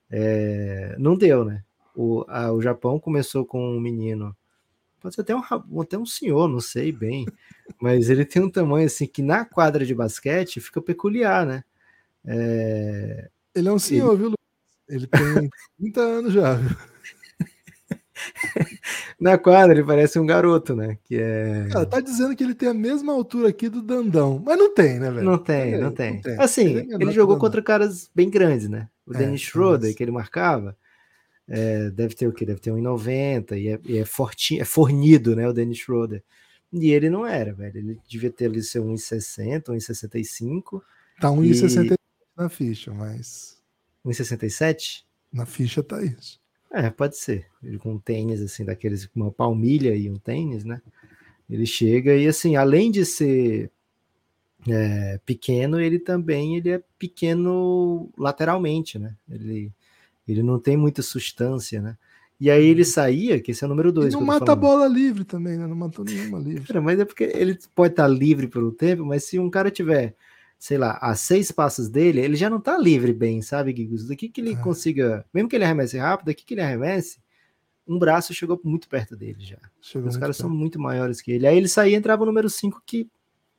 É, 0.10 0.96
não 1.00 1.18
deu, 1.18 1.44
né? 1.44 1.64
O, 1.96 2.24
a, 2.28 2.52
o 2.54 2.62
Japão 2.62 3.00
começou 3.00 3.44
com 3.44 3.76
um 3.76 3.80
menino, 3.82 4.36
pode 5.02 5.16
ser 5.16 5.22
até 5.22 5.36
um, 5.36 5.42
até 5.82 5.98
um 5.98 6.06
senhor, 6.06 6.48
não 6.48 6.60
sei 6.60 6.92
bem, 6.92 7.26
mas 7.82 8.10
ele 8.10 8.24
tem 8.24 8.42
um 8.42 8.50
tamanho 8.50 8.86
assim 8.86 9.08
que 9.08 9.22
na 9.24 9.44
quadra 9.44 9.86
de 9.86 9.96
basquete 9.96 10.62
fica 10.62 10.82
peculiar, 10.82 11.46
né? 11.46 11.64
É, 12.24 13.30
ele 13.56 13.68
é 13.68 13.72
um 13.72 13.80
senhor, 13.80 14.14
ele... 14.14 14.20
viu, 14.20 14.34
Ele 14.88 15.08
tem 15.08 15.50
30 15.80 16.02
anos 16.02 16.34
já, 16.34 16.54
viu? 16.54 16.91
Na 19.20 19.38
quadra 19.38 19.74
ele 19.74 19.84
parece 19.84 20.20
um 20.20 20.26
garoto, 20.26 20.76
né? 20.76 20.98
Que 21.04 21.18
é. 21.18 21.68
Cara, 21.72 21.86
tá 21.86 22.00
dizendo 22.00 22.36
que 22.36 22.44
ele 22.44 22.56
tem 22.56 22.70
a 22.70 22.74
mesma 22.74 23.14
altura 23.14 23.50
aqui 23.50 23.70
do 23.70 23.82
Dandão, 23.82 24.42
mas 24.44 24.58
não 24.58 24.74
tem, 24.74 25.00
né, 25.00 25.12
velho? 25.12 25.26
Não 25.26 25.38
tem, 25.38 25.80
não 25.80 25.92
tem. 25.92 26.14
Não 26.16 26.22
tem. 26.22 26.40
Assim, 26.40 26.78
ele, 26.78 26.94
é 26.94 26.96
ele 26.96 27.12
jogou 27.12 27.38
contra 27.38 27.62
caras 27.62 28.10
bem 28.14 28.30
grandes, 28.30 28.68
né? 28.68 28.90
O 29.06 29.14
é, 29.14 29.18
Dennis 29.18 29.42
Schroeder, 29.42 29.90
mas... 29.90 29.96
que 29.96 30.04
ele 30.04 30.12
marcava, 30.12 30.78
é, 31.48 31.90
deve 31.90 32.16
ter 32.16 32.28
o 32.28 32.34
quê? 32.34 32.46
Deve 32.46 32.60
ter 32.60 32.72
1,90 32.72 33.58
e 33.58 33.68
é, 33.68 33.80
e 33.86 33.98
é, 33.98 34.06
fortinho, 34.06 34.62
é 34.62 34.66
fornido, 34.66 35.36
né? 35.36 35.48
O 35.48 35.54
Dennis 35.54 35.78
Schroeder. 35.78 36.24
E 36.74 36.92
ele 36.92 37.10
não 37.10 37.26
era, 37.26 37.54
velho. 37.54 37.78
Ele 37.78 38.00
devia 38.08 38.32
ter 38.32 38.46
ali 38.46 38.64
seu 38.64 38.84
1,60, 38.86 39.66
1,65. 39.66 40.82
Tá 41.20 41.30
1,67 41.30 41.94
e... 41.94 41.98
na 42.36 42.50
ficha, 42.50 42.94
mas. 42.94 43.62
1,67? 44.06 45.04
Na 45.32 45.46
ficha 45.46 45.84
tá 45.84 46.02
isso. 46.04 46.41
É, 46.72 46.90
pode 46.90 47.18
ser. 47.18 47.46
Ele 47.62 47.78
com 47.78 47.94
um 47.94 48.00
tênis, 48.00 48.42
assim, 48.42 48.64
daqueles, 48.64 49.10
uma 49.14 49.32
palmilha 49.32 49.96
e 49.96 50.10
um 50.10 50.18
tênis, 50.18 50.64
né? 50.64 50.82
Ele 51.50 51.66
chega 51.66 52.16
e, 52.16 52.28
assim, 52.28 52.56
além 52.56 52.90
de 52.90 53.06
ser 53.06 53.70
é, 54.68 55.20
pequeno, 55.26 55.80
ele 55.80 56.00
também 56.00 56.56
ele 56.56 56.70
é 56.70 56.84
pequeno 56.98 58.10
lateralmente, 58.18 58.98
né? 58.98 59.16
Ele, 59.30 59.72
ele 60.28 60.42
não 60.42 60.60
tem 60.60 60.78
muita 60.78 61.02
substância, 61.02 61.82
né? 61.82 61.98
E 62.40 62.50
aí 62.50 62.66
ele 62.66 62.82
uhum. 62.82 62.88
saía, 62.88 63.40
que 63.40 63.52
esse 63.52 63.64
é 63.64 63.68
o 63.68 63.70
número 63.70 63.92
dois. 63.92 64.14
não 64.14 64.22
mata 64.22 64.54
a 64.54 64.56
bola 64.56 64.88
livre 64.88 65.24
também, 65.24 65.58
né? 65.58 65.68
Não 65.68 65.76
matou 65.76 66.04
nenhuma 66.04 66.40
livre. 66.40 66.64
Cara, 66.68 66.82
mas 66.82 67.00
é 67.00 67.06
porque 67.06 67.26
ele 67.36 67.60
pode 67.76 67.94
estar 67.94 68.08
livre 68.08 68.48
pelo 68.48 68.72
tempo, 68.72 69.06
mas 69.06 69.26
se 69.26 69.38
um 69.38 69.50
cara 69.50 69.70
tiver 69.70 70.16
sei 70.62 70.78
lá, 70.78 71.00
a 71.02 71.16
seis 71.16 71.52
passos 71.52 71.90
dele, 71.90 72.22
ele 72.22 72.36
já 72.36 72.48
não 72.48 72.62
tá 72.62 72.78
livre 72.78 73.12
bem, 73.12 73.42
sabe, 73.42 73.74
Guigos? 73.74 74.08
Daqui 74.08 74.30
que 74.30 74.40
ele 74.40 74.54
é. 74.54 74.56
consiga, 74.58 75.26
mesmo 75.34 75.50
que 75.50 75.56
ele 75.56 75.66
arremesse 75.66 75.98
rápido, 75.98 76.28
daqui 76.28 76.46
que 76.46 76.54
ele 76.54 76.62
arremesse, 76.62 77.20
um 77.88 77.98
braço 77.98 78.32
chegou 78.32 78.62
muito 78.64 78.88
perto 78.88 79.16
dele 79.16 79.40
já. 79.40 79.58
Chegou 79.82 80.08
Os 80.08 80.18
caras 80.18 80.38
perto. 80.38 80.48
são 80.48 80.56
muito 80.56 80.80
maiores 80.80 81.20
que 81.20 81.32
ele. 81.32 81.48
Aí 81.48 81.58
ele 81.58 81.68
saía 81.68 81.96
e 81.96 81.98
entrava 81.98 82.22
o 82.22 82.28
número 82.28 82.48
5, 82.48 82.80
que, 82.86 83.10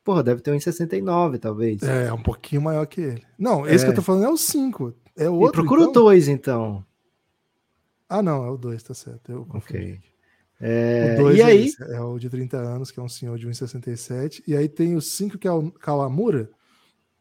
porra, 0.05 0.22
deve 0.22 0.42
ter 0.42 0.53
um 0.53 0.55
em 0.55 0.61
69, 0.61 1.40
talvez. 1.40 1.82
É, 1.82 2.12
um 2.12 2.22
pouquinho 2.22 2.62
maior 2.62 2.86
que 2.86 3.00
ele. 3.00 3.22
Não, 3.36 3.66
esse 3.66 3.82
é. 3.82 3.86
que 3.88 3.90
eu 3.90 3.96
tô 3.96 4.03
falando 4.03 4.26
é 4.26 4.30
o 4.30 4.36
5. 4.36 4.94
É 5.16 5.28
o 5.28 5.34
outro. 5.34 5.61
procura 5.61 5.80
então? 5.80 6.03
o 6.03 6.05
2, 6.05 6.28
então. 6.28 6.86
Ah, 8.09 8.22
não, 8.22 8.44
é 8.44 8.50
o 8.53 8.57
2, 8.57 8.80
tá 8.80 8.94
certo. 8.94 9.32
Eu 9.32 9.44
ok. 9.50 9.98
É, 10.61 11.16
o 11.18 11.22
2 11.24 11.38
é, 11.40 11.42
aí... 11.42 11.72
é 11.80 12.00
o 12.00 12.16
de 12.16 12.30
30 12.30 12.59
anos, 12.59 12.92
que 12.92 13.00
é 13.00 13.03
um 13.03 13.09
senhor 13.09 13.36
de 13.36 13.48
1,67. 13.48 14.44
E 14.46 14.57
aí 14.57 14.68
tem 14.68 14.94
o 14.94 15.00
5, 15.03 15.36
que 15.36 15.48
é 15.48 15.53
o 15.53 15.68
Kawamura, 15.72 16.48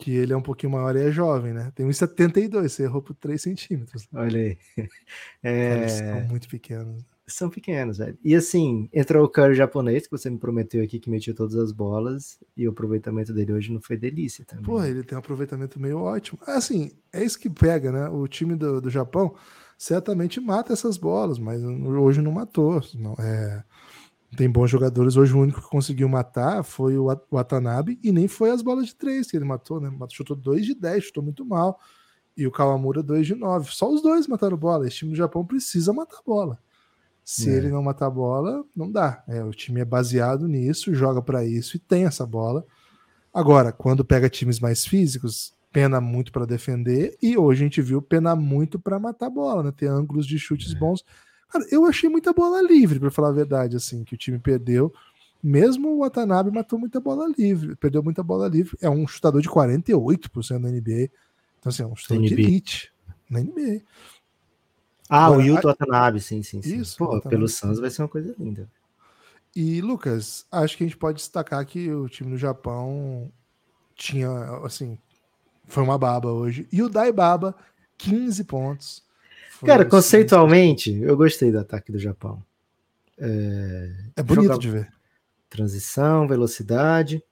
que 0.02 0.16
ele 0.16 0.34
é 0.34 0.38
um 0.38 0.42
pouquinho 0.42 0.72
maior 0.72 0.96
e 0.96 1.04
é 1.04 1.12
jovem, 1.12 1.54
né? 1.54 1.72
Tem 1.76 1.86
1,72, 1.86 2.70
você 2.70 2.84
errou 2.84 3.04
por 3.04 3.14
3 3.14 3.40
centímetros. 3.40 4.08
Olha 4.12 4.40
aí. 4.40 4.58
É... 5.44 5.78
Eles 5.78 5.92
são 5.92 6.22
muito 6.22 6.48
pequenos. 6.48 7.04
São 7.28 7.50
pequenos, 7.50 8.00
velho. 8.00 8.18
E 8.24 8.36
assim, 8.36 8.90
entrou 8.92 9.24
o 9.24 9.30
Curry 9.30 9.54
japonês, 9.54 10.06
que 10.06 10.12
você 10.12 10.30
me 10.30 10.38
prometeu 10.38 10.84
aqui 10.84 11.00
que 11.00 11.10
metia 11.10 11.34
todas 11.34 11.56
as 11.56 11.72
bolas, 11.72 12.40
e 12.58 12.68
o 12.68 12.72
aproveitamento 12.72 13.32
dele 13.34 13.54
hoje 13.54 13.72
não 13.72 13.80
foi 13.80 13.96
delícia 13.96 14.44
também. 14.44 14.66
Pô, 14.66 14.84
ele 14.84 15.04
tem 15.04 15.16
um 15.16 15.20
aproveitamento 15.20 15.80
meio 15.80 16.00
ótimo. 16.00 16.40
Assim, 16.46 16.92
é 17.14 17.24
isso 17.24 17.40
que 17.40 17.50
pega, 17.50 17.92
né? 17.92 18.10
O 18.10 18.28
time 18.28 18.56
do, 18.56 18.82
do 18.82 18.90
Japão 18.90 19.36
certamente 19.78 20.40
mata 20.40 20.74
essas 20.74 20.98
bolas, 20.98 21.40
mas 21.40 21.64
hoje 21.64 22.22
não 22.22 22.32
matou. 22.32 22.82
Não, 22.96 23.14
é 23.20 23.64
tem 24.36 24.50
bons 24.50 24.70
jogadores. 24.70 25.18
Hoje 25.18 25.34
o 25.34 25.40
único 25.40 25.62
que 25.62 25.70
conseguiu 25.70 26.08
matar 26.08 26.64
foi 26.64 26.98
o 26.98 27.08
Watanabe 27.32 28.00
e 28.04 28.12
nem 28.12 28.28
foi 28.28 28.50
as 28.50 28.62
bolas 28.62 28.88
de 28.88 28.96
três 28.96 29.30
que 29.30 29.38
ele 29.38 29.46
matou, 29.46 29.80
né? 29.80 29.92
Chutou 30.10 30.36
2 30.36 30.66
de 30.66 30.76
10, 30.76 31.06
chutou 31.06 31.24
muito 31.24 31.46
mal. 31.46 31.80
E 32.36 32.48
o 32.48 32.52
Kawamura 32.52 33.04
2 33.04 33.28
de 33.28 33.36
9. 33.36 33.70
Só 33.72 33.92
os 33.92 34.02
dois 34.02 34.28
mataram 34.28 34.56
bola. 34.56 34.88
Esse 34.88 34.98
time 34.98 35.12
do 35.12 35.18
Japão 35.18 35.46
precisa 35.46 35.92
matar 35.92 36.22
bola. 36.26 36.58
Se 37.24 37.50
é. 37.50 37.54
ele 37.54 37.70
não 37.70 37.84
matar 37.84 38.10
bola, 38.10 38.64
não 38.76 38.90
dá. 38.92 39.24
É, 39.28 39.44
o 39.44 39.52
time 39.52 39.82
é 39.82 39.86
baseado 39.86 40.48
nisso, 40.48 40.94
joga 40.96 41.22
para 41.22 41.46
isso 41.46 41.76
e 41.76 41.80
tem 41.80 42.06
essa 42.06 42.26
bola. 42.26 42.66
Agora, 43.34 43.72
quando 43.72 44.04
pega 44.04 44.30
times 44.30 44.60
mais 44.60 44.86
físicos, 44.86 45.54
pena 45.72 46.02
muito 46.02 46.32
para 46.32 46.46
defender 46.46 47.18
e 47.22 47.38
hoje 47.38 47.62
a 47.62 47.66
gente 47.66 47.82
viu 47.82 48.02
pena 48.02 48.36
muito 48.36 48.80
para 48.80 49.00
matar 49.00 49.30
bola, 49.30 49.64
né? 49.64 49.72
Ter 49.72 49.88
ângulos 49.88 50.26
de 50.26 50.40
chutes 50.40 50.74
é. 50.74 50.80
bons. 50.80 51.04
Cara, 51.52 51.66
eu 51.70 51.86
achei 51.86 52.10
muita 52.10 52.32
bola 52.32 52.62
livre, 52.62 53.00
para 53.00 53.12
falar 53.12 53.30
a 53.30 53.34
verdade, 53.34 53.76
assim, 53.76 54.04
que 54.04 54.16
o 54.16 54.18
time 54.18 54.40
perdeu. 54.40 54.94
Mesmo 55.44 55.90
o 55.90 56.00
Watanabe 56.00 56.52
matou 56.52 56.80
muita 56.80 57.00
bola 57.00 57.28
livre, 57.38 57.76
perdeu 57.76 58.02
muita 58.02 58.24
bola 58.24 58.48
livre. 58.48 58.78
É 58.80 58.90
um 58.90 59.06
chutador 59.08 59.42
de 59.42 59.50
48% 59.50 60.60
na 60.60 60.70
NBA. 60.70 61.10
Então, 61.60 61.70
assim, 61.70 61.84
é 61.84 61.86
um 61.86 61.96
chutador 61.96 62.24
de 62.24 62.34
elite 62.34 62.94
na 63.30 63.42
NBA. 63.42 63.82
Ah, 65.10 65.26
Agora, 65.26 65.42
o 65.42 65.46
Yuto 65.46 65.68
Watanabe, 65.68 66.22
sim, 66.22 66.42
sim, 66.42 66.62
sim. 66.62 66.80
Isso, 66.80 66.98
Pô, 66.98 67.20
pelo 67.22 67.48
Suns 67.48 67.80
vai 67.80 67.90
ser 67.90 68.02
uma 68.02 68.08
coisa 68.08 68.34
linda. 68.40 68.70
E, 69.54 69.82
Lucas, 69.82 70.46
acho 70.50 70.78
que 70.78 70.84
a 70.84 70.88
gente 70.88 70.98
pode 70.98 71.18
destacar 71.18 71.66
que 71.66 71.92
o 71.92 72.08
time 72.08 72.32
do 72.32 72.38
Japão 72.38 73.30
tinha, 73.94 74.30
assim, 74.64 74.98
foi 75.68 75.84
uma 75.84 75.98
baba 75.98 76.32
hoje. 76.32 76.68
E 76.72 76.82
o 76.82 76.88
Dai 76.88 77.12
Baba, 77.12 77.56
15 77.98 78.44
pontos. 78.46 79.04
Cara, 79.66 79.86
conceitualmente, 79.86 80.92
eu 81.02 81.16
gostei 81.16 81.52
do 81.52 81.60
ataque 81.60 81.92
do 81.92 82.00
Japão. 82.00 82.44
É, 83.18 83.94
é 84.18 84.24
bonito 84.24 84.58
de 84.58 84.70
ver. 84.70 84.92
Transição, 85.50 86.28
velocidade. 86.28 87.24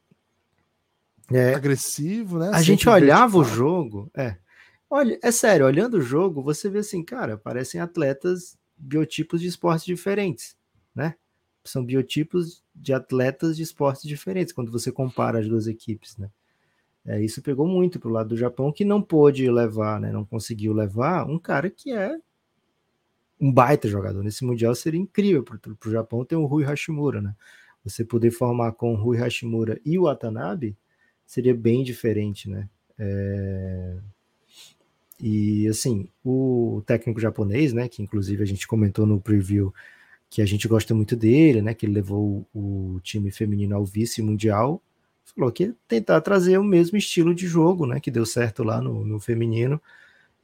É, 1.32 1.54
Agressivo, 1.54 2.40
né? 2.40 2.52
A 2.54 2.62
gente 2.62 2.88
olhava 2.90 3.38
o 3.38 3.44
jogo. 3.44 4.10
É. 4.16 4.38
Olha, 4.90 5.20
é 5.22 5.32
sério, 5.32 5.66
olhando 5.66 5.98
o 5.98 6.02
jogo, 6.02 6.42
você 6.42 6.70
vê 6.70 6.80
assim, 6.80 7.04
cara, 7.04 7.38
parecem 7.38 7.80
atletas 7.80 8.58
biotipos 8.76 9.40
de 9.42 9.48
esportes 9.48 9.86
diferentes, 9.86 10.56
né? 10.96 11.16
São 11.64 11.86
biotipos 11.86 12.64
de 12.74 12.94
atletas 12.94 13.56
de 13.56 13.62
esportes 13.64 14.04
diferentes 14.04 14.52
quando 14.52 14.72
você 14.72 14.92
compara 14.92 15.40
as 15.40 15.48
duas 15.48 15.68
equipes, 15.68 16.18
né? 16.18 16.30
É, 17.10 17.20
isso 17.20 17.42
pegou 17.42 17.68
muito 17.68 18.00
para 18.00 18.08
o 18.08 18.14
lado 18.14 18.30
do 18.30 18.38
Japão, 18.38 18.72
que 18.72 18.86
não 18.86 19.02
pôde 19.02 19.50
levar, 19.50 20.00
né, 20.00 20.12
não 20.12 20.24
conseguiu 20.24 20.74
levar 20.74 21.28
um 21.28 21.40
cara 21.40 21.68
que 21.68 21.92
é 21.92 22.16
um 23.42 23.52
baita 23.52 23.88
jogador. 23.88 24.24
Nesse 24.24 24.46
Mundial 24.46 24.76
seria 24.76 25.00
incrível 25.00 25.44
para 25.44 25.58
o 25.58 25.92
Japão 25.92 26.24
ter 26.24 26.36
o 26.36 26.46
Rui 26.46 26.64
Hashimura. 26.64 27.20
Né? 27.20 27.34
Você 27.84 28.06
poder 28.06 28.30
formar 28.30 28.74
com 28.74 28.94
o 28.94 28.96
Rui 28.96 29.18
Hashimura 29.18 29.82
e 29.84 29.98
o 29.98 30.04
Watanabe 30.04 30.78
seria 31.26 31.56
bem 31.56 31.84
diferente. 31.84 32.48
Né? 32.48 32.70
É... 33.00 33.98
E 35.20 35.68
assim, 35.68 36.08
o 36.24 36.84
técnico 36.86 37.20
japonês, 37.20 37.74
né, 37.74 37.88
que 37.90 38.04
inclusive 38.04 38.44
a 38.44 38.46
gente 38.46 38.68
comentou 38.68 39.08
no 39.08 39.20
preview 39.20 39.74
que 40.30 40.44
a 40.44 40.46
gente 40.46 40.68
gosta 40.68 40.94
muito 40.94 41.16
dele, 41.16 41.60
né, 41.60 41.74
que 41.74 41.88
ele 41.88 41.94
levou 41.94 42.48
o 42.54 43.00
time 43.02 43.32
feminino 43.32 43.76
ao 43.76 43.84
vice 43.84 44.22
mundial, 44.22 44.80
falou 45.36 45.52
que 45.52 45.74
tentar 45.88 46.22
trazer 46.22 46.58
o 46.58 46.64
mesmo 46.64 46.98
estilo 46.98 47.34
de 47.34 47.48
jogo, 47.48 47.86
né, 47.86 48.00
que 48.00 48.12
deu 48.12 48.26
certo 48.26 48.64
lá 48.64 48.82
no, 48.82 49.06
no 49.06 49.20
feminino. 49.20 49.82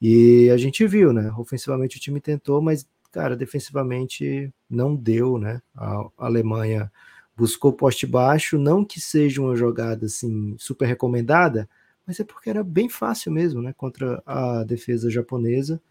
E 0.01 0.49
a 0.51 0.57
gente 0.57 0.85
viu, 0.85 1.13
né? 1.13 1.31
Ofensivamente 1.37 1.97
o 1.97 1.99
time 1.99 2.19
tentou, 2.19 2.61
mas 2.61 2.87
cara, 3.11 3.35
defensivamente 3.35 4.53
não 4.69 4.95
deu, 4.95 5.37
né? 5.37 5.61
A 5.75 6.05
Alemanha 6.17 6.91
buscou 7.35 7.71
poste 7.73 8.05
baixo, 8.05 8.57
não 8.57 8.83
que 8.83 8.99
seja 8.99 9.41
uma 9.41 9.55
jogada 9.55 10.05
assim 10.05 10.55
super 10.57 10.85
recomendada, 10.85 11.69
mas 12.05 12.19
é 12.19 12.23
porque 12.23 12.49
era 12.49 12.63
bem 12.63 12.89
fácil 12.89 13.31
mesmo, 13.31 13.61
né, 13.61 13.73
contra 13.73 14.21
a 14.25 14.63
defesa 14.63 15.09
japonesa. 15.09 15.81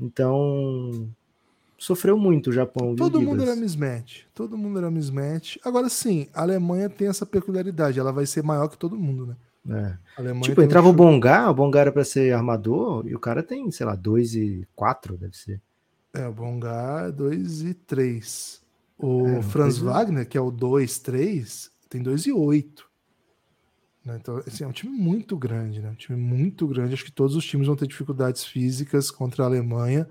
Então, 0.00 1.08
sofreu 1.82 2.16
muito 2.16 2.50
o 2.50 2.52
Japão. 2.52 2.94
Todo 2.94 3.20
mundo 3.20 3.42
era 3.42 3.56
mismatch. 3.56 4.24
Todo 4.32 4.56
mundo 4.56 4.78
era 4.78 4.90
mismatch. 4.90 5.56
Agora 5.64 5.88
sim, 5.88 6.28
a 6.32 6.42
Alemanha 6.42 6.88
tem 6.88 7.08
essa 7.08 7.26
peculiaridade. 7.26 7.98
Ela 7.98 8.12
vai 8.12 8.24
ser 8.24 8.42
maior 8.42 8.68
que 8.68 8.78
todo 8.78 8.96
mundo, 8.96 9.26
né? 9.26 9.36
É. 9.68 10.40
Tipo, 10.42 10.62
entrava 10.62 10.88
um 10.88 10.90
o 10.90 10.92
Bongar, 10.92 11.50
o 11.50 11.54
Bongar 11.54 11.82
era 11.82 11.92
para 11.92 12.04
ser 12.04 12.34
armador, 12.34 13.06
e 13.06 13.14
o 13.14 13.18
cara 13.18 13.42
tem, 13.42 13.70
sei 13.70 13.86
lá, 13.86 13.94
2 13.94 14.34
e 14.34 14.68
4, 14.74 15.16
deve 15.16 15.36
ser. 15.36 15.60
É, 16.12 16.26
o 16.26 16.32
Bongar 16.32 17.12
2 17.12 17.62
e 17.62 17.74
3. 17.74 18.60
O 18.98 19.26
é, 19.26 19.42
Franz 19.42 19.78
Wagner, 19.78 20.28
que 20.28 20.36
é 20.36 20.40
o 20.40 20.50
2, 20.50 20.98
3, 20.98 21.70
tem 21.88 22.02
2 22.02 22.26
e 22.26 22.32
8. 22.32 22.90
Né? 24.04 24.18
Então, 24.20 24.42
assim, 24.46 24.64
é 24.64 24.66
um 24.66 24.72
time 24.72 24.96
muito 24.96 25.36
grande, 25.36 25.80
né? 25.80 25.90
Um 25.90 25.94
time 25.94 26.18
muito 26.18 26.66
grande. 26.66 26.94
Acho 26.94 27.04
que 27.04 27.12
todos 27.12 27.36
os 27.36 27.44
times 27.44 27.66
vão 27.66 27.76
ter 27.76 27.86
dificuldades 27.86 28.44
físicas 28.44 29.10
contra 29.10 29.44
a 29.44 29.46
Alemanha. 29.46 30.08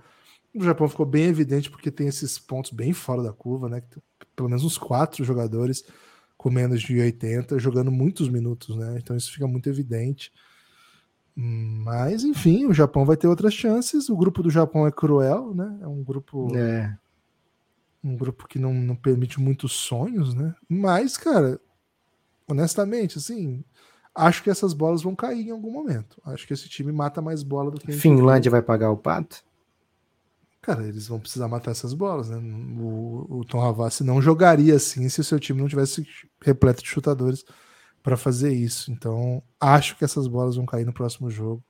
O 0.54 0.64
Japão 0.64 0.90
ficou 0.90 1.06
bem 1.06 1.26
evidente 1.26 1.70
porque 1.70 1.90
tem 1.90 2.08
esses 2.08 2.38
pontos 2.38 2.72
bem 2.72 2.94
fora 2.94 3.24
da 3.24 3.32
curva, 3.32 3.70
né? 3.70 3.82
Pelo 4.36 4.50
menos 4.50 4.64
uns 4.64 4.78
quatro 4.78 5.24
jogadores 5.24 5.84
com 6.38 6.50
menos 6.50 6.82
de 6.82 7.00
80 7.00 7.60
jogando 7.60 7.92
muitos 7.92 8.28
minutos, 8.28 8.76
né? 8.76 8.96
Então 8.98 9.16
isso 9.16 9.32
fica 9.32 9.48
muito 9.48 9.70
evidente. 9.70 10.32
Mas, 11.36 12.24
enfim, 12.24 12.66
o 12.66 12.74
Japão 12.74 13.06
vai 13.06 13.16
ter 13.16 13.28
outras 13.28 13.54
chances. 13.54 14.10
O 14.10 14.18
grupo 14.18 14.44
do 14.44 14.50
Japão 14.50 14.86
é 14.86 14.92
cruel, 14.92 15.56
né? 15.56 15.80
É 15.82 15.88
um 15.88 16.04
grupo. 16.04 16.56
É. 16.56 16.98
Um 18.04 18.18
grupo 18.18 18.48
que 18.48 18.60
não, 18.60 18.74
não 18.74 18.96
permite 18.96 19.40
muitos 19.40 19.74
sonhos, 19.74 20.34
né? 20.34 20.56
Mas, 20.68 21.18
cara, 21.18 21.62
honestamente, 22.48 23.18
assim, 23.18 23.64
acho 24.14 24.44
que 24.44 24.50
essas 24.50 24.74
bolas 24.74 25.04
vão 25.04 25.16
cair 25.16 25.48
em 25.48 25.52
algum 25.52 25.72
momento. 25.72 26.20
Acho 26.26 26.46
que 26.48 26.54
esse 26.54 26.68
time 26.68 26.92
mata 26.92 27.22
mais 27.22 27.44
bola 27.44 27.72
do 27.72 27.80
que. 27.80 27.92
Finlândia 27.92 28.52
vai 28.52 28.62
pagar 28.62 28.90
o 28.92 28.98
pato? 28.98 29.44
Cara, 30.62 30.88
eles 30.88 31.08
vão 31.08 31.20
precisar 31.20 31.48
matar 31.48 31.72
essas 31.72 31.94
bolas, 31.94 32.30
né? 32.30 32.38
O, 32.38 33.40
o 33.40 33.46
Tom 33.46 33.62
Havassi 33.62 34.04
não 34.04 34.22
jogaria 34.22 34.76
assim 34.76 35.10
se 35.10 35.20
o 35.20 35.24
seu 35.24 35.40
time 35.40 35.60
não 35.60 35.68
tivesse 35.68 36.06
repleto 36.40 36.84
de 36.84 36.90
chutadores 36.90 37.44
para 38.04 38.16
fazer 38.16 38.54
isso. 38.54 38.92
Então, 38.92 39.42
acho 39.60 39.98
que 39.98 40.04
essas 40.04 40.28
bolas 40.28 40.56
vão 40.56 40.66
cair 40.66 40.86
no 40.86 40.94
próximo 40.94 41.32
jogo. 41.32 41.64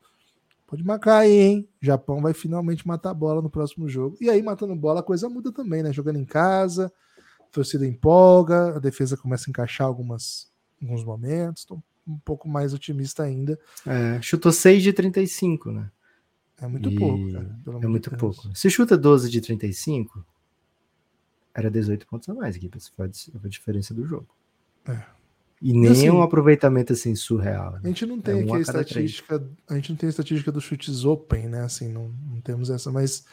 Pode 0.67 0.83
marcar 0.83 1.19
aí, 1.19 1.31
hein? 1.31 1.69
O 1.81 1.85
Japão 1.85 2.21
vai 2.21 2.33
finalmente 2.33 2.85
matar 2.87 3.11
a 3.11 3.13
bola 3.13 3.41
no 3.41 3.49
próximo 3.49 3.87
jogo. 3.87 4.17
E 4.19 4.29
aí, 4.29 4.41
matando 4.41 4.75
bola, 4.75 5.01
a 5.01 5.03
coisa 5.03 5.29
muda 5.29 5.51
também, 5.51 5.83
né? 5.83 5.93
Jogando 5.93 6.17
em 6.17 6.25
casa, 6.25 6.91
a 7.41 7.51
torcida 7.51 7.85
empolga, 7.85 8.75
a 8.75 8.79
defesa 8.79 9.17
começa 9.17 9.49
a 9.49 9.51
encaixar 9.51 9.87
algumas, 9.87 10.49
alguns 10.81 11.03
momentos. 11.03 11.63
Estou 11.63 11.81
um 12.07 12.17
pouco 12.19 12.47
mais 12.47 12.73
otimista 12.73 13.23
ainda. 13.23 13.57
É, 13.85 14.21
chutou 14.21 14.51
6 14.51 14.83
de 14.83 14.93
35, 14.93 15.71
né? 15.71 15.89
É 16.61 16.67
muito 16.67 16.89
e... 16.89 16.95
pouco, 16.95 17.31
cara. 17.31 17.59
é 17.81 17.87
muito 17.87 18.09
Deus. 18.09 18.19
pouco. 18.19 18.55
Se 18.55 18.69
chuta 18.69 18.97
12 18.97 19.29
de 19.29 19.41
35, 19.41 20.23
era 21.53 21.69
18 21.69 22.07
pontos 22.07 22.29
a 22.29 22.33
mais 22.33 22.55
aqui, 22.55 22.69
foi 22.95 23.07
a 23.07 23.47
diferença 23.47 23.93
do 23.93 24.05
jogo. 24.05 24.27
É. 24.87 25.01
E 25.61 25.73
nem 25.73 25.91
assim, 25.91 26.09
um 26.09 26.21
aproveitamento 26.23 26.93
assim 26.93 27.13
surreal. 27.13 27.73
Né? 27.73 27.81
A 27.83 27.87
gente 27.87 28.05
não 28.05 28.19
tem 28.19 28.39
é 28.39 28.43
aqui 28.43 28.55
a 28.55 28.59
estatística, 28.59 29.39
três. 29.39 29.51
a 29.69 29.75
gente 29.75 29.89
não 29.91 29.97
tem 29.97 30.07
a 30.07 30.09
estatística 30.09 30.51
dos 30.51 30.63
chutes 30.63 31.05
open, 31.05 31.49
né? 31.49 31.63
Assim, 31.63 31.91
não, 31.91 32.11
não 32.31 32.41
temos 32.41 32.71
essa, 32.71 32.91
mas 32.91 33.25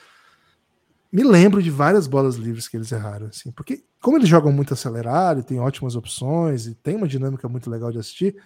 me 1.10 1.22
lembro 1.22 1.62
de 1.62 1.70
várias 1.70 2.06
bolas 2.06 2.36
livres 2.36 2.68
que 2.68 2.76
eles 2.76 2.92
erraram, 2.92 3.28
assim, 3.28 3.50
porque 3.50 3.82
como 4.00 4.18
eles 4.18 4.28
jogam 4.28 4.52
muito 4.52 4.74
acelerado, 4.74 5.42
tem 5.42 5.58
ótimas 5.58 5.96
opções 5.96 6.66
e 6.66 6.74
tem 6.74 6.96
uma 6.96 7.08
dinâmica 7.08 7.48
muito 7.48 7.70
legal 7.70 7.90
de 7.90 7.98
assistir, 7.98 8.36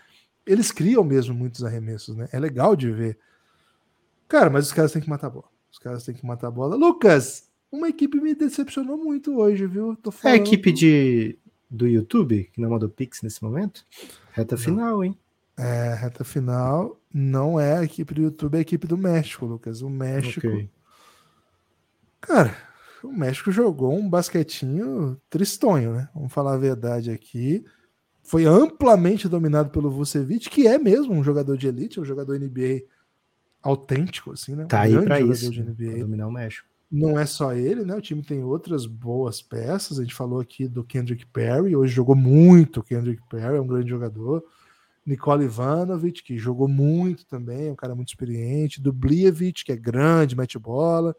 eles 0.46 0.70
criam 0.70 1.02
mesmo 1.02 1.34
muitos 1.34 1.64
arremessos, 1.64 2.16
né? 2.16 2.28
É 2.32 2.38
legal 2.38 2.76
de 2.76 2.90
ver 2.92 3.18
Cara, 4.32 4.48
mas 4.48 4.64
os 4.64 4.72
caras 4.72 4.90
têm 4.90 5.02
que 5.02 5.10
matar 5.10 5.26
a 5.26 5.30
bola. 5.30 5.44
Os 5.70 5.78
caras 5.78 6.04
têm 6.06 6.14
que 6.14 6.24
matar 6.24 6.48
a 6.48 6.50
bola. 6.50 6.74
Lucas, 6.74 7.50
uma 7.70 7.90
equipe 7.90 8.18
me 8.18 8.34
decepcionou 8.34 8.96
muito 8.96 9.36
hoje, 9.36 9.66
viu? 9.66 9.94
Tô 9.94 10.10
falando... 10.10 10.34
É 10.34 10.38
a 10.38 10.42
equipe 10.42 10.72
de, 10.72 11.38
do 11.68 11.86
YouTube, 11.86 12.48
que 12.50 12.58
não 12.58 12.70
mandou 12.70 12.88
Pix 12.88 13.20
nesse 13.20 13.42
momento? 13.42 13.84
Reta 14.30 14.56
não. 14.56 14.62
final, 14.62 15.04
hein? 15.04 15.18
É, 15.54 15.92
reta 15.92 16.24
final. 16.24 16.98
Não 17.12 17.60
é 17.60 17.76
a 17.76 17.84
equipe 17.84 18.14
do 18.14 18.22
YouTube, 18.22 18.54
é 18.54 18.58
a 18.60 18.62
equipe 18.62 18.86
do 18.86 18.96
México, 18.96 19.44
Lucas. 19.44 19.82
O 19.82 19.90
México. 19.90 20.46
Okay. 20.46 20.70
Cara, 22.22 22.56
o 23.04 23.12
México 23.12 23.52
jogou 23.52 23.94
um 23.94 24.08
basquetinho 24.08 25.20
tristonho, 25.28 25.92
né? 25.92 26.08
Vamos 26.14 26.32
falar 26.32 26.54
a 26.54 26.58
verdade 26.58 27.10
aqui. 27.10 27.66
Foi 28.22 28.46
amplamente 28.46 29.28
dominado 29.28 29.68
pelo 29.68 29.90
Vucevic, 29.90 30.48
que 30.48 30.66
é 30.66 30.78
mesmo 30.78 31.12
um 31.12 31.22
jogador 31.22 31.58
de 31.58 31.68
elite, 31.68 32.00
um 32.00 32.04
jogador 32.06 32.38
NBA 32.38 32.84
autêntico, 33.62 34.32
assim, 34.32 34.54
né? 34.54 34.66
Tá 34.66 34.78
um 34.78 34.82
aí 34.82 35.02
para 35.02 35.20
isso, 35.20 35.50
de 35.50 35.62
NBA. 35.62 35.98
dominar 36.00 36.26
o 36.26 36.32
México. 36.32 36.68
Não 36.90 37.18
é 37.18 37.24
só 37.24 37.54
ele, 37.54 37.84
né? 37.84 37.94
O 37.94 38.02
time 38.02 38.22
tem 38.22 38.44
outras 38.44 38.84
boas 38.84 39.40
peças. 39.40 39.98
A 39.98 40.02
gente 40.02 40.14
falou 40.14 40.40
aqui 40.40 40.68
do 40.68 40.84
Kendrick 40.84 41.24
Perry, 41.26 41.74
hoje 41.74 41.94
jogou 41.94 42.14
muito 42.14 42.80
o 42.80 42.82
Kendrick 42.82 43.22
Perry, 43.30 43.56
é 43.56 43.60
um 43.60 43.66
grande 43.66 43.88
jogador. 43.88 44.44
Nicole 45.04 45.44
Ivanovic, 45.44 46.22
que 46.22 46.38
jogou 46.38 46.68
muito 46.68 47.26
também, 47.26 47.68
é 47.68 47.72
um 47.72 47.76
cara 47.76 47.94
muito 47.94 48.08
experiente. 48.08 48.80
Do 48.80 48.92
Blievich, 48.92 49.64
que 49.64 49.72
é 49.72 49.76
grande, 49.76 50.36
mete 50.36 50.58
bola. 50.58 51.16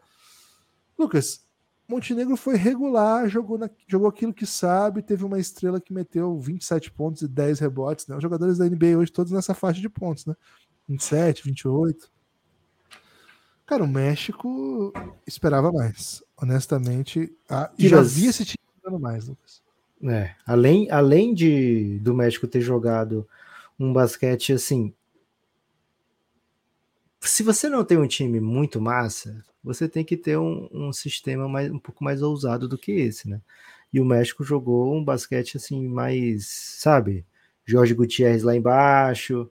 Lucas, 0.97 1.43
Montenegro 1.87 2.37
foi 2.37 2.55
regular, 2.55 3.27
jogou, 3.27 3.57
na, 3.57 3.69
jogou 3.87 4.07
aquilo 4.07 4.33
que 4.33 4.45
sabe, 4.45 5.01
teve 5.01 5.25
uma 5.25 5.39
estrela 5.39 5.81
que 5.81 5.91
meteu 5.91 6.39
27 6.39 6.91
pontos 6.91 7.23
e 7.23 7.27
10 7.27 7.59
rebotes. 7.59 8.07
Né? 8.07 8.15
Os 8.15 8.21
jogadores 8.23 8.57
da 8.57 8.69
NBA 8.69 8.97
hoje 8.97 9.11
todos 9.11 9.31
nessa 9.31 9.53
faixa 9.53 9.81
de 9.81 9.89
pontos, 9.89 10.25
né? 10.25 10.35
27, 10.87 11.43
28. 11.43 12.12
Cara, 13.65 13.83
o 13.83 13.87
México 13.87 14.93
esperava 15.25 15.71
mais. 15.71 16.23
Honestamente, 16.37 17.31
a, 17.49 17.71
já 17.77 18.01
vi 18.01 18.27
esse 18.27 18.43
time 18.43 18.63
jogando 18.83 19.01
mais, 19.01 19.27
Lucas. 19.27 19.61
É, 20.03 20.35
além, 20.45 20.91
além 20.91 21.33
de 21.33 21.97
do 21.99 22.13
México 22.13 22.45
ter 22.45 22.59
jogado 22.59 23.27
um 23.79 23.93
basquete 23.93 24.53
assim. 24.53 24.93
Se 27.21 27.41
você 27.41 27.69
não 27.69 27.85
tem 27.85 27.97
um 27.97 28.07
time 28.07 28.41
muito 28.41 28.81
massa, 28.81 29.43
você 29.63 29.87
tem 29.87 30.03
que 30.03 30.17
ter 30.17 30.37
um, 30.37 30.67
um 30.73 30.91
sistema 30.91 31.47
mais, 31.47 31.71
um 31.71 31.79
pouco 31.79 32.03
mais 32.03 32.21
ousado 32.21 32.67
do 32.67 32.77
que 32.77 32.91
esse, 32.91 33.29
né? 33.29 33.41
E 33.93 34.01
o 34.01 34.05
México 34.05 34.43
jogou 34.43 34.93
um 34.93 35.03
basquete 35.03 35.55
assim 35.55 35.87
mais, 35.87 36.47
sabe? 36.47 37.25
Jorge 37.65 37.93
Gutierrez 37.93 38.43
lá 38.43 38.55
embaixo, 38.55 39.49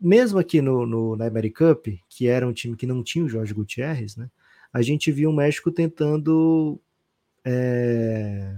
mesmo 0.00 0.38
aqui 0.38 0.62
no, 0.62 0.86
no, 0.86 1.16
na 1.16 1.26
American 1.26 1.74
Cup, 1.74 1.88
que 2.08 2.26
era 2.26 2.46
um 2.46 2.52
time 2.52 2.76
que 2.76 2.86
não 2.86 3.02
tinha 3.02 3.24
o 3.24 3.28
Jorge 3.28 3.52
Gutierrez, 3.52 4.16
né? 4.16 4.30
A 4.72 4.82
gente 4.82 5.10
viu 5.10 5.30
o 5.30 5.32
México 5.32 5.70
tentando 5.70 6.80
é, 7.44 8.56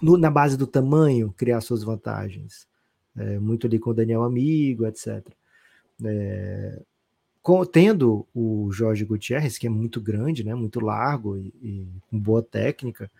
no, 0.00 0.16
na 0.16 0.30
base 0.30 0.56
do 0.56 0.66
tamanho, 0.66 1.34
criar 1.36 1.60
suas 1.60 1.82
vantagens. 1.82 2.66
É, 3.16 3.38
muito 3.38 3.66
ali 3.66 3.78
com 3.78 3.90
o 3.90 3.94
Daniel 3.94 4.22
Amigo, 4.22 4.86
etc. 4.86 5.26
É, 6.04 6.82
com, 7.42 7.64
tendo 7.64 8.26
o 8.34 8.70
Jorge 8.72 9.04
Gutierrez, 9.04 9.56
que 9.56 9.66
é 9.66 9.70
muito 9.70 10.00
grande, 10.00 10.44
né, 10.44 10.54
muito 10.54 10.80
largo 10.80 11.38
e, 11.38 11.52
e, 11.62 11.88
com 12.10 12.18
boa 12.18 12.42
técnica, 12.42 13.10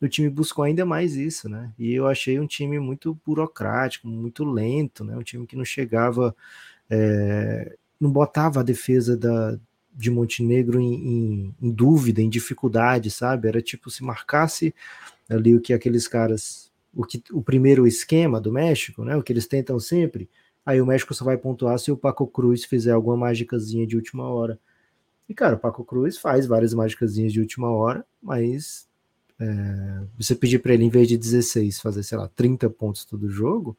o 0.00 0.08
time 0.08 0.28
buscou 0.28 0.64
ainda 0.64 0.84
mais 0.84 1.14
isso, 1.14 1.48
né? 1.48 1.72
E 1.78 1.94
eu 1.94 2.08
achei 2.08 2.40
um 2.40 2.46
time 2.46 2.78
muito 2.80 3.16
burocrático, 3.24 4.08
muito 4.08 4.44
lento, 4.44 5.04
né? 5.04 5.16
Um 5.16 5.22
time 5.22 5.46
que 5.46 5.54
não 5.54 5.64
chegava, 5.64 6.34
é, 6.94 7.74
não 7.98 8.12
botava 8.12 8.60
a 8.60 8.62
defesa 8.62 9.16
da, 9.16 9.58
de 9.94 10.10
Montenegro 10.10 10.78
em, 10.78 10.94
em, 10.94 11.54
em, 11.62 11.70
dúvida, 11.70 12.20
em 12.20 12.28
dificuldade, 12.28 13.10
sabe? 13.10 13.48
Era 13.48 13.62
tipo 13.62 13.90
se 13.90 14.04
marcasse 14.04 14.74
ali 15.26 15.56
o 15.56 15.60
que 15.60 15.72
aqueles 15.72 16.06
caras, 16.06 16.70
o 16.94 17.02
que 17.06 17.22
o 17.32 17.40
primeiro 17.40 17.86
esquema 17.86 18.38
do 18.38 18.52
México, 18.52 19.04
né? 19.04 19.16
O 19.16 19.22
que 19.22 19.32
eles 19.32 19.46
tentam 19.46 19.80
sempre. 19.80 20.28
Aí 20.66 20.82
o 20.82 20.86
México 20.86 21.14
só 21.14 21.24
vai 21.24 21.38
pontuar 21.38 21.78
se 21.78 21.90
o 21.90 21.96
Paco 21.96 22.26
Cruz 22.26 22.62
fizer 22.64 22.92
alguma 22.92 23.16
mágicazinha 23.16 23.86
de 23.86 23.96
última 23.96 24.28
hora. 24.28 24.60
E 25.26 25.32
cara, 25.32 25.56
o 25.56 25.58
Paco 25.58 25.82
Cruz 25.82 26.18
faz 26.18 26.46
várias 26.46 26.74
mágicazinhas 26.74 27.32
de 27.32 27.40
última 27.40 27.70
hora, 27.70 28.04
mas 28.22 28.86
é, 29.40 30.02
você 30.18 30.34
pedir 30.34 30.58
para 30.58 30.74
ele 30.74 30.84
em 30.84 30.90
vez 30.90 31.08
de 31.08 31.16
16 31.16 31.80
fazer, 31.80 32.02
sei 32.02 32.18
lá, 32.18 32.28
30 32.28 32.68
pontos 32.68 33.06
todo 33.06 33.30
jogo, 33.30 33.76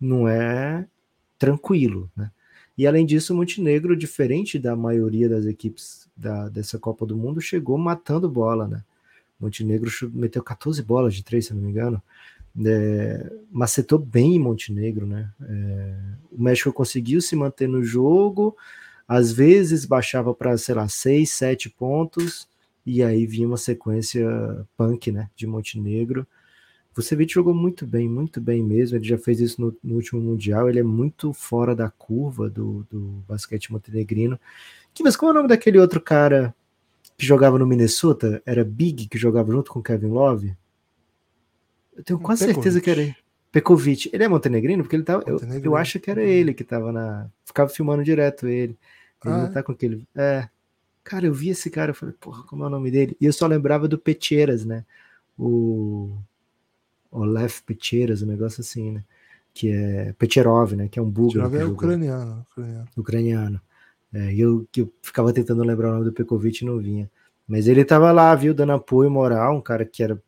não 0.00 0.26
é 0.26 0.86
tranquilo, 1.38 2.10
né? 2.16 2.30
E 2.76 2.86
além 2.86 3.06
disso, 3.06 3.34
Montenegro, 3.34 3.96
diferente 3.96 4.58
da 4.58 4.76
maioria 4.76 5.28
das 5.28 5.46
equipes 5.46 6.08
da, 6.16 6.48
dessa 6.48 6.78
Copa 6.78 7.06
do 7.06 7.16
Mundo, 7.16 7.40
chegou 7.40 7.78
matando 7.78 8.28
bola, 8.28 8.68
né? 8.68 8.84
Montenegro 9.40 9.90
meteu 10.12 10.42
14 10.42 10.82
bolas 10.82 11.14
de 11.14 11.22
três, 11.22 11.46
se 11.46 11.54
não 11.54 11.62
me 11.62 11.70
engano. 11.70 12.02
É, 12.64 13.32
macetou 13.50 13.98
bem 13.98 14.36
em 14.36 14.38
Montenegro, 14.38 15.06
né? 15.06 15.30
É, 15.42 15.94
o 16.32 16.42
México 16.42 16.72
conseguiu 16.72 17.20
se 17.20 17.36
manter 17.36 17.68
no 17.68 17.82
jogo, 17.82 18.56
às 19.06 19.32
vezes 19.32 19.84
baixava 19.84 20.34
para, 20.34 20.56
sei 20.56 20.74
lá, 20.74 20.88
6, 20.88 21.30
7 21.30 21.70
pontos, 21.70 22.48
e 22.84 23.02
aí 23.02 23.26
vinha 23.26 23.46
uma 23.46 23.56
sequência 23.56 24.26
punk, 24.76 25.12
né? 25.12 25.30
De 25.36 25.46
Montenegro. 25.46 26.26
Vucevic 26.96 27.30
jogou 27.30 27.52
muito 27.52 27.86
bem, 27.86 28.08
muito 28.08 28.40
bem 28.40 28.62
mesmo. 28.62 28.96
Ele 28.96 29.04
já 29.04 29.18
fez 29.18 29.38
isso 29.38 29.60
no, 29.60 29.76
no 29.84 29.96
último 29.96 30.18
Mundial. 30.18 30.66
Ele 30.66 30.80
é 30.80 30.82
muito 30.82 31.30
fora 31.34 31.76
da 31.76 31.90
curva 31.90 32.48
do, 32.48 32.86
do 32.90 33.22
basquete 33.28 33.70
montenegrino. 33.70 34.40
Que, 34.94 35.02
mas 35.02 35.14
qual 35.14 35.28
é 35.28 35.32
o 35.32 35.36
nome 35.36 35.48
daquele 35.48 35.78
outro 35.78 36.00
cara 36.00 36.54
que 37.18 37.26
jogava 37.26 37.58
no 37.58 37.66
Minnesota? 37.66 38.42
Era 38.46 38.64
Big, 38.64 39.08
que 39.08 39.18
jogava 39.18 39.52
junto 39.52 39.70
com 39.70 39.82
Kevin 39.82 40.08
Love? 40.08 40.56
Eu 41.94 42.02
tenho 42.02 42.18
quase 42.18 42.46
Pekovic. 42.46 42.62
certeza 42.62 42.80
que 42.80 42.90
era 42.90 43.02
ele. 43.02 43.16
Pekovic. 43.52 44.08
Ele 44.10 44.24
é 44.24 44.28
montenegrino? 44.28 44.82
Porque 44.82 44.96
ele 44.96 45.02
tava. 45.02 45.22
Eu, 45.26 45.38
eu, 45.62 45.76
acho 45.76 46.00
que 46.00 46.10
era 46.10 46.22
ele 46.22 46.54
que 46.54 46.64
tava 46.64 46.92
na. 46.92 47.28
Ficava 47.44 47.68
filmando 47.68 48.02
direto 48.02 48.48
ele. 48.48 48.74
Ele 49.22 49.34
ah, 49.34 49.48
é? 49.50 49.52
tá 49.52 49.62
com 49.62 49.72
aquele. 49.72 50.08
É. 50.14 50.48
Cara, 51.04 51.26
eu 51.26 51.34
vi 51.34 51.50
esse 51.50 51.68
cara, 51.68 51.90
eu 51.90 51.94
falei, 51.94 52.14
porra, 52.18 52.42
como 52.44 52.64
é 52.64 52.66
o 52.66 52.70
nome 52.70 52.90
dele? 52.90 53.16
E 53.20 53.26
eu 53.26 53.32
só 53.34 53.46
lembrava 53.46 53.86
do 53.86 53.98
Peteiras, 53.98 54.64
né? 54.64 54.84
O 55.38 56.16
Olef 57.10 57.62
Peteiras, 57.62 58.22
um 58.22 58.26
negócio 58.26 58.60
assim, 58.60 58.92
né? 58.92 59.04
Que 59.52 59.70
é 59.70 60.12
Pecherov, 60.18 60.72
né? 60.74 60.88
Que 60.88 60.98
é 60.98 61.02
um 61.02 61.10
búlgaro. 61.10 61.56
é 61.56 61.64
ucraniano. 61.64 62.46
Ucraniano. 62.50 62.88
ucraniano. 62.96 63.60
É, 64.12 64.32
e 64.32 64.40
eu, 64.40 64.66
eu 64.76 64.92
ficava 65.02 65.32
tentando 65.32 65.62
lembrar 65.62 65.90
o 65.90 65.92
nome 65.92 66.04
do 66.04 66.12
Pekovic 66.12 66.62
e 66.62 66.66
não 66.66 66.78
vinha. 66.78 67.10
Mas 67.46 67.68
ele 67.68 67.84
tava 67.84 68.10
lá, 68.12 68.34
viu, 68.34 68.52
dando 68.54 68.72
apoio 68.72 69.10
moral, 69.10 69.56
um 69.56 69.60
cara 69.60 69.84
que 69.84 70.02
era. 70.02 70.20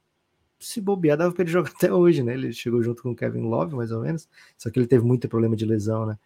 Se 0.58 0.80
bobear, 0.80 1.16
dava 1.16 1.32
pra 1.32 1.42
ele 1.42 1.52
jogar 1.52 1.70
até 1.76 1.92
hoje, 1.92 2.22
né? 2.22 2.34
Ele 2.34 2.52
chegou 2.52 2.82
junto 2.82 3.02
com 3.02 3.10
o 3.10 3.16
Kevin 3.16 3.42
Love, 3.42 3.74
mais 3.74 3.92
ou 3.92 4.02
menos. 4.02 4.28
Só 4.56 4.70
que 4.70 4.78
ele 4.78 4.86
teve 4.86 5.04
muito 5.04 5.28
problema 5.28 5.56
de 5.56 5.64
lesão, 5.64 6.06
né? 6.06 6.18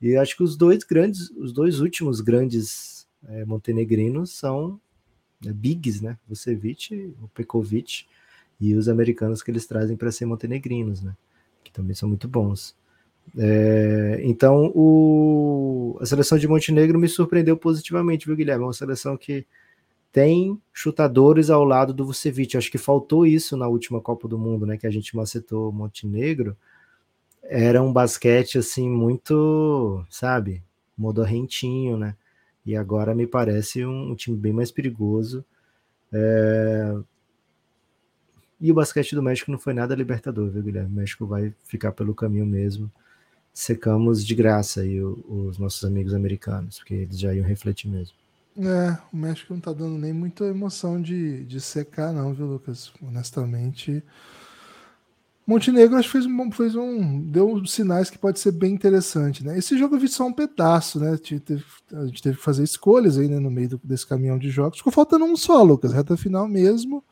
E 0.00 0.16
acho 0.16 0.36
que 0.36 0.42
os 0.42 0.56
dois 0.56 0.84
grandes, 0.84 1.30
os 1.30 1.52
dois 1.52 1.80
últimos 1.80 2.20
grandes 2.20 3.06
é, 3.26 3.44
montenegrinos 3.44 4.32
são 4.32 4.80
é, 5.46 5.52
bigs, 5.52 6.00
né? 6.00 6.18
Vucevic, 6.26 7.14
o 7.22 7.28
Pekovic 7.28 8.06
e 8.64 8.74
os 8.74 8.88
americanos 8.88 9.42
que 9.42 9.50
eles 9.50 9.66
trazem 9.66 9.96
para 9.96 10.10
ser 10.10 10.26
montenegrinos, 10.26 11.02
né? 11.02 11.14
Que 11.62 11.72
também 11.72 11.94
são 11.94 12.08
muito 12.08 12.26
bons. 12.26 12.74
É, 13.36 14.20
então, 14.22 14.70
o, 14.74 15.96
a 16.00 16.06
seleção 16.06 16.38
de 16.38 16.46
Montenegro 16.46 16.98
me 16.98 17.08
surpreendeu 17.08 17.56
positivamente, 17.56 18.26
viu, 18.26 18.36
Guilherme? 18.36 18.64
É 18.64 18.66
uma 18.66 18.72
seleção 18.72 19.16
que 19.16 19.46
tem 20.12 20.60
chutadores 20.72 21.50
ao 21.50 21.64
lado 21.64 21.92
do 21.92 22.06
Vucevic. 22.06 22.56
Acho 22.56 22.70
que 22.70 22.78
faltou 22.78 23.26
isso 23.26 23.56
na 23.56 23.66
última 23.66 24.00
Copa 24.00 24.28
do 24.28 24.38
Mundo, 24.38 24.66
né? 24.66 24.76
Que 24.76 24.86
a 24.86 24.90
gente 24.90 25.16
macetou 25.16 25.72
Montenegro. 25.72 26.56
Era 27.42 27.82
um 27.82 27.92
basquete 27.92 28.58
assim 28.58 28.88
muito, 28.88 30.04
sabe, 30.08 30.62
modorrentinho, 30.96 31.96
né? 31.96 32.16
E 32.64 32.76
agora 32.76 33.14
me 33.14 33.26
parece 33.26 33.84
um, 33.84 34.12
um 34.12 34.14
time 34.14 34.36
bem 34.36 34.52
mais 34.52 34.70
perigoso. 34.70 35.44
É, 36.12 36.94
e 38.60 38.70
o 38.70 38.74
basquete 38.74 39.14
do 39.14 39.22
México 39.22 39.50
não 39.50 39.58
foi 39.58 39.74
nada 39.74 39.94
libertador, 39.94 40.48
viu, 40.50 40.62
Guilherme? 40.62 40.90
O 40.90 40.96
México 40.96 41.26
vai 41.26 41.52
ficar 41.64 41.92
pelo 41.92 42.14
caminho 42.14 42.46
mesmo. 42.46 42.90
Secamos 43.52 44.24
de 44.24 44.34
graça 44.34 44.80
aí 44.80 45.00
os 45.00 45.58
nossos 45.58 45.84
amigos 45.84 46.14
americanos, 46.14 46.78
porque 46.78 46.94
eles 46.94 47.18
já 47.18 47.32
iam 47.34 47.46
refletir 47.46 47.88
mesmo. 47.88 48.14
É, 48.56 48.96
o 49.12 49.16
México 49.16 49.52
não 49.52 49.60
tá 49.60 49.72
dando 49.72 49.98
nem 49.98 50.12
muita 50.12 50.44
emoção 50.44 51.00
de, 51.00 51.44
de 51.44 51.60
secar, 51.60 52.12
não, 52.12 52.32
viu, 52.32 52.46
Lucas? 52.46 52.92
Honestamente. 53.02 54.02
Montenegro 55.46 55.96
acho 55.96 56.08
que 56.08 56.12
fez 56.12 56.26
um, 56.26 56.50
fez 56.50 56.74
um. 56.74 57.20
deu 57.20 57.66
sinais 57.66 58.08
que 58.08 58.16
pode 58.16 58.40
ser 58.40 58.52
bem 58.52 58.72
interessante, 58.72 59.44
né? 59.44 59.58
Esse 59.58 59.76
jogo 59.76 59.96
eu 59.96 60.00
vi 60.00 60.08
só 60.08 60.24
um 60.26 60.32
pedaço, 60.32 60.98
né? 60.98 61.10
A 61.10 61.16
gente 61.16 61.38
teve, 61.40 61.64
a 61.92 62.06
gente 62.06 62.22
teve 62.22 62.36
que 62.38 62.42
fazer 62.42 62.62
escolhas 62.62 63.18
aí 63.18 63.28
né, 63.28 63.38
no 63.38 63.50
meio 63.50 63.70
do, 63.70 63.80
desse 63.84 64.06
caminhão 64.06 64.38
de 64.38 64.48
jogos. 64.48 64.78
Ficou 64.78 64.92
faltando 64.92 65.24
um 65.24 65.36
só, 65.36 65.62
Lucas, 65.62 65.92
reta 65.92 66.16
final 66.16 66.48
mesmo. 66.48 67.04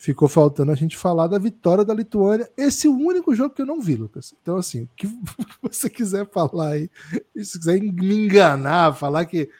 Ficou 0.00 0.28
faltando 0.28 0.72
a 0.72 0.74
gente 0.74 0.96
falar 0.96 1.26
da 1.26 1.38
vitória 1.38 1.84
da 1.84 1.92
Lituânia. 1.92 2.50
Esse 2.56 2.86
é 2.86 2.90
o 2.90 2.96
único 2.96 3.34
jogo 3.34 3.54
que 3.54 3.60
eu 3.60 3.66
não 3.66 3.82
vi, 3.82 3.96
Lucas. 3.96 4.34
Então, 4.40 4.56
assim, 4.56 4.84
o 4.84 4.88
que 4.96 5.06
você 5.60 5.90
quiser 5.90 6.26
falar 6.30 6.68
aí, 6.68 6.90
se 7.36 7.58
quiser 7.58 7.78
me 7.78 8.24
enganar, 8.24 8.94
falar 8.94 9.26
que 9.26 9.50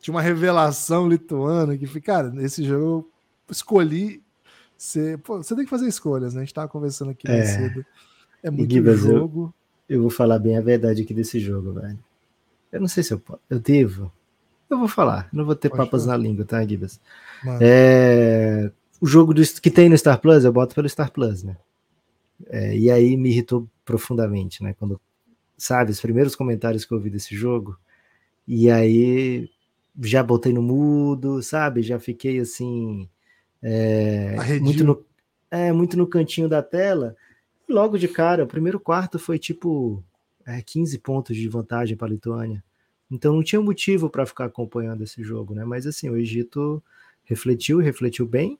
tinha 0.00 0.12
uma 0.12 0.20
revelação 0.20 1.08
lituana, 1.08 1.78
que, 1.78 2.00
cara, 2.00 2.30
nesse 2.30 2.64
jogo 2.64 3.08
eu 3.48 3.52
escolhi. 3.52 4.20
Ser, 4.76 5.18
pô, 5.18 5.36
você 5.36 5.54
tem 5.54 5.62
que 5.62 5.70
fazer 5.70 5.86
escolhas, 5.86 6.34
né? 6.34 6.40
A 6.40 6.44
gente 6.44 6.52
tava 6.52 6.66
conversando 6.66 7.12
aqui 7.12 7.30
é. 7.30 7.44
cedo. 7.44 7.86
É 8.42 8.50
muito 8.50 8.68
Gibas, 8.68 8.98
jogo. 8.98 9.54
Eu, 9.88 9.98
eu, 9.98 10.02
vou 10.02 10.10
falar 10.10 10.40
bem 10.40 10.58
a 10.58 10.60
verdade 10.60 11.02
aqui 11.02 11.14
desse 11.14 11.38
jogo, 11.38 11.74
velho. 11.74 11.98
Eu 12.72 12.80
não 12.80 12.88
sei 12.88 13.04
se 13.04 13.14
eu, 13.14 13.22
eu 13.48 13.60
devo. 13.60 14.12
Eu 14.68 14.80
vou 14.80 14.88
falar, 14.88 15.28
não 15.32 15.44
vou 15.44 15.54
ter 15.54 15.68
Pode 15.68 15.84
papas 15.84 16.06
falar. 16.06 16.18
na 16.18 16.24
língua, 16.24 16.44
tá, 16.44 16.66
Gibas? 16.66 17.00
É 17.60 18.72
o 19.00 19.06
jogo 19.06 19.34
do, 19.34 19.42
que 19.60 19.70
tem 19.70 19.88
no 19.88 19.98
Star 19.98 20.20
Plus, 20.20 20.44
eu 20.44 20.52
boto 20.52 20.74
pelo 20.74 20.88
Star 20.88 21.10
Plus, 21.10 21.42
né? 21.42 21.56
É, 22.48 22.76
e 22.76 22.90
aí 22.90 23.16
me 23.16 23.30
irritou 23.30 23.68
profundamente, 23.84 24.62
né? 24.62 24.74
Quando, 24.78 25.00
sabe, 25.56 25.90
os 25.90 26.00
primeiros 26.00 26.34
comentários 26.34 26.84
que 26.84 26.92
eu 26.92 26.98
ouvi 26.98 27.10
desse 27.10 27.34
jogo, 27.34 27.78
e 28.46 28.70
aí 28.70 29.50
já 30.02 30.22
botei 30.22 30.52
no 30.52 30.62
mudo, 30.62 31.42
sabe? 31.42 31.82
Já 31.82 31.98
fiquei 31.98 32.38
assim. 32.38 33.08
É, 33.62 34.58
muito, 34.60 34.84
no, 34.84 35.04
é, 35.50 35.72
muito 35.72 35.96
no 35.96 36.06
cantinho 36.06 36.48
da 36.48 36.62
tela. 36.62 37.16
E 37.68 37.72
logo 37.72 37.98
de 37.98 38.06
cara, 38.06 38.44
o 38.44 38.48
primeiro 38.48 38.78
quarto 38.78 39.18
foi 39.18 39.38
tipo 39.38 40.04
é, 40.46 40.62
15 40.62 40.98
pontos 40.98 41.36
de 41.36 41.48
vantagem 41.48 41.96
para 41.96 42.06
a 42.06 42.10
Lituânia. 42.10 42.62
Então 43.10 43.34
não 43.34 43.42
tinha 43.42 43.60
motivo 43.60 44.10
para 44.10 44.26
ficar 44.26 44.46
acompanhando 44.46 45.02
esse 45.02 45.22
jogo, 45.22 45.54
né? 45.54 45.64
Mas 45.64 45.86
assim, 45.86 46.08
o 46.08 46.16
Egito 46.16 46.82
refletiu, 47.24 47.78
refletiu 47.78 48.26
bem, 48.26 48.58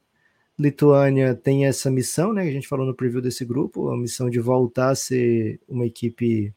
Lituânia 0.58 1.34
tem 1.34 1.66
essa 1.66 1.90
missão, 1.90 2.32
né? 2.32 2.42
A 2.42 2.50
gente 2.50 2.68
falou 2.68 2.86
no 2.86 2.94
preview 2.94 3.20
desse 3.20 3.44
grupo, 3.44 3.90
a 3.90 3.96
missão 3.96 4.30
de 4.30 4.40
voltar 4.40 4.90
a 4.90 4.94
ser 4.94 5.60
uma 5.68 5.84
equipe. 5.86 6.54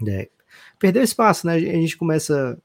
Né, 0.00 0.28
perdeu 0.78 1.02
espaço, 1.02 1.46
né? 1.46 1.54
A 1.54 1.58
gente 1.58 1.96
começa 1.96 2.58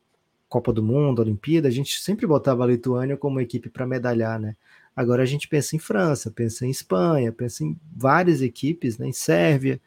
Copa 0.48 0.72
do 0.72 0.84
Mundo, 0.84 1.20
Olimpíada, 1.20 1.68
a 1.68 1.72
gente 1.72 2.00
sempre 2.00 2.26
botava 2.26 2.64
a 2.64 2.68
Lituânia 2.68 3.18
como 3.18 3.42
equipe 3.42 3.70
para 3.70 3.86
medalhar, 3.86 4.40
né? 4.40 4.56
Agora 4.96 5.24
a 5.24 5.26
gente 5.26 5.48
pensa 5.48 5.76
em 5.76 5.80
França, 5.80 6.32
pensa 6.32 6.66
em 6.66 6.70
Espanha, 6.70 7.32
pensa 7.32 7.64
em 7.64 7.78
várias 7.94 8.42
equipes, 8.42 8.98
né? 8.98 9.08
Em 9.08 9.14
Sérvia, 9.14 9.82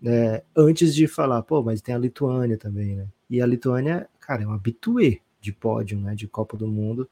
né? 0.00 0.42
antes 0.54 0.94
de 0.94 1.06
falar, 1.06 1.42
pô, 1.42 1.62
mas 1.62 1.80
tem 1.80 1.94
a 1.94 1.98
Lituânia 1.98 2.58
também, 2.58 2.96
né? 2.96 3.06
E 3.30 3.40
a 3.40 3.46
Lituânia, 3.46 4.08
cara, 4.20 4.42
é 4.42 4.46
uma 4.46 4.56
habituê 4.56 5.20
de 5.40 5.52
pódio, 5.52 5.98
né? 5.98 6.14
De 6.14 6.28
Copa 6.28 6.56
do 6.56 6.68
Mundo. 6.68 7.08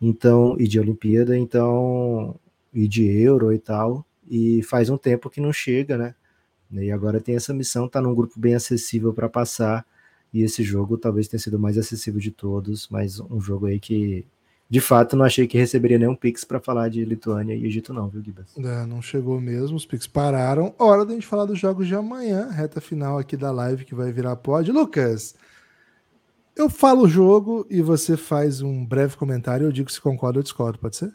Então, 0.00 0.56
e 0.58 0.68
de 0.68 0.78
Olimpíada, 0.78 1.36
então, 1.36 2.38
e 2.72 2.86
de 2.86 3.04
Euro 3.04 3.52
e 3.52 3.58
tal, 3.58 4.04
e 4.28 4.62
faz 4.62 4.90
um 4.90 4.96
tempo 4.96 5.30
que 5.30 5.40
não 5.40 5.52
chega, 5.52 5.96
né? 5.96 6.14
E 6.70 6.90
agora 6.90 7.20
tem 7.20 7.34
essa 7.34 7.54
missão, 7.54 7.88
tá 7.88 8.00
num 8.00 8.14
grupo 8.14 8.38
bem 8.38 8.54
acessível 8.54 9.12
para 9.12 9.28
passar, 9.28 9.84
e 10.32 10.42
esse 10.42 10.62
jogo 10.62 10.98
talvez 10.98 11.26
tenha 11.26 11.40
sido 11.40 11.58
mais 11.58 11.78
acessível 11.78 12.20
de 12.20 12.30
todos, 12.30 12.88
mas 12.90 13.18
um 13.18 13.40
jogo 13.40 13.66
aí 13.66 13.80
que 13.80 14.26
de 14.70 14.82
fato, 14.82 15.16
não 15.16 15.24
achei 15.24 15.46
que 15.46 15.56
receberia 15.56 15.98
nenhum 15.98 16.14
Pix 16.14 16.44
para 16.44 16.60
falar 16.60 16.90
de 16.90 17.02
Lituânia 17.02 17.54
e 17.54 17.64
Egito, 17.64 17.94
não, 17.94 18.06
viu, 18.06 18.22
Gibas? 18.22 18.54
É, 18.58 18.84
não 18.84 19.00
chegou 19.00 19.40
mesmo, 19.40 19.78
os 19.78 19.86
Pix 19.86 20.06
pararam. 20.06 20.74
Hora 20.78 21.06
da 21.06 21.14
gente 21.14 21.26
falar 21.26 21.46
dos 21.46 21.58
jogos 21.58 21.86
de 21.86 21.94
amanhã, 21.94 22.50
reta 22.50 22.78
final 22.78 23.18
aqui 23.18 23.34
da 23.34 23.50
live 23.50 23.86
que 23.86 23.94
vai 23.94 24.12
virar 24.12 24.36
pod. 24.36 24.70
Lucas, 24.70 25.34
eu 26.58 26.68
falo 26.68 27.02
o 27.02 27.08
jogo 27.08 27.66
e 27.70 27.80
você 27.80 28.16
faz 28.16 28.60
um 28.60 28.84
breve 28.84 29.16
comentário. 29.16 29.66
Eu 29.66 29.72
digo 29.72 29.90
se 29.90 30.00
concorda 30.00 30.40
ou 30.40 30.42
discordo, 30.42 30.78
pode 30.78 30.96
ser? 30.96 31.14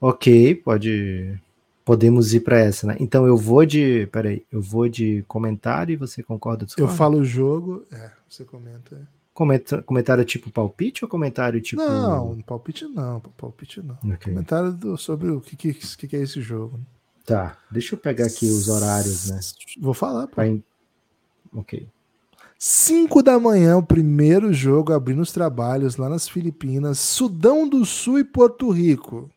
Ok, 0.00 0.54
pode. 0.56 1.38
Podemos 1.84 2.32
ir 2.32 2.40
para 2.40 2.58
essa, 2.60 2.86
né? 2.86 2.96
Então 3.00 3.26
eu 3.26 3.36
vou 3.36 3.66
de. 3.66 4.06
Peraí, 4.12 4.46
eu 4.50 4.62
vou 4.62 4.88
de 4.88 5.24
comentário 5.26 5.92
e 5.92 5.96
você 5.96 6.22
concorda 6.22 6.62
ou 6.62 6.66
discorda? 6.66 6.92
Eu 6.92 6.96
falo 6.96 7.18
o 7.18 7.24
jogo, 7.24 7.84
é, 7.90 8.10
você 8.28 8.44
comenta. 8.44 9.08
Comenta, 9.34 9.82
comentário 9.82 10.24
tipo 10.24 10.50
palpite 10.50 11.04
ou 11.04 11.08
comentário 11.08 11.60
tipo. 11.60 11.82
Não, 11.82 12.40
palpite 12.42 12.86
não, 12.86 13.20
palpite 13.20 13.82
não. 13.82 13.96
Okay. 14.14 14.32
Comentário 14.32 14.72
do, 14.72 14.96
sobre 14.96 15.30
o 15.30 15.40
que, 15.40 15.56
que, 15.56 16.06
que, 16.06 16.16
é 16.16 16.20
esse 16.20 16.40
jogo. 16.40 16.78
Tá, 17.24 17.56
deixa 17.70 17.94
eu 17.94 17.98
pegar 17.98 18.26
aqui 18.26 18.46
os 18.46 18.68
horários, 18.68 19.30
né? 19.30 19.40
Vou 19.80 19.94
falar, 19.94 20.26
pô. 20.28 20.42
In... 20.42 20.62
Ok. 21.52 21.88
5 22.64 23.24
da 23.24 23.40
manhã, 23.40 23.76
o 23.76 23.82
primeiro 23.82 24.52
jogo 24.52 24.92
abrindo 24.92 25.20
os 25.20 25.32
trabalhos 25.32 25.96
lá 25.96 26.08
nas 26.08 26.28
Filipinas, 26.28 27.00
Sudão 27.00 27.68
do 27.68 27.84
Sul 27.84 28.20
e 28.20 28.24
Porto 28.24 28.70
Rico. 28.70 29.28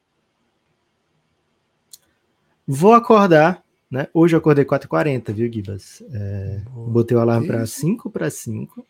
Vou 2.68 2.93
acordar, 2.93 3.64
né? 3.89 4.07
Hoje 4.14 4.35
eu 4.35 4.38
acordei 4.38 4.64
4h40, 4.64 5.34
viu, 5.34 5.52
Gibas? 5.52 6.03
É, 6.14 6.61
botei 6.69 7.18
o 7.18 7.19
alarme 7.19 7.47
para 7.47 7.65
5 7.65 8.11
para 8.11 8.30
5 8.30 8.85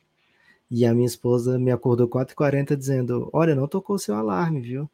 e 0.69 0.85
a 0.85 0.93
minha 0.93 1.07
esposa 1.07 1.57
me 1.57 1.71
acordou 1.71 2.09
4h40 2.09 2.75
dizendo: 2.75 3.29
Olha, 3.31 3.55
não 3.55 3.69
tocou 3.69 3.95
o 3.95 3.99
seu 3.99 4.15
alarme, 4.15 4.59
viu? 4.59 4.89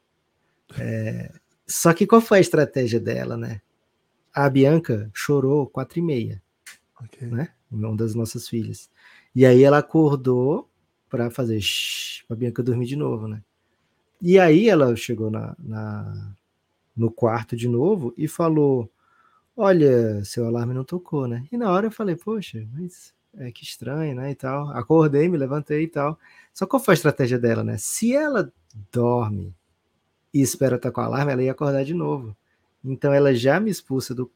É... 0.78 1.34
Só 1.66 1.96
que 1.96 2.06
qual 2.06 2.22
foi 2.22 2.38
a 2.38 2.42
estratégia 2.42 3.00
dela, 3.00 3.36
né? 3.36 3.60
A 4.32 4.48
Bianca 4.48 5.10
chorou 5.12 5.68
4h30, 5.68 6.40
okay. 7.04 7.28
né? 7.28 7.50
Uma 7.72 7.98
das 7.98 8.14
nossas 8.14 8.48
filhas. 8.48 8.88
E 9.36 9.46
aí 9.46 9.64
ela 9.64 9.78
acordou 9.78 10.70
para 11.10 11.30
fazer 11.30 11.60
para 12.28 12.38
Bianca 12.38 12.64
dormir 12.64 12.86
de 12.86 12.96
novo, 12.96 13.28
né? 13.28 13.42
E 14.22 14.40
aí 14.40 14.70
ela 14.70 14.96
chegou 14.96 15.32
na, 15.32 15.56
na, 15.60 16.36
no 16.96 17.12
quarto 17.12 17.56
de 17.56 17.68
novo 17.68 18.14
e 18.18 18.28
falou: 18.28 18.90
Olha, 19.56 20.24
seu 20.24 20.46
alarme 20.46 20.74
não 20.74 20.84
tocou, 20.84 21.28
né? 21.28 21.46
E 21.52 21.58
na 21.58 21.72
hora 21.72 21.88
eu 21.88 21.92
falei: 21.92 22.16
Poxa, 22.16 22.66
mas 22.74 23.14
é, 23.38 23.52
que 23.52 23.64
estranho, 23.64 24.16
né? 24.16 24.32
E 24.32 24.36
tal. 24.36 24.70
Acordei, 24.72 25.28
me 25.28 25.38
levantei 25.38 25.84
e 25.84 25.88
tal. 25.88 26.20
Só 26.54 26.66
qual 26.66 26.82
foi 26.82 26.94
a 26.94 26.96
estratégia 26.96 27.40
dela, 27.40 27.64
né? 27.64 27.78
Se 27.78 28.14
ela 28.16 28.52
dorme 28.92 29.56
e 30.34 30.42
espera 30.42 30.76
estar 30.76 30.92
com 30.92 31.02
o 31.02 31.04
alarme, 31.04 31.32
ela 31.32 31.44
ia 31.44 31.52
acordar 31.52 31.84
de 31.84 31.94
novo. 31.94 32.36
Então 32.84 33.14
ela 33.14 33.34
já 33.34 33.60
me 33.60 33.70
expulsa 33.70 34.14
do, 34.16 34.30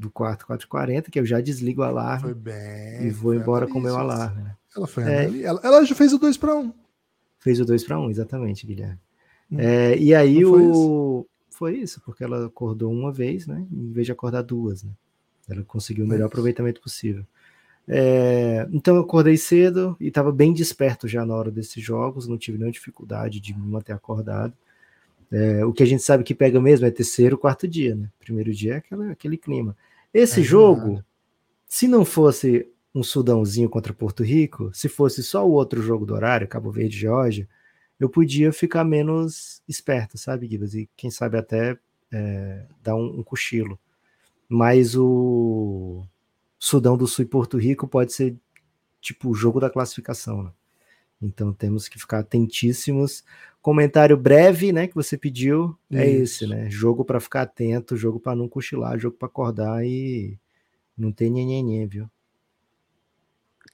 do 0.00 0.10
quarto 0.10 0.46
440, 0.46 1.10
que 1.10 1.20
eu 1.20 1.26
já 1.26 1.40
desligo 1.40 1.82
o 1.82 1.84
alarme 1.84 2.32
bem, 2.32 3.06
e 3.06 3.10
vou 3.10 3.34
embora 3.34 3.66
com 3.66 3.78
o 3.78 3.82
meu 3.82 3.96
alarme. 3.96 4.42
Né? 4.42 4.56
Ela 4.74 4.86
foi 4.86 5.04
é, 5.04 5.42
ela, 5.42 5.60
ela, 5.62 5.84
já 5.84 5.94
fez 5.94 6.12
o 6.12 6.18
2 6.18 6.36
para 6.36 6.54
1. 6.54 6.60
Um. 6.60 6.72
Fez 7.38 7.60
o 7.60 7.64
2 7.64 7.84
para 7.84 7.98
1, 7.98 8.04
um, 8.04 8.10
exatamente, 8.10 8.66
Guilherme. 8.66 8.98
Hum. 9.52 9.56
É, 9.58 9.96
e 9.98 10.14
aí 10.14 10.42
foi 10.42 10.62
o. 10.62 10.70
Isso? 10.70 11.26
Foi 11.50 11.76
isso, 11.76 12.00
porque 12.00 12.24
ela 12.24 12.46
acordou 12.46 12.90
uma 12.90 13.12
vez, 13.12 13.46
né? 13.46 13.66
Em 13.70 13.92
vez 13.92 14.06
de 14.06 14.12
acordar 14.12 14.42
duas, 14.42 14.82
né? 14.82 14.92
Ela 15.48 15.62
conseguiu 15.62 16.06
o 16.06 16.08
melhor 16.08 16.26
aproveitamento 16.26 16.80
possível. 16.80 17.26
É, 17.86 18.68
então 18.72 18.96
eu 18.96 19.02
acordei 19.02 19.36
cedo 19.36 19.96
e 20.00 20.08
estava 20.08 20.30
bem 20.30 20.54
desperto 20.54 21.08
já 21.08 21.26
na 21.26 21.34
hora 21.34 21.50
desses 21.50 21.82
jogos, 21.82 22.26
não 22.26 22.38
tive 22.38 22.56
nenhuma 22.56 22.72
dificuldade 22.72 23.40
de 23.40 23.52
me 23.52 23.66
manter 23.66 23.92
acordado. 23.92 24.54
É, 25.30 25.64
o 25.64 25.72
que 25.72 25.82
a 25.82 25.86
gente 25.86 26.02
sabe 26.02 26.24
que 26.24 26.34
pega 26.34 26.60
mesmo 26.60 26.86
é 26.86 26.90
terceiro, 26.90 27.38
quarto 27.38 27.68
dia, 27.68 27.94
né? 27.94 28.08
Primeiro 28.18 28.52
dia 28.52 28.74
é 28.74 28.76
aquela, 28.76 29.10
aquele 29.10 29.36
clima. 29.36 29.76
Esse 30.12 30.40
é 30.40 30.44
jogo, 30.44 31.04
se 31.66 31.86
não 31.86 32.04
fosse 32.04 32.68
um 32.94 33.02
Sudãozinho 33.02 33.68
contra 33.68 33.94
Porto 33.94 34.24
Rico, 34.24 34.72
se 34.74 34.88
fosse 34.88 35.22
só 35.22 35.46
o 35.46 35.52
outro 35.52 35.80
jogo 35.80 36.04
do 36.04 36.14
horário, 36.14 36.48
Cabo 36.48 36.70
Verde 36.72 36.96
e 36.96 37.00
Geórgia, 37.00 37.48
eu 37.98 38.08
podia 38.08 38.52
ficar 38.52 38.82
menos 38.82 39.62
esperto, 39.68 40.18
sabe, 40.18 40.48
Gibas? 40.48 40.74
E 40.74 40.88
quem 40.96 41.10
sabe 41.10 41.38
até 41.38 41.78
é, 42.10 42.66
dar 42.82 42.96
um, 42.96 43.20
um 43.20 43.22
cochilo. 43.22 43.78
Mas 44.48 44.96
o 44.96 46.04
Sudão 46.58 46.96
do 46.96 47.06
Sul 47.06 47.24
e 47.24 47.28
Porto 47.28 47.56
Rico 47.56 47.86
pode 47.86 48.12
ser 48.12 48.36
tipo 49.00 49.28
o 49.28 49.34
jogo 49.34 49.60
da 49.60 49.70
classificação. 49.70 50.42
Né? 50.42 50.50
Então 51.22 51.52
temos 51.52 51.88
que 51.88 51.98
ficar 51.98 52.20
atentíssimos. 52.20 53.22
Comentário 53.62 54.16
breve, 54.16 54.72
né, 54.72 54.86
que 54.86 54.94
você 54.94 55.18
pediu 55.18 55.76
é 55.90 56.08
esse, 56.08 56.46
né? 56.46 56.70
Jogo 56.70 57.04
para 57.04 57.20
ficar 57.20 57.42
atento, 57.42 57.96
jogo 57.96 58.18
para 58.18 58.34
não 58.34 58.48
cochilar, 58.48 58.98
jogo 58.98 59.16
para 59.18 59.28
acordar 59.28 59.84
e 59.84 60.38
não 60.96 61.12
ter 61.12 61.28
nhenhenhê, 61.28 61.86
viu? 61.86 62.10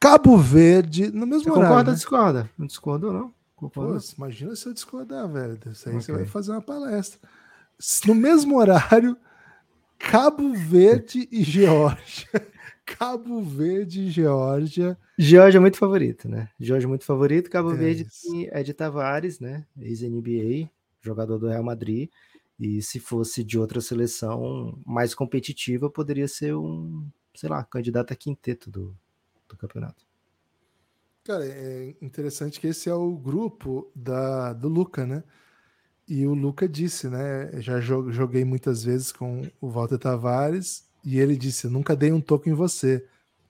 Cabo 0.01 0.37
Verde, 0.37 1.11
no 1.11 1.27
mesmo 1.27 1.45
você 1.45 1.51
horário. 1.51 1.69
Concorda 1.69 1.91
né? 1.91 1.97
discorda? 1.97 2.51
Não 2.59 2.67
discorda 2.67 3.13
não? 3.13 3.33
Concorda? 3.55 3.99
Pô, 3.99 4.15
imagina 4.19 4.57
se 4.57 4.67
eu 4.67 4.75
discordar, 4.75 5.29
velho. 5.29 5.59
Isso 5.71 5.89
aí 5.89 5.95
okay. 5.95 6.05
você 6.05 6.13
vai 6.13 6.27
fazer 6.27 6.53
uma 6.53 6.61
palestra. 6.61 7.19
No 8.07 8.15
mesmo 8.15 8.59
horário, 8.59 9.17
Cabo 9.99 10.53
Verde 10.53 11.29
e 11.31 11.43
Geórgia. 11.43 12.29
Cabo 12.87 13.43
Verde 13.43 14.03
e 14.03 14.11
Geórgia. 14.11 14.97
Geórgia 15.19 15.59
é 15.59 15.61
muito 15.61 15.77
favorito, 15.77 16.29
né? 16.29 16.49
Geórgia 16.59 16.87
é 16.87 16.89
muito 16.89 17.05
favorito. 17.05 17.51
Cabo 17.51 17.73
é 17.73 17.77
Verde 17.77 18.07
é 18.51 18.63
de 18.63 18.73
Tavares, 18.73 19.41
né? 19.41 19.67
Ex-NBA, 19.77 20.71
jogador 21.03 21.39
do 21.39 21.49
Real 21.49 21.65
Madrid. 21.65 22.09
E 22.59 22.81
se 22.81 23.01
fosse 23.01 23.43
de 23.43 23.59
outra 23.59 23.81
seleção 23.81 24.81
mais 24.87 25.15
competitiva, 25.15 25.91
poderia 25.91 26.29
ser 26.29 26.55
um, 26.55 27.07
sei 27.35 27.51
lá, 27.51 27.63
candidato 27.65 28.13
a 28.13 28.17
quinteto 28.17 28.71
do, 28.71 28.97
do 29.49 29.57
campeonato. 29.57 30.07
Cara, 31.25 31.45
é 31.45 31.95
interessante 32.01 32.61
que 32.61 32.69
esse 32.69 32.89
é 32.89 32.95
o 32.95 33.17
grupo 33.17 33.91
da, 33.95 34.53
do 34.53 34.69
Luca, 34.69 35.05
né? 35.05 35.25
E 36.09 36.25
o 36.25 36.35
Luca 36.35 36.69
disse, 36.69 37.09
né? 37.09 37.61
Já 37.61 37.81
joguei 37.81 38.45
muitas 38.45 38.85
vezes 38.85 39.11
com 39.11 39.43
o 39.61 39.69
Walter 39.69 39.99
Tavares 39.99 40.86
e 41.07 41.21
ele 41.21 41.37
disse: 41.37 41.69
Nunca 41.69 41.95
dei 41.95 42.11
um 42.11 42.21
toque 42.21 42.51
em 42.51 42.53
você. 42.53 43.07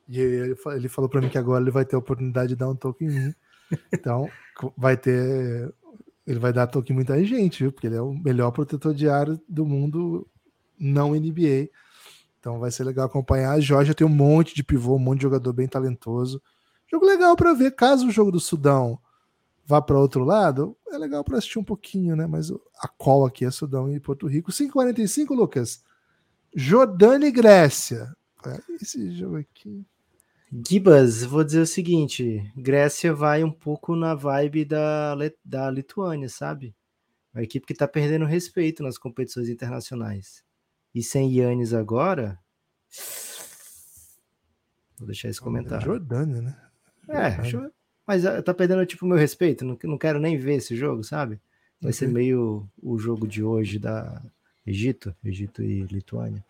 E 0.06 0.20
ele, 0.20 0.56
ele 0.74 0.88
falou 0.90 1.08
para 1.08 1.22
mim 1.22 1.30
que 1.30 1.38
agora 1.38 1.64
ele 1.64 1.70
vai 1.70 1.86
ter 1.86 1.96
a 1.96 1.98
oportunidade 1.98 2.50
de 2.50 2.56
dar 2.56 2.68
um 2.68 2.76
toque 2.76 3.06
em 3.06 3.08
mim. 3.08 3.34
Então, 3.92 4.30
vai 4.76 4.96
ter. 4.96 5.72
Ele 6.26 6.38
vai 6.38 6.52
dar 6.52 6.66
toque 6.66 6.92
em 6.92 6.94
muita 6.94 7.24
gente, 7.24 7.62
viu? 7.62 7.72
Porque 7.72 7.86
ele 7.86 7.96
é 7.96 8.00
o 8.00 8.12
melhor 8.12 8.50
protetor 8.50 8.94
de 8.94 9.06
do 9.48 9.64
mundo 9.64 10.28
não 10.78 11.12
NBA. 11.12 11.70
Então 12.38 12.60
vai 12.60 12.70
ser 12.70 12.84
legal 12.84 13.06
acompanhar. 13.06 13.52
A 13.52 13.60
Georgia 13.60 13.94
tem 13.94 14.06
um 14.06 14.10
monte 14.10 14.54
de 14.54 14.62
pivô, 14.62 14.96
um 14.96 15.00
monte 15.00 15.18
de 15.18 15.22
jogador 15.22 15.52
bem 15.52 15.66
talentoso. 15.66 16.42
Jogo 16.88 17.06
legal 17.06 17.34
para 17.34 17.54
ver. 17.54 17.72
Caso 17.72 18.06
o 18.06 18.12
jogo 18.12 18.30
do 18.30 18.38
Sudão 18.38 19.00
vá 19.64 19.82
para 19.82 19.98
outro 19.98 20.22
lado, 20.22 20.76
é 20.88 20.96
legal 20.96 21.24
para 21.24 21.38
assistir 21.38 21.58
um 21.58 21.64
pouquinho, 21.64 22.14
né? 22.14 22.26
Mas 22.26 22.52
a 22.52 22.86
qual 22.86 23.24
aqui 23.24 23.44
é 23.44 23.50
Sudão 23.50 23.92
e 23.92 23.98
Porto 23.98 24.28
Rico. 24.28 24.52
5:45, 24.52 25.34
Lucas. 25.34 25.82
Jordânia 26.58 27.28
e 27.28 27.30
Grécia. 27.30 28.16
É, 28.46 28.58
esse 28.80 29.10
jogo 29.10 29.36
aqui. 29.36 29.84
Gibas, 30.66 31.22
vou 31.22 31.44
dizer 31.44 31.60
o 31.60 31.66
seguinte: 31.66 32.50
Grécia 32.56 33.12
vai 33.12 33.44
um 33.44 33.50
pouco 33.50 33.94
na 33.94 34.14
vibe 34.14 34.64
da, 34.64 35.14
da 35.44 35.70
Lituânia, 35.70 36.30
sabe? 36.30 36.74
Uma 37.34 37.42
equipe 37.42 37.66
que 37.66 37.74
está 37.74 37.86
perdendo 37.86 38.24
respeito 38.24 38.82
nas 38.82 38.96
competições 38.96 39.50
internacionais. 39.50 40.42
E 40.94 41.02
sem 41.02 41.30
Yannis 41.30 41.74
agora. 41.74 42.38
Vou 44.96 45.06
deixar 45.06 45.28
esse 45.28 45.40
comentário. 45.40 45.84
Jordânia, 45.84 46.40
né? 46.40 46.56
É, 47.10 47.36
mas 48.06 48.24
ah, 48.24 48.42
tá 48.42 48.54
perdendo 48.54 48.86
tipo 48.86 49.04
o 49.04 49.08
meu 49.08 49.18
respeito. 49.18 49.62
Não, 49.62 49.76
não 49.84 49.98
quero 49.98 50.18
nem 50.18 50.38
ver 50.38 50.54
esse 50.54 50.74
jogo, 50.74 51.04
sabe? 51.04 51.38
Vai 51.82 51.92
ser 51.92 52.08
meio 52.08 52.66
o 52.82 52.98
jogo 52.98 53.28
de 53.28 53.42
hoje 53.42 53.78
da, 53.78 54.22
Egito, 54.66 55.14
Egito 55.24 55.62
e 55.62 55.82
Lituânia. 55.82 56.44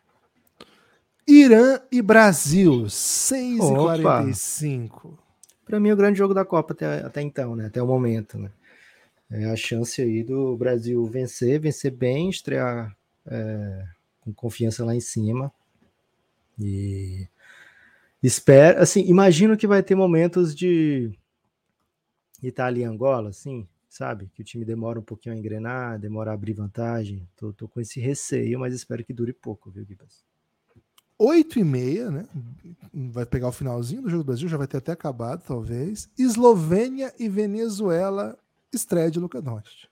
Irã 1.26 1.80
e 1.90 2.00
Brasil, 2.00 2.88
6 2.88 3.56
e 3.56 3.58
45 3.58 5.18
Para 5.64 5.80
mim, 5.80 5.88
é 5.88 5.92
o 5.92 5.96
grande 5.96 6.18
jogo 6.18 6.32
da 6.32 6.44
Copa 6.44 6.72
até, 6.72 7.00
até 7.00 7.20
então, 7.20 7.56
né? 7.56 7.66
Até 7.66 7.82
o 7.82 7.86
momento, 7.86 8.38
né? 8.38 8.50
É 9.28 9.46
a 9.46 9.56
chance 9.56 10.00
aí 10.00 10.22
do 10.22 10.56
Brasil 10.56 11.04
vencer, 11.06 11.58
vencer 11.58 11.90
bem, 11.90 12.30
estrear 12.30 12.96
é, 13.26 13.84
com 14.20 14.32
confiança 14.32 14.84
lá 14.84 14.94
em 14.94 15.00
cima. 15.00 15.52
E 16.58 17.26
espero, 18.22 18.80
assim, 18.80 19.00
imagino 19.08 19.56
que 19.56 19.66
vai 19.66 19.82
ter 19.82 19.96
momentos 19.96 20.54
de 20.54 21.10
Itália 22.40 22.82
e 22.82 22.84
Angola, 22.84 23.30
assim, 23.30 23.66
sabe? 23.88 24.30
Que 24.34 24.42
o 24.42 24.44
time 24.44 24.64
demora 24.64 24.98
um 24.98 25.02
pouquinho 25.02 25.34
a 25.34 25.38
engrenar, 25.38 25.98
demora 25.98 26.30
a 26.30 26.34
abrir 26.34 26.52
vantagem. 26.52 27.28
Tô, 27.36 27.52
tô 27.52 27.68
com 27.68 27.80
esse 27.80 28.00
receio, 28.00 28.58
mas 28.58 28.74
espero 28.74 29.04
que 29.04 29.12
dure 29.12 29.32
pouco, 29.32 29.70
viu, 29.70 29.84
Gibas? 29.84 30.24
8 31.18 31.58
e 31.58 31.64
meia, 31.64 32.10
né? 32.10 32.28
Vai 32.92 33.24
pegar 33.24 33.48
o 33.48 33.52
finalzinho 33.52 34.02
do 34.02 34.10
jogo 34.10 34.22
do 34.22 34.26
Brasil, 34.26 34.48
já 34.48 34.56
vai 34.56 34.66
ter 34.66 34.76
até 34.76 34.92
acabado, 34.92 35.42
talvez. 35.46 36.10
Eslovênia 36.18 37.12
e 37.18 37.28
Venezuela, 37.28 38.38
estreia 38.72 39.10
de 39.10 39.18
Luca 39.18 39.40
Doncic. 39.40 39.88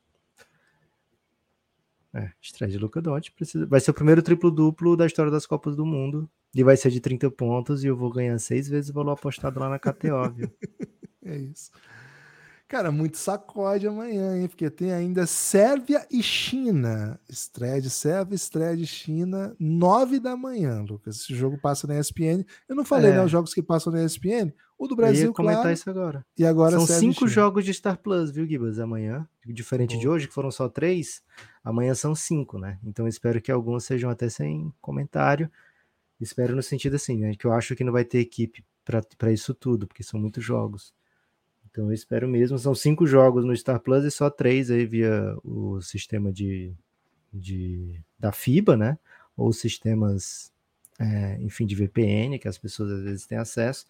É, 2.12 2.30
estreia 2.40 2.70
de 2.70 2.78
Luca 2.78 3.00
Doncic. 3.00 3.34
Precisa... 3.34 3.66
Vai 3.66 3.80
ser 3.80 3.90
o 3.90 3.94
primeiro 3.94 4.22
triplo-duplo 4.22 4.96
da 4.96 5.06
história 5.06 5.32
das 5.32 5.46
Copas 5.46 5.74
do 5.74 5.86
Mundo. 5.86 6.30
E 6.54 6.62
vai 6.62 6.76
ser 6.76 6.90
de 6.90 7.00
30 7.00 7.30
pontos 7.32 7.82
e 7.82 7.88
eu 7.88 7.96
vou 7.96 8.10
ganhar 8.10 8.38
seis 8.38 8.68
vezes 8.68 8.90
o 8.90 8.94
valor 8.94 9.12
apostado 9.12 9.58
lá 9.58 9.68
na 9.68 9.78
KTO, 9.78 10.30
viu? 10.32 10.52
é 11.24 11.36
isso. 11.36 11.72
Cara, 12.74 12.90
muito 12.90 13.18
sacode 13.18 13.86
amanhã, 13.86 14.36
hein? 14.36 14.48
Porque 14.48 14.68
tem 14.68 14.92
ainda 14.92 15.28
Sérvia 15.28 16.05
e 16.10 16.20
China. 16.20 17.20
Estreia 17.28 17.80
de 17.80 17.88
Sérvia, 17.88 18.34
estreia 18.34 18.76
de 18.76 18.84
China, 18.84 19.55
nove 19.60 20.18
da 20.18 20.36
manhã, 20.36 20.82
Lucas. 20.82 21.20
Esse 21.20 21.36
jogo 21.36 21.56
passa 21.56 21.86
na 21.86 21.96
ESPN. 22.01 22.44
Eu 22.68 22.74
não 22.74 22.84
falei, 22.84 23.12
é. 23.12 23.14
né? 23.14 23.24
Os 23.24 23.30
jogos 23.30 23.55
que 23.55 23.62
passam 23.62 23.92
na 23.92 24.02
ESPN. 24.02 24.52
O 24.76 24.88
do 24.88 24.96
Brasil, 24.96 25.26
eu 25.26 25.28
ia 25.28 25.32
comentar 25.32 25.62
claro, 25.62 25.72
isso 25.72 25.88
agora. 25.88 26.26
E 26.36 26.44
agora 26.44 26.72
São 26.72 26.84
cinco 26.84 27.28
jogos 27.28 27.64
de 27.64 27.72
Star 27.72 27.96
Plus, 27.96 28.32
viu, 28.32 28.44
Gibas? 28.44 28.80
Amanhã. 28.80 29.24
Diferente 29.46 29.96
de 29.96 30.09
hoje, 30.09 30.26
que 30.26 30.34
foram 30.34 30.51
só 30.51 30.68
três. 30.68 31.22
Amanhã 31.62 31.94
são 31.94 32.12
cinco, 32.12 32.59
né? 32.59 32.80
Então 32.82 33.06
espero 33.06 33.40
que 33.40 33.52
alguns 33.52 33.84
sejam 33.84 34.10
até 34.10 34.28
sem 34.28 34.74
comentário. 34.80 35.48
Espero 36.20 36.56
no 36.56 36.62
sentido 36.62 36.96
assim, 36.96 37.18
né? 37.18 37.36
Que 37.36 37.46
eu 37.46 37.52
acho 37.52 37.76
que 37.76 37.84
não 37.84 37.92
vai 37.92 38.05
ter 38.05 38.18
equipe 38.18 38.64
para 38.84 39.30
isso 39.32 39.55
tudo, 39.55 39.86
porque 39.86 40.02
são 40.02 40.18
muitos 40.18 40.42
jogos. 40.42 40.92
Então 41.74 41.86
eu 41.86 41.92
espero 41.92 42.28
mesmo. 42.28 42.56
São 42.56 42.72
cinco 42.72 43.05
jogos 43.05 43.44
no 43.44 43.55
Star 43.56 43.80
Plus 43.80 44.05
e 44.05 44.10
só 44.10 44.30
três 44.30 44.70
aí 44.70 44.86
via 44.86 45.36
o 45.42 45.80
sistema 45.80 46.32
de, 46.32 46.72
de 47.32 48.01
da 48.16 48.30
FIBA, 48.30 48.76
né? 48.76 48.96
Ou 49.36 49.52
sistemas, 49.52 50.52
é, 51.01 51.36
enfim, 51.40 51.66
de 51.66 51.74
VPN, 51.74 52.38
que 52.38 52.46
as 52.46 52.56
pessoas 52.56 52.92
às 52.92 53.02
vezes 53.02 53.26
têm 53.26 53.38
acesso. 53.38 53.86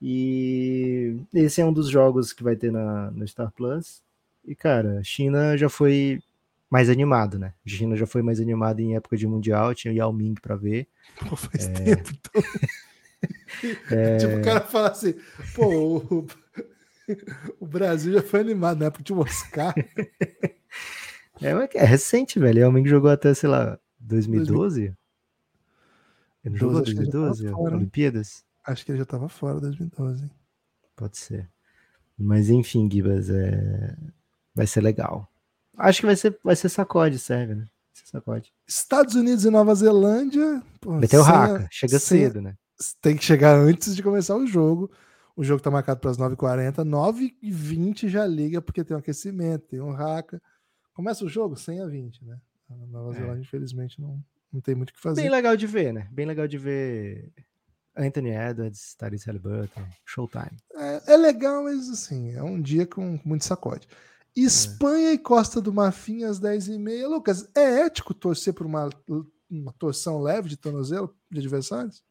E 0.00 1.16
esse 1.34 1.60
é 1.60 1.64
um 1.64 1.72
dos 1.72 1.88
jogos 1.88 2.32
que 2.32 2.44
vai 2.44 2.54
ter 2.54 2.70
na, 2.70 3.10
no 3.10 3.26
Star 3.26 3.50
Plus. 3.50 4.00
E, 4.44 4.54
cara, 4.54 5.02
China 5.02 5.56
já 5.56 5.68
foi 5.68 6.22
mais 6.70 6.88
animado, 6.88 7.40
né? 7.40 7.54
China 7.66 7.96
já 7.96 8.06
foi 8.06 8.22
mais 8.22 8.38
animado 8.38 8.78
em 8.78 8.94
época 8.94 9.16
de 9.16 9.26
Mundial, 9.26 9.74
tinha 9.74 9.92
Yao 9.92 10.12
Ming 10.12 10.34
para 10.40 10.54
ver. 10.54 10.86
Pô, 11.28 11.34
faz 11.34 11.66
é... 11.66 11.72
tempo, 11.72 12.08
então. 12.12 12.42
é... 13.90 14.16
Tipo, 14.18 14.36
o 14.36 14.42
cara 14.42 14.60
fala 14.60 14.90
assim, 14.90 15.14
pô, 15.56 15.98
o, 15.98 16.26
o 17.60 17.66
Brasil 17.66 18.12
já 18.12 18.22
foi 18.22 18.40
animado, 18.40 18.80
né? 18.80 18.90
Porque 18.90 19.12
Oscar. 19.12 19.74
É, 21.38 21.78
é 21.78 21.84
recente, 21.84 22.38
velho. 22.38 22.62
É 22.62 22.66
o 22.66 22.72
que 22.82 22.88
jogou 22.88 23.10
até, 23.10 23.34
sei 23.34 23.46
lá, 23.46 23.78
2012? 24.00 24.96
Ele 26.42 26.56
jogou 26.56 26.76
2012? 26.76 27.48
Olimpíadas? 27.48 28.42
Acho 28.64 28.84
que 28.84 28.92
ele 28.92 28.96
já 28.96 29.02
estava 29.02 29.28
fora 29.28 29.60
2012. 29.60 30.30
Pode 30.96 31.18
ser. 31.18 31.46
Mas 32.18 32.48
enfim, 32.48 32.88
Gibas, 32.90 33.28
é... 33.28 33.94
vai 34.54 34.66
ser 34.66 34.80
legal. 34.80 35.30
Acho 35.76 36.00
que 36.00 36.06
vai 36.06 36.16
ser, 36.16 36.38
vai 36.42 36.56
ser 36.56 36.70
sacode, 36.70 37.18
serve, 37.18 37.54
né? 37.54 37.66
Sacode. 37.92 38.52
Estados 38.66 39.14
Unidos 39.14 39.44
e 39.44 39.50
Nova 39.50 39.74
Zelândia. 39.74 40.62
Pô, 40.80 40.98
vai 40.98 41.08
ter 41.08 41.18
o 41.18 41.22
Haka, 41.22 41.68
chega 41.70 41.98
cedo, 41.98 42.40
né? 42.40 42.56
Tem 43.02 43.16
que 43.16 43.24
chegar 43.24 43.58
antes 43.58 43.94
de 43.94 44.02
começar 44.02 44.36
o 44.36 44.46
jogo. 44.46 44.90
O 45.36 45.44
jogo 45.44 45.62
tá 45.62 45.70
marcado 45.70 46.00
para 46.00 46.10
as 46.10 46.16
9h40, 46.16 46.76
9h20 46.76 48.08
já 48.08 48.26
liga, 48.26 48.62
porque 48.62 48.82
tem 48.82 48.96
um 48.96 49.00
aquecimento, 49.00 49.66
tem 49.68 49.80
um 49.82 49.92
raca. 49.92 50.40
Começa 50.94 51.24
o 51.26 51.28
jogo 51.28 51.54
100 51.56 51.82
a 51.82 51.86
20, 51.86 52.24
né? 52.24 52.40
A 52.70 52.74
Nova 52.86 53.12
é. 53.12 53.18
Zelândia, 53.18 53.42
infelizmente, 53.42 54.00
não, 54.00 54.24
não 54.50 54.62
tem 54.62 54.74
muito 54.74 54.90
o 54.90 54.92
que 54.94 55.00
fazer. 55.00 55.20
Bem 55.20 55.30
legal 55.30 55.54
de 55.54 55.66
ver, 55.66 55.92
né? 55.92 56.08
Bem 56.10 56.24
legal 56.24 56.48
de 56.48 56.56
ver 56.56 57.30
Anthony 57.94 58.30
Edwards, 58.30 58.94
Tyrese 58.94 59.26
Halliburton, 59.26 59.82
Showtime. 60.06 60.56
É, 60.74 61.12
é, 61.12 61.16
legal, 61.18 61.64
mas 61.64 61.88
assim, 61.90 62.32
é 62.32 62.42
um 62.42 62.60
dia 62.60 62.86
com 62.86 63.20
muito 63.22 63.44
sacode. 63.44 63.86
Espanha 64.34 65.10
é. 65.10 65.12
e 65.12 65.18
Costa 65.18 65.60
do 65.60 65.72
Marfim 65.72 66.24
às 66.24 66.40
10h30. 66.40 67.06
Lucas, 67.08 67.48
é 67.54 67.80
ético 67.86 68.12
torcer 68.12 68.52
por 68.52 68.66
uma, 68.66 68.90
uma 69.50 69.72
torção 69.72 70.20
leve 70.20 70.48
de 70.48 70.56
tornozelo 70.56 71.14
de 71.30 71.40
adversários? 71.40 72.02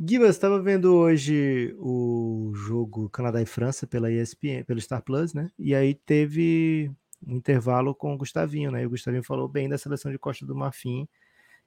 Guilherme, 0.00 0.28
estava 0.28 0.60
vendo 0.60 0.94
hoje 0.94 1.74
o 1.78 2.52
jogo 2.54 3.08
Canadá 3.08 3.40
e 3.40 3.46
França 3.46 3.86
pela 3.86 4.10
ESPN, 4.10 4.64
pelo 4.66 4.80
Star 4.80 5.02
Plus, 5.02 5.32
né? 5.32 5.50
E 5.58 5.74
aí 5.74 5.94
teve 5.94 6.90
um 7.26 7.36
intervalo 7.36 7.94
com 7.94 8.14
o 8.14 8.18
Gustavinho, 8.18 8.70
né? 8.70 8.82
E 8.82 8.86
o 8.86 8.90
Gustavinho 8.90 9.22
falou 9.22 9.48
bem 9.48 9.68
da 9.68 9.78
seleção 9.78 10.10
de 10.10 10.18
Costa 10.18 10.44
do 10.44 10.54
Marfim. 10.54 11.08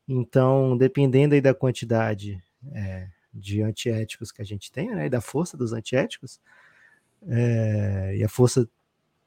Então, 0.07 0.77
dependendo 0.77 1.33
aí 1.33 1.41
da 1.41 1.53
quantidade 1.53 2.43
é, 2.71 3.07
de 3.33 3.61
antiéticos 3.61 4.31
que 4.31 4.41
a 4.41 4.45
gente 4.45 4.71
tem, 4.71 4.89
né? 4.93 5.05
E 5.05 5.09
da 5.09 5.21
força 5.21 5.55
dos 5.55 5.73
antiéticos, 5.73 6.39
é, 7.27 8.15
e 8.17 8.23
a 8.23 8.29
força 8.29 8.69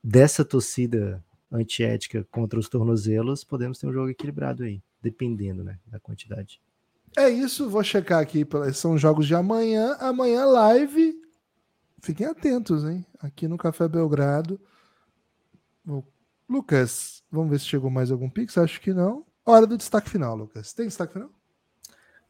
dessa 0.02 0.44
torcida 0.44 1.22
antiética 1.50 2.26
contra 2.30 2.58
os 2.58 2.68
tornozelos, 2.68 3.44
podemos 3.44 3.78
ter 3.78 3.86
um 3.86 3.92
jogo 3.92 4.10
equilibrado 4.10 4.64
aí, 4.64 4.82
dependendo, 5.00 5.62
né? 5.62 5.78
Da 5.86 6.00
quantidade. 6.00 6.60
É 7.16 7.28
isso, 7.28 7.68
vou 7.68 7.82
checar 7.82 8.20
aqui. 8.20 8.46
São 8.72 8.96
jogos 8.96 9.26
de 9.26 9.34
amanhã. 9.34 9.96
Amanhã, 10.00 10.46
live. 10.46 11.14
Fiquem 12.00 12.26
atentos, 12.26 12.84
hein? 12.84 13.06
Aqui 13.20 13.46
no 13.46 13.58
Café 13.58 13.86
Belgrado. 13.86 14.60
Lucas, 16.48 17.22
vamos 17.30 17.50
ver 17.50 17.60
se 17.60 17.66
chegou 17.66 17.90
mais 17.90 18.10
algum 18.10 18.30
pix. 18.30 18.56
Acho 18.58 18.80
que 18.80 18.92
não. 18.92 19.24
Hora 19.44 19.66
do 19.66 19.76
destaque 19.76 20.08
final, 20.08 20.36
Lucas. 20.36 20.72
Tem 20.72 20.86
destaque 20.86 21.12
final? 21.12 21.30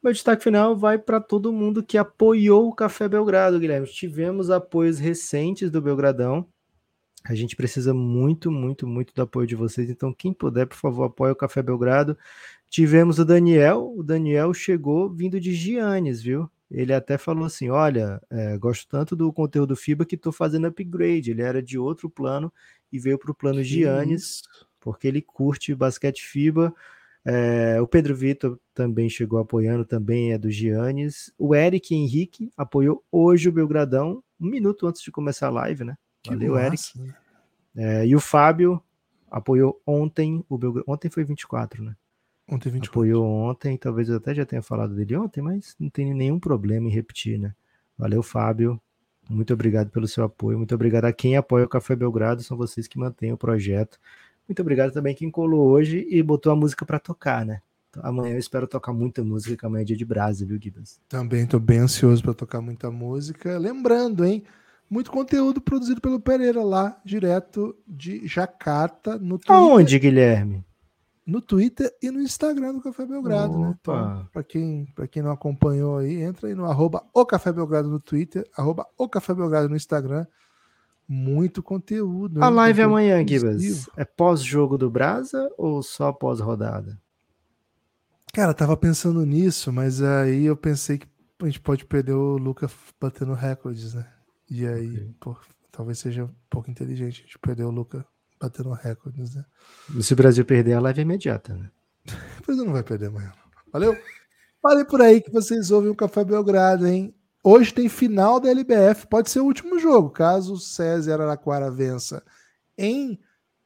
Meu 0.03 0.13
destaque 0.13 0.43
final 0.43 0.77
vai 0.77 0.99
para 0.99 1.21
todo 1.21 1.53
mundo 1.53 1.83
que 1.83 1.97
apoiou 1.97 2.69
o 2.69 2.75
Café 2.75 3.09
Belgrado, 3.09 3.61
Guilherme. 3.61 3.87
Tivemos 3.87 4.51
apoios 4.51 4.99
recentes 4.99 5.71
do 5.71 5.81
Belgradão. 5.81 6.47
A 7.25 7.37
gente 7.37 7.55
precisa 7.55 7.95
muito, 7.95 8.51
muito, 8.51 8.85
muito 8.85 9.15
do 9.15 9.23
apoio 9.23 9.47
de 9.47 9.55
vocês. 9.55 9.89
Então, 9.89 10.13
quem 10.13 10.33
puder, 10.33 10.67
por 10.67 10.77
favor, 10.77 11.05
apoie 11.05 11.31
o 11.31 11.37
Café 11.37 11.63
Belgrado. 11.63 12.19
Tivemos 12.73 13.19
o 13.19 13.25
Daniel, 13.27 13.93
o 13.95 14.03
Daniel 14.03 14.55
chegou 14.55 15.11
vindo 15.11 15.39
de 15.39 15.53
Giannis, 15.53 16.23
viu? 16.23 16.51
Ele 16.71 16.95
até 16.95 17.19
falou 17.19 17.45
assim: 17.45 17.69
Olha, 17.69 18.19
é, 18.31 18.57
gosto 18.57 18.89
tanto 18.89 19.15
do 19.15 19.31
conteúdo 19.31 19.77
FIBA 19.77 20.07
que 20.07 20.15
estou 20.15 20.33
fazendo 20.33 20.69
upgrade. 20.69 21.31
Ele 21.31 21.43
era 21.43 21.63
de 21.63 21.79
outro 21.79 22.09
plano 22.09 22.51
e 22.91 22.99
veio 22.99 23.19
para 23.19 23.31
o 23.31 23.35
plano 23.35 23.63
Giannis, 23.63 24.41
porque 24.81 25.07
ele 25.07 25.21
curte 25.21 25.75
basquete 25.75 26.23
FIBA. 26.23 26.75
É, 27.27 27.79
o 27.79 27.87
Pedro 27.87 28.15
Vitor 28.17 28.59
também 28.73 29.07
chegou 29.11 29.39
apoiando, 29.39 29.85
também 29.85 30.33
é 30.33 30.39
do 30.39 30.51
Giannis. 30.51 31.31
O 31.39 31.55
Eric 31.55 31.95
Henrique 31.95 32.51
apoiou 32.57 33.05
hoje 33.13 33.51
o 33.51 33.53
Belgradão, 33.53 34.25
um 34.41 34.49
minuto 34.49 34.87
antes 34.87 35.03
de 35.03 35.11
começar 35.11 35.49
a 35.49 35.51
live, 35.51 35.85
né? 35.85 35.95
Valeu, 36.27 36.57
Eric. 36.57 36.83
É, 37.77 38.07
e 38.07 38.17
o 38.17 38.21
Fábio 38.21 38.83
apoiou 39.31 39.79
ontem 39.87 40.43
o 40.49 40.57
Belgradão. 40.57 40.95
Ontem 40.95 41.11
foi 41.11 41.23
24, 41.23 41.85
né? 41.85 41.95
Ontem 42.49 42.71
24. 42.71 42.91
Apoiou 42.91 43.25
ontem, 43.25 43.77
talvez 43.77 44.09
eu 44.09 44.17
até 44.17 44.35
já 44.35 44.45
tenha 44.45 44.63
falado 44.63 44.95
dele 44.95 45.17
ontem, 45.17 45.41
mas 45.41 45.75
não 45.79 45.89
tem 45.89 46.13
nenhum 46.13 46.39
problema 46.39 46.89
em 46.89 46.91
repetir, 46.91 47.39
né? 47.39 47.55
Valeu, 47.97 48.23
Fábio. 48.23 48.81
Muito 49.29 49.53
obrigado 49.53 49.91
pelo 49.91 50.09
seu 50.09 50.25
apoio. 50.25 50.59
Muito 50.59 50.75
obrigado 50.75 51.05
a 51.05 51.13
quem 51.13 51.37
apoia 51.37 51.65
o 51.65 51.69
Café 51.69 51.95
Belgrado. 51.95 52.43
São 52.43 52.57
vocês 52.57 52.89
que 52.89 52.99
mantêm 52.99 53.33
o 53.33 53.37
projeto. 53.37 53.99
Muito 54.49 54.61
obrigado 54.61 54.93
também 54.93 55.15
quem 55.15 55.31
colou 55.31 55.69
hoje 55.69 56.07
e 56.11 56.23
botou 56.23 56.53
a 56.53 56.57
música 56.57 56.85
para 56.85 56.99
tocar, 56.99 57.47
né? 57.47 57.63
Então, 57.89 58.03
amanhã 58.05 58.35
eu 58.35 58.39
espero 58.39 58.67
tocar 58.67 58.93
muita 58.93 59.23
música, 59.23 59.57
que 59.57 59.67
amanhã 59.67 59.83
é 59.83 59.85
dia 59.85 59.97
de 59.97 60.05
brasa, 60.05 60.45
viu, 60.45 60.59
Gibas? 60.61 60.99
Também 61.09 61.45
estou 61.45 61.61
bem 61.61 61.79
ansioso 61.79 62.23
para 62.23 62.35
tocar 62.35 62.61
muita 62.61 62.91
música. 62.91 63.59
Lembrando, 63.59 64.25
hein? 64.25 64.43
Muito 64.91 65.11
conteúdo 65.11 65.61
produzido 65.61 66.01
pelo 66.01 66.19
Pereira 66.19 66.63
lá, 66.63 66.99
direto 67.05 67.77
de 67.87 68.27
Jacarta, 68.27 69.19
no 69.19 69.39
Twitter. 69.39 69.55
Aonde, 69.55 69.99
Guilherme? 69.99 70.65
No 71.27 71.41
Twitter 71.41 71.95
e 72.03 72.11
no 72.11 72.21
Instagram 72.21 72.75
do 72.75 72.83
Café 72.83 73.07
Belgrado, 73.07 73.59
né? 73.59 73.69
Opa. 73.69 74.07
né? 74.07 74.13
Então, 74.13 74.29
para 74.33 74.43
quem, 74.43 74.87
quem 75.11 75.23
não 75.23 75.31
acompanhou 75.31 75.99
aí, 75.99 76.21
entra 76.23 76.49
aí 76.49 76.55
no 76.55 76.65
arroba 76.65 77.05
o 77.15 77.25
Café 77.25 77.53
Belgrado 77.53 77.89
no 77.89 78.01
Twitter, 78.01 78.49
arroba 78.57 78.87
o 78.99 79.09
Café 79.09 79.35
Belgrado 79.35 79.69
no 79.69 79.77
Instagram. 79.77 80.27
Muito 81.09 81.63
conteúdo. 81.63 82.43
A 82.43 82.49
hein? 82.49 82.55
live 82.55 82.77
conteúdo 82.77 82.91
amanhã, 82.91 83.27
Gibas, 83.27 83.89
é 83.97 84.05
pós-jogo 84.05 84.79
do 84.79 84.91
Brasa 84.91 85.51
ou 85.59 85.83
só 85.83 86.13
pós-rodada? 86.13 87.01
Cara, 88.33 88.55
tava 88.55 88.77
pensando 88.77 89.27
nisso, 89.27 89.73
mas 89.73 90.03
aí 90.03 90.47
eu 90.47 90.57
pensei 90.57 90.99
que 90.99 91.07
a 91.41 91.45
gente 91.45 91.61
pode 91.61 91.85
perder 91.85 92.13
o 92.13 92.39
Luca 92.39 92.71
batendo 93.01 93.35
recordes, 93.35 93.95
né? 93.95 94.07
E 94.51 94.67
aí, 94.67 94.89
okay. 94.89 95.15
pô, 95.21 95.37
talvez 95.71 95.99
seja 95.99 96.25
um 96.25 96.31
pouco 96.49 96.71
inteligente 96.71 97.21
a 97.21 97.25
gente 97.27 97.39
perder 97.39 97.65
o 97.65 97.71
Luca 97.71 98.07
batendo 98.43 98.73
recordes, 98.73 99.35
né? 99.35 99.45
Se 100.01 100.13
o 100.13 100.17
Brasil 100.17 100.45
perder, 100.45 100.75
a 100.75 100.81
live 100.81 101.01
é 101.01 101.03
imediata, 101.03 101.55
né? 101.55 101.71
o 102.41 102.47
Brasil 102.47 102.65
não 102.65 102.73
vai 102.73 102.83
perder 102.83 103.07
amanhã. 103.07 103.33
Valeu? 103.73 103.97
Falei 104.61 104.85
por 104.85 105.01
aí 105.01 105.21
que 105.21 105.31
vocês 105.31 105.71
ouvem 105.71 105.91
o 105.91 105.95
Café 105.95 106.25
Belgrado, 106.25 106.87
hein? 106.87 107.15
Hoje 107.43 107.73
tem 107.73 107.89
final 107.89 108.39
da 108.39 108.51
LBF, 108.51 109.07
pode 109.09 109.31
ser 109.31 109.41
o 109.41 109.45
último 109.45 109.79
jogo. 109.79 110.11
Caso 110.11 110.55
o 110.55 110.59
César 110.59 111.21
Araquara 111.21 111.71
vença 111.71 112.23
em 112.79 113.19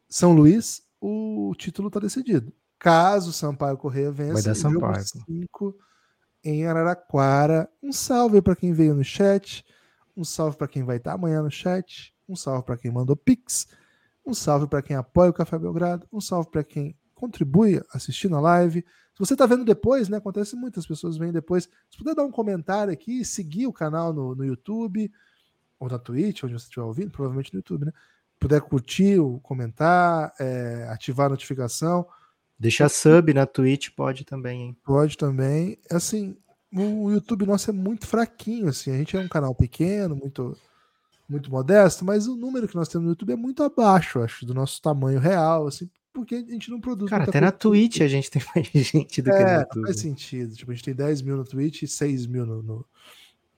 São 0.09 0.33
Luís, 0.33 0.83
o 1.01 1.55
título 1.59 1.89
está 1.89 2.01
decidido. 2.01 2.53
Caso 2.79 3.31
o 3.31 3.33
Sampaio 3.33 3.77
Correia 3.77 4.11
vença, 4.11 4.35
vai 4.35 4.43
dar 4.43 4.55
Sampaio. 4.55 5.05
5 5.05 5.77
em 6.45 6.67
Araraquara. 6.67 7.69
Um 7.83 7.93
salve 7.93 8.41
para 8.41 8.57
quem 8.57 8.73
veio 8.73 8.95
no 8.95 9.05
chat, 9.05 9.65
um 10.17 10.25
salve 10.25 10.57
para 10.57 10.69
quem 10.69 10.85
vai 10.85 10.97
estar 10.97 11.15
amanhã 11.15 11.43
no 11.43 11.51
chat, 11.51 12.15
um 12.29 12.37
salve 12.37 12.65
para 12.65 12.77
quem 12.77 12.91
mandou 12.91 13.17
pix. 13.17 13.67
Um 14.27 14.35
salve 14.35 14.67
para 14.67 14.83
quem 14.83 14.97
apoia 14.97 15.31
o 15.31 15.35
Café 15.35 15.59
Belgrado, 15.59 16.07
um 16.13 16.21
salve 16.21 16.51
para 16.51 16.65
quem 16.65 16.97
contribui 17.15 17.81
assistindo 17.93 18.37
a 18.37 18.41
live. 18.41 18.85
Se 19.15 19.19
você 19.19 19.33
está 19.33 19.47
vendo 19.47 19.65
depois, 19.65 20.09
né? 20.09 20.19
Acontece 20.19 20.55
muitas 20.57 20.87
pessoas 20.87 21.17
vêm 21.17 21.33
depois. 21.33 21.69
Se 21.91 21.97
puder 21.97 22.15
dar 22.15 22.25
um 22.25 22.31
comentário 22.31 22.93
aqui, 22.93 23.25
seguir 23.25 23.67
o 23.67 23.73
canal 23.73 24.13
no, 24.13 24.35
no 24.35 24.45
YouTube 24.45 25.11
ou 25.79 25.89
na 25.89 25.99
Twitch, 25.99 26.45
onde 26.45 26.53
você 26.53 26.65
estiver 26.65 26.85
ouvindo, 26.85 27.11
provavelmente 27.11 27.53
no 27.55 27.59
YouTube, 27.59 27.87
né? 27.87 27.93
Puder 28.39 28.61
curtir, 28.61 29.17
comentar, 29.43 30.35
é, 30.39 30.87
ativar 30.91 31.27
a 31.27 31.31
notificação. 31.31 32.07
Deixar 32.59 32.89
sub 32.91 33.33
na 33.33 33.47
Twitch 33.47 33.91
pode 33.97 34.25
também, 34.25 34.63
hein? 34.63 34.77
Pode 34.85 35.17
também. 35.17 35.79
Assim, 35.91 36.37
o 36.75 37.11
YouTube 37.11 37.47
nosso 37.47 37.71
é 37.71 37.73
muito 37.73 38.07
fraquinho, 38.07 38.69
assim. 38.69 38.91
A 38.91 38.99
gente 38.99 39.17
é 39.17 39.21
um 39.21 39.29
canal 39.29 39.55
pequeno, 39.55 40.17
muito 40.17 40.57
muito 41.29 41.51
modesto, 41.51 42.05
mas 42.05 42.27
o 42.27 42.37
número 42.37 42.69
que 42.69 42.77
nós 42.77 42.89
temos 42.89 43.05
no 43.05 43.13
YouTube 43.13 43.33
é 43.33 43.37
muito 43.37 43.63
abaixo, 43.63 44.21
acho, 44.21 44.47
do 44.47 44.55
nosso 44.55 44.81
tamanho 44.81 45.19
real, 45.19 45.67
assim, 45.67 45.89
porque 46.17 46.37
a 46.37 46.39
gente 46.39 46.71
não 46.71 46.81
produz 46.81 47.11
Cara, 47.11 47.25
até 47.25 47.41
na 47.43 47.53
Twitch 47.53 48.01
a 48.01 48.09
gente 48.09 48.31
tem 48.31 48.43
mais 48.55 48.69
gente 48.73 49.21
do 49.21 49.31
é, 49.31 49.37
que 49.37 49.45
no 49.45 49.51
YouTube. 49.59 49.77
Não 49.77 49.85
faz 49.85 50.01
sentido. 50.01 50.55
Tipo, 50.55 50.71
a 50.71 50.75
gente 50.75 50.85
tem 50.85 50.95
10 50.95 51.21
mil 51.21 51.37
no 51.37 51.45
Twitch 51.45 51.83
e 51.83 51.87
6 51.87 52.27
mil 52.27 52.47
no, 52.47 52.63
no, 52.63 52.87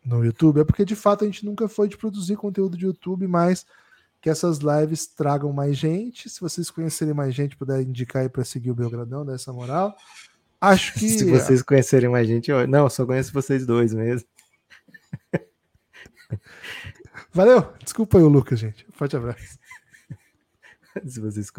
no, 0.05 0.25
YouTube. 0.25 0.61
É 0.61 0.65
porque, 0.65 0.85
de 0.85 0.97
fato, 0.97 1.23
a 1.23 1.27
gente 1.29 1.47
nunca 1.47 1.69
foi 1.69 1.89
de 1.89 1.97
produzir 1.97 2.35
conteúdo 2.35 2.77
de 2.77 2.85
YouTube, 2.85 3.29
mas 3.29 3.65
que 4.21 4.29
essas 4.29 4.59
lives 4.59 5.07
tragam 5.07 5.53
mais 5.53 5.79
gente. 5.79 6.29
Se 6.29 6.41
vocês 6.41 6.69
conhecerem 6.69 7.15
mais 7.15 7.33
gente, 7.33 7.57
puder 7.57 7.81
indicar 7.81 8.23
aí 8.23 8.29
para 8.29 8.45
seguir 8.45 8.73
o 8.73 8.75
Belgradão, 8.75 9.25
dessa 9.25 9.53
moral. 9.53 9.95
Acho 10.61 10.95
que. 10.99 11.09
Se 11.09 11.31
vocês 11.31 11.63
conhecerem 11.63 12.11
mais 12.11 12.27
gente, 12.27 12.51
eu... 12.51 12.67
não, 12.67 12.91
só 12.91 13.07
conheço 13.07 13.33
vocês 13.33 13.65
dois 13.65 13.95
mesmo. 13.95 14.27
Valeu. 17.33 17.73
Desculpa 17.83 18.19
aí 18.19 18.25
o 18.25 18.29
Lucas, 18.29 18.59
gente. 18.59 18.87
Forte 18.93 19.17
abraço. 19.17 19.59
Se 21.07 21.21
vocês 21.21 21.51